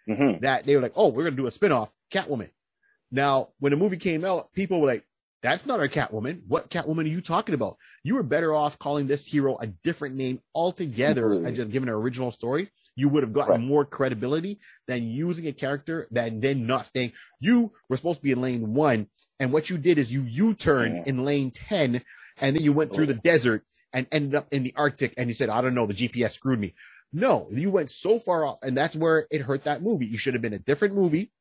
Mhm. 0.09 0.41
that 0.41 0.65
they 0.65 0.75
were 0.75 0.81
like, 0.81 0.95
oh, 0.97 1.09
we're 1.09 1.25
going 1.25 1.37
to 1.37 1.43
do 1.43 1.47
a 1.47 1.51
spinoff, 1.51 1.91
Catwoman. 2.11 2.49
Now, 3.11 3.49
when 3.59 3.73
the 3.73 3.77
movie 3.77 3.99
came 3.99 4.25
out, 4.25 4.51
people 4.55 4.81
were 4.81 4.87
like, 4.87 5.05
that's 5.43 5.67
not 5.67 5.81
our 5.81 5.89
Catwoman. 5.89 6.41
What 6.49 6.71
Catwoman 6.71 7.05
are 7.05 7.09
you 7.09 7.21
talking 7.21 7.55
about? 7.55 7.77
You 8.05 8.15
were 8.15 8.23
better 8.23 8.55
off 8.55 8.79
calling 8.79 9.07
this 9.07 9.27
hero 9.27 9.59
a 9.61 9.67
different 9.67 10.15
name 10.17 10.41
altogether 10.55 11.25
Completely. 11.25 11.47
and 11.49 11.57
just 11.57 11.71
giving 11.71 11.91
an 11.91 11.95
original 11.95 12.31
story. 12.31 12.71
You 12.99 13.09
would 13.11 13.23
have 13.23 13.33
gotten 13.33 13.53
Right. 13.53 13.61
more 13.61 13.85
credibility 13.85 14.59
than 14.89 15.09
using 15.09 15.47
a 15.47 15.53
character 15.53 16.09
that 16.11 16.41
then 16.41 16.67
not 16.67 16.85
staying. 16.85 17.13
You 17.39 17.73
were 17.89 17.97
supposed 17.97 18.19
to 18.19 18.25
be 18.25 18.33
in 18.33 18.41
lane 18.41 18.75
one. 18.75 19.07
And 19.39 19.53
what 19.53 19.71
you 19.71 19.79
did 19.79 19.99
is 19.99 20.13
you 20.13 20.23
U-turned 20.23 20.97
Yeah. 20.97 21.03
in 21.07 21.25
lane 21.25 21.53
10 21.53 22.03
and 22.41 22.57
then 22.57 22.63
you 22.65 22.73
went 22.73 22.93
through 22.93 23.07
the 23.07 23.15
desert 23.15 23.65
and 23.93 24.09
ended 24.11 24.35
up 24.35 24.49
in 24.51 24.65
the 24.65 24.75
Arctic 24.77 25.15
and 25.17 25.29
you 25.29 25.35
said, 25.35 25.49
I 25.49 25.61
don't 25.61 25.75
know, 25.75 25.87
the 25.87 25.95
GPS 25.95 26.33
screwed 26.33 26.59
me. 26.59 26.75
No, 27.13 27.47
you 27.53 27.71
went 27.71 27.91
so 27.91 28.19
far 28.19 28.45
off, 28.45 28.59
and 28.63 28.77
that's 28.77 28.95
where 28.97 29.27
it 29.31 29.41
hurt 29.43 29.65
that 29.65 29.81
movie. 29.83 30.07
You 30.07 30.19
should 30.19 30.35
have 30.35 30.43
been 30.43 30.53
a 30.53 30.59
different 30.59 30.95
movie, 30.95 31.33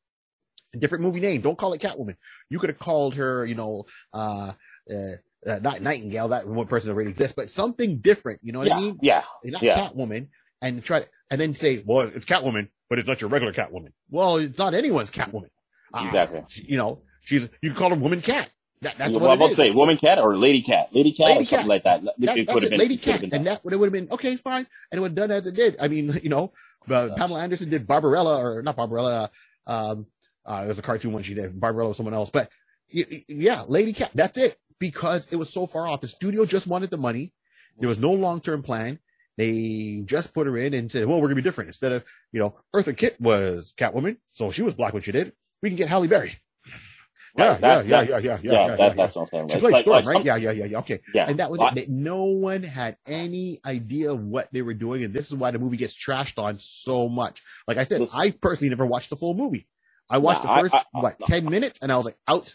a 0.74 0.78
different 0.78 1.02
movie 1.02 1.20
name. 1.20 1.40
Don't 1.42 1.58
call 1.58 1.72
it 1.74 1.82
Catwoman. 1.82 2.16
You 2.48 2.58
could 2.60 2.70
have 2.70 2.78
called 2.78 3.16
her, 3.16 3.44
you 3.44 3.54
know, 3.56 3.84
uh, 4.14 4.52
uh, 4.90 5.12
uh 5.46 5.58
not 5.58 5.82
Nightingale. 5.82 6.28
That 6.28 6.46
one 6.46 6.68
person 6.68 6.92
already 6.92 7.10
exists, 7.10 7.34
but 7.36 7.50
something 7.50 7.98
different. 7.98 8.40
You 8.42 8.52
know 8.52 8.60
what 8.60 8.68
yeah, 8.68 8.76
I 8.76 8.80
mean? 8.80 8.98
yeah, 9.02 9.24
Not 9.44 9.62
yeah. 9.62 9.90
Catwoman, 9.90 10.28
and 10.62 10.82
try 10.82 11.00
to, 11.00 11.06
and 11.30 11.40
then 11.40 11.54
say, 11.54 11.82
well, 11.84 12.00
it's 12.14 12.26
Catwoman, 12.26 12.68
but 12.88 12.98
it's 12.98 13.08
not 13.08 13.20
your 13.20 13.30
regular 13.30 13.52
Catwoman. 13.52 13.92
Well, 14.10 14.36
it's 14.36 14.58
not 14.58 14.74
anyone's 14.74 15.10
Catwoman. 15.10 15.50
Uh, 15.92 16.04
Exactly. 16.06 16.42
she- 16.48 16.64
you 16.64 16.76
know, 16.76 17.02
she's 17.22 17.48
you 17.62 17.70
can 17.70 17.78
call 17.78 17.90
her 17.90 17.96
Woman 17.96 18.20
Cat. 18.22 18.50
That, 18.80 18.96
that's 18.96 19.10
well, 19.12 19.20
what 19.22 19.30
I 19.30 19.32
it 19.32 19.38
was 19.38 19.40
about 19.40 19.48
to 19.50 19.54
say 19.56 19.70
woman 19.72 19.96
cat 19.96 20.18
or 20.20 20.36
lady 20.36 20.62
cat, 20.62 20.90
lady 20.92 21.10
cat 21.10 21.26
Lady 21.26 21.40
or 21.40 21.46
something 21.46 21.58
cat. 21.58 21.66
like 21.66 21.82
that. 21.82 22.02
That- 22.04 22.38
it 22.38 22.46
that's 22.46 22.62
it, 22.62 22.70
been 22.70 22.78
Lady 22.78 22.96
Cat, 22.96 23.22
and 23.24 23.44
that. 23.46 23.64
would 23.64 23.72
have 23.72 23.92
been 23.92 24.08
okay, 24.12 24.36
fine, 24.36 24.68
and 24.92 24.98
it 24.98 25.00
would 25.00 25.10
have 25.18 25.28
done 25.28 25.30
as 25.32 25.48
it 25.48 25.54
did. 25.56 25.76
I 25.80 25.88
mean, 25.88 26.20
you 26.22 26.28
know, 26.28 26.52
uh, 26.88 27.08
Pamela 27.16 27.42
Anderson 27.42 27.70
did 27.70 27.88
Barbarella, 27.88 28.40
or 28.40 28.62
not 28.62 28.76
Barbarella. 28.76 29.30
Um, 29.66 30.06
uh, 30.46 30.64
there's 30.64 30.78
a 30.78 30.82
cartoon 30.82 31.12
one 31.12 31.24
she 31.24 31.34
did. 31.34 31.58
Barbarella 31.58 31.88
was 31.88 31.96
someone 31.96 32.14
else, 32.14 32.30
but 32.30 32.50
yeah, 32.88 33.64
Lady 33.66 33.92
Cat. 33.92 34.12
That's 34.14 34.38
it 34.38 34.56
because 34.78 35.26
it 35.32 35.36
was 35.36 35.52
so 35.52 35.66
far 35.66 35.88
off. 35.88 36.00
The 36.00 36.08
studio 36.08 36.44
just 36.44 36.68
wanted 36.68 36.90
the 36.90 36.96
money. 36.98 37.32
There 37.80 37.88
was 37.88 37.98
no 37.98 38.12
long 38.12 38.40
term 38.40 38.62
plan, 38.62 39.00
They 39.38 40.02
just 40.04 40.34
put 40.34 40.46
her 40.48 40.56
in 40.58 40.74
and 40.74 40.92
said, 40.92 41.06
well, 41.06 41.20
we're 41.22 41.28
gonna 41.28 41.36
be 41.36 41.42
different. 41.42 41.68
Instead 41.68 41.92
of, 41.92 42.04
you 42.32 42.40
know, 42.40 42.56
Eartha 42.76 42.94
Kitt 42.96 43.18
was 43.20 43.72
Catwoman, 43.78 44.16
so 44.30 44.50
she 44.50 44.62
was 44.62 44.74
black 44.74 44.92
when 44.92 45.02
she 45.02 45.12
did. 45.12 45.32
We 45.62 45.70
can 45.70 45.76
get 45.76 45.88
Halle 45.88 46.08
Berry. 46.08 46.38
Yeah, 47.36 47.52
Right, 47.52 47.60
that- 47.60 47.86
yeah, 47.86 48.04
that- 48.04 48.08
yeah, 48.10 48.18
yeah, 48.18 48.18
yeah, 48.18 48.38
Yeah, 48.42 48.52
yeah, 48.52 48.66
that, 48.68 48.78
yeah, 48.80 48.94
that's 48.94 49.14
what 49.16 49.22
I'm 49.22 49.28
saying. 49.28 49.48
She 49.50 49.58
played 49.60 49.72
Like- 49.72 49.82
Storm, 49.84 49.96
like 49.96 50.06
right? 50.06 50.14
some- 50.16 50.26
yeah, 50.26 50.36
yeah, 50.36 50.50
yeah, 50.50 50.64
yeah. 50.64 50.78
Okay. 50.80 51.00
Yeah. 51.14 51.26
And 51.28 51.38
that 51.38 51.50
was 51.52 51.60
I- 51.60 51.72
it. 51.76 51.88
No 51.88 52.24
one 52.24 52.64
had 52.64 52.96
any 53.06 53.60
idea 53.64 54.12
what 54.14 54.48
they 54.52 54.62
were 54.62 54.74
doing, 54.74 55.04
and 55.04 55.14
this 55.14 55.28
is 55.28 55.34
why 55.34 55.52
the 55.52 55.58
movie 55.60 55.76
gets 55.76 55.94
trashed 55.96 56.42
on 56.42 56.58
so 56.58 57.08
much. 57.08 57.40
Like 57.68 57.76
I 57.76 57.84
said, 57.84 58.00
Listen. 58.00 58.18
I 58.20 58.30
personally 58.32 58.70
never 58.70 58.86
watched 58.86 59.10
the 59.10 59.16
full 59.16 59.34
movie. 59.34 59.68
I 60.10 60.18
watched 60.18 60.42
Yeah, 60.42 60.50
I- 60.50 60.56
the 60.56 60.62
first 60.62 60.74
I- 60.74 60.98
I- 60.98 61.00
what 61.00 61.16
ten 61.26 61.44
minutes, 61.44 61.78
and 61.80 61.92
I 61.92 61.96
was 61.96 62.06
like 62.06 62.16
out. 62.26 62.52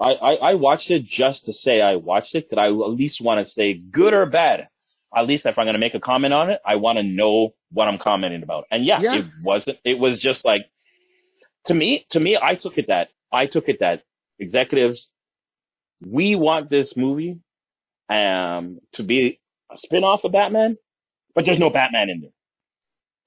I, 0.00 0.12
I, 0.14 0.34
I 0.34 0.54
watched 0.54 0.90
it 0.90 1.04
just 1.04 1.46
to 1.46 1.52
say 1.52 1.80
I 1.82 1.96
watched 1.96 2.34
it 2.34 2.48
because 2.48 2.62
I 2.62 2.66
at 2.68 2.72
least 2.72 3.20
want 3.20 3.44
to 3.44 3.52
say 3.52 3.74
good 3.74 4.14
or 4.14 4.26
bad. 4.26 4.68
At 5.16 5.26
least 5.26 5.46
if 5.46 5.58
I'm 5.58 5.64
going 5.66 5.74
to 5.74 5.78
make 5.80 5.94
a 5.94 6.00
comment 6.00 6.34
on 6.34 6.50
it, 6.50 6.60
I 6.66 6.76
want 6.76 6.98
to 6.98 7.02
know 7.04 7.54
what 7.70 7.88
I'm 7.88 7.98
commenting 7.98 8.42
about. 8.42 8.64
And 8.70 8.84
yeah, 8.84 9.00
Yeah. 9.00 9.16
it 9.16 9.26
wasn't, 9.42 9.78
it 9.84 9.98
was 9.98 10.18
just 10.18 10.44
like, 10.44 10.62
to 11.66 11.74
me, 11.74 12.06
to 12.10 12.20
me, 12.20 12.36
I 12.40 12.54
took 12.56 12.78
it 12.78 12.88
that, 12.88 13.08
I 13.32 13.46
took 13.46 13.68
it 13.68 13.80
that 13.80 14.02
executives, 14.38 15.08
we 16.04 16.36
want 16.36 16.70
this 16.70 16.96
movie, 16.96 17.38
um, 18.08 18.80
to 18.94 19.02
be 19.02 19.40
a 19.72 19.76
spin-off 19.78 20.24
of 20.24 20.32
Batman, 20.32 20.76
but 21.34 21.44
there's 21.46 21.58
no 21.58 21.70
Batman 21.70 22.10
in 22.10 22.20
there. 22.20 22.30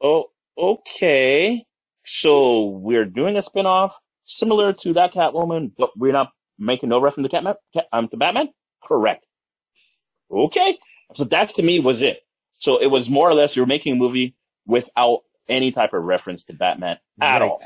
Oh, 0.02 0.26
okay. 0.58 1.66
So 2.06 2.66
we're 2.68 3.06
doing 3.06 3.36
a 3.38 3.44
spin-off 3.44 3.94
similar 4.26 4.74
to 4.74 4.94
that 4.94 5.14
Catwoman, 5.14 5.72
but 5.78 5.92
we're 5.98 6.14
not 6.14 6.32
making 6.60 6.90
no 6.90 7.00
reference 7.02 7.28
to 7.28 7.36
Catman, 7.36 7.56
Cat, 7.74 7.86
um, 7.94 8.08
to 8.10 8.18
Batman? 8.18 8.50
Correct. 8.84 9.26
Okay. 10.32 10.78
So 11.16 11.24
that 11.26 11.50
to 11.56 11.62
me 11.64 11.80
was 11.80 12.02
it. 12.02 12.18
So 12.58 12.82
it 12.82 12.88
was 12.88 13.10
more 13.10 13.30
or 13.30 13.34
less 13.34 13.56
you're 13.56 13.66
making 13.66 13.94
a 13.94 13.96
movie 13.96 14.36
without 14.66 15.20
any 15.48 15.72
type 15.72 15.94
of 15.94 16.04
reference 16.04 16.46
to 16.46 16.54
Batman 16.54 16.98
at 17.22 17.40
Right. 17.40 17.50
all. 17.50 17.62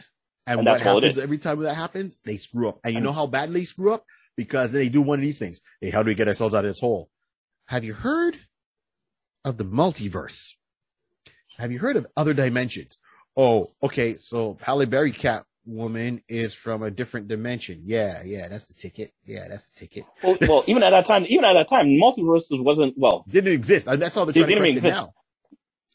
And, 0.47 0.59
And 0.59 0.67
what 0.67 0.79
that's 0.79 0.83
happens 0.83 1.17
every 1.17 1.37
time 1.37 1.59
that 1.61 1.75
happens? 1.75 2.19
They 2.25 2.37
screw 2.37 2.69
up. 2.69 2.79
And 2.83 2.93
you 2.93 3.01
know 3.01 3.13
how 3.13 3.27
badly 3.27 3.61
they 3.61 3.65
screw 3.65 3.93
up? 3.93 4.05
Because 4.37 4.71
they 4.71 4.89
do 4.89 5.01
one 5.01 5.19
of 5.19 5.23
these 5.23 5.39
things. 5.39 5.61
Hey, 5.79 5.89
how 5.91 6.03
do 6.03 6.07
we 6.07 6.15
get 6.15 6.27
ourselves 6.27 6.53
out 6.53 6.65
of 6.65 6.69
this 6.69 6.79
hole? 6.79 7.09
Have 7.67 7.83
you 7.83 7.93
heard 7.93 8.37
of 9.45 9.57
the 9.57 9.65
multiverse? 9.65 10.55
Have 11.57 11.71
you 11.71 11.79
heard 11.79 11.95
of 11.95 12.07
other 12.17 12.33
dimensions? 12.33 12.97
Oh, 13.37 13.71
okay. 13.83 14.17
So 14.17 14.57
Halle 14.61 14.85
Berry 14.85 15.11
Catwoman 15.67 16.23
is 16.27 16.53
from 16.53 16.83
a 16.83 16.91
different 16.91 17.27
dimension. 17.27 17.81
Yeah, 17.85 18.23
yeah, 18.23 18.47
that's 18.47 18.65
the 18.65 18.73
ticket. 18.73 19.13
Yeah, 19.25 19.47
that's 19.49 19.67
the 19.69 19.79
ticket. 19.79 20.05
Well, 20.23 20.37
well, 20.47 20.63
even 20.67 20.83
at 20.83 20.91
that 20.91 21.07
time, 21.07 21.25
even 21.27 21.45
at 21.45 21.53
that 21.53 21.69
time, 21.69 21.87
multiverses 21.87 22.63
wasn't 22.63 22.95
well. 22.97 23.25
Didn't 23.29 23.53
exist. 23.53 23.87
Uh, 23.87 23.95
that's 23.95 24.15
how 24.15 24.25
they're 24.25 24.33
trying 24.33 24.49
to 24.49 24.55
correct 24.55 24.77
it 24.77 24.77
exist. 24.77 24.95
now. 24.95 25.13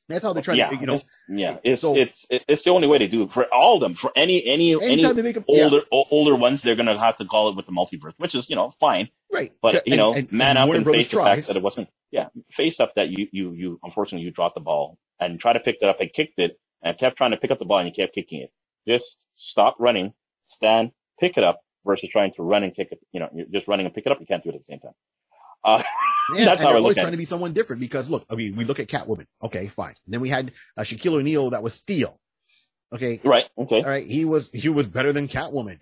That's 0.08 0.24
how 0.24 0.32
they're 0.34 0.42
trying 0.42 0.58
yeah, 0.58 0.70
to, 0.70 0.76
you 0.76 0.86
know, 0.86 0.94
it's, 0.94 1.04
yeah, 1.28 1.58
it's, 1.64 1.82
So- 1.82 1.96
it's 1.96 2.26
it's 2.30 2.44
it's 2.48 2.64
the 2.64 2.70
only 2.70 2.88
way 2.88 2.98
to 2.98 3.08
do 3.08 3.24
it 3.24 3.32
for 3.32 3.46
all 3.52 3.76
of 3.76 3.80
them. 3.80 3.94
For 3.96 4.12
any 4.16 4.46
any 4.46 4.74
any 4.74 5.02
make 5.22 5.36
a 5.36 5.44
yeah, 5.48 5.64
older 5.64 5.82
older 5.90 6.36
ones, 6.36 6.62
they're 6.62 6.76
gonna 6.76 6.98
have 6.98 7.16
to 7.18 7.24
call 7.26 7.48
it 7.50 7.56
with 7.56 7.66
the 7.66 7.72
multiverse, 7.72 8.14
which 8.18 8.34
is 8.36 8.48
you 8.50 8.56
know 8.56 8.72
fine. 8.80 9.08
right. 9.32 9.52
But 9.62 9.82
you 9.86 9.92
And- 9.94 9.98
know, 9.98 10.14
and- 10.14 10.30
man 10.32 10.56
and 10.56 10.58
up 10.58 10.66
Warner 10.68 10.78
and 10.78 10.84
Brothers 10.84 11.08
face 11.08 11.10
the 11.10 11.16
fact 11.18 11.46
that 11.48 11.56
it 11.56 11.62
wasn't. 11.62 11.88
Yeah, 12.12 12.28
face 12.52 12.80
up 12.80 12.94
that 12.96 13.10
you 13.10 13.28
you 13.32 13.52
you 13.52 13.80
unfortunately 13.82 14.24
you 14.24 14.30
dropped 14.32 14.54
the 14.54 14.60
ball 14.60 14.98
and 15.20 15.40
try 15.40 15.54
to 15.54 15.60
pick 15.60 15.78
it 15.82 15.88
up 15.88 16.00
and 16.00 16.12
kicked 16.12 16.38
it 16.38 16.58
and 16.82 16.96
kept 16.98 17.18
trying 17.18 17.32
to 17.32 17.36
pick 17.38 17.50
up 17.50 17.58
the 17.58 17.64
ball 17.66 17.78
and 17.80 17.88
you 17.88 17.94
kept 17.94 18.14
kicking 18.14 18.42
it. 18.42 18.52
Just 18.88 19.18
stop 19.36 19.76
running, 19.78 20.12
stand, 20.46 20.90
pick 21.20 21.36
it 21.36 21.44
up 21.44 21.60
versus 21.84 22.08
trying 22.10 22.32
to 22.34 22.42
run 22.42 22.62
and 22.64 22.74
kick 22.74 22.88
it. 22.92 23.00
You 23.12 23.20
know, 23.20 23.28
you're 23.34 23.46
just 23.46 23.68
running 23.68 23.86
and 23.86 23.94
pick 23.94 24.06
it 24.06 24.12
up. 24.12 24.20
You 24.20 24.26
can't 24.26 24.42
do 24.42 24.50
it 24.50 24.54
at 24.56 24.60
the 24.60 24.66
same 24.72 24.80
time. 24.80 24.92
Uh, 25.64 25.82
Yeah, 26.34 26.46
That's 26.46 26.58
and 26.60 26.66
how 26.68 26.74
I 26.74 26.78
always 26.78 26.96
trying 26.96 27.12
to 27.12 27.16
be 27.16 27.24
someone 27.24 27.52
different 27.52 27.78
because 27.78 28.10
look, 28.10 28.24
I 28.28 28.34
mean, 28.34 28.56
we 28.56 28.64
look 28.64 28.80
at 28.80 28.88
Catwoman. 28.88 29.26
Okay, 29.44 29.68
fine. 29.68 29.94
Then 30.08 30.20
we 30.20 30.28
had 30.28 30.50
uh, 30.76 30.80
Shaquille 30.80 31.12
O'Neal 31.20 31.50
that 31.50 31.62
was 31.62 31.72
Steel. 31.74 32.18
Okay, 32.92 33.20
right. 33.22 33.44
Okay. 33.56 33.76
all 33.76 33.88
right. 33.88 34.04
He 34.04 34.24
was 34.24 34.50
he 34.52 34.68
was 34.68 34.88
better 34.88 35.12
than 35.12 35.28
Catwoman, 35.28 35.78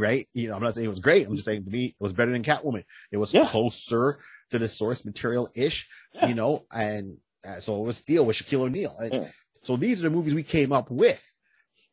right? 0.00 0.26
You 0.32 0.48
know, 0.48 0.54
I'm 0.56 0.62
not 0.62 0.74
saying 0.74 0.86
it 0.86 0.88
was 0.88 1.00
great. 1.00 1.26
I'm 1.26 1.34
just 1.34 1.44
saying 1.44 1.64
to 1.66 1.70
me, 1.70 1.84
it 1.86 1.94
was 2.00 2.14
better 2.14 2.30
than 2.30 2.42
Catwoman. 2.42 2.84
It 3.12 3.18
was 3.18 3.34
Yeah. 3.34 3.44
closer 3.46 4.20
to 4.52 4.58
the 4.58 4.68
source 4.68 5.04
material 5.04 5.50
ish, 5.54 5.86
Yeah. 6.14 6.28
you 6.28 6.34
know, 6.34 6.64
and 6.72 7.18
uh, 7.46 7.60
so 7.60 7.82
it 7.82 7.86
was 7.86 7.98
Steel 7.98 8.24
with 8.24 8.36
Shaquille 8.36 8.60
O'Neal. 8.60 8.96
And 8.98 9.12
Yeah. 9.12 9.28
So 9.64 9.76
these 9.76 10.00
are 10.02 10.08
the 10.08 10.14
movies 10.16 10.34
we 10.34 10.42
came 10.44 10.72
up 10.72 10.90
with. 10.90 11.22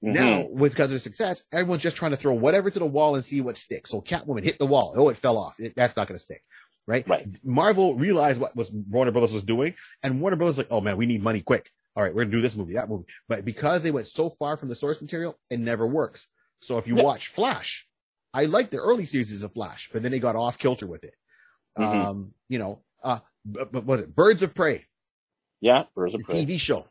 Mhm. 0.04 0.14
Now, 0.14 0.48
with 0.50 0.72
because 0.72 0.92
of 0.92 1.02
success, 1.02 1.44
everyone's 1.52 1.84
just 1.84 1.96
trying 1.98 2.12
to 2.12 2.18
throw 2.18 2.34
whatever 2.34 2.70
to 2.72 2.80
the 2.80 2.86
wall 2.86 3.16
and 3.16 3.24
see 3.24 3.40
what 3.42 3.56
sticks. 3.58 3.90
So 3.92 4.02
Catwoman 4.02 4.44
hit 4.44 4.58
the 4.58 4.66
wall. 4.66 4.94
Oh, 4.96 5.10
it 5.10 5.18
fell 5.18 5.38
off. 5.38 5.60
It, 5.60 5.74
that's 5.76 5.96
not 5.96 6.08
going 6.08 6.16
to 6.16 6.22
stick. 6.22 6.44
Right? 6.88 7.08
Right. 7.08 7.28
Marvel 7.44 7.94
realized 7.96 8.42
what 8.42 8.56
was 8.56 8.72
Warner 8.72 9.12
Brothers 9.12 9.32
was 9.32 9.44
doing, 9.44 9.76
and 10.02 10.20
Warner 10.20 10.36
Brothers 10.36 10.58
was 10.58 10.66
like, 10.66 10.72
oh 10.72 10.82
man, 10.82 10.98
we 10.98 11.06
need 11.06 11.22
money 11.22 11.40
quick. 11.42 11.70
All 11.96 12.02
right, 12.04 12.14
we're 12.16 12.24
gonna 12.24 12.32
do 12.36 12.42
this 12.42 12.56
movie, 12.58 12.74
that 12.74 12.90
movie. 12.90 13.04
But 13.30 13.46
because 13.46 13.84
they 13.84 13.92
went 13.92 14.08
so 14.08 14.30
far 14.30 14.58
from 14.58 14.70
the 14.70 14.76
source 14.76 15.00
material, 15.02 15.38
it 15.50 15.60
never 15.60 15.86
works. 15.86 16.28
So 16.60 16.78
if 16.80 16.88
you 16.88 16.98
Yeah. 16.98 17.04
watch 17.04 17.28
Flash, 17.28 17.88
I 18.34 18.46
like 18.46 18.72
the 18.72 18.78
early 18.78 19.06
series 19.06 19.44
of 19.44 19.54
Flash, 19.54 19.90
but 19.94 20.02
then 20.02 20.12
they 20.12 20.20
got 20.20 20.36
off 20.36 20.58
kilter 20.58 20.88
with 20.88 21.04
it. 21.04 21.14
Mhm. 21.78 21.86
Um, 22.06 22.34
you 22.50 22.58
know, 22.60 22.82
uh, 23.04 23.20
but, 23.46 23.72
b- 23.72 23.80
was 23.80 24.02
it 24.02 24.16
Birds 24.16 24.42
of 24.42 24.56
Prey? 24.56 24.88
Yeah. 25.60 25.84
Birds 25.96 26.16
of 26.16 26.22
Prey. 26.22 26.46
TV 26.46 26.58
show. 26.60 26.88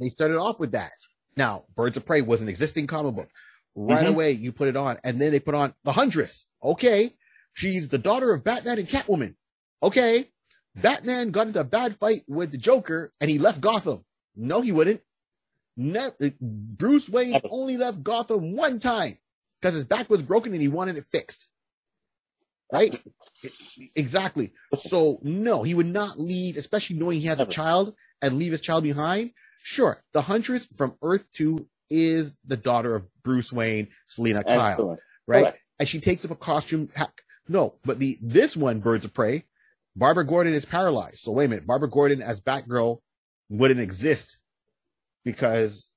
They 0.00 0.08
started 0.08 0.38
off 0.38 0.60
with 0.60 0.72
that. 0.72 0.92
Now, 1.36 1.64
Birds 1.76 1.96
of 1.96 2.06
Prey 2.06 2.20
was 2.20 2.42
an 2.42 2.48
existing 2.48 2.86
comic 2.86 3.14
book. 3.14 3.28
Right 3.74 4.06
Mhm. 4.06 4.10
away, 4.10 4.32
you 4.32 4.52
put 4.52 4.68
it 4.68 4.76
on, 4.76 4.98
and 5.04 5.20
then 5.20 5.30
they 5.30 5.40
put 5.40 5.54
on 5.54 5.74
the 5.84 5.92
Huntress. 5.92 6.46
Okay, 6.62 7.16
she's 7.54 7.88
the 7.88 7.98
daughter 7.98 8.32
of 8.32 8.42
Batman 8.44 8.78
and 8.78 8.88
Catwoman. 8.88 9.36
Okay, 9.82 10.32
Batman 10.74 11.30
got 11.30 11.46
into 11.48 11.60
a 11.60 11.64
bad 11.64 11.96
fight 11.96 12.24
with 12.26 12.50
the 12.50 12.58
Joker, 12.58 13.12
and 13.20 13.30
he 13.30 13.38
left 13.38 13.60
Gotham. 13.60 14.04
No, 14.34 14.60
he 14.60 14.72
wouldn't. 14.72 15.00
Ne- 15.76 16.10
Bruce 16.40 17.08
Wayne 17.08 17.40
only 17.50 17.76
left 17.76 18.02
Gotham 18.02 18.56
one 18.56 18.80
time 18.80 19.18
because 19.60 19.74
his 19.74 19.84
back 19.84 20.10
was 20.10 20.22
broken 20.22 20.52
and 20.52 20.60
he 20.62 20.66
wanted 20.68 20.96
it 20.96 21.04
fixed. 21.12 21.46
Right? 22.72 23.00
Exactly. 23.94 24.52
So 24.74 25.20
no, 25.22 25.62
he 25.62 25.74
would 25.74 25.86
not 25.86 26.18
leave, 26.20 26.56
especially 26.56 26.96
knowing 26.96 27.20
he 27.20 27.26
has 27.28 27.40
a 27.40 27.46
child 27.46 27.94
and 28.20 28.38
leave 28.38 28.52
his 28.52 28.60
child 28.60 28.82
behind. 28.82 29.30
Sure, 29.62 30.02
the 30.12 30.22
Huntress 30.22 30.66
from 30.76 30.94
Earth 31.02 31.28
2 31.32 31.66
is 31.90 32.36
the 32.46 32.56
daughter 32.56 32.94
of 32.94 33.06
Bruce 33.22 33.52
Wayne, 33.52 33.88
Selina 34.06 34.44
Kyle, 34.44 34.98
right? 35.26 35.42
Correct. 35.42 35.58
And 35.78 35.88
she 35.88 36.00
takes 36.00 36.24
up 36.24 36.30
a 36.30 36.36
costume. 36.36 36.88
hack. 36.94 37.22
No, 37.48 37.74
but 37.84 37.98
the 37.98 38.18
this 38.20 38.56
one, 38.56 38.80
Birds 38.80 39.04
of 39.04 39.14
Prey, 39.14 39.44
Barbara 39.96 40.26
Gordon 40.26 40.54
is 40.54 40.64
paralyzed. 40.64 41.18
So 41.20 41.32
wait 41.32 41.46
a 41.46 41.48
minute, 41.48 41.66
Barbara 41.66 41.88
Gordon 41.88 42.20
as 42.22 42.40
Batgirl 42.40 42.98
wouldn't 43.48 43.80
exist 43.80 44.36
because 45.24 45.90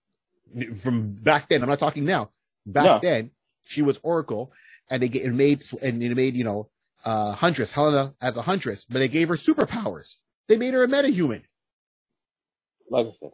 from 0.80 1.14
back 1.14 1.50
then, 1.50 1.62
I'm 1.64 1.70
not 1.70 1.80
talking 1.80 2.06
now. 2.06 2.32
Back 2.66 2.86
No. 2.86 3.00
then, 3.02 3.32
she 3.64 3.82
was 3.82 4.00
Oracle, 4.04 4.52
and 4.90 5.02
they 5.02 5.08
get 5.10 5.24
it 5.24 5.34
made 5.34 5.62
and 5.82 6.02
it 6.04 6.16
made 6.16 6.36
you 6.36 6.44
know 6.44 6.70
uh 7.06 7.34
Huntress 7.34 7.72
Helena 7.74 8.14
as 8.22 8.38
a 8.38 8.44
Huntress, 8.44 8.86
but 8.86 9.00
they 9.00 9.08
gave 9.08 9.28
her 9.30 9.36
superpowers. 9.36 10.16
They 10.48 10.58
made 10.58 10.74
her 10.74 10.84
a 10.84 10.88
metahuman. 10.88 11.44
like 12.90 13.08
I 13.08 13.12
said, 13.20 13.32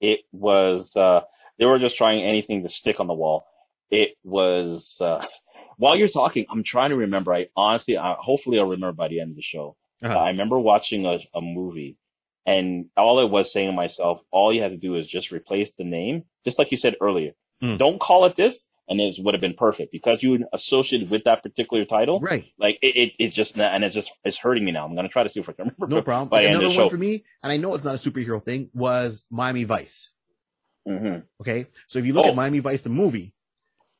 it 0.00 0.20
was, 0.32 0.94
uh, 0.96 1.20
they 1.58 1.64
were 1.64 1.78
just 1.78 1.96
trying 1.96 2.22
anything 2.22 2.62
to 2.62 2.68
stick 2.68 3.00
on 3.00 3.06
the 3.06 3.14
wall. 3.14 3.44
It 3.90 4.16
was, 4.24 4.96
uh, 5.00 5.24
while 5.76 5.96
you're 5.96 6.08
talking, 6.08 6.46
I'm 6.50 6.64
trying 6.64 6.90
to 6.90 6.96
remember. 6.96 7.34
I 7.34 7.48
honestly, 7.56 7.96
I, 7.96 8.16
hopefully 8.18 8.58
I'll 8.58 8.66
remember 8.66 8.92
by 8.92 9.08
the 9.08 9.20
end 9.20 9.30
of 9.30 9.36
the 9.36 9.42
show. 9.42 9.76
Uh-huh. 10.02 10.18
I 10.18 10.28
remember 10.28 10.58
watching 10.58 11.04
a, 11.04 11.18
a 11.34 11.40
movie 11.40 11.98
and 12.46 12.86
all 12.96 13.18
I 13.18 13.24
was 13.24 13.52
saying 13.52 13.68
to 13.68 13.72
myself, 13.72 14.20
all 14.30 14.52
you 14.52 14.62
had 14.62 14.70
to 14.70 14.76
do 14.76 14.96
is 14.96 15.06
just 15.06 15.30
replace 15.30 15.72
the 15.76 15.84
name, 15.84 16.24
just 16.44 16.58
like 16.58 16.70
you 16.70 16.78
said 16.78 16.96
earlier. 17.00 17.32
Mm. 17.62 17.78
Don't 17.78 18.00
call 18.00 18.24
it 18.24 18.36
this, 18.36 18.66
and 18.90 19.00
it 19.00 19.14
would 19.20 19.32
have 19.34 19.40
been 19.40 19.54
perfect 19.54 19.92
because 19.92 20.22
you 20.22 20.44
associated 20.52 21.08
with 21.08 21.24
that 21.24 21.42
particular 21.42 21.84
title. 21.86 22.20
Right. 22.20 22.46
Like 22.58 22.78
it, 22.82 22.96
it, 22.96 23.12
it's 23.18 23.34
just, 23.34 23.56
and 23.56 23.84
it's 23.84 23.94
just, 23.94 24.10
it's 24.24 24.36
hurting 24.36 24.64
me 24.64 24.72
now. 24.72 24.84
I'm 24.84 24.94
gonna 24.94 25.08
try 25.08 25.22
to 25.22 25.30
see 25.30 25.40
if 25.40 25.48
I 25.48 25.52
can 25.52 25.72
remember. 25.78 25.96
No 25.96 26.02
problem. 26.02 26.28
By 26.28 26.42
the 26.42 26.48
end 26.48 26.56
of 26.56 26.60
Another 26.62 26.74
the 26.74 26.80
one 26.80 26.86
show. 26.88 26.90
for 26.90 26.98
me, 26.98 27.24
and 27.42 27.50
I 27.52 27.56
know 27.56 27.74
it's 27.74 27.84
not 27.84 27.94
a 27.94 28.10
superhero 28.10 28.44
thing, 28.44 28.68
was 28.74 29.24
Miami 29.30 29.64
Vice. 29.64 30.12
hmm 30.86 31.18
Okay. 31.40 31.66
So 31.86 31.98
if 32.00 32.04
you 32.04 32.12
look 32.12 32.26
Oh. 32.26 32.30
at 32.30 32.34
Miami 32.36 32.58
Vice, 32.58 32.82
the 32.82 32.90
movie 32.90 33.32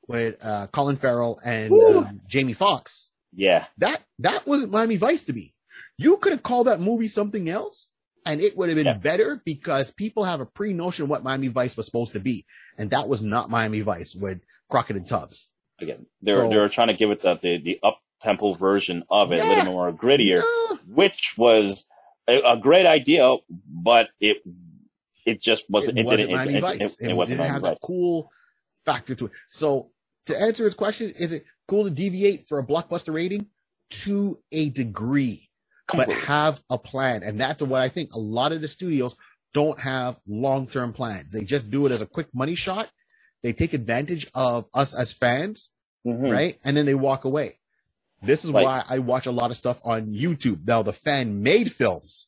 with 0.08 0.36
uh, 0.42 0.66
Colin 0.72 0.96
Farrell 0.96 1.38
and 1.44 1.72
um, 1.72 2.20
Jamie 2.26 2.52
Foxx, 2.52 3.12
Yeah. 3.32 3.66
that 3.78 4.02
that 4.18 4.46
wasn't 4.46 4.72
Miami 4.72 4.96
Vice 4.96 5.22
to 5.24 5.32
me. 5.32 5.54
You 5.98 6.16
could 6.16 6.32
have 6.32 6.42
called 6.42 6.66
that 6.66 6.80
movie 6.80 7.06
something 7.08 7.48
else, 7.48 7.90
and 8.26 8.40
it 8.40 8.56
would 8.56 8.68
have 8.70 8.76
been 8.76 8.86
Yeah. 8.86 8.94
better 8.94 9.40
because 9.44 9.92
people 9.92 10.24
have 10.24 10.40
a 10.40 10.46
pre 10.46 10.72
notion 10.72 11.04
of 11.04 11.10
what 11.10 11.22
Miami 11.22 11.48
Vice 11.48 11.76
was 11.76 11.86
supposed 11.86 12.12
to 12.14 12.20
be, 12.20 12.44
and 12.76 12.90
that 12.90 13.08
was 13.08 13.22
not 13.22 13.50
Miami 13.50 13.82
Vice 13.82 14.14
with 14.16 14.40
Crockett 14.70 14.96
and 14.96 15.08
Tubbs. 15.08 15.48
again. 15.80 16.06
They're 16.22 16.36
So- 16.36 16.50
they're 16.50 16.68
trying 16.70 16.88
to 16.88 16.94
give 16.94 17.10
it 17.12 17.22
the 17.22 17.38
the, 17.42 17.58
the 17.58 17.80
up 17.82 18.00
tempo 18.22 18.54
version 18.54 19.04
of 19.10 19.32
it, 19.32 19.40
a 19.40 19.46
little 19.48 19.64
bit 19.64 19.70
more 19.72 19.92
grittier, 19.92 20.42
Ah, 20.44 20.78
which 20.86 21.34
was 21.38 21.86
a, 22.28 22.40
a 22.52 22.58
great 22.58 22.86
idea, 22.86 23.36
but 23.68 24.08
it 24.20 24.38
it 25.26 25.40
just 25.42 25.70
wasn't. 25.70 25.98
it 25.98 26.02
It, 26.02 26.06
wasn't 26.06 26.30
didn't. 26.30 26.54
It, 26.56 26.60
Vice. 26.62 26.80
it, 27.00 27.10
it 27.10 27.10
It, 27.10 27.16
didn't 27.28 27.46
have 27.46 27.62
Vice. 27.62 27.72
that 27.72 27.78
cool 27.82 28.30
factor 28.84 29.14
to 29.16 29.26
it. 29.26 29.32
So 29.48 29.90
to 30.26 30.40
answer 30.40 30.64
his 30.64 30.74
question, 30.74 31.10
is 31.12 31.32
it 31.32 31.44
cool 31.68 31.84
to 31.84 31.90
deviate 31.90 32.46
for 32.48 32.58
a 32.58 32.64
blockbuster 32.66 33.14
rating? 33.14 33.46
To 33.90 34.38
a 34.52 34.70
degree. 34.70 35.50
but 35.92 36.10
have 36.12 36.62
a 36.70 36.78
plan. 36.78 37.22
And 37.24 37.40
that's 37.40 37.62
what 37.62 37.80
I 37.80 37.88
think 37.88 38.14
a 38.14 38.20
lot 38.20 38.52
of 38.52 38.60
the 38.60 38.68
studios 38.68 39.16
don't 39.54 39.80
have 39.80 40.20
long 40.28 40.66
term 40.68 40.92
plans. 40.92 41.32
They 41.32 41.44
just 41.44 41.70
do 41.70 41.86
it 41.86 41.92
as 41.92 42.02
a 42.02 42.06
quick 42.06 42.28
money 42.34 42.54
shot. 42.56 42.90
They 43.42 43.52
take 43.52 43.72
advantage 43.72 44.28
of 44.34 44.66
us 44.74 44.92
as 44.94 45.12
fans, 45.12 45.70
Mhm. 46.06 46.30
right? 46.32 46.58
And 46.64 46.76
then 46.76 46.86
they 46.86 46.94
walk 46.94 47.24
away. 47.24 47.58
This 48.22 48.44
is 48.44 48.50
Right. 48.50 48.64
why 48.64 48.84
I 48.88 48.98
watch 48.98 49.26
a 49.26 49.30
lot 49.30 49.50
of 49.50 49.56
stuff 49.56 49.80
on 49.84 50.08
YouTube. 50.12 50.66
Now, 50.66 50.82
the 50.82 50.92
fan 50.92 51.42
made 51.42 51.72
films, 51.72 52.26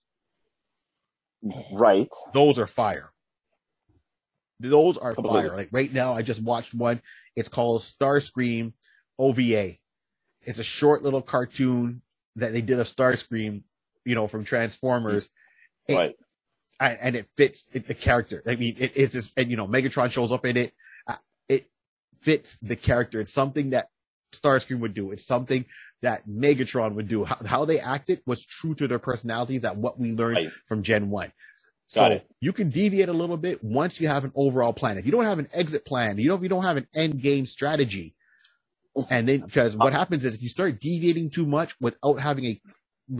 Right. 1.72 2.08
those 2.32 2.58
are 2.58 2.66
fire. 2.66 3.12
Those 4.60 4.96
are 4.96 5.14
Completely. 5.14 5.42
fire. 5.48 5.56
Like 5.56 5.68
right 5.72 5.92
now, 5.92 6.12
I 6.14 6.22
just 6.22 6.42
watched 6.42 6.72
one. 6.72 7.02
It's 7.34 7.48
called 7.48 7.80
Starscream 7.80 8.72
OVA. 9.18 9.78
It's 10.42 10.58
a 10.58 10.64
short 10.64 11.02
little 11.02 11.22
cartoon 11.22 12.02
that 12.36 12.52
they 12.52 12.62
did 12.62 12.78
of 12.78 12.86
Starscream, 12.86 13.62
you 14.04 14.14
know, 14.14 14.28
from 14.28 14.44
Transformers. 14.44 15.28
Right. 15.88 16.16
and, 16.80 16.98
and 17.00 17.16
it 17.16 17.28
fits 17.36 17.64
the 17.64 17.94
character. 17.94 18.42
I 18.46 18.56
mean, 18.56 18.76
it's 18.78 19.14
and 19.36 19.50
you 19.50 19.56
know, 19.56 19.66
Megatron 19.68 20.10
shows 20.10 20.32
up 20.32 20.44
in. 20.46 20.56
It 20.56 20.74
fits 22.22 22.56
the 22.62 22.76
character. 22.76 23.20
It's 23.20 23.32
something 23.32 23.70
that 23.70 23.88
Starscream 24.34 24.80
would 24.80 24.94
do. 24.94 25.10
It's 25.12 25.26
something 25.26 25.66
that 26.02 26.26
Megatron 26.28 26.94
would 26.94 27.08
do. 27.08 27.24
How, 27.24 27.38
how 27.46 27.64
they 27.66 27.80
acted 27.80 28.22
was 28.26 28.44
true 28.46 28.74
to 28.76 28.88
their 28.88 28.98
personalities 28.98 29.64
at 29.64 29.76
what 29.76 29.98
we 30.00 30.12
learned 30.12 30.36
Right. 30.36 30.52
from 30.66 30.82
Gen 30.82 31.10
1. 31.10 31.32
So 31.88 32.20
you 32.40 32.52
can 32.54 32.70
deviate 32.70 33.10
a 33.10 33.12
little 33.12 33.36
bit 33.36 33.62
once 33.62 34.00
you 34.00 34.08
have 34.08 34.24
an 34.24 34.32
overall 34.34 34.72
plan. 34.72 34.98
If 34.98 35.06
you 35.06 35.12
don't 35.12 35.26
have 35.26 35.38
an 35.38 35.48
exit 35.52 35.84
plan, 35.84 36.18
you 36.18 36.34
if 36.34 36.42
you 36.42 36.48
don't 36.48 36.64
have 36.64 36.78
an 36.78 36.86
end 36.94 37.20
game 37.22 37.44
strategy, 37.46 38.14
and 39.10 39.28
then 39.28 39.40
because 39.40 39.76
what 39.76 39.92
happens 39.92 40.24
is 40.24 40.34
if 40.34 40.42
you 40.42 40.48
start 40.48 40.80
deviating 40.80 41.30
too 41.30 41.46
much 41.46 41.74
without 41.80 42.14
having 42.20 42.46
a 42.46 42.60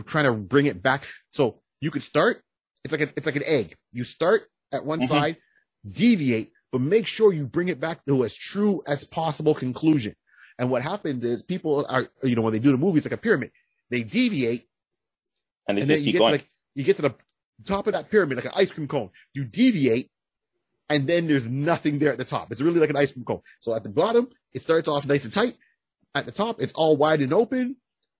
trying 0.05 0.25
to 0.25 0.33
bring 0.33 0.65
it 0.65 0.81
back, 0.81 1.05
so 1.31 1.61
you 1.81 1.91
could 1.91 2.03
start. 2.03 2.41
It's 2.83 2.91
like 2.91 3.01
a, 3.01 3.09
it's 3.15 3.25
like 3.27 3.35
an 3.35 3.43
egg. 3.45 3.75
You 3.91 4.03
start 4.03 4.43
at 4.71 4.85
one 4.85 5.01
Mhm. 5.01 5.07
side, 5.07 5.37
deviate, 5.87 6.51
but 6.73 6.81
make 6.81 7.05
sure 7.05 7.31
you 7.31 7.45
bring 7.45 7.67
it 7.67 7.79
back 7.79 8.03
to 8.07 8.25
as 8.25 8.35
true 8.35 8.81
as 8.87 9.05
possible 9.05 9.53
conclusion. 9.53 10.15
And 10.57 10.71
what 10.71 10.81
happens 10.81 11.23
is 11.23 11.43
people 11.43 11.85
are, 11.87 12.07
you 12.23 12.35
know, 12.35 12.41
when 12.41 12.51
they 12.51 12.57
do 12.57 12.71
the 12.71 12.79
movie, 12.79 12.97
it's 12.97 13.05
like 13.05 13.13
a 13.13 13.17
pyramid. 13.17 13.51
They 13.91 14.01
deviate, 14.01 14.67
And 15.67 15.77
they 15.77 15.81
and 15.83 15.89
then 15.89 16.03
you 16.03 16.11
get 16.13 16.17
to 16.17 16.23
like 16.25 16.49
you 16.73 16.83
get 16.83 16.95
to 16.95 17.03
the 17.03 17.13
top 17.63 17.85
of 17.85 17.93
that 17.93 18.09
pyramid 18.09 18.37
like 18.37 18.45
an 18.45 18.53
ice 18.55 18.71
cream 18.71 18.87
cone. 18.87 19.11
You 19.35 19.43
deviate, 19.45 20.09
and 20.89 21.05
then 21.05 21.27
there's 21.27 21.47
nothing 21.47 21.99
there 21.99 22.11
at 22.11 22.17
the 22.17 22.25
top. 22.25 22.51
It's 22.51 22.61
really 22.61 22.79
like 22.79 22.89
an 22.89 22.97
ice 22.97 23.11
cream 23.11 23.23
cone. 23.23 23.41
So 23.59 23.75
at 23.75 23.83
the 23.83 23.89
bottom, 23.89 24.29
it 24.51 24.63
starts 24.63 24.89
off 24.89 25.05
nice 25.05 25.25
and 25.25 25.33
tight. 25.33 25.55
At 26.15 26.25
the 26.25 26.31
top, 26.31 26.59
it's 26.59 26.73
all 26.73 26.97
wide 26.97 27.21
and 27.21 27.33
open, 27.33 27.75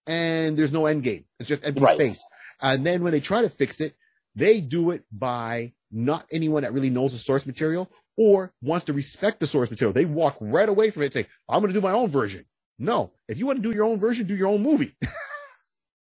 and 0.06 0.56
there's 0.56 0.72
no 0.72 0.86
end 0.86 1.02
game. 1.02 1.26
It's 1.40 1.50
just 1.50 1.66
empty 1.66 1.82
Right. 1.82 1.96
space. 1.96 2.24
And 2.62 2.86
then 2.86 3.02
when 3.02 3.14
they 3.14 3.20
try 3.20 3.42
to 3.42 3.50
fix 3.50 3.82
it, 3.82 3.96
they 4.36 4.62
do 4.62 4.92
it 4.92 5.06
by 5.12 5.74
not 5.92 6.26
anyone 6.32 6.64
that 6.64 6.74
really 6.74 6.90
knows 6.92 7.14
the 7.14 7.20
source 7.20 7.46
material 7.46 7.92
or 8.18 8.54
wants 8.62 8.86
to 8.86 8.94
respect 8.94 9.40
the 9.40 9.48
source 9.48 9.72
material. 9.72 9.94
They 9.94 10.06
walk 10.06 10.38
right 10.42 10.70
away 10.70 10.92
from 10.92 11.04
it 11.04 11.08
and 11.08 11.14
say, 11.14 11.28
I'm 11.50 11.62
going 11.62 11.74
to 11.74 11.80
do 11.80 11.86
my 11.86 11.94
own 11.94 12.10
version. 12.10 12.46
No, 12.80 13.14
if 13.28 13.40
you 13.40 13.46
want 13.46 13.64
to 13.64 13.70
do 13.70 13.76
your 13.76 13.86
own 13.86 14.00
version, 14.00 14.28
do 14.28 14.36
your 14.36 14.50
own 14.50 14.64
movie. 14.64 14.96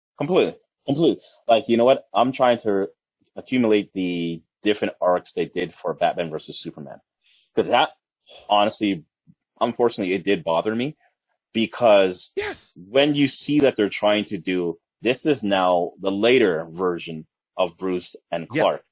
Completely. 0.19 0.57
Completely. 0.87 1.23
Like, 1.49 1.69
you 1.69 1.77
know 1.79 1.85
what? 1.87 2.05
I'm 2.15 2.33
trying 2.33 2.59
to 2.61 2.89
accumulate 3.37 3.93
the 3.95 4.43
different 4.63 4.95
arcs 5.01 5.33
they 5.35 5.47
did 5.47 5.75
for 5.75 5.95
Batman 5.95 6.31
versus 6.31 6.61
Superman. 6.61 6.99
Cause 7.57 7.69
that, 7.71 7.91
honestly, 8.49 9.05
unfortunately, 9.61 10.15
it 10.15 10.25
did 10.25 10.45
bother 10.45 10.75
me 10.75 10.97
because 11.55 12.33
yes. 12.37 12.73
when 12.77 13.17
you 13.17 13.29
see 13.29 13.61
that 13.63 13.77
they're 13.77 13.91
trying 13.91 14.27
to 14.27 14.39
do, 14.39 14.79
this 15.03 15.27
is 15.27 15.43
now 15.45 15.93
the 16.01 16.13
later 16.13 16.67
version 16.71 17.27
of 17.59 17.79
Bruce 17.79 18.17
and 18.33 18.49
Yeah. 18.53 18.63
Clark. 18.65 18.85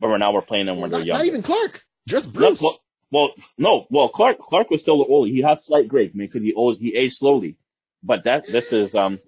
But 0.00 0.10
we're 0.10 0.18
now 0.18 0.32
we're 0.32 0.42
playing 0.42 0.66
them 0.66 0.78
when 0.80 0.90
they're 0.90 1.02
young. 1.02 1.18
not 1.18 1.26
even 1.26 1.42
Clark, 1.42 1.82
just 2.06 2.32
Bruce. 2.32 2.60
well, 2.62 2.78
well, 3.10 3.32
no, 3.58 3.86
well, 3.90 4.08
Clark, 4.08 4.38
Clark 4.38 4.70
was 4.70 4.80
still 4.80 5.04
old. 5.08 5.28
He 5.28 5.42
has 5.42 5.64
slight 5.64 5.88
gray 5.88 6.08
because 6.08 6.42
he 6.42 6.52
always, 6.54 6.78
he 6.78 6.96
aged 6.96 7.16
slowly. 7.16 7.56
But 8.02 8.24
that, 8.24 8.46
this 8.46 8.72
is, 8.72 8.94
um, 8.94 9.18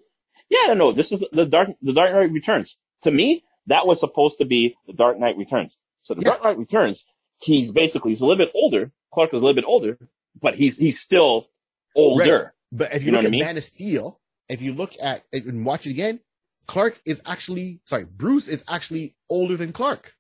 yeah, 0.49 0.73
no, 0.75 0.93
this 0.93 1.13
is 1.13 1.23
the 1.33 1.45
Dark, 1.47 1.69
the 1.83 1.93
Dark 1.93 2.13
Knight 2.13 2.33
Returns. 2.33 2.77
To 3.03 3.11
me, 3.11 3.45
that 3.67 3.87
was 3.87 4.01
supposed 4.01 4.39
to 4.39 4.45
be 4.45 4.77
the 4.87 4.93
Dark 4.95 5.19
Knight 5.19 5.37
Returns. 5.37 5.77
So 6.03 6.15
the 6.15 6.23
Yeah. 6.23 6.31
Dark 6.31 6.45
Knight 6.45 6.59
Returns, 6.59 7.05
he's 7.39 7.71
basically, 7.73 8.13
he's 8.13 8.21
a 8.21 8.27
little 8.27 8.45
bit 8.45 8.53
older. 8.55 8.91
Clark 9.13 9.33
was 9.33 9.43
a 9.43 9.45
little 9.45 9.55
bit 9.55 9.65
older, 9.67 9.99
but 10.41 10.55
he's, 10.55 10.77
he's 10.79 10.99
still 11.01 11.47
older. 11.95 12.55
But 12.73 12.93
if 12.95 13.03
you, 13.03 13.07
You 13.07 13.13
know 13.13 13.19
look 13.19 13.25
what 13.25 13.25
I 13.25 13.29
at 13.29 13.31
mean? 13.33 13.45
Man 13.45 13.57
of 13.59 13.65
Steel, 13.65 14.21
if 14.49 14.61
you 14.63 14.73
look 14.73 14.95
at 15.01 15.25
and 15.33 15.65
watch 15.65 15.87
it 15.87 15.91
again, 15.91 16.21
Clark 16.67 17.01
is 17.05 17.23
actually 17.27 17.81
sorry, 17.85 18.05
Bruce 18.05 18.49
is 18.49 18.65
actually 18.69 19.15
older 19.29 19.57
than 19.57 19.73
Clark. 19.73 20.14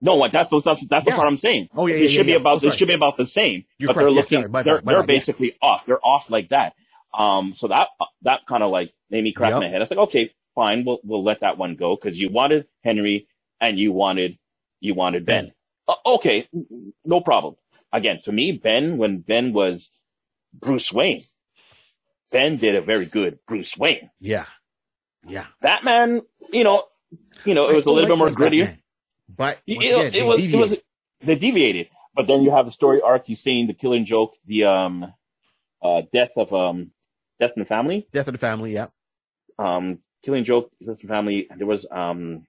No, 0.00 0.16
what, 0.16 0.32
that's, 0.32 0.50
that's, 0.50 0.64
that's 0.88 1.06
Yeah. 1.06 1.10
the 1.10 1.12
part 1.12 1.28
I'm 1.28 1.38
saying. 1.38 1.68
Oh 1.76 1.86
yeah, 1.88 1.96
it 1.96 2.02
yeah, 2.02 2.08
should 2.08 2.26
yeah, 2.26 2.26
be 2.26 2.34
about, 2.34 2.64
Oh, 2.64 2.70
it 2.70 2.74
should 2.74 2.88
be 2.88 2.94
about 2.94 3.16
the 3.18 3.26
same, 3.26 3.64
You're 3.78 3.88
but 3.88 3.96
correct. 3.96 4.10
they're 4.10 4.10
looking, 4.10 4.24
sorry. 4.24 4.48
My 4.48 4.64
they're, 4.64 4.82
my 4.82 4.94
they're 4.94 4.96
bad, 4.96 5.10
yes. 5.10 5.28
basically 5.28 5.56
off. 5.62 5.86
They're 5.86 6.00
off 6.04 6.30
like 6.30 6.50
that. 6.50 6.74
Um, 7.18 7.54
so 7.54 7.68
that, 7.68 7.88
that 8.22 8.42
kind 8.48 8.62
of 8.62 8.70
like 8.70 8.92
made 9.10 9.24
me 9.24 9.32
crack 9.32 9.56
Yep. 9.56 9.58
my 9.58 9.68
head. 9.68 9.76
I 9.76 9.80
was 9.80 9.90
like, 9.90 10.00
okay, 10.10 10.32
fine. 10.54 10.84
We'll, 10.86 11.00
we'll 11.04 11.24
let 11.24 11.40
that 11.40 11.58
one 11.58 11.76
go 11.76 11.96
because 11.96 12.18
you 12.20 12.30
wanted 12.30 12.66
Henry 12.84 13.28
and 13.60 13.78
you 13.78 13.92
wanted, 13.92 14.38
you 14.80 14.94
wanted 14.94 15.26
Ben. 15.26 15.52
Uh, 15.88 15.94
okay. 16.06 16.48
No 17.04 17.20
problem. 17.22 17.56
Again, 17.92 18.20
to 18.24 18.32
me, 18.32 18.52
Ben, 18.52 18.98
when 18.98 19.18
Ben 19.20 19.52
was 19.52 19.90
Bruce 20.54 20.92
Wayne, 20.92 21.22
Ben 22.32 22.58
did 22.58 22.76
a 22.76 22.82
very 22.82 23.06
good 23.06 23.38
Bruce 23.48 23.76
Wayne. 23.76 24.10
Yeah, 24.20 24.46
yeah. 25.26 25.46
Batman, 25.62 26.22
you 26.52 26.64
know, 26.64 26.84
you 27.44 27.54
know, 27.54 27.68
it 27.68 27.74
I 27.74 27.76
was 27.76 27.86
a 27.86 27.92
little 27.92 28.08
bit 28.08 28.18
more 28.18 28.30
grittier. 28.30 28.70
Batman. 28.70 28.80
But 29.28 29.58
know, 29.90 30.00
again, 30.00 30.14
it 30.14 30.26
was, 30.26 30.44
it 30.44 30.56
was, 30.56 30.76
they 31.22 31.36
deviated. 31.36 31.88
But 32.14 32.26
then 32.26 32.42
you 32.42 32.50
have 32.50 32.66
the 32.66 32.72
story 32.72 33.00
arc, 33.00 33.28
you 33.28 33.36
saying 33.36 33.66
the 33.66 33.74
killing 33.74 34.04
joke, 34.04 34.34
the, 34.46 34.64
um, 34.64 35.12
uh, 35.82 36.02
death 36.12 36.32
of, 36.36 36.52
um, 36.52 36.90
death 37.38 37.52
in 37.56 37.62
the 37.62 37.66
family, 37.66 38.08
Death 38.12 38.26
of 38.28 38.32
the 38.32 38.38
Family. 38.38 38.72
Yeah, 38.72 38.88
um, 39.58 39.98
killing 40.24 40.44
joke, 40.44 40.70
death 40.80 41.00
in 41.00 41.06
the 41.06 41.08
family. 41.08 41.48
There 41.56 41.66
was, 41.66 41.86
um, 41.90 42.46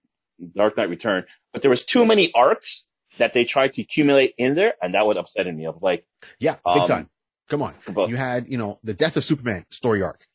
Dark 0.55 0.77
Knight 0.77 0.89
Return, 0.89 1.25
but 1.53 1.61
there 1.61 1.69
was 1.69 1.83
too 1.83 2.05
many 2.05 2.31
arcs 2.33 2.85
that 3.17 3.33
they 3.33 3.43
tried 3.43 3.73
to 3.73 3.81
accumulate 3.81 4.33
in 4.37 4.55
there, 4.55 4.73
and 4.81 4.93
that 4.93 5.05
was 5.05 5.17
upsetting 5.17 5.55
me. 5.57 5.67
I 5.67 5.69
was 5.69 5.81
like, 5.81 6.05
yeah, 6.39 6.55
big 6.65 6.83
Um, 6.83 6.87
time. 6.87 7.09
Come 7.49 7.61
on, 7.63 7.73
but 7.93 8.09
you 8.09 8.15
had 8.15 8.47
you 8.47 8.57
know 8.57 8.79
the 8.83 8.93
Death 8.93 9.17
of 9.17 9.23
Superman 9.23 9.65
story 9.71 10.01
arc. 10.01 10.25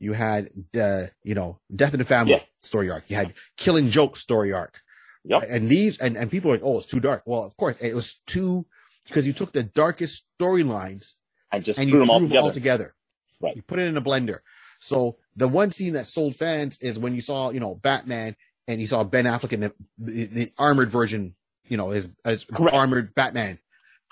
You 0.00 0.12
had 0.12 0.50
the 0.72 1.10
you 1.22 1.34
know 1.34 1.60
Death 1.74 1.92
of 1.94 1.98
the 1.98 2.04
Family 2.04 2.32
Yeah. 2.32 2.42
story 2.58 2.90
arc. 2.90 3.04
You 3.08 3.16
had 3.16 3.34
Killing 3.56 3.90
Joke 3.90 4.16
story 4.16 4.52
arc. 4.52 4.80
Yep. 5.24 5.46
And 5.48 5.68
these 5.68 5.98
and 5.98 6.16
and 6.16 6.30
people 6.30 6.50
are 6.50 6.54
like, 6.54 6.64
oh, 6.64 6.78
it's 6.78 6.86
too 6.86 7.00
dark. 7.00 7.22
Well, 7.24 7.44
of 7.44 7.56
course, 7.56 7.78
it 7.78 7.94
was 7.94 8.20
too 8.26 8.66
because 9.06 9.26
you 9.26 9.32
took 9.32 9.52
the 9.52 9.62
darkest 9.62 10.26
storylines 10.38 11.14
and 11.52 11.64
just 11.64 11.78
and 11.78 11.88
threw 11.88 12.00
you 12.00 12.06
them 12.06 12.10
all 12.10 12.20
together. 12.20 12.40
all 12.40 12.50
together. 12.50 12.94
Right. 13.40 13.56
You 13.56 13.62
put 13.62 13.78
it 13.78 13.88
in 13.88 13.96
a 13.96 14.02
blender. 14.02 14.38
So 14.78 15.16
the 15.36 15.48
one 15.48 15.70
scene 15.70 15.94
that 15.94 16.06
sold 16.06 16.36
fans 16.36 16.78
is 16.80 16.98
when 16.98 17.14
you 17.14 17.20
saw, 17.20 17.50
you 17.50 17.60
know, 17.60 17.74
Batman 17.74 18.36
and 18.68 18.80
you 18.80 18.86
saw 18.86 19.04
Ben 19.04 19.24
Affleck 19.24 19.52
in 19.52 19.60
the, 19.60 19.72
the, 19.98 20.24
the 20.26 20.52
armored 20.58 20.90
version, 20.90 21.34
you 21.64 21.76
know, 21.76 21.90
his, 21.90 22.08
his 22.24 22.46
armored 22.70 23.14
Batman. 23.14 23.58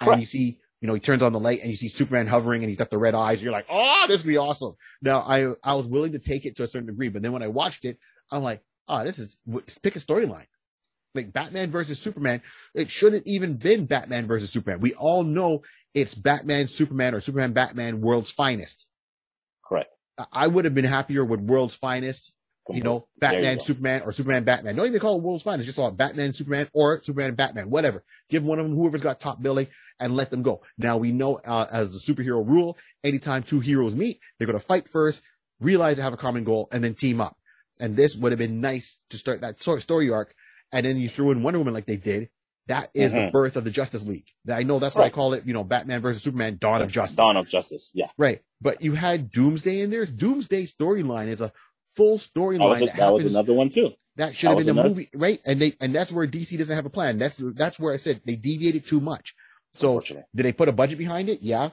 And 0.00 0.08
Correct. 0.08 0.20
you 0.20 0.26
see, 0.26 0.58
you 0.80 0.88
know, 0.88 0.94
he 0.94 1.00
turns 1.00 1.22
on 1.22 1.32
the 1.32 1.40
light 1.40 1.60
and 1.60 1.70
you 1.70 1.76
see 1.76 1.88
Superman 1.88 2.26
hovering 2.26 2.62
and 2.62 2.68
he's 2.68 2.78
got 2.78 2.90
the 2.90 2.98
red 2.98 3.14
eyes. 3.14 3.42
You're 3.42 3.52
like, 3.52 3.66
oh, 3.70 4.04
this 4.08 4.24
would 4.24 4.28
be 4.28 4.38
awesome. 4.38 4.74
Now 5.00 5.20
I, 5.20 5.52
I 5.62 5.74
was 5.74 5.86
willing 5.86 6.12
to 6.12 6.18
take 6.18 6.44
it 6.44 6.56
to 6.56 6.62
a 6.62 6.66
certain 6.66 6.86
degree, 6.86 7.08
but 7.08 7.22
then 7.22 7.32
when 7.32 7.42
I 7.42 7.48
watched 7.48 7.84
it, 7.84 7.98
I'm 8.30 8.42
like, 8.42 8.62
oh, 8.88 9.04
this 9.04 9.18
is, 9.18 9.36
pick 9.82 9.96
a 9.96 10.00
storyline. 10.00 10.46
Like 11.14 11.32
Batman 11.32 11.70
versus 11.70 11.98
Superman. 11.98 12.40
It 12.74 12.90
shouldn't 12.90 13.26
even 13.26 13.54
been 13.56 13.86
Batman 13.86 14.26
versus 14.26 14.50
Superman. 14.50 14.80
We 14.80 14.94
all 14.94 15.24
know 15.24 15.62
it's 15.94 16.14
Batman, 16.14 16.68
Superman, 16.68 17.14
or 17.14 17.20
Superman, 17.20 17.52
Batman, 17.52 18.00
world's 18.00 18.30
finest. 18.30 18.86
Correct. 19.66 19.90
I- 20.32 20.46
would 20.46 20.64
have 20.64 20.74
been 20.74 20.84
happier 20.84 21.24
with 21.24 21.40
world's 21.40 21.74
finest, 21.74 22.32
you 22.70 22.82
know, 22.82 23.08
There 23.18 23.32
you 23.32 23.36
Batman. 23.38 23.60
Superman, 23.60 24.02
or 24.02 24.12
Superman, 24.12 24.44
Batman. 24.44 24.76
Don't 24.76 24.86
even 24.86 25.00
call 25.00 25.16
it 25.16 25.22
world's 25.22 25.42
finest. 25.42 25.66
Just 25.66 25.76
call 25.76 25.88
it 25.88 25.96
Batman, 25.96 26.32
Superman, 26.32 26.68
or 26.72 27.00
Superman 27.02 27.34
Batman, 27.34 27.68
whatever. 27.70 28.04
Give 28.30 28.44
one 28.44 28.58
of 28.58 28.66
them 28.66 28.74
whoever's 28.74 29.02
got 29.02 29.20
top 29.20 29.42
billing 29.42 29.66
and 30.00 30.16
let 30.16 30.30
them 30.30 30.42
go. 30.42 30.62
Now 30.78 30.96
we 30.96 31.12
know, 31.12 31.36
uh, 31.44 31.66
as 31.70 31.92
the 31.92 31.98
superhero 32.14 32.46
rule, 32.46 32.78
anytime 33.04 33.42
two 33.42 33.60
heroes 33.60 33.94
meet, 33.94 34.20
they're 34.38 34.46
going 34.46 34.58
to 34.58 34.64
fight 34.64 34.88
first, 34.88 35.22
realize 35.60 35.96
they 35.96 36.02
have 36.02 36.14
a 36.14 36.18
common 36.18 36.44
goal, 36.44 36.68
and 36.72 36.82
then 36.82 36.94
team 36.94 37.20
up. 37.20 37.36
And 37.80 37.96
this 37.96 38.16
would 38.16 38.32
have 38.32 38.38
been 38.38 38.60
nice 38.60 39.00
to 39.10 39.18
start 39.18 39.40
that 39.40 39.60
story 39.60 40.10
arc. 40.10 40.34
And 40.72 40.86
then 40.86 40.96
you 40.98 41.08
threw 41.08 41.30
in 41.30 41.42
Wonder 41.42 41.58
Woman 41.58 41.74
like 41.74 41.86
they 41.86 41.96
did. 41.96 42.28
That 42.68 42.90
is 42.94 43.12
the 43.12 43.18
Mhm. 43.18 43.32
birth 43.32 43.56
of 43.56 43.64
the 43.64 43.70
Justice 43.70 44.06
League. 44.06 44.26
I 44.48 44.62
know 44.62 44.78
that's 44.78 44.94
why 44.94 45.02
I 45.04 45.10
call 45.10 45.34
it, 45.34 45.44
you 45.44 45.52
know, 45.52 45.64
Batman 45.64 46.00
versus 46.00 46.22
Superman, 46.22 46.58
Dawn 46.60 46.80
of 46.80 46.92
Justice. 46.92 47.16
Dawn 47.16 47.36
of 47.36 47.48
Justice. 47.48 47.90
Yeah. 47.92 48.06
Right. 48.16 48.40
But 48.60 48.82
you 48.82 48.92
had 48.94 49.30
Doomsday 49.32 49.80
in 49.80 49.90
there. 49.90 50.06
Doomsday 50.06 50.66
storyline 50.66 51.26
is 51.26 51.40
a 51.40 51.52
full 51.96 52.16
That 52.18 52.28
storyline 52.34 52.82
a, 52.82 52.86
that, 52.86 52.96
that 52.96 53.12
was 53.12 53.34
another 53.34 53.52
one 53.52 53.68
too. 53.68 53.90
that 54.16 54.34
should 54.36 54.50
have 54.50 54.58
been 54.58 54.68
a 54.68 54.72
another- 54.72 54.88
movie, 54.90 55.10
right? 55.12 55.40
And 55.44 55.58
they 55.60 55.74
and 55.80 55.92
that's 55.94 56.12
where 56.12 56.26
DC 56.26 56.56
doesn't 56.56 56.74
have 56.74 56.86
a 56.86 56.90
plan. 56.90 57.18
That's 57.18 57.40
that's 57.54 57.78
where 57.80 57.92
I 57.92 57.96
said 57.96 58.20
they 58.24 58.36
deviated 58.36 58.86
too 58.86 59.00
much. 59.00 59.34
So 59.74 60.00
did 60.00 60.22
they 60.32 60.52
put 60.52 60.68
a 60.68 60.72
budget 60.72 60.98
behind 60.98 61.28
it? 61.28 61.42
Yeah. 61.42 61.70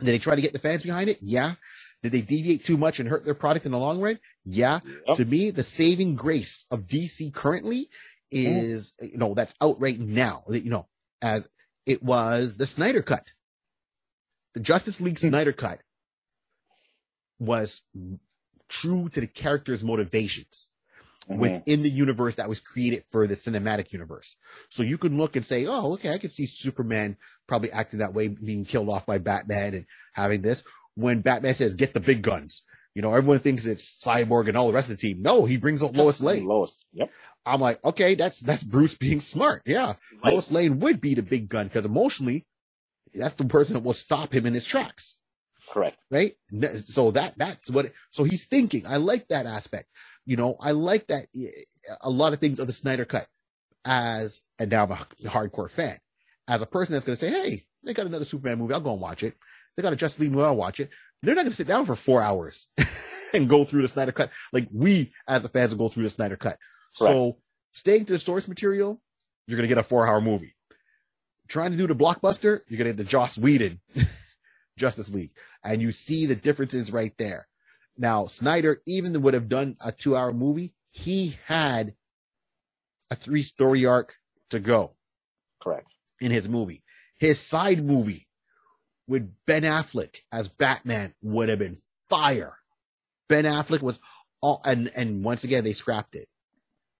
Did 0.00 0.06
they 0.06 0.18
try 0.18 0.34
to 0.34 0.42
get 0.42 0.52
the 0.52 0.58
fans 0.58 0.82
behind 0.82 1.08
it? 1.08 1.18
Yeah. 1.22 1.54
Did 2.02 2.12
they 2.12 2.22
deviate 2.22 2.64
too 2.64 2.76
much 2.76 2.98
and 2.98 3.08
hurt 3.08 3.24
their 3.24 3.34
product 3.34 3.66
in 3.66 3.72
the 3.72 3.78
long 3.78 4.00
run? 4.00 4.18
Yeah. 4.44 4.80
Yep. 5.08 5.16
To 5.16 5.24
me, 5.24 5.50
the 5.50 5.62
saving 5.62 6.14
grace 6.14 6.64
of 6.70 6.86
DC 6.86 7.32
currently 7.34 7.90
is, 8.30 8.92
you 9.00 9.18
know, 9.18 9.34
that's 9.34 9.54
out 9.60 9.80
right 9.80 9.98
now, 9.98 10.44
that, 10.48 10.64
you 10.64 10.70
know, 10.70 10.86
as 11.20 11.48
it 11.84 12.02
was 12.02 12.56
the 12.56 12.66
Snyder 12.66 13.02
cut. 13.02 13.26
The 14.54 14.60
Justice 14.60 15.00
League 15.00 15.18
Snyder 15.18 15.52
cut 15.52 15.80
was 17.38 17.82
true 18.68 19.08
to 19.10 19.20
the 19.20 19.26
character's 19.26 19.82
motivations 19.84 20.70
Mhm. 21.28 21.38
within 21.38 21.82
the 21.82 21.90
universe 21.90 22.36
that 22.36 22.48
was 22.48 22.60
created 22.60 23.04
for 23.10 23.26
the 23.26 23.34
cinematic 23.34 23.92
universe. 23.92 24.36
So 24.68 24.82
you 24.82 24.98
can 24.98 25.16
look 25.16 25.36
and 25.36 25.44
say, 25.44 25.66
oh, 25.66 25.92
okay, 25.94 26.12
I 26.12 26.18
can 26.18 26.30
see 26.30 26.46
Superman 26.46 27.16
probably 27.46 27.70
acting 27.72 27.98
that 27.98 28.14
way, 28.14 28.28
being 28.28 28.64
killed 28.64 28.88
off 28.88 29.06
by 29.06 29.18
Batman 29.18 29.74
and 29.74 29.86
having 30.14 30.42
this. 30.42 30.62
When 30.94 31.20
Batman 31.20 31.54
says, 31.54 31.74
get 31.74 31.94
the 31.94 32.00
big 32.00 32.22
guns, 32.22 32.62
you 32.94 33.02
know, 33.02 33.14
everyone 33.14 33.38
thinks 33.38 33.66
it's 33.66 33.98
Cyborg 34.04 34.48
and 34.48 34.56
all 34.56 34.66
the 34.66 34.72
rest 34.74 34.90
of 34.90 34.96
the 34.96 35.00
team. 35.00 35.22
No, 35.22 35.44
he 35.44 35.56
brings 35.56 35.82
out 35.82 35.94
Lois 35.94 36.20
Lane. 36.20 36.44
Lois. 36.44 36.76
Yep. 36.92 37.10
I'm 37.46 37.60
like, 37.60 37.82
okay, 37.84 38.14
that's, 38.14 38.40
that's 38.40 38.62
Bruce 38.62 38.96
being 38.98 39.20
smart. 39.20 39.62
Yeah. 39.64 39.94
Right. 40.22 40.32
Lois 40.32 40.50
Lane 40.50 40.80
would 40.80 41.00
be 41.00 41.14
the 41.14 41.22
big 41.22 41.48
gun 41.48 41.68
because 41.68 41.86
emotionally, 41.86 42.46
that's 43.14 43.34
the 43.34 43.44
person 43.44 43.74
that 43.74 43.82
will 43.82 43.94
stop 43.94 44.32
him 44.34 44.46
in 44.46 44.54
his 44.54 44.66
tracks 44.66 45.16
Correct. 45.70 45.96
right? 46.10 46.34
So 46.76 47.10
that 47.12 47.34
that's 47.36 47.70
what. 47.70 47.92
So 48.10 48.24
he's 48.24 48.46
thinking. 48.46 48.86
I 48.86 48.96
like 48.96 49.28
that 49.28 49.46
aspect. 49.46 49.88
You 50.26 50.36
know, 50.36 50.56
I 50.60 50.72
like 50.72 51.06
that 51.08 51.26
a 52.00 52.10
lot 52.10 52.32
of 52.32 52.38
things 52.40 52.58
of 52.58 52.66
the 52.66 52.72
Snyder 52.72 53.04
Cut. 53.04 53.26
As 53.84 54.42
and 54.58 54.70
now 54.70 54.84
I'm 54.84 54.92
a 54.92 55.06
hardcore 55.24 55.70
fan. 55.70 55.98
As 56.46 56.60
a 56.60 56.66
person 56.66 56.92
that's 56.92 57.04
going 57.04 57.16
to 57.16 57.20
say, 57.20 57.30
"Hey, 57.30 57.64
they 57.82 57.94
got 57.94 58.06
another 58.06 58.24
Superman 58.24 58.58
movie. 58.58 58.74
I'll 58.74 58.80
go 58.80 58.92
and 58.92 59.00
watch 59.00 59.22
it. 59.22 59.34
They 59.76 59.82
got 59.82 59.92
a 59.92 59.96
Justice 59.96 60.20
League. 60.20 60.36
I'll 60.36 60.56
watch 60.56 60.80
it." 60.80 60.90
They're 61.22 61.34
not 61.34 61.42
going 61.42 61.50
to 61.50 61.56
sit 61.56 61.66
down 61.66 61.84
for 61.84 61.94
four 61.94 62.22
hours 62.22 62.68
and 63.34 63.48
go 63.48 63.64
through 63.64 63.82
the 63.82 63.88
Snyder 63.88 64.12
Cut 64.12 64.30
like 64.52 64.68
we, 64.72 65.12
as 65.28 65.42
the 65.42 65.48
fans, 65.48 65.74
will 65.74 65.86
go 65.86 65.88
through 65.92 66.04
the 66.04 66.10
Snyder 66.10 66.36
Cut. 66.36 66.58
So 66.92 67.38
staying 67.72 68.06
to 68.06 68.14
the 68.14 68.18
source 68.18 68.48
material, 68.48 69.00
you're 69.46 69.56
going 69.56 69.68
to 69.68 69.74
get 69.74 69.78
a 69.78 69.82
four-hour 69.82 70.20
movie. 70.20 70.54
Trying 71.46 71.72
to 71.72 71.76
do 71.76 71.86
the 71.86 71.94
blockbuster, 71.94 72.60
you're 72.68 72.78
going 72.78 72.86
to 72.86 72.92
get 72.92 72.96
the 72.96 73.04
Joss 73.04 73.36
Whedon 73.36 73.80
Justice 74.78 75.10
League 75.12 75.32
and 75.64 75.82
you 75.82 75.92
see 75.92 76.26
the 76.26 76.36
differences 76.36 76.92
right 76.92 77.12
there. 77.18 77.48
Now, 77.96 78.26
Snyder 78.26 78.80
even 78.86 79.20
would 79.22 79.34
have 79.34 79.48
done 79.48 79.76
a 79.84 79.92
two 79.92 80.16
hour 80.16 80.32
movie. 80.32 80.72
He 80.90 81.38
had 81.46 81.94
a 83.10 83.14
three 83.14 83.42
story 83.42 83.84
arc 83.84 84.16
to 84.50 84.58
go 84.60 84.96
Correct. 85.62 85.92
in 86.20 86.30
his 86.30 86.48
movie. 86.48 86.82
His 87.18 87.40
side 87.40 87.84
movie 87.84 88.26
with 89.10 89.34
Ben 89.44 89.62
Affleck 89.64 90.20
as 90.30 90.48
Batman 90.48 91.12
would 91.20 91.48
have 91.48 91.58
been 91.58 91.78
fire. 92.08 92.56
Ben 93.28 93.44
Affleck 93.44 93.82
was 93.82 93.98
all, 94.40 94.60
and, 94.64 94.88
and 94.94 95.24
once 95.24 95.42
again, 95.42 95.64
they 95.64 95.72
scrapped 95.72 96.14
it. 96.14 96.28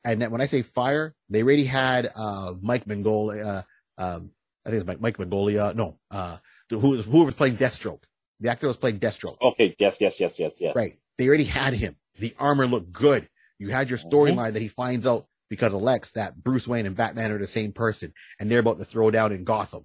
And 0.04 0.20
when 0.30 0.40
I 0.40 0.46
say 0.46 0.62
fire, 0.62 1.14
they 1.28 1.42
already 1.42 1.66
had, 1.66 2.10
uh, 2.16 2.54
Mike 2.60 2.86
Mongolia, 2.86 3.44
uh, 3.44 3.62
um, 4.02 4.32
I 4.66 4.70
think 4.70 4.80
it's 4.80 4.88
Mike, 4.88 5.00
Mike 5.00 5.18
Mongolia. 5.20 5.72
No, 5.74 6.00
uh, 6.10 6.38
who, 6.68 6.96
who 7.00 7.24
was 7.24 7.34
playing 7.34 7.58
Deathstroke. 7.58 8.02
The 8.40 8.48
actor 8.50 8.66
was 8.66 8.76
playing 8.76 8.98
Deathstroke. 8.98 9.36
Okay. 9.40 9.76
Yes. 9.78 9.96
Yes. 10.00 10.18
Yes. 10.18 10.38
Yes. 10.38 10.56
Yes. 10.58 10.74
Right. 10.74 10.98
They 11.16 11.28
already 11.28 11.44
had 11.44 11.74
him. 11.74 11.94
The 12.18 12.34
armor 12.38 12.66
looked 12.66 12.92
good. 12.92 13.28
You 13.58 13.68
had 13.68 13.88
your 13.88 13.98
storyline 13.98 14.54
that 14.54 14.62
he 14.62 14.68
finds 14.68 15.06
out 15.06 15.26
because 15.48 15.74
of 15.74 15.82
Lex 15.82 16.12
that 16.12 16.42
Bruce 16.42 16.66
Wayne 16.66 16.86
and 16.86 16.96
Batman 16.96 17.30
are 17.30 17.38
the 17.38 17.46
same 17.46 17.72
person 17.72 18.14
and 18.40 18.50
they're 18.50 18.58
about 18.58 18.78
to 18.78 18.84
throw 18.84 19.10
down 19.10 19.32
in 19.32 19.44
Gotham. 19.44 19.84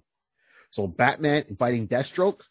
So 0.76 0.86
Batman 0.86 1.44
fighting 1.58 1.88
Deathstroke, 1.88 2.42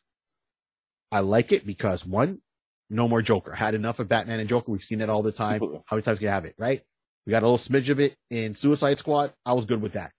I 1.12 1.20
like 1.20 1.52
it 1.52 1.64
because 1.64 2.08
one, 2.08 2.42
no 2.90 3.08
more 3.08 3.22
Joker. 3.22 3.54
Had 3.54 3.76
enough 3.76 4.00
of 4.00 4.08
Batman 4.08 4.40
and 4.40 4.50
Joker. 4.50 4.72
We've 4.72 4.82
seen 4.84 5.00
it 5.00 5.12
all 5.12 5.22
the 5.22 5.32
time. 5.32 5.62
How 5.86 5.96
many 5.96 6.02
times 6.02 6.18
can 6.18 6.26
you 6.26 6.32
have 6.32 6.46
it, 6.46 6.56
right? 6.58 6.82
We 7.28 7.30
got 7.30 7.44
a 7.44 7.48
little 7.48 7.60
smidge 7.60 7.90
of 7.90 8.00
it 8.00 8.16
in 8.32 8.56
Suicide 8.56 8.98
Squad. 8.98 9.32
I 9.46 9.54
was 9.54 9.66
good 9.66 9.80
with 9.80 9.94
that. 9.94 10.12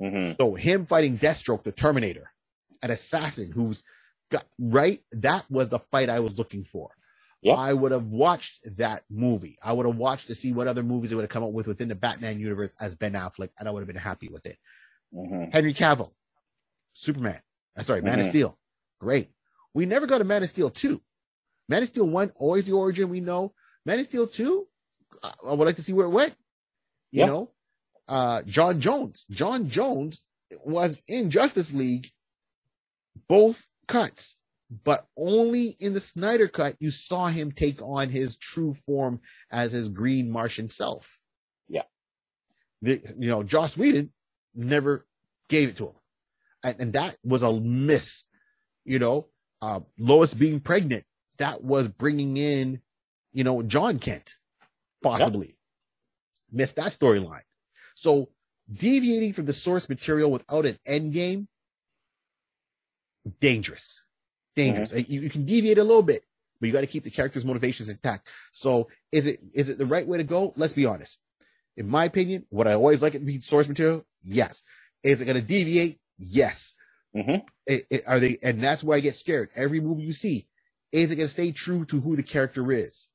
hmm 0.00 0.34
So 0.38 0.54
him 0.54 0.86
fighting 0.86 1.18
Deathstroke, 1.18 1.64
the 1.64 1.72
Terminator, 1.72 2.30
an 2.80 2.92
assassin 2.92 3.50
who's 3.50 3.82
got 4.30 4.44
right. 4.60 5.02
That 5.10 5.44
was 5.50 5.68
the 5.70 5.80
fight 5.80 6.10
I 6.10 6.20
was 6.20 6.38
looking 6.38 6.62
for. 6.62 6.90
Yeah. 7.42 7.54
I 7.54 7.72
would 7.72 7.90
have 7.90 8.06
watched 8.06 8.60
that 8.76 9.02
movie. 9.10 9.58
I 9.60 9.72
would 9.72 9.84
have 9.86 9.96
watched 9.96 10.28
to 10.28 10.34
see 10.36 10.52
what 10.52 10.68
other 10.68 10.84
movies 10.84 11.10
they 11.10 11.16
would 11.16 11.22
have 11.22 11.30
come 11.30 11.42
up 11.42 11.50
with 11.50 11.66
within 11.66 11.88
the 11.88 11.96
Batman 11.96 12.38
universe 12.38 12.72
as 12.80 12.94
Ben 12.94 13.14
Affleck, 13.14 13.50
and 13.58 13.66
I 13.66 13.72
would 13.72 13.80
have 13.80 13.88
been 13.88 13.96
happy 13.96 14.28
with 14.28 14.46
it. 14.46 14.58
hmm 15.12 15.46
Henry 15.52 15.74
Cavill, 15.74 16.12
Superman. 16.92 17.40
Uh, 17.78 17.82
sorry, 17.82 18.02
Man 18.02 18.18
of 18.20 18.26
Mhm. 18.26 18.30
Steel. 18.30 18.58
Great. 18.98 19.30
We 19.72 19.86
never 19.86 20.06
got 20.06 20.20
a 20.20 20.24
Man 20.24 20.42
of 20.42 20.48
Steel 20.48 20.70
2. 20.70 21.00
Man 21.68 21.82
of 21.82 21.88
Steel 21.88 22.06
1, 22.08 22.30
always 22.36 22.66
the 22.66 22.72
origin 22.72 23.08
we 23.08 23.20
know. 23.20 23.54
Man 23.84 23.98
of 23.98 24.04
Steel 24.06 24.26
2, 24.26 24.68
uh, 25.22 25.32
I 25.46 25.52
would 25.54 25.66
like 25.66 25.76
to 25.76 25.82
see 25.82 25.92
where 25.92 26.06
it 26.06 26.10
went. 26.10 26.34
You 27.10 27.24
know, 27.26 27.54
uh, 28.08 28.42
John 28.42 28.80
Jones. 28.80 29.24
John 29.30 29.68
Jones 29.68 30.26
was 30.64 31.02
in 31.06 31.30
Justice 31.30 31.72
League, 31.72 32.10
both 33.28 33.66
cuts, 33.86 34.36
but 34.84 35.06
only 35.16 35.68
in 35.80 35.94
the 35.94 36.00
Snyder 36.00 36.48
cut 36.48 36.76
you 36.80 36.90
saw 36.90 37.28
him 37.28 37.52
take 37.52 37.80
on 37.80 38.10
his 38.10 38.36
true 38.36 38.74
form 38.74 39.20
as 39.50 39.72
his 39.72 39.88
green 39.88 40.30
Martian 40.30 40.68
self. 40.68 41.18
Yeah. 41.68 41.84
The, 42.82 43.00
you 43.18 43.28
know, 43.28 43.42
Joss 43.42 43.76
Whedon 43.76 44.12
never 44.54 45.06
gave 45.48 45.70
it 45.70 45.76
to 45.78 45.86
him. 45.88 45.94
And, 46.62 46.76
and 46.80 46.92
that 46.94 47.16
was 47.24 47.42
a 47.42 47.52
miss, 47.52 48.24
you 48.84 48.98
know, 48.98 49.28
uh, 49.62 49.80
Lois 49.98 50.34
being 50.34 50.60
pregnant, 50.60 51.04
that 51.38 51.62
was 51.62 51.88
bringing 51.88 52.36
in, 52.36 52.80
you 53.32 53.44
know, 53.44 53.62
John 53.62 53.98
Kent, 53.98 54.34
possibly. 55.02 55.56
Missed 56.50 56.76
that 56.76 56.86
storyline. 56.86 57.42
So 57.94 58.30
deviating 58.72 59.32
from 59.32 59.46
the 59.46 59.52
source 59.52 59.88
material 59.88 60.30
without 60.30 60.66
an 60.66 60.78
end 60.86 61.12
game, 61.12 61.48
dangerous, 63.40 64.02
dangerous. 64.56 64.92
Uh, 64.92 65.02
You, 65.06 65.20
you 65.20 65.30
can 65.30 65.44
deviate 65.44 65.78
a 65.78 65.84
little 65.84 66.02
bit, 66.02 66.24
but 66.60 66.66
you 66.66 66.72
got 66.72 66.80
to 66.80 66.86
keep 66.86 67.04
the 67.04 67.10
character's 67.10 67.44
motivations 67.44 67.88
intact. 67.88 68.26
So 68.52 68.88
is 69.12 69.26
it, 69.26 69.40
is 69.52 69.68
it 69.68 69.78
the 69.78 69.86
right 69.86 70.06
way 70.06 70.18
to 70.18 70.24
go? 70.24 70.52
Let's 70.56 70.72
be 70.72 70.86
honest. 70.86 71.18
In 71.76 71.88
my 71.88 72.04
opinion, 72.04 72.46
would 72.50 72.66
I 72.66 72.74
always 72.74 73.02
like 73.02 73.14
it 73.14 73.20
to 73.20 73.24
be 73.24 73.40
source 73.40 73.68
material? 73.68 74.04
Yes. 74.24 74.62
Is 75.04 75.20
it 75.20 75.26
going 75.26 75.36
to 75.36 75.42
deviate? 75.42 76.00
Yes. 76.18 76.74
hmm 77.14 77.36
It, 77.66 77.86
it- 77.90 78.02
are 78.06 78.18
they, 78.20 78.38
and 78.42 78.60
that's 78.60 78.84
why 78.84 78.96
I 78.96 79.00
get 79.00 79.14
scared. 79.14 79.50
Every 79.54 79.80
movie 79.80 80.02
you 80.02 80.12
see, 80.12 80.48
is 80.92 81.10
it 81.10 81.16
going 81.16 81.26
to 81.26 81.32
stay 81.32 81.52
true 81.52 81.84
to 81.86 82.00
who 82.00 82.16
the 82.16 82.22
character 82.22 82.70
is? 82.72 83.06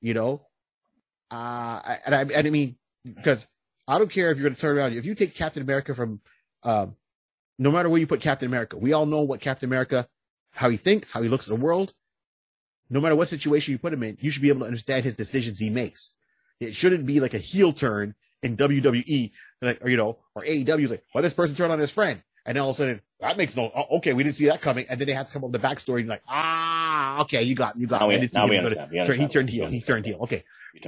You 0.00 0.14
know, 0.14 0.46
uh, 1.30 1.34
I- 1.84 1.98
and 2.06 2.14
I, 2.14 2.20
and 2.22 2.46
I 2.46 2.50
mean, 2.50 2.76
because 3.04 3.46
I 3.88 3.98
don't 3.98 4.10
care 4.10 4.30
if 4.30 4.38
you're 4.38 4.44
going 4.48 4.54
to 4.54 4.60
turn 4.60 4.76
around. 4.78 4.94
If 4.94 5.06
you 5.06 5.14
take 5.14 5.34
Captain 5.34 5.62
America 5.62 5.94
from, 5.94 6.20
um, 6.62 6.96
no 7.58 7.70
matter 7.70 7.88
where 7.88 8.00
you 8.00 8.06
put 8.06 8.20
Captain 8.20 8.46
America, 8.46 8.76
we 8.76 8.92
all 8.92 9.06
know 9.06 9.22
what 9.22 9.40
Captain 9.40 9.68
America, 9.68 10.08
how 10.52 10.68
he 10.70 10.76
thinks, 10.76 11.12
how 11.12 11.22
he 11.22 11.28
looks 11.28 11.48
at 11.48 11.56
the 11.56 11.62
world. 11.64 11.92
No 12.90 13.00
matter 13.00 13.16
what 13.16 13.28
situation 13.28 13.72
you 13.72 13.78
put 13.78 13.92
him 13.92 14.02
in, 14.02 14.18
you 14.20 14.30
should 14.30 14.42
be 14.42 14.48
able 14.48 14.60
to 14.60 14.66
understand 14.66 15.04
his 15.04 15.16
decisions 15.16 15.58
he 15.58 15.70
makes. 15.70 16.10
It 16.60 16.74
shouldn't 16.74 17.06
be 17.06 17.20
like 17.20 17.34
a 17.34 17.38
heel 17.38 17.72
turn 17.72 18.14
in 18.42 18.56
WWE, 18.56 19.30
like, 19.60 19.84
or, 19.84 19.88
you 19.88 19.96
know, 19.96 20.18
or 20.34 20.42
AEW 20.42 20.80
is 20.84 20.90
like, 20.90 21.04
well, 21.14 21.22
this 21.22 21.34
person 21.34 21.54
turned 21.56 21.72
on 21.72 21.78
his 21.78 21.90
friend. 21.90 22.22
And 22.44 22.56
then 22.56 22.62
all 22.62 22.70
of 22.70 22.76
a 22.76 22.78
sudden, 22.78 23.00
that 23.20 23.36
makes 23.36 23.56
no, 23.56 23.70
oh, 23.74 23.98
okay, 23.98 24.12
we 24.14 24.24
didn't 24.24 24.34
see 24.34 24.46
that 24.46 24.60
coming. 24.60 24.84
And 24.88 25.00
then 25.00 25.06
they 25.06 25.14
have 25.14 25.28
to 25.28 25.32
come 25.32 25.44
up 25.44 25.50
with 25.52 25.62
the 25.62 25.66
backstory 25.68 26.00
and 26.00 26.08
like, 26.08 26.22
ah, 26.28 27.20
okay, 27.20 27.42
you 27.44 27.54
got, 27.54 27.78
you 27.78 27.86
got, 27.86 28.00
Now 28.00 28.08
we- 28.08 28.16
I 28.16 28.18
didn't 28.18 28.32
see 28.32 28.40
him, 28.40 28.64
but 28.64 29.16
He 29.16 29.28
turned 29.28 29.48
heel. 29.48 29.68
He 29.68 29.80
turned 29.80 30.06
heel. 30.06 30.18
Okay 30.22 30.42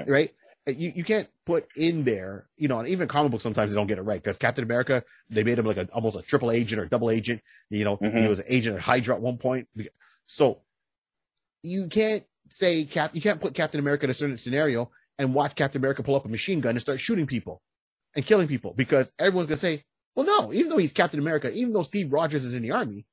right? 0.06 0.34
You 0.66 0.92
you 0.96 1.04
can't 1.04 1.28
put 1.44 1.68
in 1.76 2.04
there, 2.04 2.46
you 2.56 2.68
know, 2.68 2.78
and 2.78 2.88
even 2.88 3.06
comic 3.06 3.30
books 3.30 3.42
sometimes 3.42 3.70
they 3.70 3.76
don't 3.76 3.86
get 3.86 3.98
it 3.98 4.02
right 4.02 4.20
because 4.20 4.38
Captain 4.38 4.64
America 4.64 5.04
they 5.28 5.44
made 5.44 5.58
him 5.58 5.66
like 5.66 5.76
a 5.76 5.86
almost 5.92 6.16
a 6.18 6.22
triple 6.22 6.50
agent 6.50 6.80
or 6.80 6.86
double 6.86 7.10
agent. 7.10 7.42
You 7.68 7.84
know, 7.84 7.96
he 8.00 8.06
Mhm. 8.06 8.28
was 8.30 8.38
an 8.40 8.46
agent 8.48 8.76
at 8.76 8.80
Hydra 8.82 9.14
at 9.14 9.20
one 9.20 9.36
point. 9.36 9.68
So 10.26 10.62
you 11.62 11.86
can't 11.88 12.24
say 12.48 12.84
Cap, 12.86 13.14
you 13.14 13.20
can't 13.20 13.40
put 13.42 13.52
Captain 13.54 13.78
America 13.78 14.04
in 14.04 14.10
a 14.10 14.14
certain 14.14 14.38
scenario 14.38 14.90
and 15.18 15.34
watch 15.34 15.54
Captain 15.54 15.80
America 15.80 16.02
pull 16.02 16.16
up 16.16 16.24
a 16.24 16.28
machine 16.28 16.60
gun 16.60 16.70
and 16.70 16.80
start 16.80 17.00
shooting 17.00 17.26
people 17.26 17.62
and 18.16 18.26
killing 18.26 18.48
people 18.48 18.74
because 18.74 19.12
everyone's 19.18 19.48
gonna 19.48 19.56
say, 19.56 19.84
well, 20.16 20.26
no, 20.26 20.52
even 20.52 20.68
though 20.70 20.78
he's 20.78 20.92
Captain 20.92 21.20
America, 21.20 21.52
even 21.52 21.72
though 21.72 21.82
Steve 21.82 22.12
Rogers 22.12 22.44
is 22.44 22.54
in 22.54 22.62
the 22.62 22.70
army, 22.70 23.06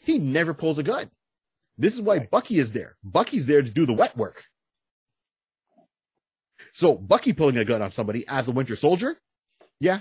he 0.00 0.18
never 0.18 0.54
pulls 0.54 0.78
a 0.78 0.82
gun. 0.82 1.10
This 1.76 1.94
is 1.94 2.02
why 2.02 2.18
Right. 2.18 2.30
Bucky 2.30 2.58
is 2.58 2.72
there. 2.72 2.96
Bucky's 3.04 3.46
there 3.46 3.62
to 3.62 3.70
do 3.70 3.86
the 3.86 3.92
wet 3.92 4.16
work. 4.16 4.44
So 6.72 6.94
Bucky 6.96 7.32
pulling 7.32 7.56
a 7.58 7.64
gun 7.64 7.82
on 7.82 7.90
somebody 7.90 8.24
as 8.28 8.46
the 8.46 8.52
Winter 8.52 8.76
Soldier, 8.76 9.18
yeah, 9.80 10.00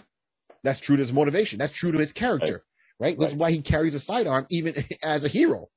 that's 0.64 0.80
true 0.80 0.96
to 0.96 1.02
his 1.02 1.14
motivation. 1.14 1.60
That's 1.60 1.72
true 1.72 1.92
to 1.92 2.00
his 2.00 2.12
character, 2.12 2.64
right? 3.00 3.18
This 3.18 3.30
is 3.30 3.34
Right. 3.34 3.40
why 3.40 3.52
he 3.52 3.62
carries 3.62 3.96
a 3.96 4.00
sidearm 4.00 4.46
even 4.50 4.74
as 5.04 5.24
a 5.24 5.28
hero. 5.28 5.70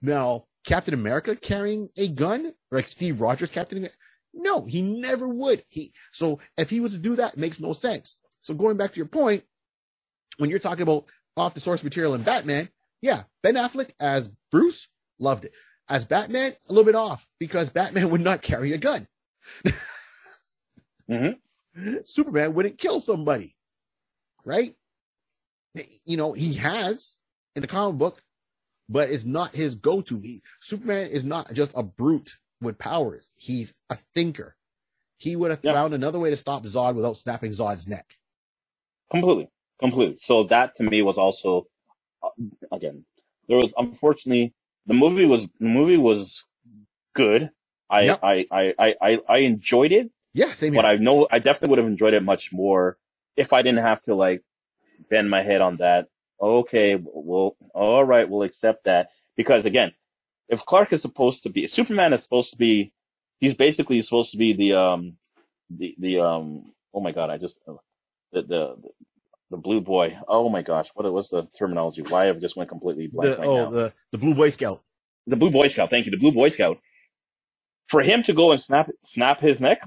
Now, 0.00 0.46
Captain 0.64 0.94
America 0.94 1.34
carrying 1.36 1.88
a 1.96 2.08
gun, 2.08 2.54
like 2.70 2.88
Steve 2.88 3.20
Rogers, 3.20 3.50
Captain 3.50 3.78
America, 3.78 3.96
no, 4.34 4.64
he 4.64 4.82
never 4.82 5.28
would. 5.28 5.64
He 5.68 5.92
so 6.10 6.40
if 6.56 6.70
he 6.70 6.80
was 6.80 6.92
to 6.92 6.98
do 6.98 7.16
that, 7.16 7.34
it 7.34 7.38
makes 7.38 7.60
no 7.60 7.72
sense. 7.72 8.18
So 8.40 8.54
going 8.54 8.76
back 8.76 8.92
to 8.92 8.96
your 8.96 9.06
point, 9.06 9.44
when 10.38 10.50
you're 10.50 10.58
talking 10.58 10.82
about 10.82 11.04
off 11.36 11.54
the 11.54 11.60
source 11.60 11.84
material 11.84 12.14
in 12.14 12.22
Batman, 12.22 12.68
yeah, 13.00 13.24
Ben 13.42 13.54
Affleck 13.54 13.90
as 14.00 14.28
Bruce 14.50 14.88
loved 15.18 15.44
it. 15.44 15.52
As 15.88 16.04
Batman, 16.04 16.52
a 16.68 16.72
little 16.72 16.84
bit 16.84 16.94
off 16.94 17.26
because 17.38 17.70
Batman 17.70 18.10
would 18.10 18.20
not 18.20 18.42
carry 18.42 18.72
a 18.72 18.78
gun. 18.78 19.06
Mhm. 21.10 21.36
Superman 22.04 22.54
wouldn't 22.54 22.78
kill 22.78 23.00
somebody, 23.00 23.56
right? 24.44 24.74
You 26.04 26.16
know, 26.16 26.32
he 26.32 26.54
has 26.54 27.16
in 27.56 27.62
the 27.62 27.68
comic 27.68 27.98
book, 27.98 28.22
but 28.88 29.10
it's 29.10 29.24
not 29.24 29.54
his 29.54 29.74
go-to. 29.74 30.20
He, 30.20 30.42
Superman 30.60 31.08
is 31.08 31.24
not 31.24 31.52
just 31.52 31.72
a 31.74 31.82
brute 31.82 32.36
with 32.62 32.78
powers. 32.78 33.30
He's 33.36 33.74
a 33.90 33.98
thinker. 34.14 34.56
He 35.18 35.36
would 35.36 35.50
have 35.52 35.62
Yeah. 35.62 35.72
found 35.72 35.94
another 35.94 36.20
way 36.20 36.30
to 36.30 36.36
stop 36.38 36.64
Zod 36.64 36.94
without 36.96 37.16
snapping 37.18 37.52
Zod's 37.52 37.88
neck. 37.88 38.16
Completely, 39.10 39.50
completely. 39.80 40.16
So 40.18 40.44
that 40.44 40.76
to 40.76 40.84
me 40.84 41.02
was 41.02 41.18
also, 41.18 41.66
uh, 42.22 42.30
again, 42.72 43.04
there 43.48 43.58
was 43.58 43.74
unfortunately 43.78 44.54
the 44.86 44.94
movie 44.94 45.26
was 45.26 45.48
the 45.60 45.66
movie 45.66 45.96
was 45.98 46.44
good. 47.14 47.50
I 47.90 48.00
Yep. 48.00 48.22
I, 48.22 48.46
I, 48.52 48.74
I, 48.78 48.94
I 49.02 49.20
I 49.28 49.38
enjoyed 49.38 49.92
it, 49.92 50.10
Yeah, 50.34 50.52
same 50.54 50.74
here. 50.74 50.76
but 50.76 50.86
I 50.86 50.96
know 50.96 51.28
I 51.30 51.40
definitely 51.40 51.70
would 51.70 51.78
have 51.80 51.88
enjoyed 51.88 52.14
it 52.14 52.22
much 52.24 52.52
more 52.52 52.98
if 53.36 53.52
I 53.52 53.62
didn't 53.62 53.84
have 53.84 54.02
to 54.04 54.14
like 54.16 54.42
bend 55.10 55.30
my 55.30 55.42
head 55.42 55.62
on 55.62 55.76
that. 55.78 56.08
Okay, 56.40 56.96
well, 57.02 57.56
all 57.74 58.04
right, 58.04 58.28
we'll 58.28 58.42
accept 58.44 58.84
that 58.84 59.10
because 59.36 59.66
again, 59.66 59.92
if 60.52 60.66
Clark 60.66 60.94
is 60.94 61.02
supposed 61.02 61.44
to 61.44 61.50
be 61.50 61.68
Superman 61.68 62.14
is 62.14 62.24
supposed 62.24 62.52
to 62.52 62.58
be, 62.58 62.92
he's 63.40 63.54
basically 63.54 64.02
supposed 64.02 64.32
to 64.32 64.38
be 64.38 64.54
the 64.54 64.74
um 64.74 65.18
the 65.70 65.96
the 65.98 66.20
um 66.20 66.72
oh 66.94 67.00
my 67.02 67.12
god, 67.12 67.30
I 67.30 67.38
just 67.38 67.58
uh, 67.68 67.74
the 68.32 68.42
the 68.42 68.76
the 69.50 69.58
blue 69.58 69.80
boy. 69.82 70.18
Oh 70.28 70.50
my 70.50 70.62
gosh, 70.62 70.90
what 70.94 71.12
was 71.12 71.30
the 71.30 71.48
terminology? 71.58 72.02
Why 72.02 72.26
have 72.26 72.38
I 72.38 72.40
just 72.40 72.56
went 72.56 72.70
completely 72.70 73.08
blank 73.08 73.36
the, 73.36 73.38
right 73.38 73.48
oh, 73.48 73.54
now? 73.54 73.70
the, 73.70 73.94
the 74.12 74.18
Blue 74.18 74.34
Boy 74.34 74.50
Scout. 74.50 74.82
the 75.28 75.36
blue 75.36 75.52
boy 75.52 75.68
scout. 75.68 75.90
Thank 75.90 76.06
you, 76.06 76.12
the 76.12 76.18
blue 76.18 76.32
boy 76.32 76.50
scout. 76.50 76.78
For 77.88 78.02
him 78.02 78.22
to 78.24 78.34
go 78.34 78.52
and 78.52 78.62
snap 78.62 78.90
snap 79.04 79.40
his 79.40 79.60
neck, 79.60 79.80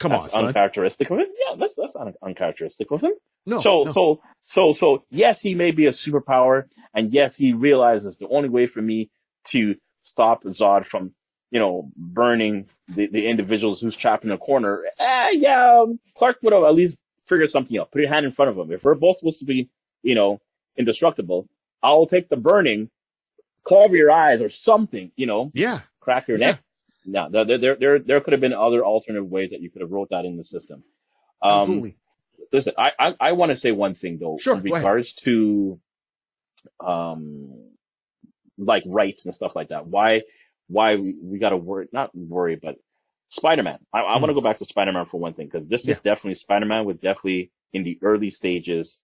Come 0.00 0.14
on, 0.14 0.30
son. 0.30 0.54
uncharacteristic 0.54 1.10
of 1.10 1.18
him. 1.18 1.26
Yeah, 1.48 1.56
that's 1.58 1.74
that's 1.76 1.96
un- 1.96 2.14
uncharacteristic 2.22 2.90
of 2.92 3.02
him. 3.02 3.12
No, 3.46 3.58
so 3.62 3.84
no. 3.84 3.92
so 3.92 4.20
so 4.46 4.72
so 4.74 5.04
yes, 5.10 5.40
he 5.40 5.54
may 5.54 5.72
be 5.72 5.86
a 5.86 5.90
superpower, 5.92 6.64
and 6.94 7.12
yes, 7.12 7.36
he 7.36 7.52
realizes 7.54 8.16
the 8.18 8.28
only 8.28 8.48
way 8.50 8.66
for 8.66 8.82
me 8.82 9.10
to 9.50 9.74
stop 10.02 10.44
Zod 10.44 10.86
from 10.86 11.12
you 11.50 11.60
know 11.60 11.90
burning 11.96 12.66
the, 12.88 13.06
the 13.06 13.28
individuals 13.28 13.80
who's 13.80 13.96
trapped 13.96 14.24
in 14.24 14.30
a 14.32 14.38
corner. 14.38 14.84
Eh, 14.98 15.30
yeah, 15.34 15.80
um, 15.82 15.98
Clark 16.16 16.38
would 16.42 16.52
have 16.52 16.64
at 16.64 16.74
least 16.74 16.96
figured 17.28 17.50
something 17.50 17.78
out. 17.78 17.90
Put 17.90 18.02
your 18.02 18.10
hand 18.12 18.26
in 18.26 18.32
front 18.32 18.50
of 18.50 18.58
him. 18.58 18.72
If 18.72 18.84
we're 18.84 18.94
both 18.94 19.18
supposed 19.18 19.40
to 19.40 19.44
be 19.46 19.70
you 20.02 20.14
know 20.14 20.40
indestructible, 20.76 21.48
I'll 21.82 22.06
take 22.06 22.28
the 22.28 22.36
burning, 22.36 22.90
cover 23.66 23.96
your 23.96 24.10
eyes 24.10 24.40
or 24.40 24.50
something. 24.50 25.12
You 25.16 25.26
know, 25.26 25.50
yeah, 25.54 25.80
crack 26.00 26.28
your 26.28 26.38
Yeah. 26.38 26.46
neck. 26.52 26.60
No, 27.06 27.28
there, 27.30 27.58
there, 27.58 27.76
there, 27.76 27.98
there, 27.98 28.20
could 28.22 28.32
have 28.32 28.40
been 28.40 28.54
other 28.54 28.82
alternative 28.82 29.28
ways 29.28 29.50
that 29.50 29.60
you 29.60 29.68
could 29.70 29.82
have 29.82 29.90
wrote 29.90 30.08
that 30.10 30.24
in 30.24 30.38
the 30.38 30.44
system. 30.44 30.82
Um, 31.42 31.60
absolutely. 31.60 31.96
listen, 32.50 32.72
I, 32.78 32.92
I, 32.98 33.14
I 33.20 33.32
want 33.32 33.50
to 33.50 33.56
say 33.56 33.72
one 33.72 33.94
thing 33.94 34.16
though, 34.18 34.38
Sure, 34.40 34.56
in 34.56 34.62
regards 34.62 35.12
to, 35.24 35.78
um, 36.80 37.72
like 38.58 38.84
rights 38.86 39.26
and 39.26 39.34
stuff 39.34 39.52
like 39.56 39.68
that. 39.70 39.86
Why, 39.86 40.22
why 40.68 40.96
we, 40.96 41.14
we 41.22 41.38
got 41.38 41.50
to 41.50 41.56
worry, 41.56 41.88
not 41.92 42.10
worry, 42.14 42.56
but 42.62 42.76
Spider-Man. 43.30 43.78
I, 43.92 44.00
I 44.00 44.14
want 44.18 44.26
to 44.30 44.34
go 44.34 44.40
back 44.42 44.58
to 44.60 44.64
Spider-Man 44.66 45.06
for 45.10 45.20
one 45.20 45.34
thing, 45.34 45.48
because 45.52 45.68
this 45.68 45.82
Hmm. 45.84 45.90
Yeah. 45.90 45.96
is 45.96 46.00
definitely 46.00 46.36
Spider-Man 46.36 46.84
was 46.84 46.96
definitely 46.98 47.52
in 47.72 47.84
the 47.84 47.98
early 48.02 48.30
stages. 48.30 49.00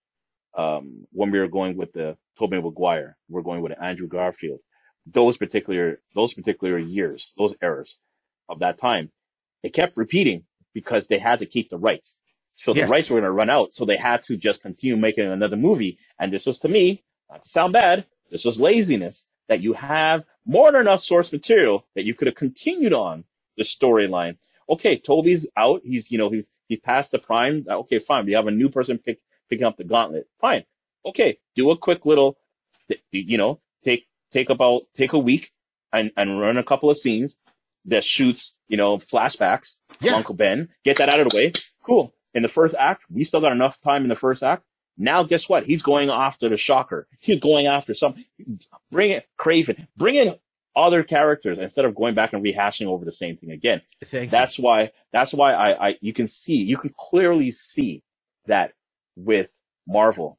Um, 0.57 1.05
when 1.13 1.31
we 1.31 1.39
were 1.39 1.47
going 1.49 1.77
with 1.77 1.93
the 1.93 2.17
Tobey 2.39 2.61
Maguire, 2.61 3.17
we're 3.29 3.43
going 3.43 3.61
with 3.61 3.73
Andrew 3.81 4.07
Garfield. 4.07 4.59
Those 5.07 5.37
particular, 5.37 6.01
those 6.15 6.33
particular 6.33 6.77
years, 6.79 7.33
those 7.37 7.55
eras 7.63 7.97
of 8.49 8.59
that 8.59 8.79
time, 8.79 9.11
they 9.63 9.69
kept 9.69 9.97
repeating 9.97 10.43
because 10.73 11.07
they 11.07 11.19
had 11.19 11.39
to 11.39 11.45
keep 11.47 11.69
the 11.69 11.77
rights. 11.77 12.17
So 12.57 12.73
the 12.73 12.83
Yes. 12.83 12.85
rights 12.85 13.09
were 13.09 13.15
going 13.15 13.25
to 13.25 13.31
run 13.31 13.49
out. 13.49 13.73
So 13.73 13.85
they 13.85 13.97
had 13.97 14.23
to 14.25 14.37
just 14.37 14.61
continue 14.61 14.97
making 14.97 15.25
another 15.31 15.57
movie. 15.57 15.99
And 16.19 16.33
this 16.33 16.45
was 16.47 16.59
to 16.59 16.69
me, 16.69 17.03
not 17.31 17.43
to 17.45 17.49
sound 17.49 17.73
bad, 17.73 18.05
this 18.31 18.45
was 18.45 18.59
laziness 18.61 19.25
that 19.47 19.61
you 19.61 19.73
have 19.73 20.23
more 20.45 20.71
than 20.71 20.81
enough 20.81 21.01
source 21.01 21.31
material 21.31 21.85
that 21.95 22.03
you 22.03 22.13
could 22.15 22.27
have 22.27 22.35
continued 22.35 22.93
on 22.93 23.23
the 23.57 23.63
storyline. 23.63 24.37
Okay, 24.69 24.97
Toby's 24.97 25.45
out. 25.57 25.81
He's, 25.83 26.09
you 26.09 26.17
know, 26.17 26.29
he, 26.29 26.45
he 26.67 26.77
passed 26.77 27.11
the 27.11 27.19
prime. 27.19 27.65
Uh, 27.69 27.79
okay, 27.79 27.99
fine. 27.99 28.25
We 28.25 28.33
have 28.33 28.47
a 28.47 28.51
new 28.51 28.69
person 28.69 28.97
pick, 28.97 29.19
picking 29.49 29.65
up 29.65 29.77
the 29.77 29.83
gauntlet. 29.83 30.27
Fine. 30.39 30.63
Okay. 31.05 31.39
Do 31.55 31.71
a 31.71 31.77
quick 31.77 32.05
little, 32.05 32.37
you 33.11 33.37
know, 33.37 33.59
take, 33.83 34.05
take 34.31 34.49
about, 34.49 34.83
take 34.95 35.13
a 35.13 35.19
week 35.19 35.51
and, 35.91 36.11
and 36.15 36.39
run 36.39 36.57
a 36.57 36.63
couple 36.63 36.89
of 36.89 36.97
scenes 36.97 37.35
that 37.85 38.05
shoots, 38.05 38.53
you 38.67 38.77
know, 38.77 38.99
flashbacks 38.99 39.75
Yeah. 39.99 40.13
Uncle 40.13 40.35
Ben. 40.35 40.69
Get 40.85 40.97
that 40.97 41.09
out 41.09 41.19
of 41.19 41.29
the 41.29 41.35
way. 41.35 41.51
Cool. 41.83 42.13
In 42.33 42.43
the 42.43 42.47
first 42.49 42.75
act, 42.77 43.03
we 43.09 43.23
still 43.25 43.41
got 43.41 43.51
enough 43.51 43.81
time 43.81 44.03
in 44.03 44.09
the 44.09 44.15
first 44.15 44.43
act. 44.43 44.63
Now, 45.01 45.23
guess 45.23 45.49
what? 45.49 45.63
He's 45.63 45.81
going 45.81 46.11
after 46.11 46.47
the 46.47 46.57
Shocker. 46.57 47.07
He's 47.19 47.39
going 47.39 47.65
after 47.65 47.95
some. 47.95 48.23
Bring 48.91 49.09
it, 49.09 49.25
Kraven. 49.39 49.87
Bring 49.97 50.15
in 50.15 50.35
other 50.75 51.01
characters 51.03 51.57
instead 51.57 51.85
of 51.85 51.95
going 51.95 52.13
back 52.13 52.33
and 52.33 52.43
rehashing 52.43 52.85
over 52.85 53.03
the 53.03 53.11
same 53.11 53.35
thing 53.35 53.49
again. 53.49 53.81
Thank 54.05 54.29
That's 54.29 54.59
why. 54.59 54.91
That's 55.11 55.33
why 55.33 55.53
I, 55.53 55.87
I. 55.87 55.93
You 56.01 56.13
can 56.13 56.27
see. 56.27 56.53
You 56.53 56.77
can 56.77 56.93
clearly 56.95 57.51
see 57.51 58.03
that 58.45 58.73
with 59.15 59.49
Marvel. 59.87 60.37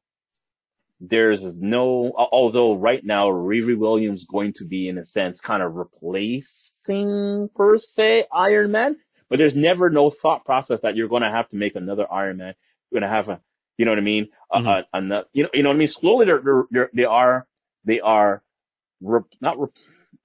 There's 1.00 1.42
no. 1.56 2.12
Although 2.16 2.76
right 2.76 3.04
now 3.04 3.30
Riri 3.30 3.76
Williams 3.76 4.24
going 4.24 4.52
to 4.58 4.64
be 4.64 4.88
in 4.88 4.96
a 4.96 5.04
sense 5.04 5.40
kind 5.40 5.64
of 5.64 5.74
replacing 5.74 7.50
per 7.56 7.78
se 7.78 8.26
Iron 8.32 8.70
Man, 8.70 8.96
but 9.28 9.38
there's 9.38 9.56
never 9.56 9.90
no 9.90 10.12
thought 10.12 10.44
process 10.44 10.78
that 10.84 10.94
you're 10.94 11.08
going 11.08 11.22
to 11.22 11.30
have 11.30 11.48
to 11.48 11.56
make 11.56 11.74
another 11.74 12.06
Iron 12.12 12.36
Man. 12.36 12.54
You're 12.92 13.00
going 13.00 13.10
to 13.10 13.16
have 13.16 13.28
a. 13.28 13.40
You 13.78 13.84
know 13.86 13.92
what 13.92 13.98
I 13.98 14.02
mean? 14.02 14.28
Mhm. 14.54 14.66
Uh, 14.66 14.70
uh, 14.70 14.82
ano- 14.94 15.24
you 15.32 15.44
know. 15.44 15.50
You 15.54 15.62
know 15.62 15.70
what 15.70 15.76
I 15.76 15.78
mean? 15.78 15.88
Slowly, 15.88 16.26
they're, 16.26 16.40
they're, 16.44 16.64
they're 16.70 16.90
they 16.94 17.04
are. 17.04 17.46
They 17.84 18.00
are. 18.00 18.42
Re- 19.00 19.20
not. 19.40 19.60
Re- 19.60 19.68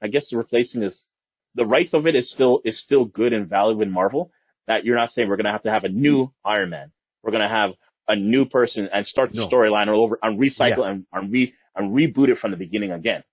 I 0.01 0.07
guess 0.09 0.33
replacing 0.33 0.83
is 0.83 1.07
the 1.55 1.65
rights 1.65 1.93
of 1.93 2.07
it 2.07 2.15
is 2.15 2.29
still 2.29 2.61
is 2.65 2.77
still 2.79 3.05
good 3.05 3.33
and 3.33 3.47
valid 3.49 3.77
with 3.77 3.89
Marvel. 3.89 4.31
That 4.67 4.85
you're 4.85 4.97
not 4.97 5.11
saying 5.13 5.29
we're 5.29 5.37
gonna 5.37 5.51
have 5.51 5.63
to 5.63 5.71
have 5.71 5.85
a 5.85 5.89
new 5.89 6.31
Iron 6.45 6.69
Man. 6.71 6.91
We're 7.23 7.31
gonna 7.31 7.49
have 7.49 7.71
a 8.07 8.15
new 8.15 8.45
person 8.45 8.89
and 8.93 9.07
start 9.07 9.33
the 9.33 9.39
No. 9.39 9.47
storyline 9.47 9.87
all 9.87 10.01
over 10.03 10.19
and 10.21 10.39
recycle 10.39 10.85
and, 10.89 11.05
and 11.13 11.31
re 11.31 11.53
and 11.75 11.95
reboot 11.95 12.29
it 12.29 12.37
from 12.37 12.51
the 12.51 12.57
beginning 12.57 12.91
again. 12.91 13.23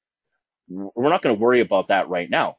We're 0.68 1.10
not 1.10 1.22
gonna 1.22 1.34
worry 1.34 1.60
about 1.60 1.88
that 1.88 2.08
right 2.08 2.30
now. 2.30 2.56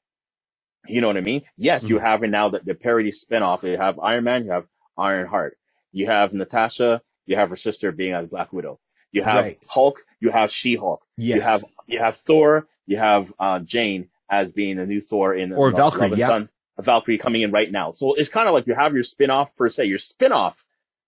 You 0.88 1.02
know 1.02 1.08
what 1.08 1.18
I 1.18 1.22
mean? 1.22 1.44
Yes, 1.58 1.84
you 1.84 1.98
Mhm. 1.98 2.02
have 2.02 2.24
it 2.24 2.30
now 2.30 2.50
that 2.50 2.66
the 2.66 2.76
parody 2.76 3.12
spinoff. 3.12 3.64
You 3.64 3.78
have 3.78 4.00
Iron 4.00 4.24
Man, 4.26 4.46
you 4.46 4.52
have 4.52 4.68
Iron 4.98 5.28
Heart, 5.28 5.58
you 5.92 6.08
have 6.08 6.34
Natasha, 6.34 7.02
you 7.26 7.36
have 7.36 7.50
her 7.50 7.56
sister 7.56 7.92
being 7.92 8.14
as 8.14 8.28
Black 8.28 8.52
Widow. 8.54 8.80
You 9.12 9.24
have 9.24 9.44
Right. 9.46 9.60
Hulk, 9.68 10.00
you 10.20 10.30
have 10.32 10.52
She-Hulk. 10.52 11.02
Yes. 11.18 11.36
You 11.38 11.42
have 11.42 11.66
you 11.88 12.00
have 12.00 12.18
Thor, 12.18 12.68
you 12.86 12.98
have 12.98 13.32
uh, 13.40 13.60
Jane 13.60 14.10
as 14.30 14.52
being 14.52 14.78
the 14.78 14.86
new 14.86 15.02
Thor 15.02 15.34
in 15.36 15.54
Or 15.54 15.68
Love- 15.72 15.78
Valkyrie, 15.78 16.10
Love 16.10 16.20
yeah. 16.20 16.40
Valkyrie 16.80 17.18
coming 17.18 17.42
in 17.42 17.52
right 17.52 17.72
now. 17.72 17.92
So 17.94 18.16
it's 18.16 18.28
kind 18.30 18.48
of 18.48 18.54
like 18.54 18.68
you 18.68 18.74
have 18.76 18.94
your 18.94 19.04
spin-off 19.04 19.56
per 19.56 19.70
se, 19.70 19.86
your 19.86 20.00
spin-off, 20.00 20.56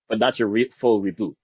but 0.08 0.20
not 0.20 0.40
your 0.40 0.48
re- 0.48 0.70
full 0.80 1.02
reboot. 1.02 1.36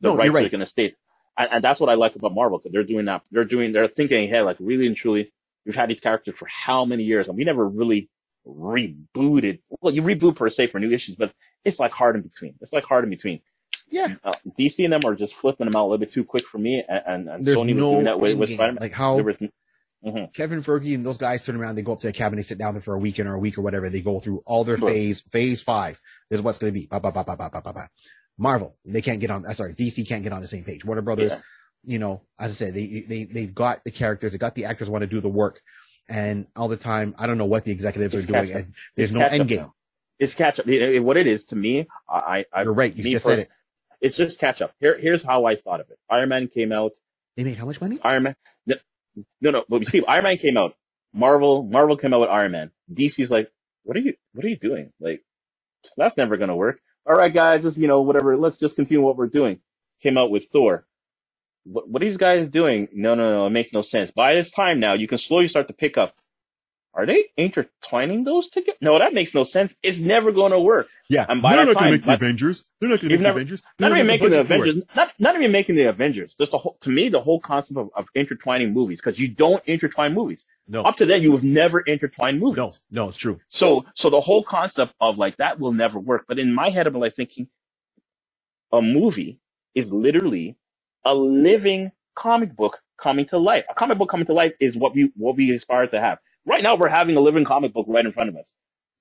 The 0.00 0.08
No, 0.08 0.16
rights 0.16 0.32
right. 0.32 0.46
are 0.46 0.48
going 0.48 0.60
to 0.60 0.66
stay, 0.66 0.94
and, 1.38 1.48
and 1.52 1.62
that's 1.64 1.78
what 1.78 1.90
I 1.90 1.94
like 1.94 2.16
about 2.16 2.34
Marvel 2.34 2.58
because 2.58 2.72
they're 2.72 2.82
doing 2.84 3.04
that. 3.04 3.22
They're 3.30 3.44
doing, 3.44 3.72
they're 3.72 3.86
thinking 3.88 4.24
ahead, 4.24 4.44
like 4.44 4.56
really 4.58 4.86
and 4.86 4.96
truly. 4.96 5.30
We've 5.66 5.74
had 5.76 5.90
these 5.90 6.00
characters 6.00 6.34
for 6.38 6.48
how 6.48 6.86
many 6.86 7.02
years, 7.04 7.28
and 7.28 7.36
we 7.36 7.44
never 7.44 7.68
really 7.68 8.08
rebooted. 8.46 9.60
Well, 9.80 9.94
you 9.94 10.02
reboot 10.02 10.36
per 10.36 10.48
se 10.48 10.68
for 10.68 10.80
new 10.80 10.90
issues, 10.90 11.16
but 11.16 11.32
it's 11.64 11.78
like 11.78 11.92
hard 11.92 12.16
in 12.16 12.22
between. 12.22 12.54
It's 12.60 12.72
like 12.72 12.84
hard 12.84 13.04
in 13.04 13.10
between. 13.10 13.40
Yeah. 13.90 14.14
Uh, 14.24 14.32
DC 14.58 14.84
and 14.84 14.92
them 14.92 15.02
are 15.04 15.14
just 15.14 15.34
flipping 15.34 15.66
them 15.66 15.76
out 15.76 15.82
a 15.82 15.86
little 15.88 15.98
bit 15.98 16.12
too 16.12 16.24
quick 16.24 16.46
for 16.46 16.58
me, 16.58 16.82
and, 16.88 17.02
and, 17.06 17.28
and 17.28 17.44
There's 17.44 17.58
Sony 17.58 17.74
was 17.74 17.82
doing 17.82 18.04
that 18.04 18.20
with, 18.20 18.38
with. 18.38 18.50
Spider-Man. 18.50 18.78
like 18.80 18.92
how 18.92 19.18
was- 19.20 19.36
Mhm. 20.02 20.32
Kevin 20.32 20.62
Feige 20.62 20.94
and 20.94 21.04
those 21.04 21.18
guys 21.18 21.42
turn 21.42 21.56
around, 21.56 21.74
they 21.74 21.82
go 21.82 21.92
up 21.92 22.00
to 22.00 22.06
the 22.06 22.12
cabin, 22.14 22.36
they 22.38 22.42
sit 22.42 22.56
down 22.56 22.72
there 22.72 22.80
for 22.80 22.94
a 22.94 22.98
weekend 22.98 23.28
or 23.28 23.34
a 23.34 23.38
week 23.38 23.58
or 23.58 23.60
whatever. 23.62 23.90
They 23.90 24.00
go 24.00 24.18
through 24.18 24.42
all 24.46 24.64
their 24.64 24.78
Sure. 24.78 24.88
phase, 24.88 25.20
phase 25.30 25.62
five. 25.62 26.00
This 26.30 26.38
is 26.38 26.42
what's 26.42 26.56
going 26.58 26.72
to 26.72 26.80
be. 26.80 26.86
Ba, 26.86 27.00
ba, 27.00 27.12
ba, 27.12 27.22
ba, 27.22 27.36
ba, 27.36 27.50
ba, 27.52 27.60
ba, 27.60 27.72
ba. 27.74 27.88
Marvel, 28.38 28.78
they 28.86 29.02
can't 29.02 29.20
get 29.20 29.30
on, 29.30 29.44
uh, 29.44 29.52
sorry, 29.52 29.74
DC 29.74 30.08
can't 30.08 30.22
get 30.22 30.32
on 30.32 30.40
the 30.40 30.46
same 30.46 30.64
page. 30.64 30.86
Warner 30.86 31.02
Brothers, 31.02 31.32
Yeah. 31.32 31.40
you 31.84 31.98
know, 31.98 32.22
as 32.38 32.52
I 32.52 32.54
said, 32.54 32.72
they, 32.74 33.04
they, 33.06 33.24
they've 33.24 33.54
got 33.54 33.84
the 33.84 33.90
characters, 33.90 34.32
they 34.32 34.38
got 34.38 34.54
the 34.54 34.64
actors 34.64 34.88
want 34.88 35.02
to 35.02 35.06
do 35.06 35.20
the 35.20 35.28
work. 35.28 35.60
And 36.08 36.46
all 36.56 36.68
the 36.68 36.78
time, 36.78 37.14
I 37.18 37.26
don't 37.26 37.36
know 37.36 37.44
what 37.44 37.64
the 37.64 37.72
executives 37.72 38.14
It's 38.14 38.24
are 38.24 38.26
doing. 38.26 38.52
And 38.52 38.74
there's 38.96 39.10
It's 39.10 39.12
no 39.18 39.26
end 39.26 39.48
game. 39.48 39.70
It's 40.18 40.32
catch 40.32 40.60
up. 40.60 40.66
It- 40.66 40.80
it- 40.96 41.04
What 41.04 41.18
it 41.18 41.26
is 41.26 41.44
to 41.46 41.56
me, 41.56 41.86
I, 42.08 42.46
I, 42.54 42.62
You're 42.62 42.72
right. 42.72 42.94
You 42.96 43.04
just 43.04 43.26
said 43.26 43.40
it. 43.40 43.48
It's 44.00 44.16
just 44.16 44.38
catch 44.38 44.62
up. 44.62 44.72
Here, 44.80 44.98
here's 44.98 45.22
how 45.22 45.44
I 45.46 45.56
thought 45.56 45.80
of 45.80 45.90
it. 45.90 45.98
Iron 46.10 46.28
Man 46.28 46.48
came 46.48 46.72
out. 46.72 46.92
They 47.36 47.44
made 47.44 47.58
how 47.58 47.66
much 47.66 47.80
money? 47.80 47.98
Iron 48.02 48.24
Man, 48.24 48.36
no, 48.66 48.76
no, 49.40 49.50
no. 49.50 49.64
But 49.68 49.86
see, 49.86 50.04
Iron 50.06 50.24
Man 50.24 50.38
came 50.38 50.56
out. 50.56 50.74
Marvel, 51.12 51.62
Marvel 51.64 51.96
came 51.96 52.14
out 52.14 52.20
with 52.20 52.30
Iron 52.30 52.52
Man. 52.52 52.70
DC's 52.92 53.30
like, 53.30 53.50
what 53.84 53.96
are 53.96 54.00
you, 54.00 54.14
what 54.32 54.44
are 54.44 54.48
you 54.48 54.58
doing? 54.58 54.92
Like, 55.00 55.22
that's 55.96 56.16
never 56.16 56.36
gonna 56.36 56.56
work. 56.56 56.80
All 57.06 57.16
right, 57.16 57.32
guys, 57.32 57.62
just 57.62 57.78
you 57.78 57.88
know, 57.88 58.02
whatever. 58.02 58.36
Let's 58.36 58.58
just 58.58 58.76
continue 58.76 59.02
what 59.02 59.16
we're 59.16 59.28
doing. 59.28 59.60
Came 60.02 60.18
out 60.18 60.30
with 60.30 60.46
Thor. 60.52 60.86
What, 61.64 61.88
what 61.88 62.02
are 62.02 62.06
these 62.06 62.16
guys 62.16 62.48
doing? 62.48 62.88
No, 62.92 63.14
no, 63.14 63.30
no. 63.30 63.46
It 63.46 63.50
makes 63.50 63.72
no 63.72 63.82
sense. 63.82 64.10
By 64.14 64.34
this 64.34 64.50
time 64.50 64.80
now, 64.80 64.94
you 64.94 65.08
can 65.08 65.18
slowly 65.18 65.48
start 65.48 65.68
to 65.68 65.74
pick 65.74 65.98
up 65.98 66.14
are 66.94 67.06
they 67.06 67.26
intertwining 67.36 68.24
those 68.24 68.48
together? 68.50 68.78
No, 68.82 68.98
that 68.98 69.14
makes 69.14 69.34
no 69.34 69.44
sense. 69.44 69.74
It's 69.82 69.98
never 70.00 70.32
going 70.32 70.52
to 70.52 70.60
work. 70.60 70.88
Yeah, 71.08 71.26
And 71.28 71.42
by 71.42 71.56
they're 71.56 71.66
not 71.66 71.76
going 71.78 71.86
to 71.86 71.98
make 71.98 72.04
the 72.04 72.14
Avengers. 72.14 72.64
They're 72.80 72.90
not 72.90 73.00
going 73.00 73.10
to 73.10 73.16
make 73.16 73.22
never- 73.22 73.38
the 73.40 73.42
Avengers. 73.42 73.62
Not 73.80 73.92
They 73.92 73.96
even 73.96 74.06
making 74.06 74.30
the 74.30 74.40
budget 74.40 74.46
for 74.46 74.66
it. 74.66 74.70
Avengers. 74.70 74.84
Not 74.96 75.10
not 75.18 75.36
even 75.36 75.52
making 75.52 75.76
the 75.76 75.84
Avengers. 75.90 76.34
Just 76.38 76.52
the 76.52 76.58
whole 76.58 76.78
to 76.82 76.90
me 76.90 77.08
the 77.10 77.20
whole 77.22 77.40
concept 77.40 77.78
of, 77.78 77.90
of 77.96 78.06
intertwining 78.14 78.74
movies 78.74 79.00
because 79.02 79.18
you 79.20 79.28
don't 79.28 79.62
intertwine 79.66 80.14
movies. 80.14 80.46
No, 80.68 80.82
Up 80.84 80.96
to 80.98 81.06
then, 81.06 81.22
you 81.22 81.32
have 81.32 81.44
never 81.44 81.80
intertwined 81.80 82.40
movies. 82.40 82.56
no, 82.58 82.70
no, 82.90 83.08
it's 83.08 83.18
true. 83.18 83.40
So, 83.48 83.86
so 83.94 84.10
the 84.10 84.20
whole 84.20 84.44
concept 84.44 84.94
of 85.00 85.18
like 85.18 85.36
that 85.38 85.60
will 85.60 85.72
never 85.72 85.98
work. 86.00 86.26
But 86.28 86.38
in 86.38 86.54
my 86.54 86.70
head, 86.70 86.86
I'm 86.86 86.94
like 86.94 87.16
thinking, 87.16 87.48
a 88.72 88.82
movie 88.82 89.40
is 89.74 89.92
literally 89.92 90.56
a 91.04 91.14
living 91.14 91.92
comic 92.16 92.56
book 92.56 92.78
coming 93.00 93.26
to 93.28 93.38
life. 93.38 93.64
A 93.70 93.74
comic 93.74 93.98
book 93.98 94.10
coming 94.10 94.26
to 94.26 94.34
life 94.34 94.52
is 94.60 94.76
what 94.76 94.94
we 94.94 95.12
what 95.16 95.36
we 95.36 95.52
aspire 95.54 95.86
to 95.88 96.00
have. 96.00 96.18
Right 96.50 96.62
now, 96.64 96.76
we're 96.76 96.88
having 96.88 97.16
a 97.16 97.20
living 97.20 97.44
comic 97.44 97.72
book 97.72 97.86
right 97.88 98.04
in 98.04 98.12
front 98.12 98.28
of 98.28 98.36
us. 98.36 98.52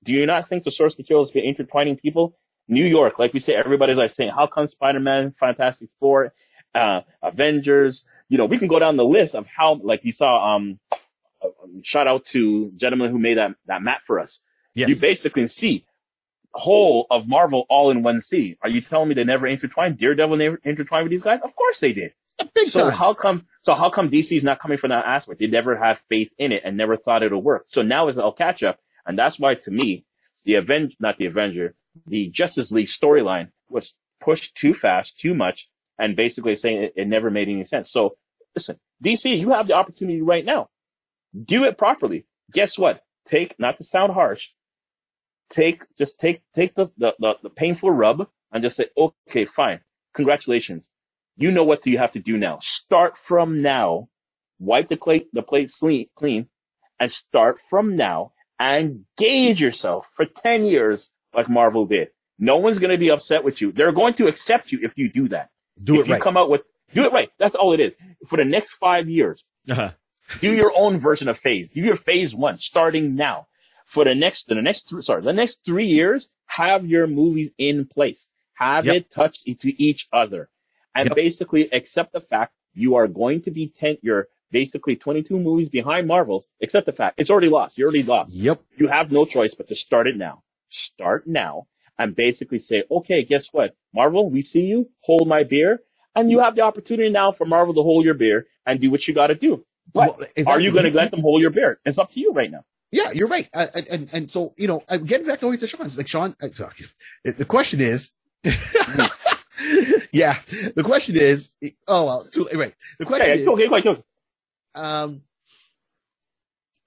Do 0.03 0.13
you 0.13 0.25
not 0.27 0.47
think 0.47 0.63
the 0.63 0.71
source 0.71 0.97
material 0.97 1.23
is 1.23 1.31
intertwining 1.33 1.97
people? 1.97 2.37
New 2.67 2.85
York, 2.85 3.17
like 3.17 3.33
we 3.33 3.39
say, 3.39 3.55
everybody's 3.55 3.97
like 3.97 4.11
saying, 4.11 4.29
how 4.29 4.45
come 4.45 4.67
Spider-Man, 4.67 5.33
Fantastic 5.39 5.89
Four, 5.99 6.33
uh, 6.75 7.01
Avengers? 7.23 8.05
You 8.27 8.37
know, 8.37 8.45
we 8.45 8.59
can 8.59 8.67
go 8.67 8.77
down 8.77 8.97
the 8.97 9.03
list 9.03 9.33
of 9.33 9.47
how, 9.47 9.79
like 9.83 10.01
you 10.03 10.11
saw, 10.11 10.55
um, 10.55 10.79
shout 11.81 12.07
out 12.07 12.25
to 12.27 12.71
gentleman 12.75 13.09
who 13.11 13.17
made 13.17 13.37
that 13.39 13.55
that 13.65 13.81
map 13.81 14.01
for 14.05 14.19
us 14.19 14.41
Yes. 14.75 14.89
you 14.89 14.99
basically 14.99 15.47
see 15.47 15.85
whole 16.53 17.07
of 17.09 17.27
Marvel 17.27 17.65
all 17.69 17.91
in 17.91 18.03
one 18.03 18.21
sea. 18.21 18.57
Are 18.61 18.69
you 18.69 18.81
telling 18.81 19.09
me 19.09 19.15
they 19.15 19.23
never 19.23 19.47
intertwined? 19.47 19.97
Daredevil 19.97 20.37
never 20.37 20.59
intertwined 20.63 21.05
with 21.05 21.11
these 21.11 21.23
guys? 21.23 21.39
Of 21.43 21.55
course 21.55 21.79
they 21.79 21.93
did. 21.93 22.13
Big 22.55 22.71
So 22.71 22.89
time. 22.89 22.91
how 22.91 23.13
come? 23.13 23.47
So 23.63 23.73
how 23.75 23.89
come 23.89 24.09
DC 24.11 24.37
is 24.37 24.43
not 24.43 24.59
coming 24.59 24.77
from 24.77 24.91
that 24.91 25.05
aspect? 25.05 25.39
They 25.39 25.47
never 25.47 25.77
had 25.77 25.99
faith 26.09 26.29
in 26.37 26.51
it 26.51 26.63
and 26.65 26.77
never 26.77 26.97
thought 26.97 27.23
it'll 27.23 27.41
work. 27.43 27.65
So 27.69 27.81
now 27.83 28.07
it's 28.07 28.17
a 28.17 28.31
catch 28.37 28.63
up, 28.63 28.79
and 29.05 29.17
that's 29.17 29.39
why 29.39 29.55
to 29.55 29.71
me, 29.71 30.05
the 30.45 30.55
Avenger, 30.55 30.95
not 30.99 31.17
the 31.17 31.27
Avenger, 31.27 31.75
the 32.07 32.29
Justice 32.29 32.71
League 32.71 32.87
storyline 32.87 33.49
was 33.69 33.93
pushed 34.21 34.55
too 34.55 34.73
fast, 34.73 35.19
too 35.19 35.33
much, 35.35 35.67
and 35.99 36.15
basically 36.15 36.55
saying 36.55 36.83
it, 36.83 36.93
it 36.95 37.07
never 37.07 37.31
made 37.31 37.49
any 37.49 37.65
sense. 37.65 37.91
So 37.91 38.17
listen, 38.55 38.79
DC, 39.03 39.39
you 39.39 39.51
have 39.51 39.67
the 39.67 39.73
opportunity 39.75 40.21
right 40.21 40.45
now. 40.45 40.69
Do 41.45 41.65
it 41.65 41.77
properly. 41.77 42.25
Guess 42.53 42.77
what? 42.77 43.03
Take 43.27 43.55
not 43.59 43.77
to 43.77 43.83
sound 43.83 44.13
harsh, 44.13 44.49
take 45.51 45.83
just 45.97 46.19
take 46.19 46.41
take 46.55 46.75
the, 46.75 46.91
the, 46.97 47.13
the, 47.19 47.33
the 47.43 47.49
painful 47.51 47.91
rub 47.91 48.27
and 48.51 48.63
just 48.63 48.77
say, 48.77 48.87
okay, 48.97 49.45
fine. 49.45 49.81
Congratulations. 50.15 50.85
You 51.39 51.51
know 51.51 51.65
what 51.65 51.87
you 51.87 51.99
have 51.99 52.13
to 52.13 52.19
do 52.21 52.37
now. 52.37 52.59
Start 52.61 53.15
from 53.25 53.63
now. 53.63 54.09
Wipe 54.59 54.89
the 54.89 54.97
plate 54.97 55.29
the 55.33 55.43
plate 55.43 55.71
clean, 55.79 56.07
clean 56.17 56.47
and 56.99 57.13
start 57.13 57.61
from 57.69 57.97
now 57.97 58.33
and 58.59 59.05
gauge 59.19 59.61
yourself 59.61 60.07
for 60.15 60.25
10 60.25 60.65
years 60.65 61.11
like 61.35 61.49
Marvel 61.49 61.87
did. 61.87 62.09
No 62.39 62.57
one's 62.59 62.79
going 62.79 62.91
to 62.93 62.99
be 62.99 63.11
upset 63.11 63.45
with 63.45 63.61
you. 63.61 63.73
They're 63.73 63.93
going 63.93 64.15
to 64.15 64.27
accept 64.27 64.73
you 64.73 64.81
if 64.83 64.97
you 64.97 65.11
do 65.11 65.29
that. 65.29 65.51
Do 65.83 66.01
if 66.01 66.01
it 66.01 66.09
you 66.09 66.15
right. 66.15 66.23
come 66.23 66.37
out 66.37 66.51
with, 66.51 66.63
do 66.95 67.05
it 67.05 67.13
right. 67.13 67.31
That's 67.39 67.55
all 67.55 67.73
it 67.73 67.81
is. 67.81 67.93
For 68.27 68.37
the 68.37 68.45
next 68.45 68.75
five 68.75 69.09
years, 69.09 69.45
Uh-huh. 69.69 69.91
do 70.39 70.53
your 70.53 70.73
own 70.75 70.99
version 70.99 71.29
of 71.29 71.39
phase. 71.39 71.71
Do 71.71 71.81
your 71.81 71.97
phase 71.97 72.35
one 72.35 72.59
starting 72.59 73.15
now. 73.15 73.47
For 73.85 74.05
the 74.05 74.15
next, 74.15 74.47
the 74.49 74.55
next, 74.55 74.91
sorry, 75.03 75.23
the 75.23 75.33
next 75.33 75.61
three 75.65 75.87
years, 75.87 76.29
have 76.47 76.85
your 76.85 77.07
movies 77.07 77.51
in 77.57 77.87
place. 77.87 78.27
Have 78.55 78.87
Yep. 78.87 78.91
it 78.91 79.11
touch 79.11 79.39
to 79.43 79.83
each 79.83 80.07
other, 80.13 80.49
and 80.95 81.09
Yep. 81.09 81.15
basically 81.15 81.71
accept 81.73 82.13
the 82.13 82.21
fact 82.21 82.53
you 82.73 82.95
are 82.95 83.07
going 83.07 83.43
to 83.43 83.51
be 83.51 83.69
ten. 83.69 83.97
You're 84.01 84.27
basically 84.51 84.95
22 84.97 85.39
movies 85.39 85.69
behind 85.69 86.07
Marvels. 86.07 86.47
Accept 86.63 86.85
the 86.85 86.93
fact 86.93 87.19
it's 87.19 87.29
already 87.31 87.49
lost. 87.49 87.77
You're 87.77 87.87
already 87.89 88.03
lost. 88.03 88.35
Yep. 88.35 88.61
You 88.77 88.87
have 88.87 89.11
no 89.11 89.25
choice 89.25 89.55
but 89.55 89.67
to 89.69 89.75
start 89.75 90.07
it 90.07 90.17
now. 90.17 90.43
Start 90.69 91.27
now 91.27 91.67
and 91.99 92.15
basically 92.15 92.59
say, 92.59 92.83
okay, 92.91 93.23
guess 93.25 93.49
what? 93.51 93.75
Marvel, 93.93 94.29
we 94.29 94.41
see 94.43 94.63
you. 94.63 94.89
Hold 95.01 95.27
my 95.27 95.43
beer. 95.43 95.81
And 96.15 96.31
you 96.31 96.39
have 96.39 96.55
the 96.55 96.61
opportunity 96.61 97.09
now 97.09 97.31
for 97.33 97.45
Marvel 97.45 97.73
to 97.75 97.83
hold 97.83 98.05
your 98.05 98.15
beer 98.15 98.47
and 98.65 98.81
do 98.81 98.91
what 98.91 99.07
you 99.07 99.13
got 99.13 99.27
to 99.27 99.35
do. 99.35 99.65
But 99.93 100.17
Well, 100.17 100.27
are 100.47 100.59
you 100.59 100.71
going 100.71 100.85
to 100.85 100.91
let 100.91 101.11
them 101.11 101.21
hold 101.21 101.41
your 101.41 101.51
beer? 101.51 101.79
It's 101.85 101.99
up 101.99 102.11
to 102.13 102.19
you 102.19 102.33
right 102.33 102.51
now. 102.51 102.65
Yeah, 102.91 103.11
you're 103.11 103.27
right. 103.29 103.49
And, 103.53 103.87
and 103.87 104.09
and 104.13 104.31
so 104.31 104.53
you 104.57 104.67
know, 104.67 104.83
uh, 104.89 104.97
getting 104.97 105.27
back 105.27 105.41
to 105.41 105.45
always 105.47 105.61
to 105.61 105.67
Sean's 105.67 105.97
like 105.97 106.07
Sean. 106.09 106.35
Uh, 106.41 106.49
the 107.23 107.45
question 107.45 107.81
is, 107.81 108.11
yeah, 110.11 110.37
the 110.75 110.83
question 110.83 111.17
is, 111.17 111.51
oh 111.87 112.05
well, 112.05 112.25
too, 112.25 112.47
right. 112.55 112.73
The 112.99 113.05
question 113.05 113.31
Okay, 113.31 113.41
is, 113.41 113.47
okay, 113.47 113.67
okay, 113.67 113.89
okay. 113.89 114.03
um, 114.75 115.21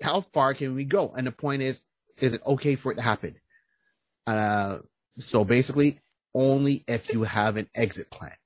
how 0.03 0.21
far 0.21 0.55
can 0.55 0.75
we 0.75 0.85
go? 0.85 1.13
And 1.17 1.27
the 1.27 1.33
point 1.33 1.63
is, 1.63 1.83
is 2.21 2.35
it 2.35 2.43
okay 2.47 2.75
for 2.75 2.93
it 2.93 2.97
to 2.97 3.03
happen? 3.03 3.37
Uh, 4.27 4.79
so 5.19 5.45
basically, 5.45 6.01
only 6.35 6.85
if 6.89 7.13
you 7.13 7.25
have 7.25 7.57
an 7.57 7.69
exit 7.75 8.11
plan, 8.11 8.37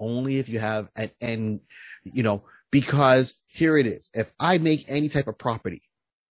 only 0.00 0.38
if 0.38 0.48
you 0.48 0.58
have 0.58 0.88
an 0.96 1.10
end, 1.20 1.60
you 2.04 2.22
know, 2.22 2.44
because 2.70 3.34
here 3.46 3.76
it 3.78 3.86
is. 3.86 4.10
If 4.14 4.32
I 4.40 4.58
make 4.58 4.84
any 4.88 5.08
type 5.08 5.28
of 5.28 5.38
property, 5.38 5.82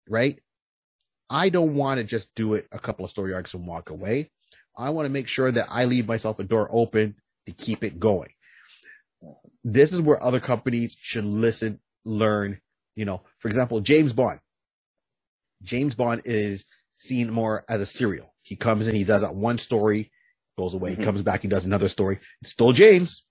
right? 0.09 0.39
I 1.29 1.49
don't 1.49 1.75
want 1.75 1.99
to 1.99 2.03
just 2.03 2.35
do 2.35 2.55
it 2.55 2.67
a 2.71 2.79
couple 2.79 3.05
of 3.05 3.11
story 3.11 3.33
arcs 3.33 3.53
and 3.53 3.67
walk 3.67 3.89
away. 3.89 4.31
I 4.77 4.91
want 4.91 5.05
to 5.07 5.11
make 5.11 5.27
sure 5.27 5.51
that 5.51 5.67
I 5.69 5.85
leave 5.85 6.07
myself 6.07 6.39
a 6.39 6.43
door 6.43 6.69
open 6.71 7.15
to 7.45 7.51
keep 7.53 7.83
it 7.83 7.99
going. 7.99 8.29
This 9.63 9.93
is 9.93 10.01
where 10.01 10.21
other 10.23 10.39
companies 10.39 10.97
should 10.99 11.25
listen, 11.25 11.79
learn, 12.05 12.59
you 12.95 13.05
know, 13.05 13.23
for 13.39 13.47
example, 13.47 13.79
James 13.81 14.13
Bond. 14.13 14.39
James 15.63 15.95
Bond 15.95 16.23
is 16.25 16.65
seen 16.97 17.31
more 17.31 17.63
as 17.69 17.81
a 17.81 17.85
serial. 17.85 18.33
He 18.41 18.55
comes 18.55 18.87
in, 18.87 18.95
he 18.95 19.03
does 19.03 19.21
that 19.21 19.35
one 19.35 19.57
story, 19.59 20.11
goes 20.57 20.73
away, 20.73 20.93
Mhm. 20.93 20.97
he 20.97 21.03
comes 21.03 21.21
back, 21.21 21.41
he 21.43 21.47
does 21.47 21.65
another 21.65 21.89
story. 21.89 22.19
It's 22.41 22.51
still 22.51 22.71
James. 22.73 23.25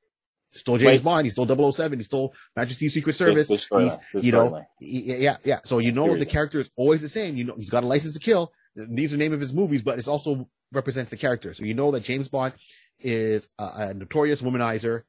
Still 0.53 0.79
James 0.79 0.99
Right. 0.99 1.05
Bond. 1.05 1.27
He's 1.27 1.33
still 1.33 1.47
007. 1.47 1.99
He's 2.01 2.07
still 2.07 2.35
Majesty's 2.57 2.93
Secret 2.95 3.15
Service. 3.15 3.49
This- 3.49 3.69
this 3.69 3.83
He's, 3.83 3.97
this 4.13 4.25
you 4.25 4.33
know, 4.33 4.51
y- 4.51 4.67
yeah, 4.81 5.37
yeah. 5.45 5.61
So 5.65 5.79
you 5.79 5.93
know 5.93 6.17
the 6.17 6.27
character 6.27 6.59
is 6.59 6.71
always 6.77 7.03
the 7.03 7.09
same. 7.09 7.37
You 7.37 7.45
know 7.45 7.55
he's 7.57 7.71
got 7.71 7.85
a 7.85 7.87
license 7.87 8.15
to 8.15 8.21
kill. 8.21 8.53
These 8.77 9.13
are 9.13 9.17
the 9.17 9.23
name 9.23 9.33
of 9.33 9.41
his 9.41 9.53
movies, 9.53 9.83
but 9.83 9.99
it's 9.99 10.09
also 10.09 10.49
represents 10.73 11.11
the 11.11 11.17
character. 11.17 11.53
So 11.55 11.65
you 11.65 11.75
know 11.75 11.91
that 11.91 12.05
James 12.05 12.29
Bond 12.29 12.55
is 13.01 13.49
a, 13.59 13.71
a 13.77 13.95
notorious 13.95 14.43
womanizer. 14.43 15.03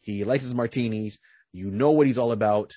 He 0.00 0.24
likes 0.24 0.44
his 0.44 0.54
martinis. 0.54 1.18
You 1.52 1.70
know 1.70 1.92
what 1.92 2.06
he's 2.06 2.18
all 2.18 2.32
about. 2.32 2.76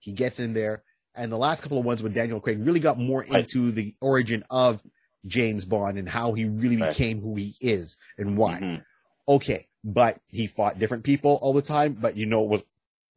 He 0.00 0.12
gets 0.12 0.40
in 0.40 0.52
there, 0.54 0.82
and 1.14 1.30
the 1.32 1.38
last 1.38 1.62
couple 1.62 1.78
of 1.78 1.84
ones 1.84 2.02
with 2.02 2.14
Daniel 2.14 2.40
Craig 2.40 2.58
really 2.60 2.80
got 2.80 2.98
more 2.98 3.22
into 3.22 3.70
the 3.72 3.94
origin 4.00 4.44
of 4.50 4.80
James 5.26 5.64
Bond 5.64 5.98
and 5.98 6.08
how 6.08 6.32
he 6.32 6.44
really 6.44 6.76
became 6.88 7.20
who 7.20 7.34
he 7.36 7.56
is 7.60 7.96
and 8.18 8.36
why. 8.36 8.60
Mhm. 8.60 8.84
Okay, 9.28 9.68
but 9.82 10.20
he 10.28 10.46
fought 10.46 10.78
different 10.78 11.04
people 11.04 11.38
all 11.42 11.52
the 11.52 11.62
time, 11.62 11.94
but 11.94 12.16
you 12.16 12.26
know 12.26 12.44
it 12.44 12.50
was 12.50 12.62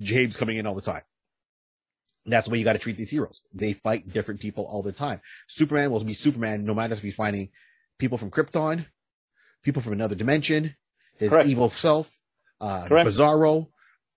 James 0.01 0.37
coming 0.37 0.57
in 0.57 0.65
all 0.65 0.75
the 0.75 0.81
time. 0.81 1.01
That's 2.25 2.47
the 2.47 2.51
way 2.51 2.57
you 2.59 2.63
got 2.63 2.73
to 2.73 2.79
treat 2.79 2.97
these 2.97 3.09
heroes. 3.11 3.41
They 3.53 3.73
fight 3.73 4.11
different 4.11 4.39
people 4.41 4.65
all 4.65 4.83
the 4.83 4.91
time. 4.91 5.21
Superman 5.47 5.91
will 5.91 6.03
be 6.03 6.13
Superman 6.13 6.65
no 6.65 6.73
matter 6.73 6.93
if 6.93 7.01
he's 7.01 7.15
fighting 7.15 7.49
people 7.97 8.17
from 8.17 8.29
Krypton, 8.31 8.85
people 9.63 9.81
from 9.81 9.93
another 9.93 10.15
dimension, 10.15 10.75
his 11.17 11.31
Correct. 11.31 11.47
evil 11.47 11.69
self, 11.69 12.11
uh, 12.61 12.85
Correct. 12.87 13.09
Bizarro, 13.09 13.67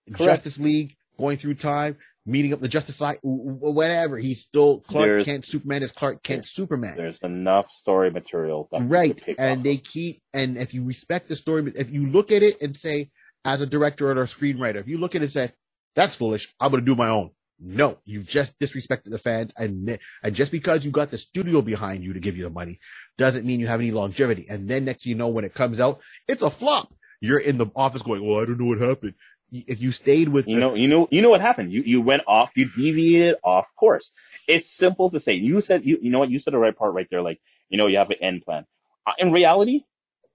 Correct. 0.08 0.18
Justice 0.24 0.58
League, 0.60 0.96
going 1.18 1.36
through 1.36 1.54
time, 1.54 1.96
meeting 2.26 2.52
up 2.52 2.60
the 2.60 2.68
Justice 2.68 2.96
Side, 2.96 3.18
whatever. 3.22 4.18
He's 4.18 4.40
still 4.40 4.80
Clark 4.80 5.06
There's- 5.06 5.24
Kent 5.24 5.46
Superman 5.46 5.82
is 5.82 5.92
Clark 5.92 6.22
Kent 6.22 6.44
Superman. 6.44 6.96
There's 6.96 7.18
enough 7.22 7.66
story 7.72 8.10
material. 8.10 8.68
That 8.72 8.82
Right. 8.88 9.20
And 9.38 9.58
off 9.58 9.64
they 9.64 9.76
keep, 9.78 10.22
and 10.32 10.56
if 10.58 10.74
you 10.74 10.84
respect 10.84 11.28
the 11.28 11.36
story, 11.36 11.72
if 11.76 11.90
you 11.90 12.06
look 12.08 12.30
at 12.30 12.42
it 12.42 12.60
and 12.62 12.76
say, 12.76 13.10
as 13.44 13.60
a 13.60 13.66
director 13.66 14.08
or 14.08 14.12
a 14.12 14.24
screenwriter, 14.26 14.76
if 14.76 14.86
you 14.86 14.98
look 14.98 15.14
at 15.16 15.22
it 15.22 15.24
and 15.24 15.32
say, 15.32 15.52
that's 15.96 16.14
foolish, 16.14 16.52
I'm 16.60 16.70
going 16.70 16.84
to 16.84 16.86
do 16.86 16.94
my 16.94 17.08
own. 17.08 17.30
No, 17.64 17.98
you've 18.04 18.26
just 18.26 18.58
disrespected 18.58 19.10
the 19.10 19.18
fans. 19.18 19.52
And, 19.56 19.98
and 20.22 20.34
just 20.34 20.50
because 20.50 20.84
you 20.84 20.90
got 20.90 21.10
the 21.10 21.18
studio 21.18 21.62
behind 21.62 22.02
you 22.02 22.12
to 22.12 22.18
give 22.20 22.36
you 22.36 22.42
the 22.44 22.50
money 22.50 22.80
doesn't 23.16 23.46
mean 23.46 23.60
you 23.60 23.68
have 23.68 23.80
any 23.80 23.92
longevity. 23.92 24.46
And 24.48 24.68
then 24.68 24.84
next 24.84 25.06
you 25.06 25.14
know, 25.14 25.28
when 25.28 25.44
it 25.44 25.54
comes 25.54 25.78
out, 25.80 26.00
it's 26.26 26.42
a 26.42 26.50
flop. 26.50 26.92
You're 27.20 27.38
in 27.38 27.58
the 27.58 27.66
office 27.76 28.02
going, 28.02 28.26
well, 28.26 28.40
I 28.42 28.46
don't 28.46 28.58
know 28.58 28.66
what 28.66 28.78
happened. 28.80 29.14
If 29.52 29.80
you 29.80 29.92
stayed 29.92 30.28
with 30.28 30.48
You 30.48 30.56
the, 30.56 30.60
know, 30.60 30.74
you 30.74 30.88
know, 30.88 31.06
you 31.10 31.22
know 31.22 31.30
what 31.30 31.40
happened. 31.40 31.72
You 31.72 31.82
you 31.82 32.00
went 32.00 32.22
off. 32.26 32.50
You 32.56 32.68
deviated 32.74 33.36
off 33.44 33.66
course. 33.78 34.10
It's 34.48 34.68
simple 34.74 35.10
to 35.10 35.20
say. 35.20 35.34
You 35.34 35.60
said 35.60 35.84
you 35.84 35.98
you 36.00 36.10
know 36.10 36.18
what 36.20 36.30
you 36.30 36.40
said 36.40 36.54
the 36.54 36.58
right 36.58 36.76
part 36.76 36.94
right 36.94 37.06
there. 37.10 37.22
Like 37.22 37.38
you 37.68 37.76
know 37.78 37.86
you 37.86 37.98
have 37.98 38.10
an 38.10 38.16
end 38.22 38.42
plan. 38.42 38.64
Uh, 39.06 39.12
in 39.18 39.30
reality, 39.30 39.84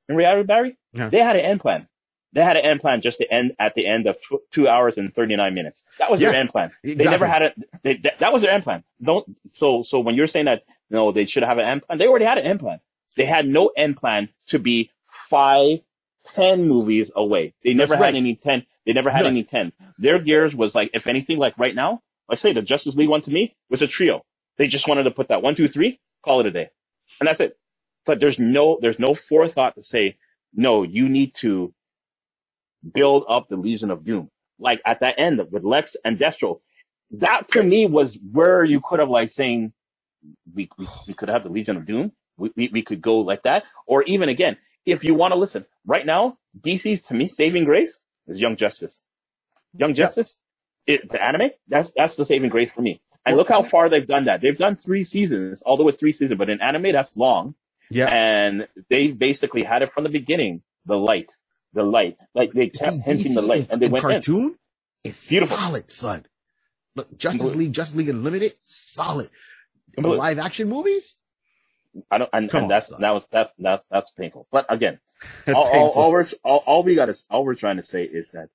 in 0.07 0.15
reality, 0.15 0.45
Barry, 0.45 0.78
Yeah. 0.93 1.09
they 1.09 1.17
had 1.19 1.36
an 1.36 1.43
end 1.43 1.59
plan. 1.61 1.88
They 2.34 2.43
had 2.43 2.57
an 2.57 2.65
end 2.65 2.82
plan 2.82 3.01
just 3.01 3.19
to 3.19 3.34
end 3.34 3.53
at 3.59 3.73
the 3.75 3.88
end 3.88 4.07
of 4.07 4.21
tw- 4.21 4.41
two 4.51 4.67
hours 4.67 4.97
and 4.97 5.13
thirty 5.15 5.36
nine 5.36 5.53
minutes. 5.55 5.84
That 5.99 6.11
was 6.11 6.21
Yeah, 6.21 6.32
their 6.32 6.39
end 6.39 6.49
plan. 6.49 6.71
They 6.84 6.91
exactly. 6.91 7.11
never 7.11 7.28
had 7.28 7.41
it. 7.43 7.53
They, 7.84 7.95
that, 7.97 8.19
that 8.19 8.34
was 8.34 8.41
their 8.43 8.51
end 8.51 8.63
plan. 8.63 8.84
Don't 9.01 9.28
so 9.53 9.84
so 9.84 9.99
when 9.99 10.15
you're 10.15 10.28
saying 10.28 10.45
that 10.45 10.63
no, 10.89 11.11
they 11.11 11.25
should 11.25 11.43
have 11.43 11.57
an 11.57 11.65
end 11.65 11.84
plan. 11.84 11.97
They 11.99 12.07
already 12.07 12.25
had 12.25 12.38
an 12.38 12.45
end 12.45 12.59
plan. 12.59 12.80
They 13.15 13.25
had 13.25 13.47
no 13.47 13.67
end 13.75 13.97
plan 13.97 14.30
to 14.47 14.59
be 14.59 14.91
five, 15.30 15.80
ten 16.25 16.67
movies 16.67 17.11
away. 17.15 17.53
They 17.63 17.73
That's 17.73 17.89
never 17.89 17.95
had 17.95 18.13
right. 18.13 18.15
any 18.15 18.36
ten. 18.36 18.65
They 18.86 18.93
never 18.93 19.09
had 19.09 19.23
None. 19.23 19.32
any 19.34 19.43
ten. 19.43 19.73
Their 19.97 20.19
gears 20.19 20.55
was 20.55 20.75
like, 20.75 20.91
if 20.93 21.07
anything, 21.07 21.38
like 21.38 21.57
right 21.57 21.75
now, 21.75 22.01
I 22.30 22.36
say 22.36 22.53
the 22.53 22.61
Justice 22.61 22.95
League 22.95 23.09
one 23.09 23.21
to 23.23 23.32
me 23.32 23.55
was 23.69 23.82
a 23.82 23.88
trio. 23.88 24.23
They 24.57 24.67
just 24.67 24.88
wanted 24.88 25.03
to 25.03 25.11
put 25.11 25.30
that 25.30 25.41
one, 25.41 25.55
two, 25.55 25.67
three, 25.67 25.99
call 26.23 26.39
it 26.41 26.45
a 26.45 26.51
day. 26.51 26.69
And 27.19 27.28
that's 27.28 27.39
it. 27.39 27.57
But 28.05 28.19
there's 28.19 28.39
no, 28.39 28.80
there's 28.82 28.99
no 28.99 29.15
forethought 29.15 29.75
to 29.75 29.84
say, 29.84 30.17
no, 30.53 30.84
you 30.84 31.09
need 31.09 31.36
to 31.36 31.73
build 32.93 33.25
up 33.27 33.47
the 33.49 33.57
Legion 33.57 33.91
of 33.91 34.03
Doom. 34.03 34.29
Like 34.59 34.81
at 34.85 35.01
that 35.01 35.19
end 35.19 35.41
with 35.51 35.63
Lex 35.63 35.95
and 36.03 36.17
Deathstroke, 36.17 36.59
that 37.11 37.49
to 37.51 37.63
me 37.63 37.85
was 37.85 38.17
where 38.31 38.63
you 38.63 38.81
could 38.83 38.99
have 38.99 39.09
like 39.09 39.29
saying, 39.29 39.73
we, 40.53 40.69
we, 40.77 40.88
we 41.07 41.13
could 41.13 41.29
have 41.29 41.43
the 41.43 41.49
Legion 41.49 41.77
of 41.77 41.85
Doom. 41.85 42.11
We, 42.38 42.51
we, 42.55 42.69
we 42.73 42.81
could 42.81 43.01
go 43.01 43.19
like 43.19 43.43
that. 43.43 43.63
Or 43.85 44.03
even 44.03 44.29
again, 44.29 44.57
if 44.85 45.03
you 45.03 45.13
want 45.15 45.33
to 45.33 45.39
listen 45.39 45.65
right 45.85 46.05
now, 46.05 46.38
DC's 46.59 47.03
to 47.03 47.13
me 47.13 47.27
saving 47.27 47.65
grace 47.65 47.99
is 48.27 48.41
Young 48.41 48.55
Justice. 48.55 49.01
Young 49.77 49.93
Justice, 49.93 50.38
it, 50.85 51.09
the 51.09 51.21
anime, 51.23 51.51
that's, 51.67 51.93
that's 51.95 52.15
the 52.15 52.25
saving 52.25 52.49
grace 52.49 52.71
for 52.73 52.81
me. 52.81 53.01
And 53.25 53.35
look 53.35 53.49
how 53.49 53.61
far 53.61 53.89
they've 53.89 54.07
done 54.07 54.25
that. 54.25 54.41
They've 54.41 54.57
done 54.57 54.77
three 54.77 55.03
seasons, 55.03 55.61
although 55.65 55.89
it's 55.89 55.99
three 55.99 56.13
seasons, 56.13 56.38
but 56.38 56.49
in 56.49 56.61
anime, 56.61 56.93
that's 56.93 57.17
long. 57.17 57.55
Yeah. 57.91 58.07
And 58.07 58.67
they 58.89 59.11
basically 59.11 59.63
had 59.63 59.81
it 59.81 59.91
from 59.91 60.05
the 60.05 60.09
beginning, 60.09 60.61
the 60.85 60.95
light, 60.95 61.31
the 61.78 61.84
light. 61.84 62.17
Like 62.36 62.53
they 62.53 62.69
kept 62.69 62.95
see, 62.95 63.01
hinting 63.05 63.36
the 63.36 63.43
light 63.43 63.67
and 63.71 63.82
they 63.82 63.88
in 63.88 63.93
went 63.93 64.05
in. 64.11 64.23
cartoon 64.23 64.57
is 65.05 65.30
Beautiful. 65.30 65.57
solid, 65.57 65.91
son. 65.91 66.25
Look, 66.95 67.17
Justice 67.17 67.55
League, 67.55 67.73
Justice 67.73 67.97
League 67.97 68.09
Unlimited, 68.09 68.55
solid. 68.65 69.30
Live 69.97 70.39
action 70.39 70.69
movies, 70.69 71.17
I 72.11 72.19
don't, 72.19 72.30
and, 72.34 72.49
Come 72.49 72.65
and 72.65 72.65
on, 72.65 72.69
that's, 72.69 72.89
son. 72.89 73.01
that 73.01 73.11
was, 73.11 73.23
that's, 73.32 73.51
that's, 73.59 73.86
that's 73.91 74.11
painful. 74.11 74.47
But 74.51 74.65
again, 74.69 74.99
that's 75.45 75.57
all, 75.57 75.67
all, 75.67 75.89
all 75.91 76.11
we're, 76.11 76.28
all, 76.43 76.63
all 76.65 76.84
we 76.84 76.95
got 76.95 77.09
is, 77.09 77.25
all 77.30 77.45
we're 77.45 77.55
trying 77.55 77.78
to 77.78 77.84
say 77.84 78.03
is 78.03 78.30
that 78.32 78.49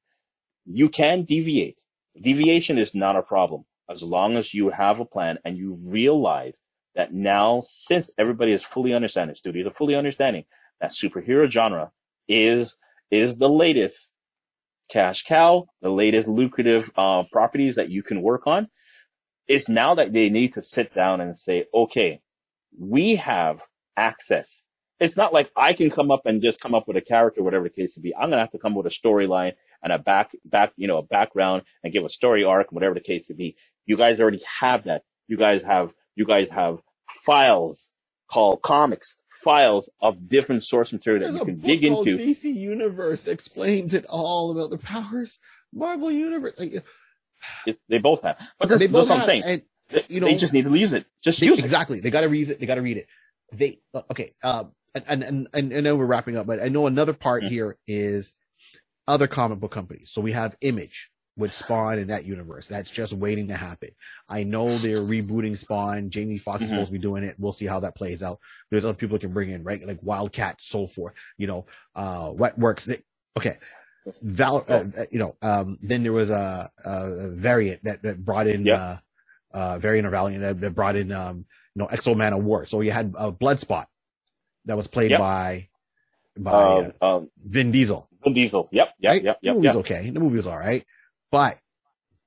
you 0.66 0.88
can 0.88 1.24
deviate. 1.24 1.78
Deviation 2.20 2.78
is 2.78 2.94
not 2.94 3.16
a 3.16 3.22
problem 3.22 3.64
as 3.90 4.02
long 4.02 4.36
as 4.36 4.54
you 4.54 4.70
have 4.70 5.00
a 5.00 5.04
plan 5.04 5.38
and 5.44 5.58
you 5.58 5.78
realize 5.86 6.56
that 6.94 7.12
now, 7.14 7.62
since 7.66 8.10
everybody 8.18 8.52
is 8.52 8.62
fully 8.64 8.94
understanding, 8.94 9.36
studios 9.36 9.66
are 9.66 9.74
fully 9.74 9.94
understanding 9.94 10.44
that 10.80 10.92
superhero 10.92 11.50
genre 11.50 11.90
is, 12.28 12.76
is 13.12 13.36
the 13.36 13.48
latest 13.48 14.08
cash 14.90 15.24
cow, 15.24 15.66
the 15.82 15.90
latest 15.90 16.28
lucrative, 16.28 16.90
uh, 16.96 17.22
properties 17.30 17.76
that 17.76 17.90
you 17.90 18.02
can 18.02 18.22
work 18.22 18.46
on. 18.46 18.68
It's 19.46 19.68
now 19.68 19.96
that 19.96 20.12
they 20.12 20.30
need 20.30 20.54
to 20.54 20.62
sit 20.62 20.94
down 20.94 21.20
and 21.20 21.38
say, 21.38 21.66
okay, 21.74 22.20
we 22.78 23.16
have 23.16 23.60
access. 23.96 24.62
It's 24.98 25.16
not 25.16 25.32
like 25.32 25.50
I 25.56 25.74
can 25.74 25.90
come 25.90 26.10
up 26.10 26.22
and 26.26 26.42
just 26.42 26.60
come 26.60 26.74
up 26.74 26.88
with 26.88 26.96
a 26.96 27.02
character, 27.02 27.42
whatever 27.42 27.64
the 27.64 27.70
case 27.70 27.94
to 27.94 28.00
be. 28.00 28.14
I'm 28.14 28.30
gonna 28.30 28.40
have 28.40 28.52
to 28.52 28.58
come 28.58 28.72
up 28.72 28.84
with 28.84 28.92
a 28.92 28.96
storyline 29.08 29.52
and 29.82 29.92
a 29.92 29.98
back, 29.98 30.32
back, 30.44 30.72
you 30.76 30.88
know, 30.88 30.98
a 30.98 31.02
background 31.02 31.62
and 31.84 31.92
give 31.92 32.04
a 32.04 32.08
story 32.08 32.44
arc, 32.44 32.72
whatever 32.72 32.94
the 32.94 33.00
case 33.00 33.26
to 33.26 33.34
be. 33.34 33.56
You 33.84 33.96
guys 33.96 34.20
already 34.20 34.42
have 34.60 34.84
that. 34.84 35.02
You 35.26 35.36
guys 35.36 35.64
have, 35.64 35.92
you 36.14 36.24
guys 36.24 36.50
have 36.50 36.78
files 37.26 37.90
called 38.30 38.62
comics, 38.62 39.16
files 39.42 39.88
of 40.00 40.28
different 40.28 40.64
source 40.64 40.92
material 40.92 41.32
that 41.32 41.38
you 41.38 41.44
can 41.44 41.58
dig 41.60 41.84
into. 41.84 42.16
DC 42.16 42.44
Universe 42.54 43.26
explains 43.26 43.94
it 43.94 44.04
all 44.06 44.50
about 44.50 44.70
the 44.70 44.78
powers. 44.78 45.38
Marvel 45.72 46.10
Universe, 46.10 46.58
like, 46.58 46.82
It- 47.66 47.80
they 47.88 47.98
both 47.98 48.22
have. 48.22 48.38
But 48.58 48.68
that's, 48.68 48.80
they 48.80 48.86
both 48.86 49.08
what 49.08 49.20
I'm 49.20 49.24
saying. 49.26 49.42
and 49.44 49.62
They, 49.90 50.04
you 50.08 50.20
they 50.20 50.36
just 50.36 50.52
need 50.52 50.64
to 50.64 50.74
use 50.74 50.92
it. 50.92 51.06
Just 51.22 51.40
They- 51.40 51.46
use 51.46 51.58
it. 51.58 51.62
exactly. 51.64 52.00
They 52.00 52.10
got 52.10 52.20
to 52.22 52.28
read 52.28 52.48
it. 52.50 52.60
They 52.60 52.66
got 52.66 52.76
to 52.76 52.82
read 52.82 52.96
it. 52.98 53.06
They 53.52 53.80
uh, 53.94 54.02
okay. 54.10 54.32
Um, 54.42 54.72
and, 54.94 55.22
and 55.22 55.48
and 55.54 55.72
I 55.74 55.80
know 55.80 55.96
we're 55.96 56.06
wrapping 56.06 56.36
up, 56.36 56.46
but 56.46 56.62
I 56.62 56.68
know 56.68 56.86
another 56.86 57.12
part 57.14 57.42
Mhm. 57.44 57.48
here 57.48 57.78
is 57.86 58.34
other 59.08 59.26
comic 59.26 59.58
book 59.60 59.70
companies. 59.72 60.10
So 60.10 60.20
we 60.20 60.32
have 60.32 60.56
Image 60.60 61.10
with 61.36 61.54
Spawn 61.54 61.98
in 61.98 62.08
that 62.08 62.24
universe. 62.26 62.68
That's 62.68 62.90
just 62.90 63.12
waiting 63.14 63.48
to 63.48 63.54
happen. 63.56 63.90
I 64.28 64.44
know 64.44 64.78
they're 64.78 64.98
rebooting 65.00 65.56
Spawn. 65.56 66.10
Jamie 66.10 66.38
Foxx 66.38 66.64
is 66.64 66.70
Mhm. 66.70 66.70
supposed 66.70 66.88
to 66.88 66.92
be 66.92 66.98
doing 66.98 67.24
it. 67.24 67.36
We'll 67.38 67.52
see 67.52 67.66
how 67.66 67.80
that 67.80 67.96
plays 67.96 68.22
out. 68.22 68.40
There's 68.70 68.84
other 68.84 68.96
people 68.96 69.16
that 69.16 69.22
can 69.22 69.32
bring 69.32 69.50
in, 69.50 69.64
right? 69.64 69.84
Like 69.86 70.00
Wildcat, 70.02 70.60
so 70.60 70.86
forth. 70.86 71.14
You 71.38 71.46
know, 71.48 71.66
uh, 71.94 72.30
what 72.30 72.58
works. 72.58 72.84
They, 72.86 73.02
okay. 73.36 73.58
Val, 74.22 74.64
uh, 74.68 74.84
uh, 74.98 75.06
you 75.10 75.18
know, 75.20 75.36
um, 75.42 75.78
then 75.82 76.02
there 76.02 76.12
was 76.12 76.30
a, 76.30 76.70
a 76.84 77.30
variant 77.30 77.84
that, 77.84 78.02
that 78.02 78.24
brought 78.24 78.46
in, 78.48 78.68
Yep. 78.68 78.70
uh, 78.70 78.98
uh, 79.54 79.78
variant 79.78 80.06
or 80.06 80.10
Valiant 80.10 80.42
that, 80.42 80.60
that 80.60 80.74
brought 80.74 80.96
in, 80.96 81.12
um, 81.12 81.38
you 81.74 81.80
know, 81.82 81.86
X-O 81.86 82.14
Manowar. 82.14 82.68
So 82.68 82.80
you 82.82 82.92
had 82.92 83.14
a 83.18 83.32
Bloodspot 83.32 83.86
that 84.66 84.76
was 84.76 84.88
played 84.88 85.10
Yep. 85.10 85.18
by, 85.18 85.68
by 86.38 86.78
uh, 86.78 86.90
Um, 86.90 86.92
um, 87.02 87.30
Vin 87.44 87.72
Diesel. 87.72 88.08
Vin 88.24 88.34
Diesel. 88.34 88.68
Yep. 88.72 88.88
Yep. 89.00 89.14
right? 89.14 89.22
Yep. 89.22 89.40
the 89.44 89.48
Yep. 89.48 89.54
movie 89.54 89.62
Yep. 89.62 89.68
was 89.68 89.76
okay. 89.78 90.10
The 90.10 90.20
movie 90.20 90.36
was 90.38 90.46
all 90.48 90.58
right. 90.58 90.84
But, 91.32 91.58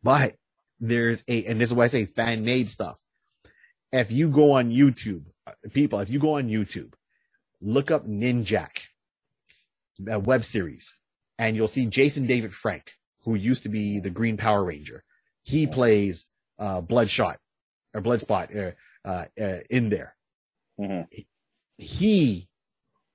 but 0.04 0.36
there's 0.82 1.24
a, 1.30 1.46
and 1.46 1.62
this 1.62 1.70
is 1.70 1.76
why 1.76 1.86
I 1.86 1.88
say 1.88 2.06
fan 2.06 2.44
made 2.44 2.70
stuff. 2.70 3.00
If 3.94 4.12
you 4.12 4.30
go 4.30 4.54
on 4.54 4.72
YouTube, 4.72 5.26
uh, 5.48 5.54
people, 5.72 6.00
if 6.00 6.10
you 6.10 6.20
go 6.20 6.34
on 6.34 6.50
YouTube, 6.50 6.94
look 7.62 7.92
up 7.92 8.06
Ninjak, 8.08 8.82
a 10.10 10.20
web 10.20 10.44
series, 10.44 10.94
and 11.40 11.56
you'll 11.56 11.70
see 11.70 11.86
Jason 11.86 12.26
David 12.26 12.54
Frank, 12.54 12.92
who 13.24 13.36
used 13.36 13.64
to 13.64 13.70
be 13.70 14.00
the 14.00 14.10
Green 14.10 14.36
Power 14.38 14.66
Ranger. 14.66 15.04
He 15.44 15.68
plays, 15.68 16.26
uh, 16.60 16.82
Bloodshot 16.82 17.38
or 17.94 18.02
Bloodspot, 18.02 18.56
uh, 18.56 18.72
uh, 19.08 19.26
uh, 19.40 19.60
in 19.70 19.90
there. 19.90 20.16
Mhm. 20.80 21.08
He 21.78 22.50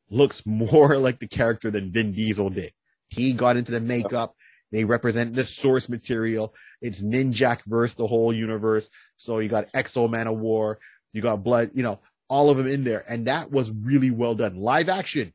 looks 0.08 0.46
more 0.46 0.96
like 0.98 1.18
the 1.18 1.28
character 1.28 1.70
than 1.70 1.92
Vin 1.92 2.12
Diesel 2.12 2.50
did. 2.50 2.72
He 3.08 3.32
got 3.32 3.56
into 3.56 3.72
the 3.72 3.80
makeup. 3.80 4.34
They 4.72 4.84
represent 4.84 5.34
the 5.34 5.44
source 5.44 5.88
material. 5.88 6.54
It's 6.80 7.02
Ninjak 7.02 7.62
versus 7.66 7.94
the 7.94 8.06
whole 8.06 8.32
universe. 8.32 8.88
So 9.16 9.40
you 9.40 9.48
got 9.48 9.68
X-O 9.74 10.08
Manowar. 10.08 10.76
You 11.12 11.22
got 11.22 11.42
Blood, 11.42 11.70
you 11.74 11.82
know, 11.82 11.98
all 12.28 12.50
of 12.50 12.56
them 12.56 12.68
in 12.68 12.84
there. 12.84 13.04
And 13.08 13.26
that 13.26 13.50
was 13.50 13.72
really 13.72 14.10
well 14.10 14.34
done. 14.34 14.56
Live 14.56 14.88
action. 14.88 15.32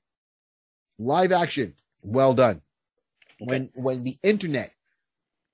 Live 0.98 1.34
action. 1.34 1.74
Well 2.02 2.34
done. 2.34 2.62
When, 3.40 3.70
when 3.76 4.04
the 4.04 4.18
internet 4.24 4.72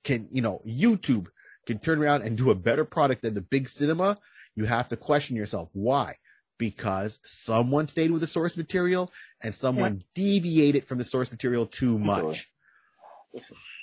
can, 0.03 0.27
you 0.31 0.43
know, 0.43 0.61
YouTube 0.67 1.27
can 1.65 1.79
turn 1.79 1.99
around 1.99 2.21
and 2.21 2.37
do 2.37 2.51
a 2.51 2.55
better 2.55 2.85
product 2.85 3.23
than 3.23 3.33
the 3.33 3.41
big 3.41 3.67
cinema, 3.67 4.19
you 4.55 4.65
have 4.65 4.89
to 4.89 4.97
question 4.97 5.35
yourself. 5.35 5.69
Why? 5.73 6.17
Because 6.59 7.17
someone 7.23 7.87
stayed 7.87 8.11
with 8.11 8.21
the 8.21 8.27
source 8.27 8.55
material 8.55 9.11
and 9.41 9.55
someone 9.55 10.03
deviated 10.13 10.85
from 10.85 10.99
the 10.99 11.03
source 11.03 11.31
material 11.31 11.65
too 11.65 11.97
much. 11.97 12.47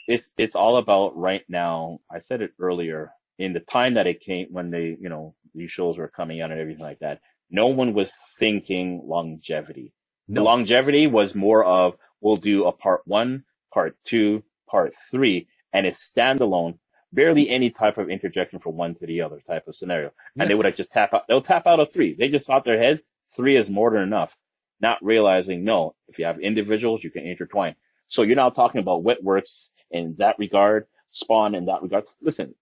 It's 0.08 0.30
it's 0.38 0.56
all 0.56 0.78
about 0.78 1.16
right 1.16 1.44
now. 1.48 2.00
I 2.10 2.20
said 2.20 2.42
it 2.42 2.52
earlier 2.60 3.12
in 3.38 3.52
the 3.54 3.60
time 3.60 3.94
that 3.94 4.06
it 4.08 4.20
came 4.20 4.48
when 4.50 4.70
they, 4.70 4.96
you 5.00 5.08
know, 5.08 5.34
these 5.54 5.72
shows 5.72 5.98
were 5.98 6.08
coming 6.08 6.40
out 6.42 6.50
and 6.52 6.60
everything 6.60 6.82
like 6.84 7.00
that. 7.00 7.20
No 7.50 7.68
one 7.68 7.94
was 7.94 8.12
thinking 8.38 9.02
longevity. 9.04 9.92
No, 10.28 10.44
longevity 10.44 11.06
was 11.08 11.34
more 11.34 11.64
of 11.64 11.94
we'll 12.20 12.36
do 12.38 12.66
a 12.66 12.72
part 12.72 13.02
one, 13.06 13.44
part 13.72 13.96
two, 14.04 14.44
part 14.70 14.94
three, 15.10 15.48
and 15.72 15.86
it's 15.86 16.10
standalone. 16.10 16.78
Barely 17.12 17.50
any 17.50 17.70
type 17.70 17.98
of 17.98 18.10
interjection 18.10 18.60
from 18.60 18.76
one 18.76 18.94
to 18.96 19.06
the 19.06 19.22
other 19.22 19.40
type 19.46 19.68
of 19.68 19.76
scenario. 19.76 20.12
Yeah. 20.36 20.44
And 20.44 20.50
they 20.50 20.54
would 20.54 20.66
have 20.66 20.76
just 20.76 20.92
tap 20.92 21.14
out, 21.14 21.24
they'll 21.28 21.42
tap 21.42 21.66
out 21.66 21.80
of 21.80 21.92
three. 21.92 22.14
They 22.18 22.28
just 22.28 22.46
thought 22.46 22.64
their 22.66 22.78
head, 22.78 23.00
three 23.36 23.56
is 23.56 23.70
more 23.70 23.90
than 23.92 24.02
enough. 24.02 24.36
Not 24.80 24.98
realizing, 25.02 25.64
no, 25.64 25.94
if 26.08 26.18
you 26.18 26.26
have 26.26 26.40
individuals, 26.40 27.04
you 27.04 27.10
can 27.10 27.26
intertwine. 27.26 27.76
So 28.08 28.22
you're 28.22 28.36
now 28.36 28.50
talking 28.50 28.80
about 28.80 29.04
Wetworks 29.04 29.70
in 29.90 30.16
that 30.18 30.38
regard, 30.38 30.86
Spawn 31.12 31.54
in 31.54 31.66
that 31.66 31.82
regard. 31.82 32.04
Listen, 32.22 32.54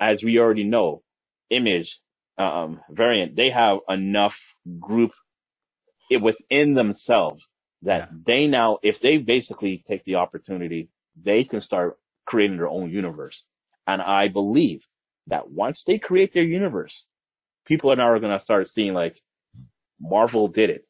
as 0.00 0.22
we 0.24 0.38
already 0.40 0.64
know, 0.64 1.02
Image, 1.50 2.00
um, 2.38 2.80
Variant, 2.90 3.36
they 3.36 3.50
have 3.50 3.78
enough 3.88 4.38
group 4.80 5.12
within 6.20 6.74
themselves 6.74 7.46
that 7.82 8.00
Yeah. 8.00 8.08
they 8.26 8.46
now, 8.48 8.78
if 8.82 9.00
they 9.00 9.18
basically 9.18 9.84
take 9.88 10.04
the 10.04 10.16
opportunity, 10.16 10.90
they 11.22 11.44
can 11.44 11.60
start 11.60 11.98
creating 12.26 12.56
their 12.58 12.68
own 12.68 12.90
universe. 12.90 13.44
And 13.86 14.02
I 14.02 14.28
believe 14.28 14.82
that 15.28 15.50
once 15.50 15.84
they 15.84 15.98
create 15.98 16.34
their 16.34 16.44
universe, 16.44 17.06
people 17.66 17.92
are 17.92 17.96
now 17.96 18.18
going 18.18 18.36
to 18.38 18.44
start 18.44 18.70
seeing 18.70 18.94
like 18.94 19.20
Marvel 20.00 20.48
did 20.48 20.70
it. 20.70 20.86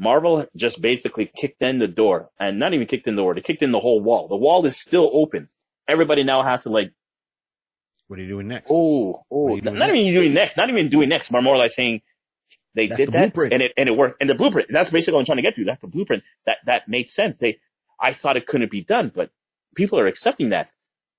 Marvel 0.00 0.46
just 0.56 0.82
basically 0.82 1.30
kicked 1.36 1.62
in 1.62 1.78
the 1.80 1.88
door 1.88 2.30
and 2.40 2.58
not 2.58 2.74
even 2.74 2.88
kicked 2.88 3.08
in 3.08 3.16
the 3.16 3.22
door. 3.22 3.34
They 3.36 3.42
kicked 3.42 3.62
in 3.62 3.72
the 3.72 3.80
whole 3.80 4.00
wall. 4.02 4.28
The 4.28 4.36
wall 4.36 4.66
is 4.66 4.78
still 4.78 5.10
open. 5.14 5.48
Everybody 5.88 6.24
now 6.24 6.42
has 6.44 6.64
to 6.64 6.70
like, 6.70 6.92
what 8.08 8.18
are 8.18 8.22
you 8.22 8.28
doing 8.28 8.48
next? 8.48 8.70
oh, 8.70 9.24
oh, 9.30 9.44
What 9.44 9.52
are 9.52 9.56
you 9.56 9.62
not, 9.62 9.74
not 9.74 9.94
even 9.96 10.14
doing 10.14 10.34
next, 10.34 10.56
not 10.56 10.70
even 10.70 10.90
doing 10.90 11.10
next, 11.10 11.30
but 11.30 11.42
more 11.42 11.58
like 11.58 11.72
saying 11.74 12.02
they 12.74 12.88
That's 12.88 12.98
did 13.00 13.08
the 13.08 13.12
that 13.12 13.32
blueprint. 13.34 13.54
and 13.54 13.62
it, 13.62 13.72
and 13.76 13.88
it 13.88 13.96
worked. 13.96 14.18
And 14.20 14.30
the 14.30 14.34
blueprint, 14.34 14.68
that's 14.72 14.90
basically 14.90 15.14
what 15.14 15.20
I'm 15.20 15.26
trying 15.26 15.38
to 15.38 15.42
get 15.42 15.56
to. 15.56 15.64
That's 15.64 15.80
the 15.82 15.88
blueprint. 15.88 16.24
That, 16.46 16.58
that 16.66 16.88
made 16.88 17.10
sense. 17.10 17.38
They, 17.38 17.58
I 18.00 18.14
thought 18.14 18.36
it 18.38 18.46
couldn't 18.46 18.70
be 18.70 18.82
done, 18.84 19.12
but 19.14 19.30
people 19.76 19.98
are 20.00 20.06
accepting 20.08 20.50
that. 20.50 20.70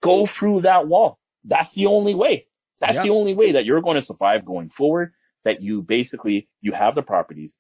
Go 0.01 0.25
through 0.25 0.61
that 0.61 0.87
wall. 0.87 1.19
That's 1.45 1.71
the 1.73 1.87
only 1.87 2.15
way. 2.15 2.47
That's 2.81 2.95
Yeah. 2.95 3.03
the 3.03 3.09
only 3.11 3.35
way 3.35 3.53
that 3.53 3.65
you're 3.65 3.81
going 3.81 3.97
to 3.97 4.05
survive 4.05 4.45
going 4.45 4.69
forward. 4.69 5.13
That 5.45 5.61
you 5.61 5.81
basically, 5.81 6.49
you 6.61 6.71
have 6.73 6.95
the 6.95 7.01
properties, 7.01 7.55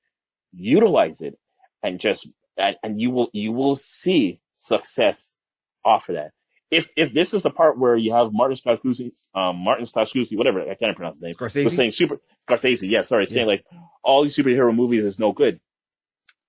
utilize 0.53 1.21
it 1.21 1.37
and 1.83 1.99
just, 1.99 2.29
and, 2.57 2.75
and 2.83 3.01
you 3.01 3.11
will, 3.11 3.29
you 3.33 3.51
will 3.53 3.75
see 3.77 4.39
success 4.57 5.33
off 5.85 6.09
of 6.09 6.15
that. 6.15 6.31
if 6.71 6.89
if 6.95 7.13
this 7.13 7.33
is 7.33 7.41
the 7.43 7.49
part 7.49 7.77
where 7.79 7.95
you 7.95 8.13
have 8.13 8.31
Martin 8.33 8.57
Scorsese, 8.57 9.11
um, 9.35 9.57
Martin 9.57 9.85
Scorsese, 9.85 10.37
whatever 10.37 10.61
I 10.61 10.75
can't 10.75 10.95
pronounce 10.95 11.17
his 11.17 11.23
name, 11.23 11.35
Scorsese? 11.35 11.63
was 11.65 11.75
saying 11.75 11.91
super 11.91 12.19
Scorsese, 12.49 12.89
yeah, 12.89 13.03
sorry, 13.05 13.27
Yeah. 13.27 13.35
saying 13.35 13.47
like 13.47 13.65
all 14.03 14.23
these 14.23 14.35
superhero 14.37 14.75
movies 14.75 15.05
is 15.05 15.19
no 15.19 15.31
good. 15.31 15.59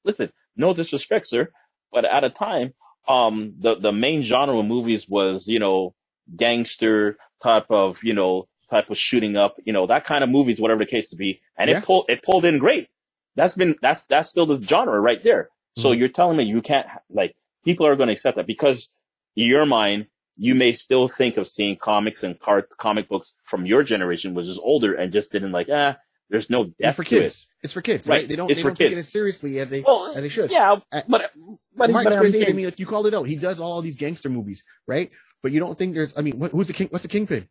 Listen, 0.05 0.32
no 0.57 0.74
disrespect, 0.74 1.26
sir, 1.28 1.50
but 1.92 2.05
at 2.05 2.24
a 2.24 2.30
time, 2.30 2.74
um, 3.09 3.55
the 3.61 3.76
the 3.80 3.92
main 3.92 4.24
genre 4.24 4.59
of 4.59 4.66
movies 4.66 5.07
was 5.09 5.46
you 5.48 5.61
know 5.61 5.94
gangster 6.36 7.18
type 7.42 7.66
of 7.70 7.98
you 8.03 8.14
know 8.14 8.48
type 8.70 8.90
of 8.90 8.98
shooting 8.98 9.36
up, 9.36 9.57
you 9.64 9.72
know 9.72 9.86
that 9.88 10.05
kind 10.07 10.24
of 10.24 10.30
movies, 10.30 10.61
whatever 10.61 10.80
the 10.80 10.86
case 10.90 11.11
to 11.11 11.16
be, 11.16 11.40
and 11.59 11.70
Yeah. 11.70 11.78
it 11.78 11.84
pulled 11.84 12.07
it 12.09 12.22
pulled 12.24 12.44
in 12.44 12.59
great. 12.59 12.88
That's 13.37 13.55
been 13.57 13.76
that's 13.83 14.03
that's 14.05 14.28
still 14.30 14.47
the 14.47 14.62
genre 14.62 15.01
right 15.01 15.22
there. 15.24 15.51
So 15.76 15.91
Mhm. 15.91 15.99
you're 15.99 16.09
telling 16.09 16.37
me 16.37 16.45
you 16.45 16.62
can't 16.62 16.87
like 17.11 17.35
people 17.64 17.87
are 17.87 17.97
going 17.97 18.09
to 18.09 18.12
accept 18.14 18.37
that 18.37 18.47
because 18.47 18.89
in 19.37 19.47
your 19.49 19.66
mind 19.66 20.07
you 20.37 20.55
may 20.55 20.74
still 20.74 21.09
think 21.09 21.37
of 21.39 21.49
seeing 21.49 21.76
comics 21.76 22.22
and 22.24 22.39
card 22.41 22.64
comic 22.78 23.09
books 23.09 23.35
from 23.49 23.66
your 23.66 23.83
generation, 23.85 24.35
which 24.35 24.47
is 24.49 24.59
older, 24.62 24.95
and 24.95 25.12
just 25.12 25.33
didn't 25.33 25.53
like 25.53 25.68
ah. 25.72 25.97
There's 26.30 26.51
no 26.51 26.72
It's 26.78 26.78
depth 26.83 26.97
for 26.97 27.05
to 27.05 27.16
it. 27.20 27.20
kids. 27.22 27.49
It's 27.62 27.72
for 27.74 27.83
kids, 27.83 28.09
right? 28.09 28.20
Right. 28.20 28.28
They 28.28 28.37
don't. 28.37 28.51
It's 28.51 28.59
they 28.59 28.62
for 28.62 28.70
don't 28.70 28.76
take 28.78 28.93
it 28.93 28.99
as 28.99 29.09
seriously 29.11 29.61
as 29.61 29.70
they 29.70 29.83
Well, 29.83 30.12
as 30.14 30.22
they 30.22 30.28
should. 30.30 30.51
yeah, 30.51 30.76
Uh, 30.93 31.03
but 31.09 31.30
but, 31.76 31.91
Martin 31.91 32.11
but 32.11 32.12
Scorsese, 32.14 32.49
I 32.49 32.53
mean, 32.53 32.66
like 32.66 32.80
you 32.80 32.87
called 32.87 33.07
it 33.07 33.14
out. 33.14 33.28
He 33.28 33.37
does 33.37 33.61
all 33.61 33.83
these 33.83 33.97
gangster 33.97 34.30
movies, 34.30 34.64
right? 34.89 35.11
But 35.43 35.53
you 35.53 35.61
don't 35.61 35.78
think 35.78 35.95
there's. 35.95 36.16
I 36.18 36.22
mean, 36.22 36.39
what, 36.39 36.53
who's 36.53 36.68
the 36.68 36.72
king? 36.74 36.89
What's 36.91 37.03
the 37.03 37.09
kingpin? 37.09 37.49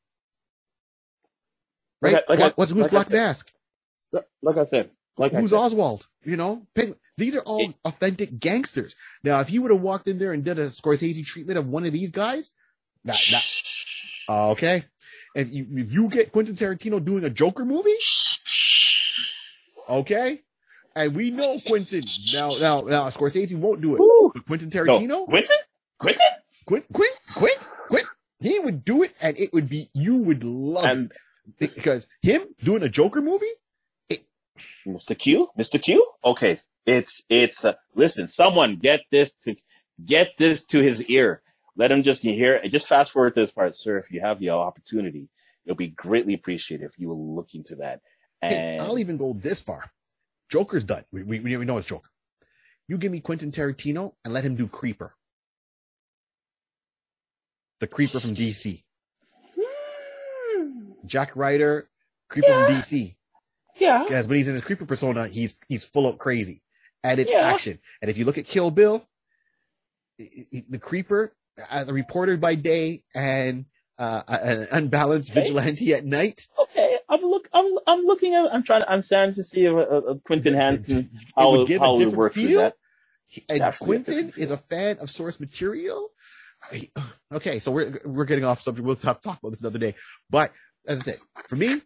Right? 2.01 2.13
Like 2.13 2.23
I- 2.27 2.31
like 2.33 2.39
What- 2.39 2.51
I- 2.51 2.53
what's 2.55 2.71
who's 2.71 2.91
like 2.91 2.91
Black. 2.91 3.09
Mask? 3.09 3.51
like 4.41 4.57
I 4.57 4.65
said, 4.65 4.91
like 5.21 5.31
who's 5.31 5.53
Oswald? 5.53 6.07
You 6.23 6.35
know, 6.35 6.67
Pig- 6.75 6.95
these 7.17 7.35
are 7.35 7.41
all 7.41 7.69
It- 7.69 7.75
authentic 7.85 8.39
gangsters. 8.39 8.95
Now, 9.23 9.39
if 9.39 9.51
you 9.51 9.61
would 9.61 9.71
have 9.71 9.81
walked 9.81 10.07
in 10.07 10.17
there 10.17 10.33
and 10.33 10.43
did 10.43 10.59
a 10.59 10.69
Scorsese 10.69 11.25
treatment 11.25 11.57
of 11.57 11.67
one 11.67 11.85
of 11.85 11.93
these 11.93 12.11
guys, 12.11 12.51
that, 13.05 13.19
that 13.31 13.43
okay. 14.29 14.85
If 15.35 15.51
you 15.53 15.65
if 15.71 15.91
you 15.91 16.09
get 16.09 16.31
Quentin 16.31 16.55
Tarantino 16.55 17.03
doing 17.03 17.23
a 17.23 17.29
Joker 17.29 17.63
movie, 17.63 17.95
okay, 19.87 20.41
and 20.95 21.15
we 21.15 21.31
know 21.31 21.59
Quentin. 21.67 22.03
Now 22.33 22.55
now 22.59 22.81
now 22.81 23.07
Scorsese 23.09 23.55
won't 23.55 23.81
do 23.81 23.95
it, 23.95 24.45
Quentin 24.47 24.69
No, 24.73 24.83
Tarantino, 24.83 25.25
Quentin, 25.25 25.57
Quentin, 25.99 26.27
Quint, 26.65 26.85
Quint, 26.91 27.13
Quint, 27.35 27.67
Quint. 27.87 28.07
He 28.41 28.57
would 28.57 28.83
do 28.83 29.03
it, 29.03 29.15
and 29.21 29.37
it 29.39 29.53
would 29.53 29.69
be 29.69 29.89
you 29.93 30.17
would 30.17 30.43
love 30.43 30.85
and 30.85 31.11
it. 31.59 31.75
Because 31.75 32.07
him 32.21 32.43
doing 32.63 32.81
a 32.83 32.89
Joker 32.89 33.21
movie. 33.21 33.45
Mr. 34.87 35.17
Q, 35.17 35.49
Mr. 35.57 35.81
Q. 35.81 36.05
Okay, 36.23 36.59
it's 36.85 37.21
it's. 37.29 37.63
Uh, 37.63 37.73
listen, 37.95 38.27
someone 38.27 38.77
get 38.77 39.01
this 39.11 39.31
to 39.45 39.55
get 40.03 40.29
this 40.37 40.63
to 40.65 40.79
his 40.81 41.01
ear. 41.03 41.41
Let 41.75 41.91
him 41.91 42.03
just 42.03 42.21
hear. 42.21 42.55
It. 42.55 42.69
Just 42.69 42.87
fast 42.87 43.11
forward 43.11 43.35
to 43.35 43.41
this 43.41 43.51
part, 43.51 43.75
sir. 43.75 43.97
If 43.97 44.11
you 44.11 44.21
have 44.21 44.39
the 44.39 44.49
opportunity, 44.49 45.29
it'll 45.65 45.77
be 45.77 45.87
greatly 45.89 46.33
appreciated 46.33 46.85
if 46.85 46.97
you 46.97 47.07
will 47.07 47.35
look 47.35 47.53
into 47.53 47.75
that. 47.77 48.01
Hey, 48.41 48.77
I'll 48.79 48.99
even 48.99 49.17
go 49.17 49.33
this 49.33 49.61
far. 49.61 49.91
Joker's 50.49 50.83
done. 50.83 51.05
We, 51.11 51.23
we, 51.23 51.39
we 51.39 51.65
know 51.65 51.77
it's 51.77 51.87
Joker. 51.87 52.09
You 52.87 52.97
give 52.97 53.11
me 53.11 53.21
Quentin 53.21 53.51
Tarantino 53.51 54.13
and 54.25 54.33
let 54.33 54.43
him 54.43 54.55
do 54.55 54.67
Creeper. 54.67 55.15
The 57.79 57.87
Creeper 57.87 58.19
from 58.19 58.35
DC. 58.35 58.83
Jack 61.05 61.35
Ryder, 61.35 61.89
Creeper 62.29 62.47
from 62.47 62.75
DC. 62.75 63.15
Yeah, 63.75 64.03
Because 64.03 64.27
when 64.27 64.37
he's 64.37 64.47
in 64.47 64.55
his 64.55 64.63
Creeper 64.63 64.85
persona, 64.85 65.27
he's 65.27 65.57
he's 65.67 65.83
full 65.83 66.07
of 66.07 66.17
crazy. 66.17 66.61
And 67.03 67.19
it's 67.19 67.31
Yeah. 67.31 67.39
action. 67.41 67.79
And 68.01 68.09
if 68.11 68.17
you 68.17 68.25
look 68.25 68.37
at 68.37 68.45
Kill 68.45 68.71
Bill, 68.71 69.07
the 70.17 70.79
Creeper, 70.79 71.33
as 71.69 71.89
a 71.89 71.93
reporter 71.93 72.37
by 72.37 72.55
day 72.55 73.03
and 73.15 73.65
uh, 73.97 74.21
an 74.27 74.67
unbalanced 74.71 75.31
Okay. 75.31 75.41
vigilante 75.41 75.93
at 75.93 76.05
night, 76.05 76.47
okay. 76.59 76.97
I'm 77.09 77.21
look. 77.21 77.49
I'm 77.53 77.65
I'm 77.87 78.01
looking 78.05 78.35
at. 78.35 78.53
I'm 78.53 78.63
trying. 78.63 78.83
I'm 78.87 79.01
starting 79.01 79.35
to 79.35 79.43
see 79.43 79.65
a, 79.65 79.73
a, 79.75 79.97
a 80.13 80.19
Quentin 80.19 80.53
Hansen 80.53 81.09
how 81.35 81.51
would 81.51 81.61
it, 81.61 81.67
give 81.67 81.81
a 81.81 81.85
how 81.85 81.99
it 81.99 82.07
works 82.13 82.35
feel. 82.35 82.61
that. 82.61 82.75
and 83.49 83.59
Definitely 83.59 84.15
a 84.37 84.41
is 84.41 84.51
a 84.51 84.57
fan 84.57 84.97
of 84.99 85.09
source 85.09 85.39
material. 85.39 86.09
Okay, 87.33 87.59
so 87.59 87.71
we're 87.71 87.99
we're 88.05 88.25
getting 88.25 88.45
off 88.45 88.61
subject. 88.61 88.85
We'll 88.85 88.95
have 88.97 89.21
talk 89.21 89.39
about 89.39 89.49
this 89.49 89.61
another 89.61 89.79
day. 89.79 89.95
But 90.29 90.51
as 90.87 90.99
I 90.99 91.03
said, 91.03 91.19
for 91.47 91.55
me, 91.55 91.81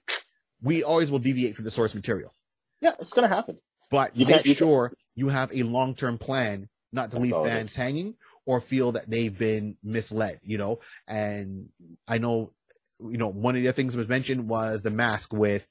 we 0.61 0.83
always 0.83 1.11
will 1.11 1.19
deviate 1.19 1.55
from 1.55 1.65
the 1.65 1.71
source 1.71 1.93
material. 1.95 2.33
Yeah, 2.81 2.93
it's 2.99 3.13
gonna 3.13 3.27
happen. 3.27 3.57
But 3.91 4.15
You 4.15 4.25
make 4.25 4.35
can't- 4.35 4.45
you 4.45 4.51
can't- 4.53 4.57
sure 4.59 4.93
you 5.15 5.29
have 5.29 5.51
a 5.53 5.63
long 5.63 5.95
term 5.95 6.17
plan, 6.17 6.69
not 6.91 7.05
to 7.05 7.09
That's 7.11 7.23
leave 7.23 7.33
all 7.33 7.45
it 7.45 7.49
fans 7.49 7.75
hanging 7.75 8.15
or 8.45 8.59
feel 8.61 8.91
that 8.93 9.09
they've 9.09 9.35
been 9.37 9.77
misled. 9.83 10.39
You 10.43 10.57
know, 10.57 10.79
and 11.07 11.69
I 12.07 12.17
know, 12.17 12.53
you 12.99 13.17
know, 13.17 13.27
one 13.27 13.55
of 13.55 13.63
the 13.63 13.71
things 13.73 13.93
that 13.93 13.99
was 13.99 14.07
mentioned 14.09 14.47
was 14.49 14.81
the 14.81 14.91
mask 14.91 15.33
with 15.33 15.67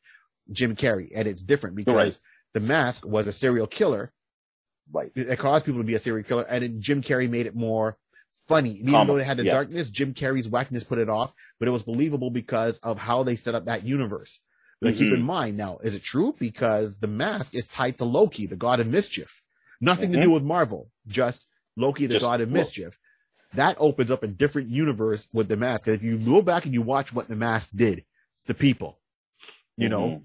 Jim 0.53 0.76
Carrey, 0.76 1.11
and 1.14 1.26
it's 1.26 1.43
different 1.43 1.76
because 1.76 2.14
Right. 2.16 2.20
the 2.53 2.61
mask 2.61 3.07
was 3.07 3.26
a 3.26 3.32
serial 3.32 3.66
killer 3.66 4.12
Right. 4.93 5.11
it 5.14 5.39
caused 5.39 5.64
people 5.64 5.80
to 5.80 5.87
be 5.87 5.95
a 5.95 5.99
serial 5.99 6.24
killer, 6.26 6.43
and 6.43 6.62
then 6.62 6.80
Jim 6.80 7.01
Carrey 7.03 7.28
made 7.28 7.47
it 7.47 7.55
more 7.55 7.97
funny. 8.47 8.72
Even 8.74 8.93
Comic, 8.93 9.07
though 9.07 9.16
they 9.16 9.24
had 9.24 9.39
the 9.39 9.45
yeah. 9.45 9.53
darkness, 9.53 9.89
Jim 9.89 10.12
Carrey's 10.12 10.49
whackness 10.49 10.85
put 10.85 10.99
it 10.99 11.09
off, 11.09 11.32
but 11.59 11.66
it 11.68 11.70
was 11.70 11.82
believable 11.82 12.30
because 12.30 12.78
of 12.80 12.99
how 12.99 13.22
they 13.22 13.35
set 13.37 13.55
up 13.55 13.64
that 13.64 13.85
universe. 13.85 14.41
But 14.81 14.97
keep 14.97 15.12
in 15.12 15.22
mind 15.22 15.57
now, 15.57 15.79
is 15.83 15.95
it 15.95 16.03
true? 16.03 16.35
Because 16.39 16.99
the 16.99 17.07
mask 17.07 17.55
is 17.55 17.66
tied 17.66 17.97
to 17.99 18.05
Loki, 18.05 18.47
the 18.47 18.57
god 18.57 18.81
of 18.81 18.87
mischief. 18.87 19.41
Nothing 19.81 20.12
to 20.12 20.18
Mhm. 20.18 20.22
do 20.22 20.31
with 20.31 20.43
Marvel, 20.43 20.91
just 21.07 21.47
Loki, 21.77 22.07
the 22.07 22.14
Just 22.14 22.22
god 22.22 22.41
of 22.41 22.49
Lo- 22.51 22.55
mischief. 22.55 22.99
That 23.55 23.77
opens 23.79 24.11
up 24.11 24.22
a 24.22 24.27
different 24.27 24.68
universe 24.68 25.29
with 25.33 25.49
the 25.49 25.57
mask. 25.57 25.87
And 25.87 25.95
if 25.97 26.03
you 26.03 26.18
go 26.18 26.43
back 26.43 26.64
and 26.64 26.75
you 26.75 26.83
watch 26.83 27.12
what 27.12 27.29
the 27.29 27.37
mask 27.37 27.70
did 27.75 28.05
to 28.47 28.55
people, 28.55 29.01
you 29.77 29.89
know, 29.89 30.09
Mhm. 30.09 30.25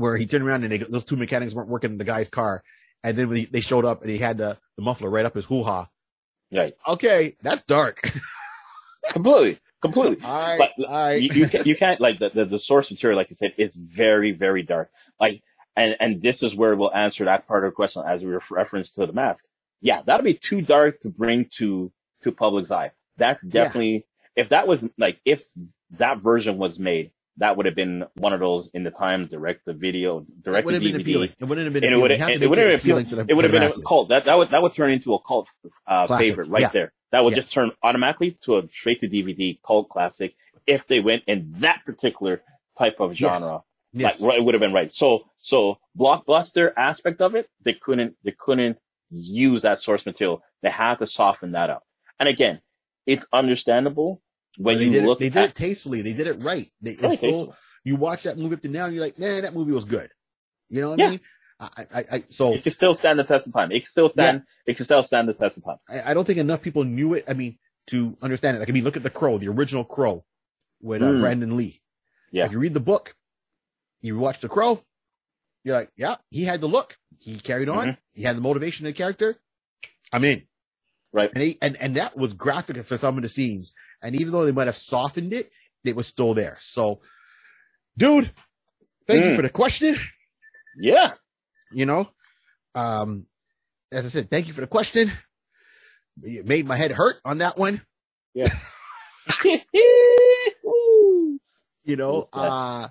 where 0.00 0.16
he 0.16 0.26
turned 0.26 0.44
around 0.44 0.64
and 0.64 0.72
they, 0.72 0.78
those 0.78 1.04
two 1.04 1.16
mechanics 1.16 1.54
weren't 1.54 1.68
working 1.68 1.92
in 1.92 1.98
the 1.98 2.04
guy's 2.04 2.28
car. 2.28 2.62
And 3.04 3.16
then 3.16 3.28
when 3.28 3.36
he, 3.38 3.44
they 3.44 3.60
showed 3.60 3.84
up 3.84 4.02
and 4.02 4.10
he 4.10 4.18
had 4.18 4.38
the, 4.38 4.58
the 4.76 4.82
muffler 4.82 5.08
right 5.10 5.24
up 5.26 5.34
his 5.34 5.44
hoo 5.44 5.62
ha. 5.62 5.88
Right. 6.52 6.74
Okay, 6.86 7.36
that's 7.42 7.62
dark. 7.62 8.00
Completely. 9.10 9.60
Completely. 9.80 10.18
But 10.58 10.72
you, 11.22 11.30
you 11.32 11.48
can't, 11.48 11.66
you 11.66 11.76
can't 11.76 12.00
like 12.00 12.18
the, 12.18 12.30
the, 12.30 12.44
the 12.44 12.58
source 12.58 12.90
material, 12.90 13.16
like 13.16 13.30
you 13.30 13.36
said, 13.36 13.54
is 13.58 13.74
very, 13.74 14.32
very 14.32 14.62
dark. 14.62 14.90
Like, 15.20 15.42
and, 15.76 15.96
and 16.00 16.22
this 16.22 16.42
is 16.42 16.56
where 16.56 16.74
we'll 16.74 16.94
answer 16.94 17.24
that 17.26 17.46
part 17.46 17.64
of 17.64 17.70
the 17.70 17.74
question 17.74 18.02
as 18.06 18.24
we 18.24 18.36
reference 18.50 18.94
to 18.94 19.06
the 19.06 19.12
mask. 19.12 19.44
Yeah, 19.80 20.02
that'll 20.04 20.24
be 20.24 20.34
too 20.34 20.60
dark 20.60 21.00
to 21.02 21.10
bring 21.10 21.48
to, 21.58 21.92
to 22.22 22.32
public's 22.32 22.72
eye. 22.72 22.90
That's 23.16 23.42
definitely, 23.42 24.06
if 24.34 24.48
that 24.48 24.66
was 24.66 24.88
like, 24.98 25.20
if 25.24 25.42
that 25.92 26.18
version 26.18 26.58
was 26.58 26.78
made, 26.78 27.12
that 27.38 27.56
would 27.56 27.66
have 27.66 27.74
been 27.74 28.04
one 28.14 28.32
of 28.32 28.40
those 28.40 28.68
in 28.74 28.84
the 28.84 28.90
time 28.90 29.26
direct 29.26 29.64
the 29.64 29.72
video, 29.72 30.26
direct 30.42 30.66
DVD. 30.68 31.00
appealing. 31.00 31.30
It 31.38 31.44
wouldn't 31.44 31.64
have 31.66 31.72
been 31.74 31.84
it 31.84 31.86
appealing. 31.88 32.02
would 32.02 32.10
have, 32.12 32.28
to 32.28 32.34
it 32.44 32.50
would 32.50 32.58
it 32.58 32.70
have 32.70 32.80
appealing 32.80 33.04
been, 33.06 33.18
the 33.18 33.26
it 33.28 33.34
would 33.34 33.44
have 33.44 33.52
been 33.52 33.62
a 33.62 33.72
cult. 33.86 34.08
That, 34.10 34.24
that 34.26 34.36
would, 34.36 34.50
that 34.50 34.62
would 34.62 34.74
turn 34.74 34.92
into 34.92 35.14
a 35.14 35.18
cult, 35.22 35.48
uh, 35.86 36.06
favorite 36.18 36.48
right 36.48 36.62
Yeah. 36.62 36.70
there. 36.72 36.92
That 37.12 37.24
would 37.24 37.32
Yeah. 37.32 37.36
just 37.36 37.52
turn 37.52 37.70
automatically 37.82 38.38
to 38.42 38.58
a 38.58 38.62
straight 38.70 39.00
to 39.00 39.08
DVD 39.08 39.58
cult 39.66 39.88
classic 39.88 40.34
if 40.66 40.86
they 40.86 41.00
went 41.00 41.22
in 41.26 41.52
that 41.60 41.82
particular 41.86 42.42
type 42.78 42.96
of 43.00 43.18
Yes. 43.18 43.40
genre. 43.40 43.62
Yes. 43.92 44.20
Like, 44.20 44.28
right, 44.30 44.38
it 44.40 44.44
would 44.44 44.54
have 44.54 44.60
been 44.60 44.72
right. 44.74 44.92
So, 44.92 45.24
so 45.38 45.78
blockbuster 45.98 46.72
aspect 46.76 47.20
of 47.20 47.34
it, 47.34 47.48
they 47.64 47.72
couldn't, 47.74 48.16
they 48.24 48.34
couldn't 48.38 48.78
use 49.10 49.62
that 49.62 49.78
source 49.78 50.04
material. 50.04 50.42
They 50.62 50.70
had 50.70 50.96
to 50.96 51.06
soften 51.06 51.52
that 51.52 51.70
up. 51.70 51.84
And 52.20 52.28
again, 52.28 52.60
it's 53.06 53.26
understandable 53.32 54.20
when 54.58 54.78
they 54.78 54.84
you 54.84 54.90
did 54.90 55.04
look 55.04 55.18
it, 55.20 55.24
they 55.24 55.28
did 55.30 55.36
at 55.44 55.48
it 55.50 55.54
tastefully. 55.54 56.02
They 56.02 56.12
did 56.12 56.26
it 56.26 56.42
right. 56.42 56.70
They, 56.82 56.94
Very 56.94 57.16
still, 57.16 57.56
you 57.84 57.96
watch 57.96 58.24
that 58.24 58.36
movie 58.36 58.54
up 58.56 58.62
to 58.62 58.68
now, 58.68 58.84
and 58.86 58.94
you're 58.94 59.04
like, 59.04 59.18
man, 59.18 59.42
that 59.42 59.54
movie 59.54 59.72
was 59.72 59.84
good. 59.86 60.10
You 60.68 60.82
know 60.82 60.90
what 60.90 60.98
Yeah. 60.98 61.06
I 61.06 61.10
mean? 61.10 61.20
I, 61.60 61.68
I, 61.92 62.04
I, 62.12 62.24
so 62.28 62.54
It 62.54 62.62
can 62.62 62.72
still 62.72 62.94
stand 62.94 63.18
the 63.18 63.24
test 63.24 63.46
of 63.46 63.52
time. 63.52 63.72
It 63.72 63.80
can 63.80 63.88
still 63.88 64.10
stand, 64.10 64.42
it 64.66 64.76
can 64.76 64.84
still 64.84 65.02
stand 65.02 65.28
the 65.28 65.34
test 65.34 65.56
of 65.56 65.64
time. 65.64 65.78
I, 65.88 66.10
I 66.10 66.14
don't 66.14 66.24
think 66.24 66.38
enough 66.38 66.62
people 66.62 66.84
knew 66.84 67.14
it. 67.14 67.24
I 67.26 67.32
mean, 67.32 67.58
to 67.88 68.16
understand 68.22 68.56
it. 68.56 68.60
Like, 68.60 68.68
I 68.68 68.72
mean, 68.72 68.84
look 68.84 68.96
at 68.96 69.02
the 69.02 69.10
Crow, 69.10 69.38
the 69.38 69.48
original 69.48 69.84
Crow 69.84 70.24
with 70.80 71.02
uh, 71.02 71.06
Mm. 71.06 71.20
Brandon 71.20 71.56
Lee. 71.56 71.80
Yeah. 72.30 72.44
If 72.44 72.52
you 72.52 72.58
read 72.60 72.74
the 72.74 72.80
book, 72.80 73.16
you 74.02 74.16
watch 74.18 74.40
the 74.40 74.48
Crow, 74.48 74.84
you're 75.64 75.74
like, 75.74 75.90
yeah, 75.96 76.16
he 76.30 76.44
had 76.44 76.60
the 76.60 76.68
look. 76.68 76.96
He 77.18 77.36
carried 77.36 77.68
on. 77.68 77.86
Mhm. 77.88 77.96
He 78.12 78.22
had 78.22 78.36
the 78.36 78.40
motivation 78.40 78.86
of 78.86 78.92
the 78.94 78.96
character. 78.96 79.36
I'm 80.12 80.22
in. 80.24 80.42
Right. 81.12 81.30
And, 81.34 81.42
he, 81.42 81.58
and 81.60 81.76
and 81.80 81.96
that 81.96 82.16
was 82.16 82.34
graphic 82.34 82.76
for 82.84 82.96
some 82.96 83.16
of 83.16 83.22
the 83.22 83.28
scenes. 83.28 83.72
And 84.02 84.14
even 84.20 84.32
though 84.32 84.46
they 84.46 84.52
might 84.52 84.66
have 84.68 84.76
softened 84.76 85.32
it, 85.32 85.50
it 85.84 85.96
was 85.96 86.06
still 86.06 86.34
there. 86.34 86.56
So, 86.60 87.00
dude, 87.96 88.32
thank 89.06 89.24
you 89.26 89.32
Mm. 89.32 89.36
for 89.36 89.42
the 89.42 89.50
question. 89.50 89.98
Yeah. 90.80 91.14
You 91.72 91.86
know, 91.86 92.10
um, 92.74 93.26
as 93.92 94.06
I 94.06 94.08
said, 94.10 94.30
thank 94.30 94.46
you 94.48 94.52
for 94.52 94.60
the 94.62 94.66
question. 94.66 95.12
It 96.22 96.46
made 96.46 96.66
my 96.66 96.76
head 96.76 96.92
hurt 96.92 97.16
on 97.24 97.38
that 97.38 97.58
one. 97.58 97.82
Yeah. 98.34 98.48
you 101.84 101.96
know 101.96 102.28
uh 102.32 102.88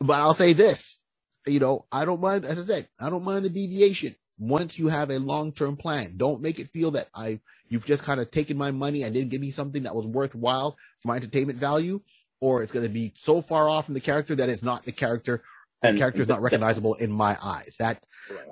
but 0.00 0.20
i'll 0.20 0.34
say 0.34 0.52
this 0.52 0.98
you 1.46 1.60
know 1.60 1.86
i 1.92 2.04
don't 2.04 2.20
mind 2.20 2.44
as 2.46 2.58
i 2.58 2.62
said 2.64 2.88
i 3.00 3.10
don't 3.10 3.24
mind 3.24 3.44
the 3.44 3.50
deviation 3.50 4.14
once 4.38 4.78
you 4.78 4.88
have 4.88 5.10
a 5.10 5.18
long-term 5.18 5.76
plan, 5.76 6.14
don't 6.16 6.40
make 6.40 6.58
it 6.60 6.68
feel 6.70 6.92
that 6.92 7.08
I 7.14 7.40
you've 7.70 7.86
just 7.86 8.04
kind 8.04 8.20
of 8.20 8.30
taken 8.30 8.56
my 8.56 8.70
money 8.70 9.02
and 9.04 9.14
didn't 9.14 9.30
give 9.30 9.40
me 9.40 9.50
something 9.50 9.84
that 9.84 9.94
was 9.94 10.06
worthwhile 10.06 10.76
for 11.00 11.08
my 11.08 11.16
entertainment 11.16 11.58
value, 11.58 12.00
or 12.40 12.62
it's 12.62 12.72
going 12.72 12.84
to 12.84 12.90
be 12.92 13.14
so 13.18 13.42
far 13.42 13.68
off 13.68 13.86
from 13.86 13.94
the 13.94 14.00
character 14.00 14.34
that 14.36 14.48
it's 14.48 14.62
not 14.62 14.84
the 14.84 14.92
character. 14.92 15.42
The 15.82 15.90
And- 15.90 15.98
character 15.98 16.22
is 16.22 16.28
not 16.28 16.42
recognizable 16.42 16.94
in 16.94 17.12
my 17.12 17.36
eyes. 17.42 17.76
That 17.78 18.04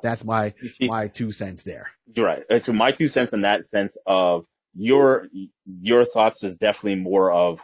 that's 0.02 0.24
my 0.24 0.54
see, 0.66 0.88
my 0.88 1.08
two 1.08 1.32
cents 1.32 1.62
there. 1.64 1.90
You're 2.14 2.26
right. 2.26 2.44
So 2.62 2.72
my 2.72 2.92
two 2.92 3.08
cents 3.08 3.32
in 3.32 3.42
that 3.42 3.68
sense 3.70 3.96
of 4.06 4.46
your 4.74 5.28
your 5.82 6.04
thoughts 6.04 6.44
is 6.44 6.56
definitely 6.56 6.96
more 6.96 7.32
of 7.32 7.60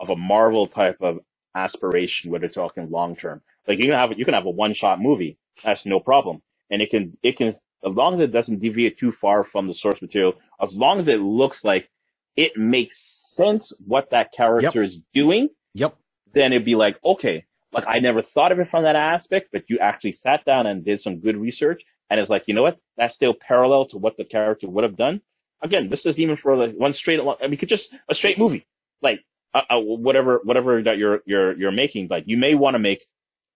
of 0.00 0.10
a 0.10 0.16
Marvel 0.16 0.66
type 0.66 0.96
of 1.02 1.20
aspiration 1.54 2.30
where 2.30 2.40
they're 2.40 2.48
talking 2.48 2.90
long 2.90 3.16
term. 3.16 3.42
Like 3.68 3.78
you 3.78 3.86
can 3.86 3.94
have 3.94 4.18
you 4.18 4.24
can 4.24 4.34
have 4.34 4.46
a 4.46 4.50
one 4.50 4.74
shot 4.74 5.00
movie. 5.00 5.38
That's 5.64 5.86
no 5.86 6.00
problem. 6.00 6.42
And 6.70 6.82
it 6.82 6.90
can 6.90 7.18
it 7.22 7.36
can 7.36 7.54
as 7.86 7.94
long 7.94 8.14
as 8.14 8.20
it 8.20 8.32
doesn't 8.32 8.60
deviate 8.60 8.98
too 8.98 9.12
far 9.12 9.44
from 9.44 9.68
the 9.68 9.74
source 9.74 10.02
material, 10.02 10.34
as 10.62 10.76
long 10.76 11.00
as 11.00 11.08
it 11.08 11.20
looks 11.20 11.64
like 11.64 11.90
it 12.36 12.56
makes 12.56 12.96
sense 13.36 13.72
what 13.86 14.10
that 14.10 14.32
character 14.32 14.82
is 14.82 14.98
doing, 15.14 15.48
Yep. 15.74 15.96
then 16.34 16.52
it'd 16.52 16.64
be 16.66 16.76
like, 16.76 16.98
okay, 17.04 17.46
like 17.72 17.84
I 17.88 18.00
never 18.00 18.22
thought 18.22 18.52
of 18.52 18.60
it 18.60 18.70
from 18.70 18.84
that 18.84 18.96
aspect, 18.96 19.50
but 19.52 19.64
you 19.68 19.78
actually 19.80 20.12
sat 20.12 20.44
down 20.44 20.66
and 20.66 20.84
did 20.84 21.00
some 21.00 21.20
good 21.20 21.36
research. 21.36 21.82
And 22.10 22.20
it's 22.20 22.30
like, 22.30 22.44
you 22.48 22.54
know 22.54 22.62
what? 22.62 22.78
That's 22.98 23.14
still 23.14 23.34
parallel 23.34 23.86
to 23.88 23.98
what 23.98 24.16
the 24.18 24.24
character 24.24 24.68
would 24.68 24.84
have 24.84 24.96
done. 24.96 25.22
Again, 25.62 25.90
this 25.90 26.06
is 26.06 26.18
even 26.20 26.36
for 26.36 26.56
like 26.56 26.74
one 26.76 26.94
straight, 26.94 27.20
I 27.20 27.48
mean, 27.48 27.58
could 27.58 27.68
just 27.70 27.94
a 28.10 28.14
straight 28.14 28.38
movie, 28.38 28.66
like 29.02 29.22
uh, 29.54 29.62
uh, 29.70 29.80
whatever, 29.80 30.40
whatever 30.44 30.82
that 30.84 30.98
you're, 30.98 31.22
you're, 31.26 31.58
you're 31.58 31.72
making. 31.72 32.08
Like 32.10 32.24
you 32.26 32.36
may 32.38 32.54
want 32.54 32.74
to 32.76 32.80
make, 32.80 33.04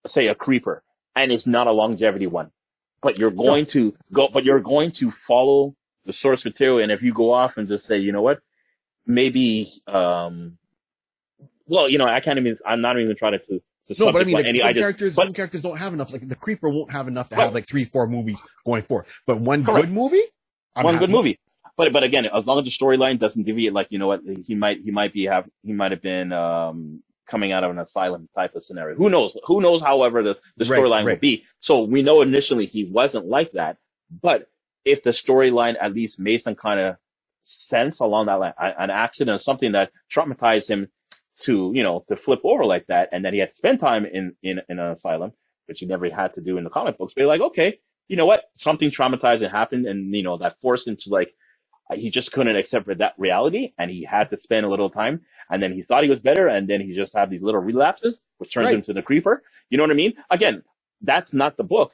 say 0.07 0.28
a 0.28 0.35
creeper 0.36 0.82
and 1.16 1.32
it's 1.32 1.47
not 1.47 1.66
a 1.66 1.73
longevity 1.73 2.27
one, 2.28 2.51
but 3.02 3.18
you're 3.18 3.31
going 3.31 3.66
to 3.66 3.94
go, 4.12 4.28
but 4.32 4.44
you're 4.44 4.60
going 4.60 4.93
to 4.93 5.10
follow 5.10 5.74
the 6.05 6.12
source 6.12 6.44
material. 6.44 6.78
And 6.82 6.93
if 6.93 7.02
you 7.02 7.12
go 7.12 7.32
off 7.32 7.56
and 7.56 7.68
just 7.68 7.86
say, 7.86 7.98
you 7.98 8.12
know 8.12 8.23
what, 8.23 8.40
maybe, 9.06 9.82
um, 9.86 10.59
well, 11.66 11.89
you 11.89 11.98
know, 11.98 12.06
I 12.06 12.20
can't 12.20 12.39
even, 12.39 12.56
I'm 12.66 12.81
not 12.81 12.98
even 12.98 13.16
trying 13.16 13.39
to, 13.39 13.39
to 13.39 13.60
No, 13.98 14.12
but 14.12 14.23
I 14.23 14.24
mean, 14.24 14.35
like, 14.35 14.47
any, 14.47 14.59
some 14.60 14.68
I 14.68 14.73
just, 14.73 14.82
characters, 14.82 15.16
but- 15.16 15.24
some 15.27 15.32
characters 15.35 15.62
don't 15.62 15.78
have 15.78 15.93
enough. 15.94 16.12
Like 16.12 16.28
the 16.28 16.35
creeper 16.36 16.68
won't 16.68 16.93
have 16.93 17.09
enough 17.09 17.28
to 17.31 17.36
Right. 17.36 17.44
have 17.44 17.55
like 17.55 17.66
three, 17.68 17.85
four 17.85 18.06
movies 18.09 18.43
going 18.64 18.82
forward. 18.82 19.06
But 19.27 19.40
one 19.40 19.64
Correct. 19.64 19.86
good 19.86 19.94
movie, 19.94 20.23
I'm 20.74 20.85
one 20.85 20.98
good 20.98 21.10
movie. 21.10 21.39
But 21.77 21.93
but 21.93 22.02
again, 22.05 22.24
as 22.27 22.47
long 22.47 22.59
as 22.59 22.64
the 22.64 22.70
storyline 22.70 23.18
doesn't 23.20 23.43
deviate, 23.43 23.73
like 23.74 23.89
you 23.90 23.98
know 23.98 24.06
what, 24.06 24.20
he 24.47 24.55
might 24.55 24.78
he 24.82 24.90
might 24.90 25.12
be 25.12 25.27
have 25.27 25.44
he 25.62 25.73
might 25.74 25.90
have 25.93 26.01
been 26.01 26.32
um 26.32 27.02
coming 27.28 27.53
out 27.53 27.65
of 27.65 27.70
an 27.70 27.78
asylum 27.78 28.28
type 28.35 28.55
of 28.55 28.62
scenario. 28.62 28.97
Who 28.97 29.11
knows? 29.11 29.36
Who 29.47 29.61
knows? 29.61 29.82
However, 29.82 30.23
the 30.23 30.39
the 30.57 30.65
storyline 30.65 31.05
right. 31.05 31.15
will 31.15 31.16
be. 31.16 31.44
So 31.61 31.85
we 31.85 32.03
know 32.03 32.23
initially 32.23 32.66
he 32.66 32.85
wasn't 32.85 33.27
like 33.27 33.53
that, 33.53 33.78
but 34.23 34.48
if 34.85 35.03
the 35.03 35.11
storyline 35.11 35.74
at 35.81 35.94
least 35.94 36.19
made 36.19 36.43
some 36.43 36.55
kind 36.55 36.81
of 36.81 36.97
sense 37.44 38.01
along 38.01 38.27
that 38.27 38.35
line, 38.40 38.55
an 38.59 38.90
accident 38.90 39.36
or 39.36 39.39
something 39.40 39.73
that 39.73 39.90
traumatized 40.15 40.69
him 40.69 40.89
to 41.43 41.73
you 41.74 41.82
know 41.82 42.05
to 42.09 42.16
flip 42.16 42.40
over 42.44 42.65
like 42.65 42.86
that, 42.89 43.11
and 43.12 43.24
then 43.24 43.32
he 43.32 43.40
had 43.40 43.51
to 43.51 43.57
spend 43.57 43.81
time 43.81 44.07
in 44.07 44.35
in 44.43 44.61
in 44.69 44.78
an 44.78 44.93
asylum, 44.93 45.32
which 45.66 45.81
he 45.81 45.86
never 45.86 46.09
had 46.11 46.35
to 46.35 46.40
do 46.40 46.59
in 46.59 46.65
the 46.65 46.70
comic 46.70 46.98
books. 46.98 47.15
But 47.15 47.23
you're 47.23 47.28
like, 47.28 47.40
okay, 47.40 47.78
you 48.09 48.16
know 48.16 48.27
what? 48.27 48.44
Something 48.57 48.90
traumatizing 48.90 49.51
happened, 49.51 49.86
and 49.86 50.15
you 50.15 50.23
know 50.23 50.39
that 50.39 50.57
forced 50.61 50.89
him 50.89 50.97
to 51.01 51.11
like 51.11 51.32
uh, 51.90 51.97
he 51.97 52.11
just 52.11 52.32
couldn't 52.32 52.57
accept 52.57 52.86
that 52.98 53.15
reality 53.19 53.73
and 53.78 53.90
he 53.90 54.05
had 54.05 54.31
to 54.31 54.40
spend 54.40 54.66
a 54.66 54.69
little 54.69 54.90
time 54.90 55.20
and 55.51 55.62
then 55.62 55.73
he 55.73 55.82
thought 55.82 56.05
he 56.05 56.10
was 56.10 56.20
better 56.20 56.48
and 56.48 56.68
then 56.68 56.81
he 56.81 56.94
just 56.94 57.14
had 57.16 57.31
these 57.31 57.43
little 57.43 57.60
relapses 57.60 58.20
which 58.39 58.52
turns 58.55 58.66
Right. 58.66 58.74
him 58.77 58.82
to 58.82 58.93
the 58.94 59.02
creeper 59.02 59.43
you 59.70 59.78
know 59.78 59.85
what 59.85 59.90
i 59.90 59.94
mean 59.94 60.14
again 60.31 60.62
that's 61.02 61.32
not 61.35 61.56
the 61.56 61.64
book 61.64 61.93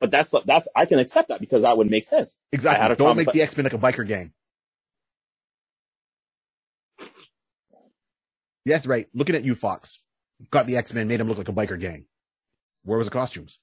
but 0.00 0.10
that's 0.10 0.32
that's 0.46 0.68
i 0.76 0.86
can 0.86 0.98
accept 1.00 1.28
that 1.28 1.40
because 1.40 1.62
that 1.62 1.76
would 1.78 1.90
make 1.90 2.06
sense 2.06 2.36
Exactly. 2.52 2.96
Don't 2.96 3.16
make 3.16 3.32
the 3.32 3.42
X 3.42 3.56
Men 3.56 3.64
like 3.64 3.74
a 3.74 3.78
biker 3.78 4.06
gang. 4.06 4.32
Yes, 8.64 8.86
right. 8.86 9.08
Looking 9.14 9.36
at 9.36 9.44
you, 9.44 9.54
Fox. 9.54 10.00
Got 10.50 10.66
the 10.66 10.76
X 10.76 10.94
Men, 10.94 11.08
made 11.08 11.20
him 11.20 11.28
look 11.28 11.38
like 11.38 11.48
a 11.48 11.52
biker 11.54 11.80
gang. 11.80 12.06
Where 12.84 12.98
was 12.98 13.08
the 13.08 13.12
costumes? 13.12 13.58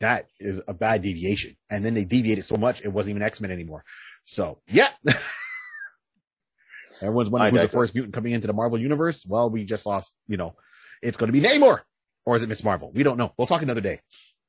That 0.00 0.28
is 0.40 0.60
a 0.68 0.74
bad 0.74 1.02
deviation. 1.02 1.56
And 1.70 1.84
then 1.84 1.94
they 1.94 2.04
deviated 2.04 2.44
so 2.44 2.56
much, 2.56 2.82
it 2.82 2.88
wasn't 2.88 3.16
even 3.16 3.22
X 3.26 3.40
Men 3.40 3.50
anymore. 3.50 3.84
So, 4.24 4.60
yeah. 4.68 4.88
Everyone's 7.02 7.28
I 7.28 7.32
wondering 7.32 7.52
who's 7.54 7.62
the 7.62 7.68
first 7.68 7.94
mutant 7.94 8.14
coming 8.14 8.32
into 8.32 8.46
the 8.46 8.52
Marvel 8.52 8.78
universe. 8.78 9.26
Well, 9.26 9.50
we 9.50 9.64
just 9.64 9.84
saw, 9.84 10.02
you 10.28 10.36
know, 10.36 10.54
it's 11.02 11.16
going 11.16 11.32
to 11.32 11.38
be 11.38 11.46
Namor. 11.46 11.80
Or 12.24 12.36
is 12.36 12.42
it 12.42 12.48
Miss 12.48 12.62
Marvel? 12.62 12.92
We 12.94 13.02
don't 13.02 13.18
know. 13.18 13.32
We'll 13.36 13.48
talk 13.48 13.62
another 13.62 13.80
day. 13.80 14.00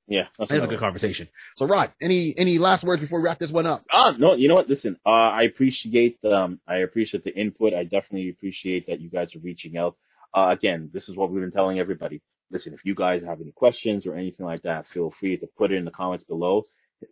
yeah 0.08 0.26
that's 0.38 0.52
That's 0.52 0.66
a 0.66 0.68
good 0.68 0.80
conversation. 0.80 1.28
So, 1.56 1.66
Rod, 1.66 1.92
any 2.02 2.38
any 2.38 2.60
last 2.60 2.84
words 2.84 3.02
before 3.02 3.20
we 3.20 3.26
wrap 3.26 3.40
this 3.40 3.52
one 3.52 3.66
up? 3.66 3.84
Ah, 3.92 4.14
no, 4.18 4.36
you 4.36 4.48
know 4.48 4.56
what? 4.56 4.70
Listen, 4.70 4.98
uh, 5.06 5.10
I 5.10 5.44
appreciate, 5.44 6.24
um, 6.26 6.60
I 6.68 6.78
appreciate 6.78 7.24
the 7.24 7.36
input. 7.36 7.74
I 7.74 7.84
definitely 7.84 8.30
appreciate 8.30 8.88
that 8.88 9.00
you 9.02 9.10
guys 9.10 9.36
are 9.36 9.40
reaching 9.40 9.78
out. 9.78 9.96
Uh, 10.36 10.50
again, 10.52 10.90
this 10.94 11.10
is 11.10 11.16
what 11.18 11.32
we've 11.32 11.42
been 11.42 11.52
telling 11.52 11.80
everybody. 11.80 12.22
Listen, 12.52 12.74
if 12.74 12.86
you 12.86 12.94
guys 12.94 13.24
have 13.24 13.42
any 13.42 13.52
questions 13.52 14.06
or 14.06 14.16
anything 14.16 14.46
like 14.46 14.62
that, 14.64 14.88
feel 14.88 15.10
free 15.10 15.38
to 15.38 15.48
put 15.58 15.72
it 15.72 15.76
in 15.78 15.86
the 15.86 15.92
comments 15.92 16.24
below. 16.24 16.64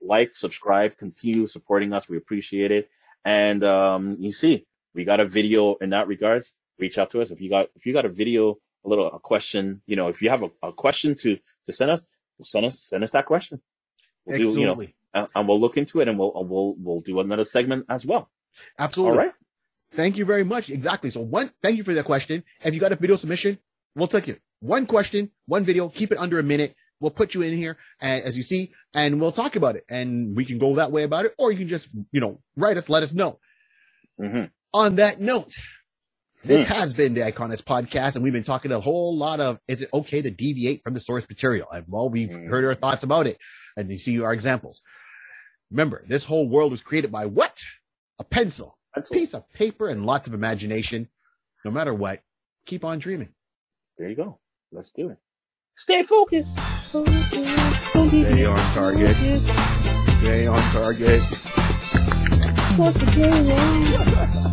Like, 0.01 0.35
subscribe, 0.35 0.97
continue 0.97 1.47
supporting 1.47 1.93
us. 1.93 2.07
We 2.07 2.17
appreciate 2.17 2.71
it. 2.71 2.89
And, 3.25 3.63
um, 3.63 4.17
you 4.19 4.31
see, 4.31 4.65
we 4.93 5.05
got 5.05 5.19
a 5.19 5.27
video 5.27 5.75
in 5.81 5.91
that 5.91 6.07
regards. 6.07 6.53
Reach 6.79 6.97
out 6.97 7.11
to 7.11 7.21
us. 7.21 7.31
If 7.31 7.41
you 7.41 7.49
got, 7.49 7.67
if 7.75 7.85
you 7.85 7.93
got 7.93 8.05
a 8.05 8.09
video, 8.09 8.57
a 8.85 8.89
little, 8.89 9.07
a 9.07 9.19
question, 9.19 9.81
you 9.85 9.95
know, 9.95 10.07
if 10.07 10.21
you 10.21 10.29
have 10.29 10.43
a, 10.43 10.49
a 10.63 10.73
question 10.73 11.15
to, 11.21 11.37
to 11.65 11.73
send 11.73 11.91
us, 11.91 12.03
send 12.41 12.65
us, 12.65 12.87
send 12.89 13.03
us 13.03 13.11
that 13.11 13.25
question. 13.25 13.61
We'll 14.25 14.37
do, 14.37 14.59
you 14.59 14.65
know, 14.65 14.71
Absolutely. 14.71 14.95
and, 15.13 15.27
and 15.35 15.47
we'll 15.47 15.59
look 15.59 15.77
into 15.77 15.99
it 15.99 16.07
and 16.07 16.17
we'll 16.17 16.31
we'll 16.35 16.75
we'll 16.77 16.99
do 16.99 17.19
another 17.19 17.43
segment 17.43 17.85
as 17.89 18.05
well. 18.05 18.29
Absolutely. 18.77 19.17
All 19.17 19.23
right. 19.25 19.33
Thank 19.93 20.17
you 20.17 20.25
very 20.25 20.43
much. 20.43 20.69
Exactly. 20.69 21.09
So 21.09 21.21
one, 21.21 21.51
thank 21.61 21.77
you 21.77 21.83
for 21.83 21.93
that 21.93 22.05
question. 22.05 22.43
If 22.63 22.73
you 22.73 22.79
got 22.79 22.91
a 22.91 22.95
video 22.95 23.15
submission, 23.15 23.57
we'll 23.95 24.07
take 24.07 24.29
it. 24.29 24.41
One 24.59 24.85
question, 24.85 25.31
one 25.47 25.65
video, 25.65 25.89
keep 25.89 26.11
it 26.11 26.17
under 26.17 26.39
a 26.39 26.43
minute. 26.43 26.75
We'll 26.99 27.11
put 27.11 27.33
you 27.33 27.41
in 27.41 27.57
here 27.57 27.77
and 27.99 28.23
as 28.23 28.37
you 28.37 28.43
see, 28.43 28.73
and 28.93 29.19
we'll 29.19 29.31
talk 29.31 29.55
about 29.55 29.75
it 29.75 29.85
and 29.89 30.35
we 30.35 30.45
can 30.45 30.59
go 30.59 30.75
that 30.75 30.91
way 30.91 31.01
about 31.03 31.25
it, 31.25 31.33
or 31.37 31.51
you 31.51 31.57
can 31.57 31.67
just, 31.67 31.89
you 32.11 32.21
know, 32.21 32.39
write 32.55 32.77
us, 32.77 32.89
let 32.89 33.01
us 33.01 33.11
know. 33.11 33.39
hmm 34.19 34.45
On 34.73 34.95
that 34.95 35.19
note, 35.19 35.53
this 36.43 36.65
Hmm. 36.67 36.73
has 36.73 36.93
been 36.93 37.13
the 37.13 37.21
iConis 37.21 37.61
podcast 37.61 38.15
and 38.15 38.23
we've 38.23 38.33
been 38.33 38.43
talking 38.43 38.71
a 38.71 38.79
whole 38.79 39.15
lot 39.17 39.39
of, 39.39 39.59
is 39.67 39.81
it 39.81 39.89
okay 39.93 40.21
to 40.21 40.31
deviate 40.31 40.81
from 40.83 40.93
the 40.93 40.99
source 40.99 41.27
material? 41.27 41.67
And 41.71 41.85
well, 41.87 42.09
we've 42.09 42.31
Hmm. 42.31 42.47
heard 42.47 42.63
our 42.65 42.75
thoughts 42.75 43.03
about 43.03 43.27
it 43.27 43.37
and 43.75 43.89
you 43.91 43.97
see 43.97 44.19
our 44.21 44.33
examples. 44.33 44.81
Remember, 45.69 46.03
this 46.07 46.23
whole 46.25 46.47
world 46.47 46.71
was 46.71 46.81
created 46.81 47.11
by 47.11 47.25
what? 47.25 47.57
A 48.19 48.23
pencil 48.23 48.77
a 48.93 49.01
piece 49.01 49.33
of 49.33 49.49
paper 49.53 49.87
and 49.87 50.05
lots 50.05 50.27
of 50.27 50.33
imagination. 50.33 51.07
No 51.63 51.71
matter 51.71 51.93
what, 51.93 52.21
keep 52.65 52.83
on 52.83 52.99
dreaming. 52.99 53.29
There 53.97 54.09
you 54.09 54.15
go. 54.17 54.39
Let's 54.71 54.91
do 54.91 55.09
it. 55.11 55.17
Stay 55.75 56.03
focused. 56.03 56.57
Stay 56.83 56.99
on 58.45 58.57
target. 58.73 59.15
Stay 60.19 60.47
on 60.47 60.59
target. 60.73 61.21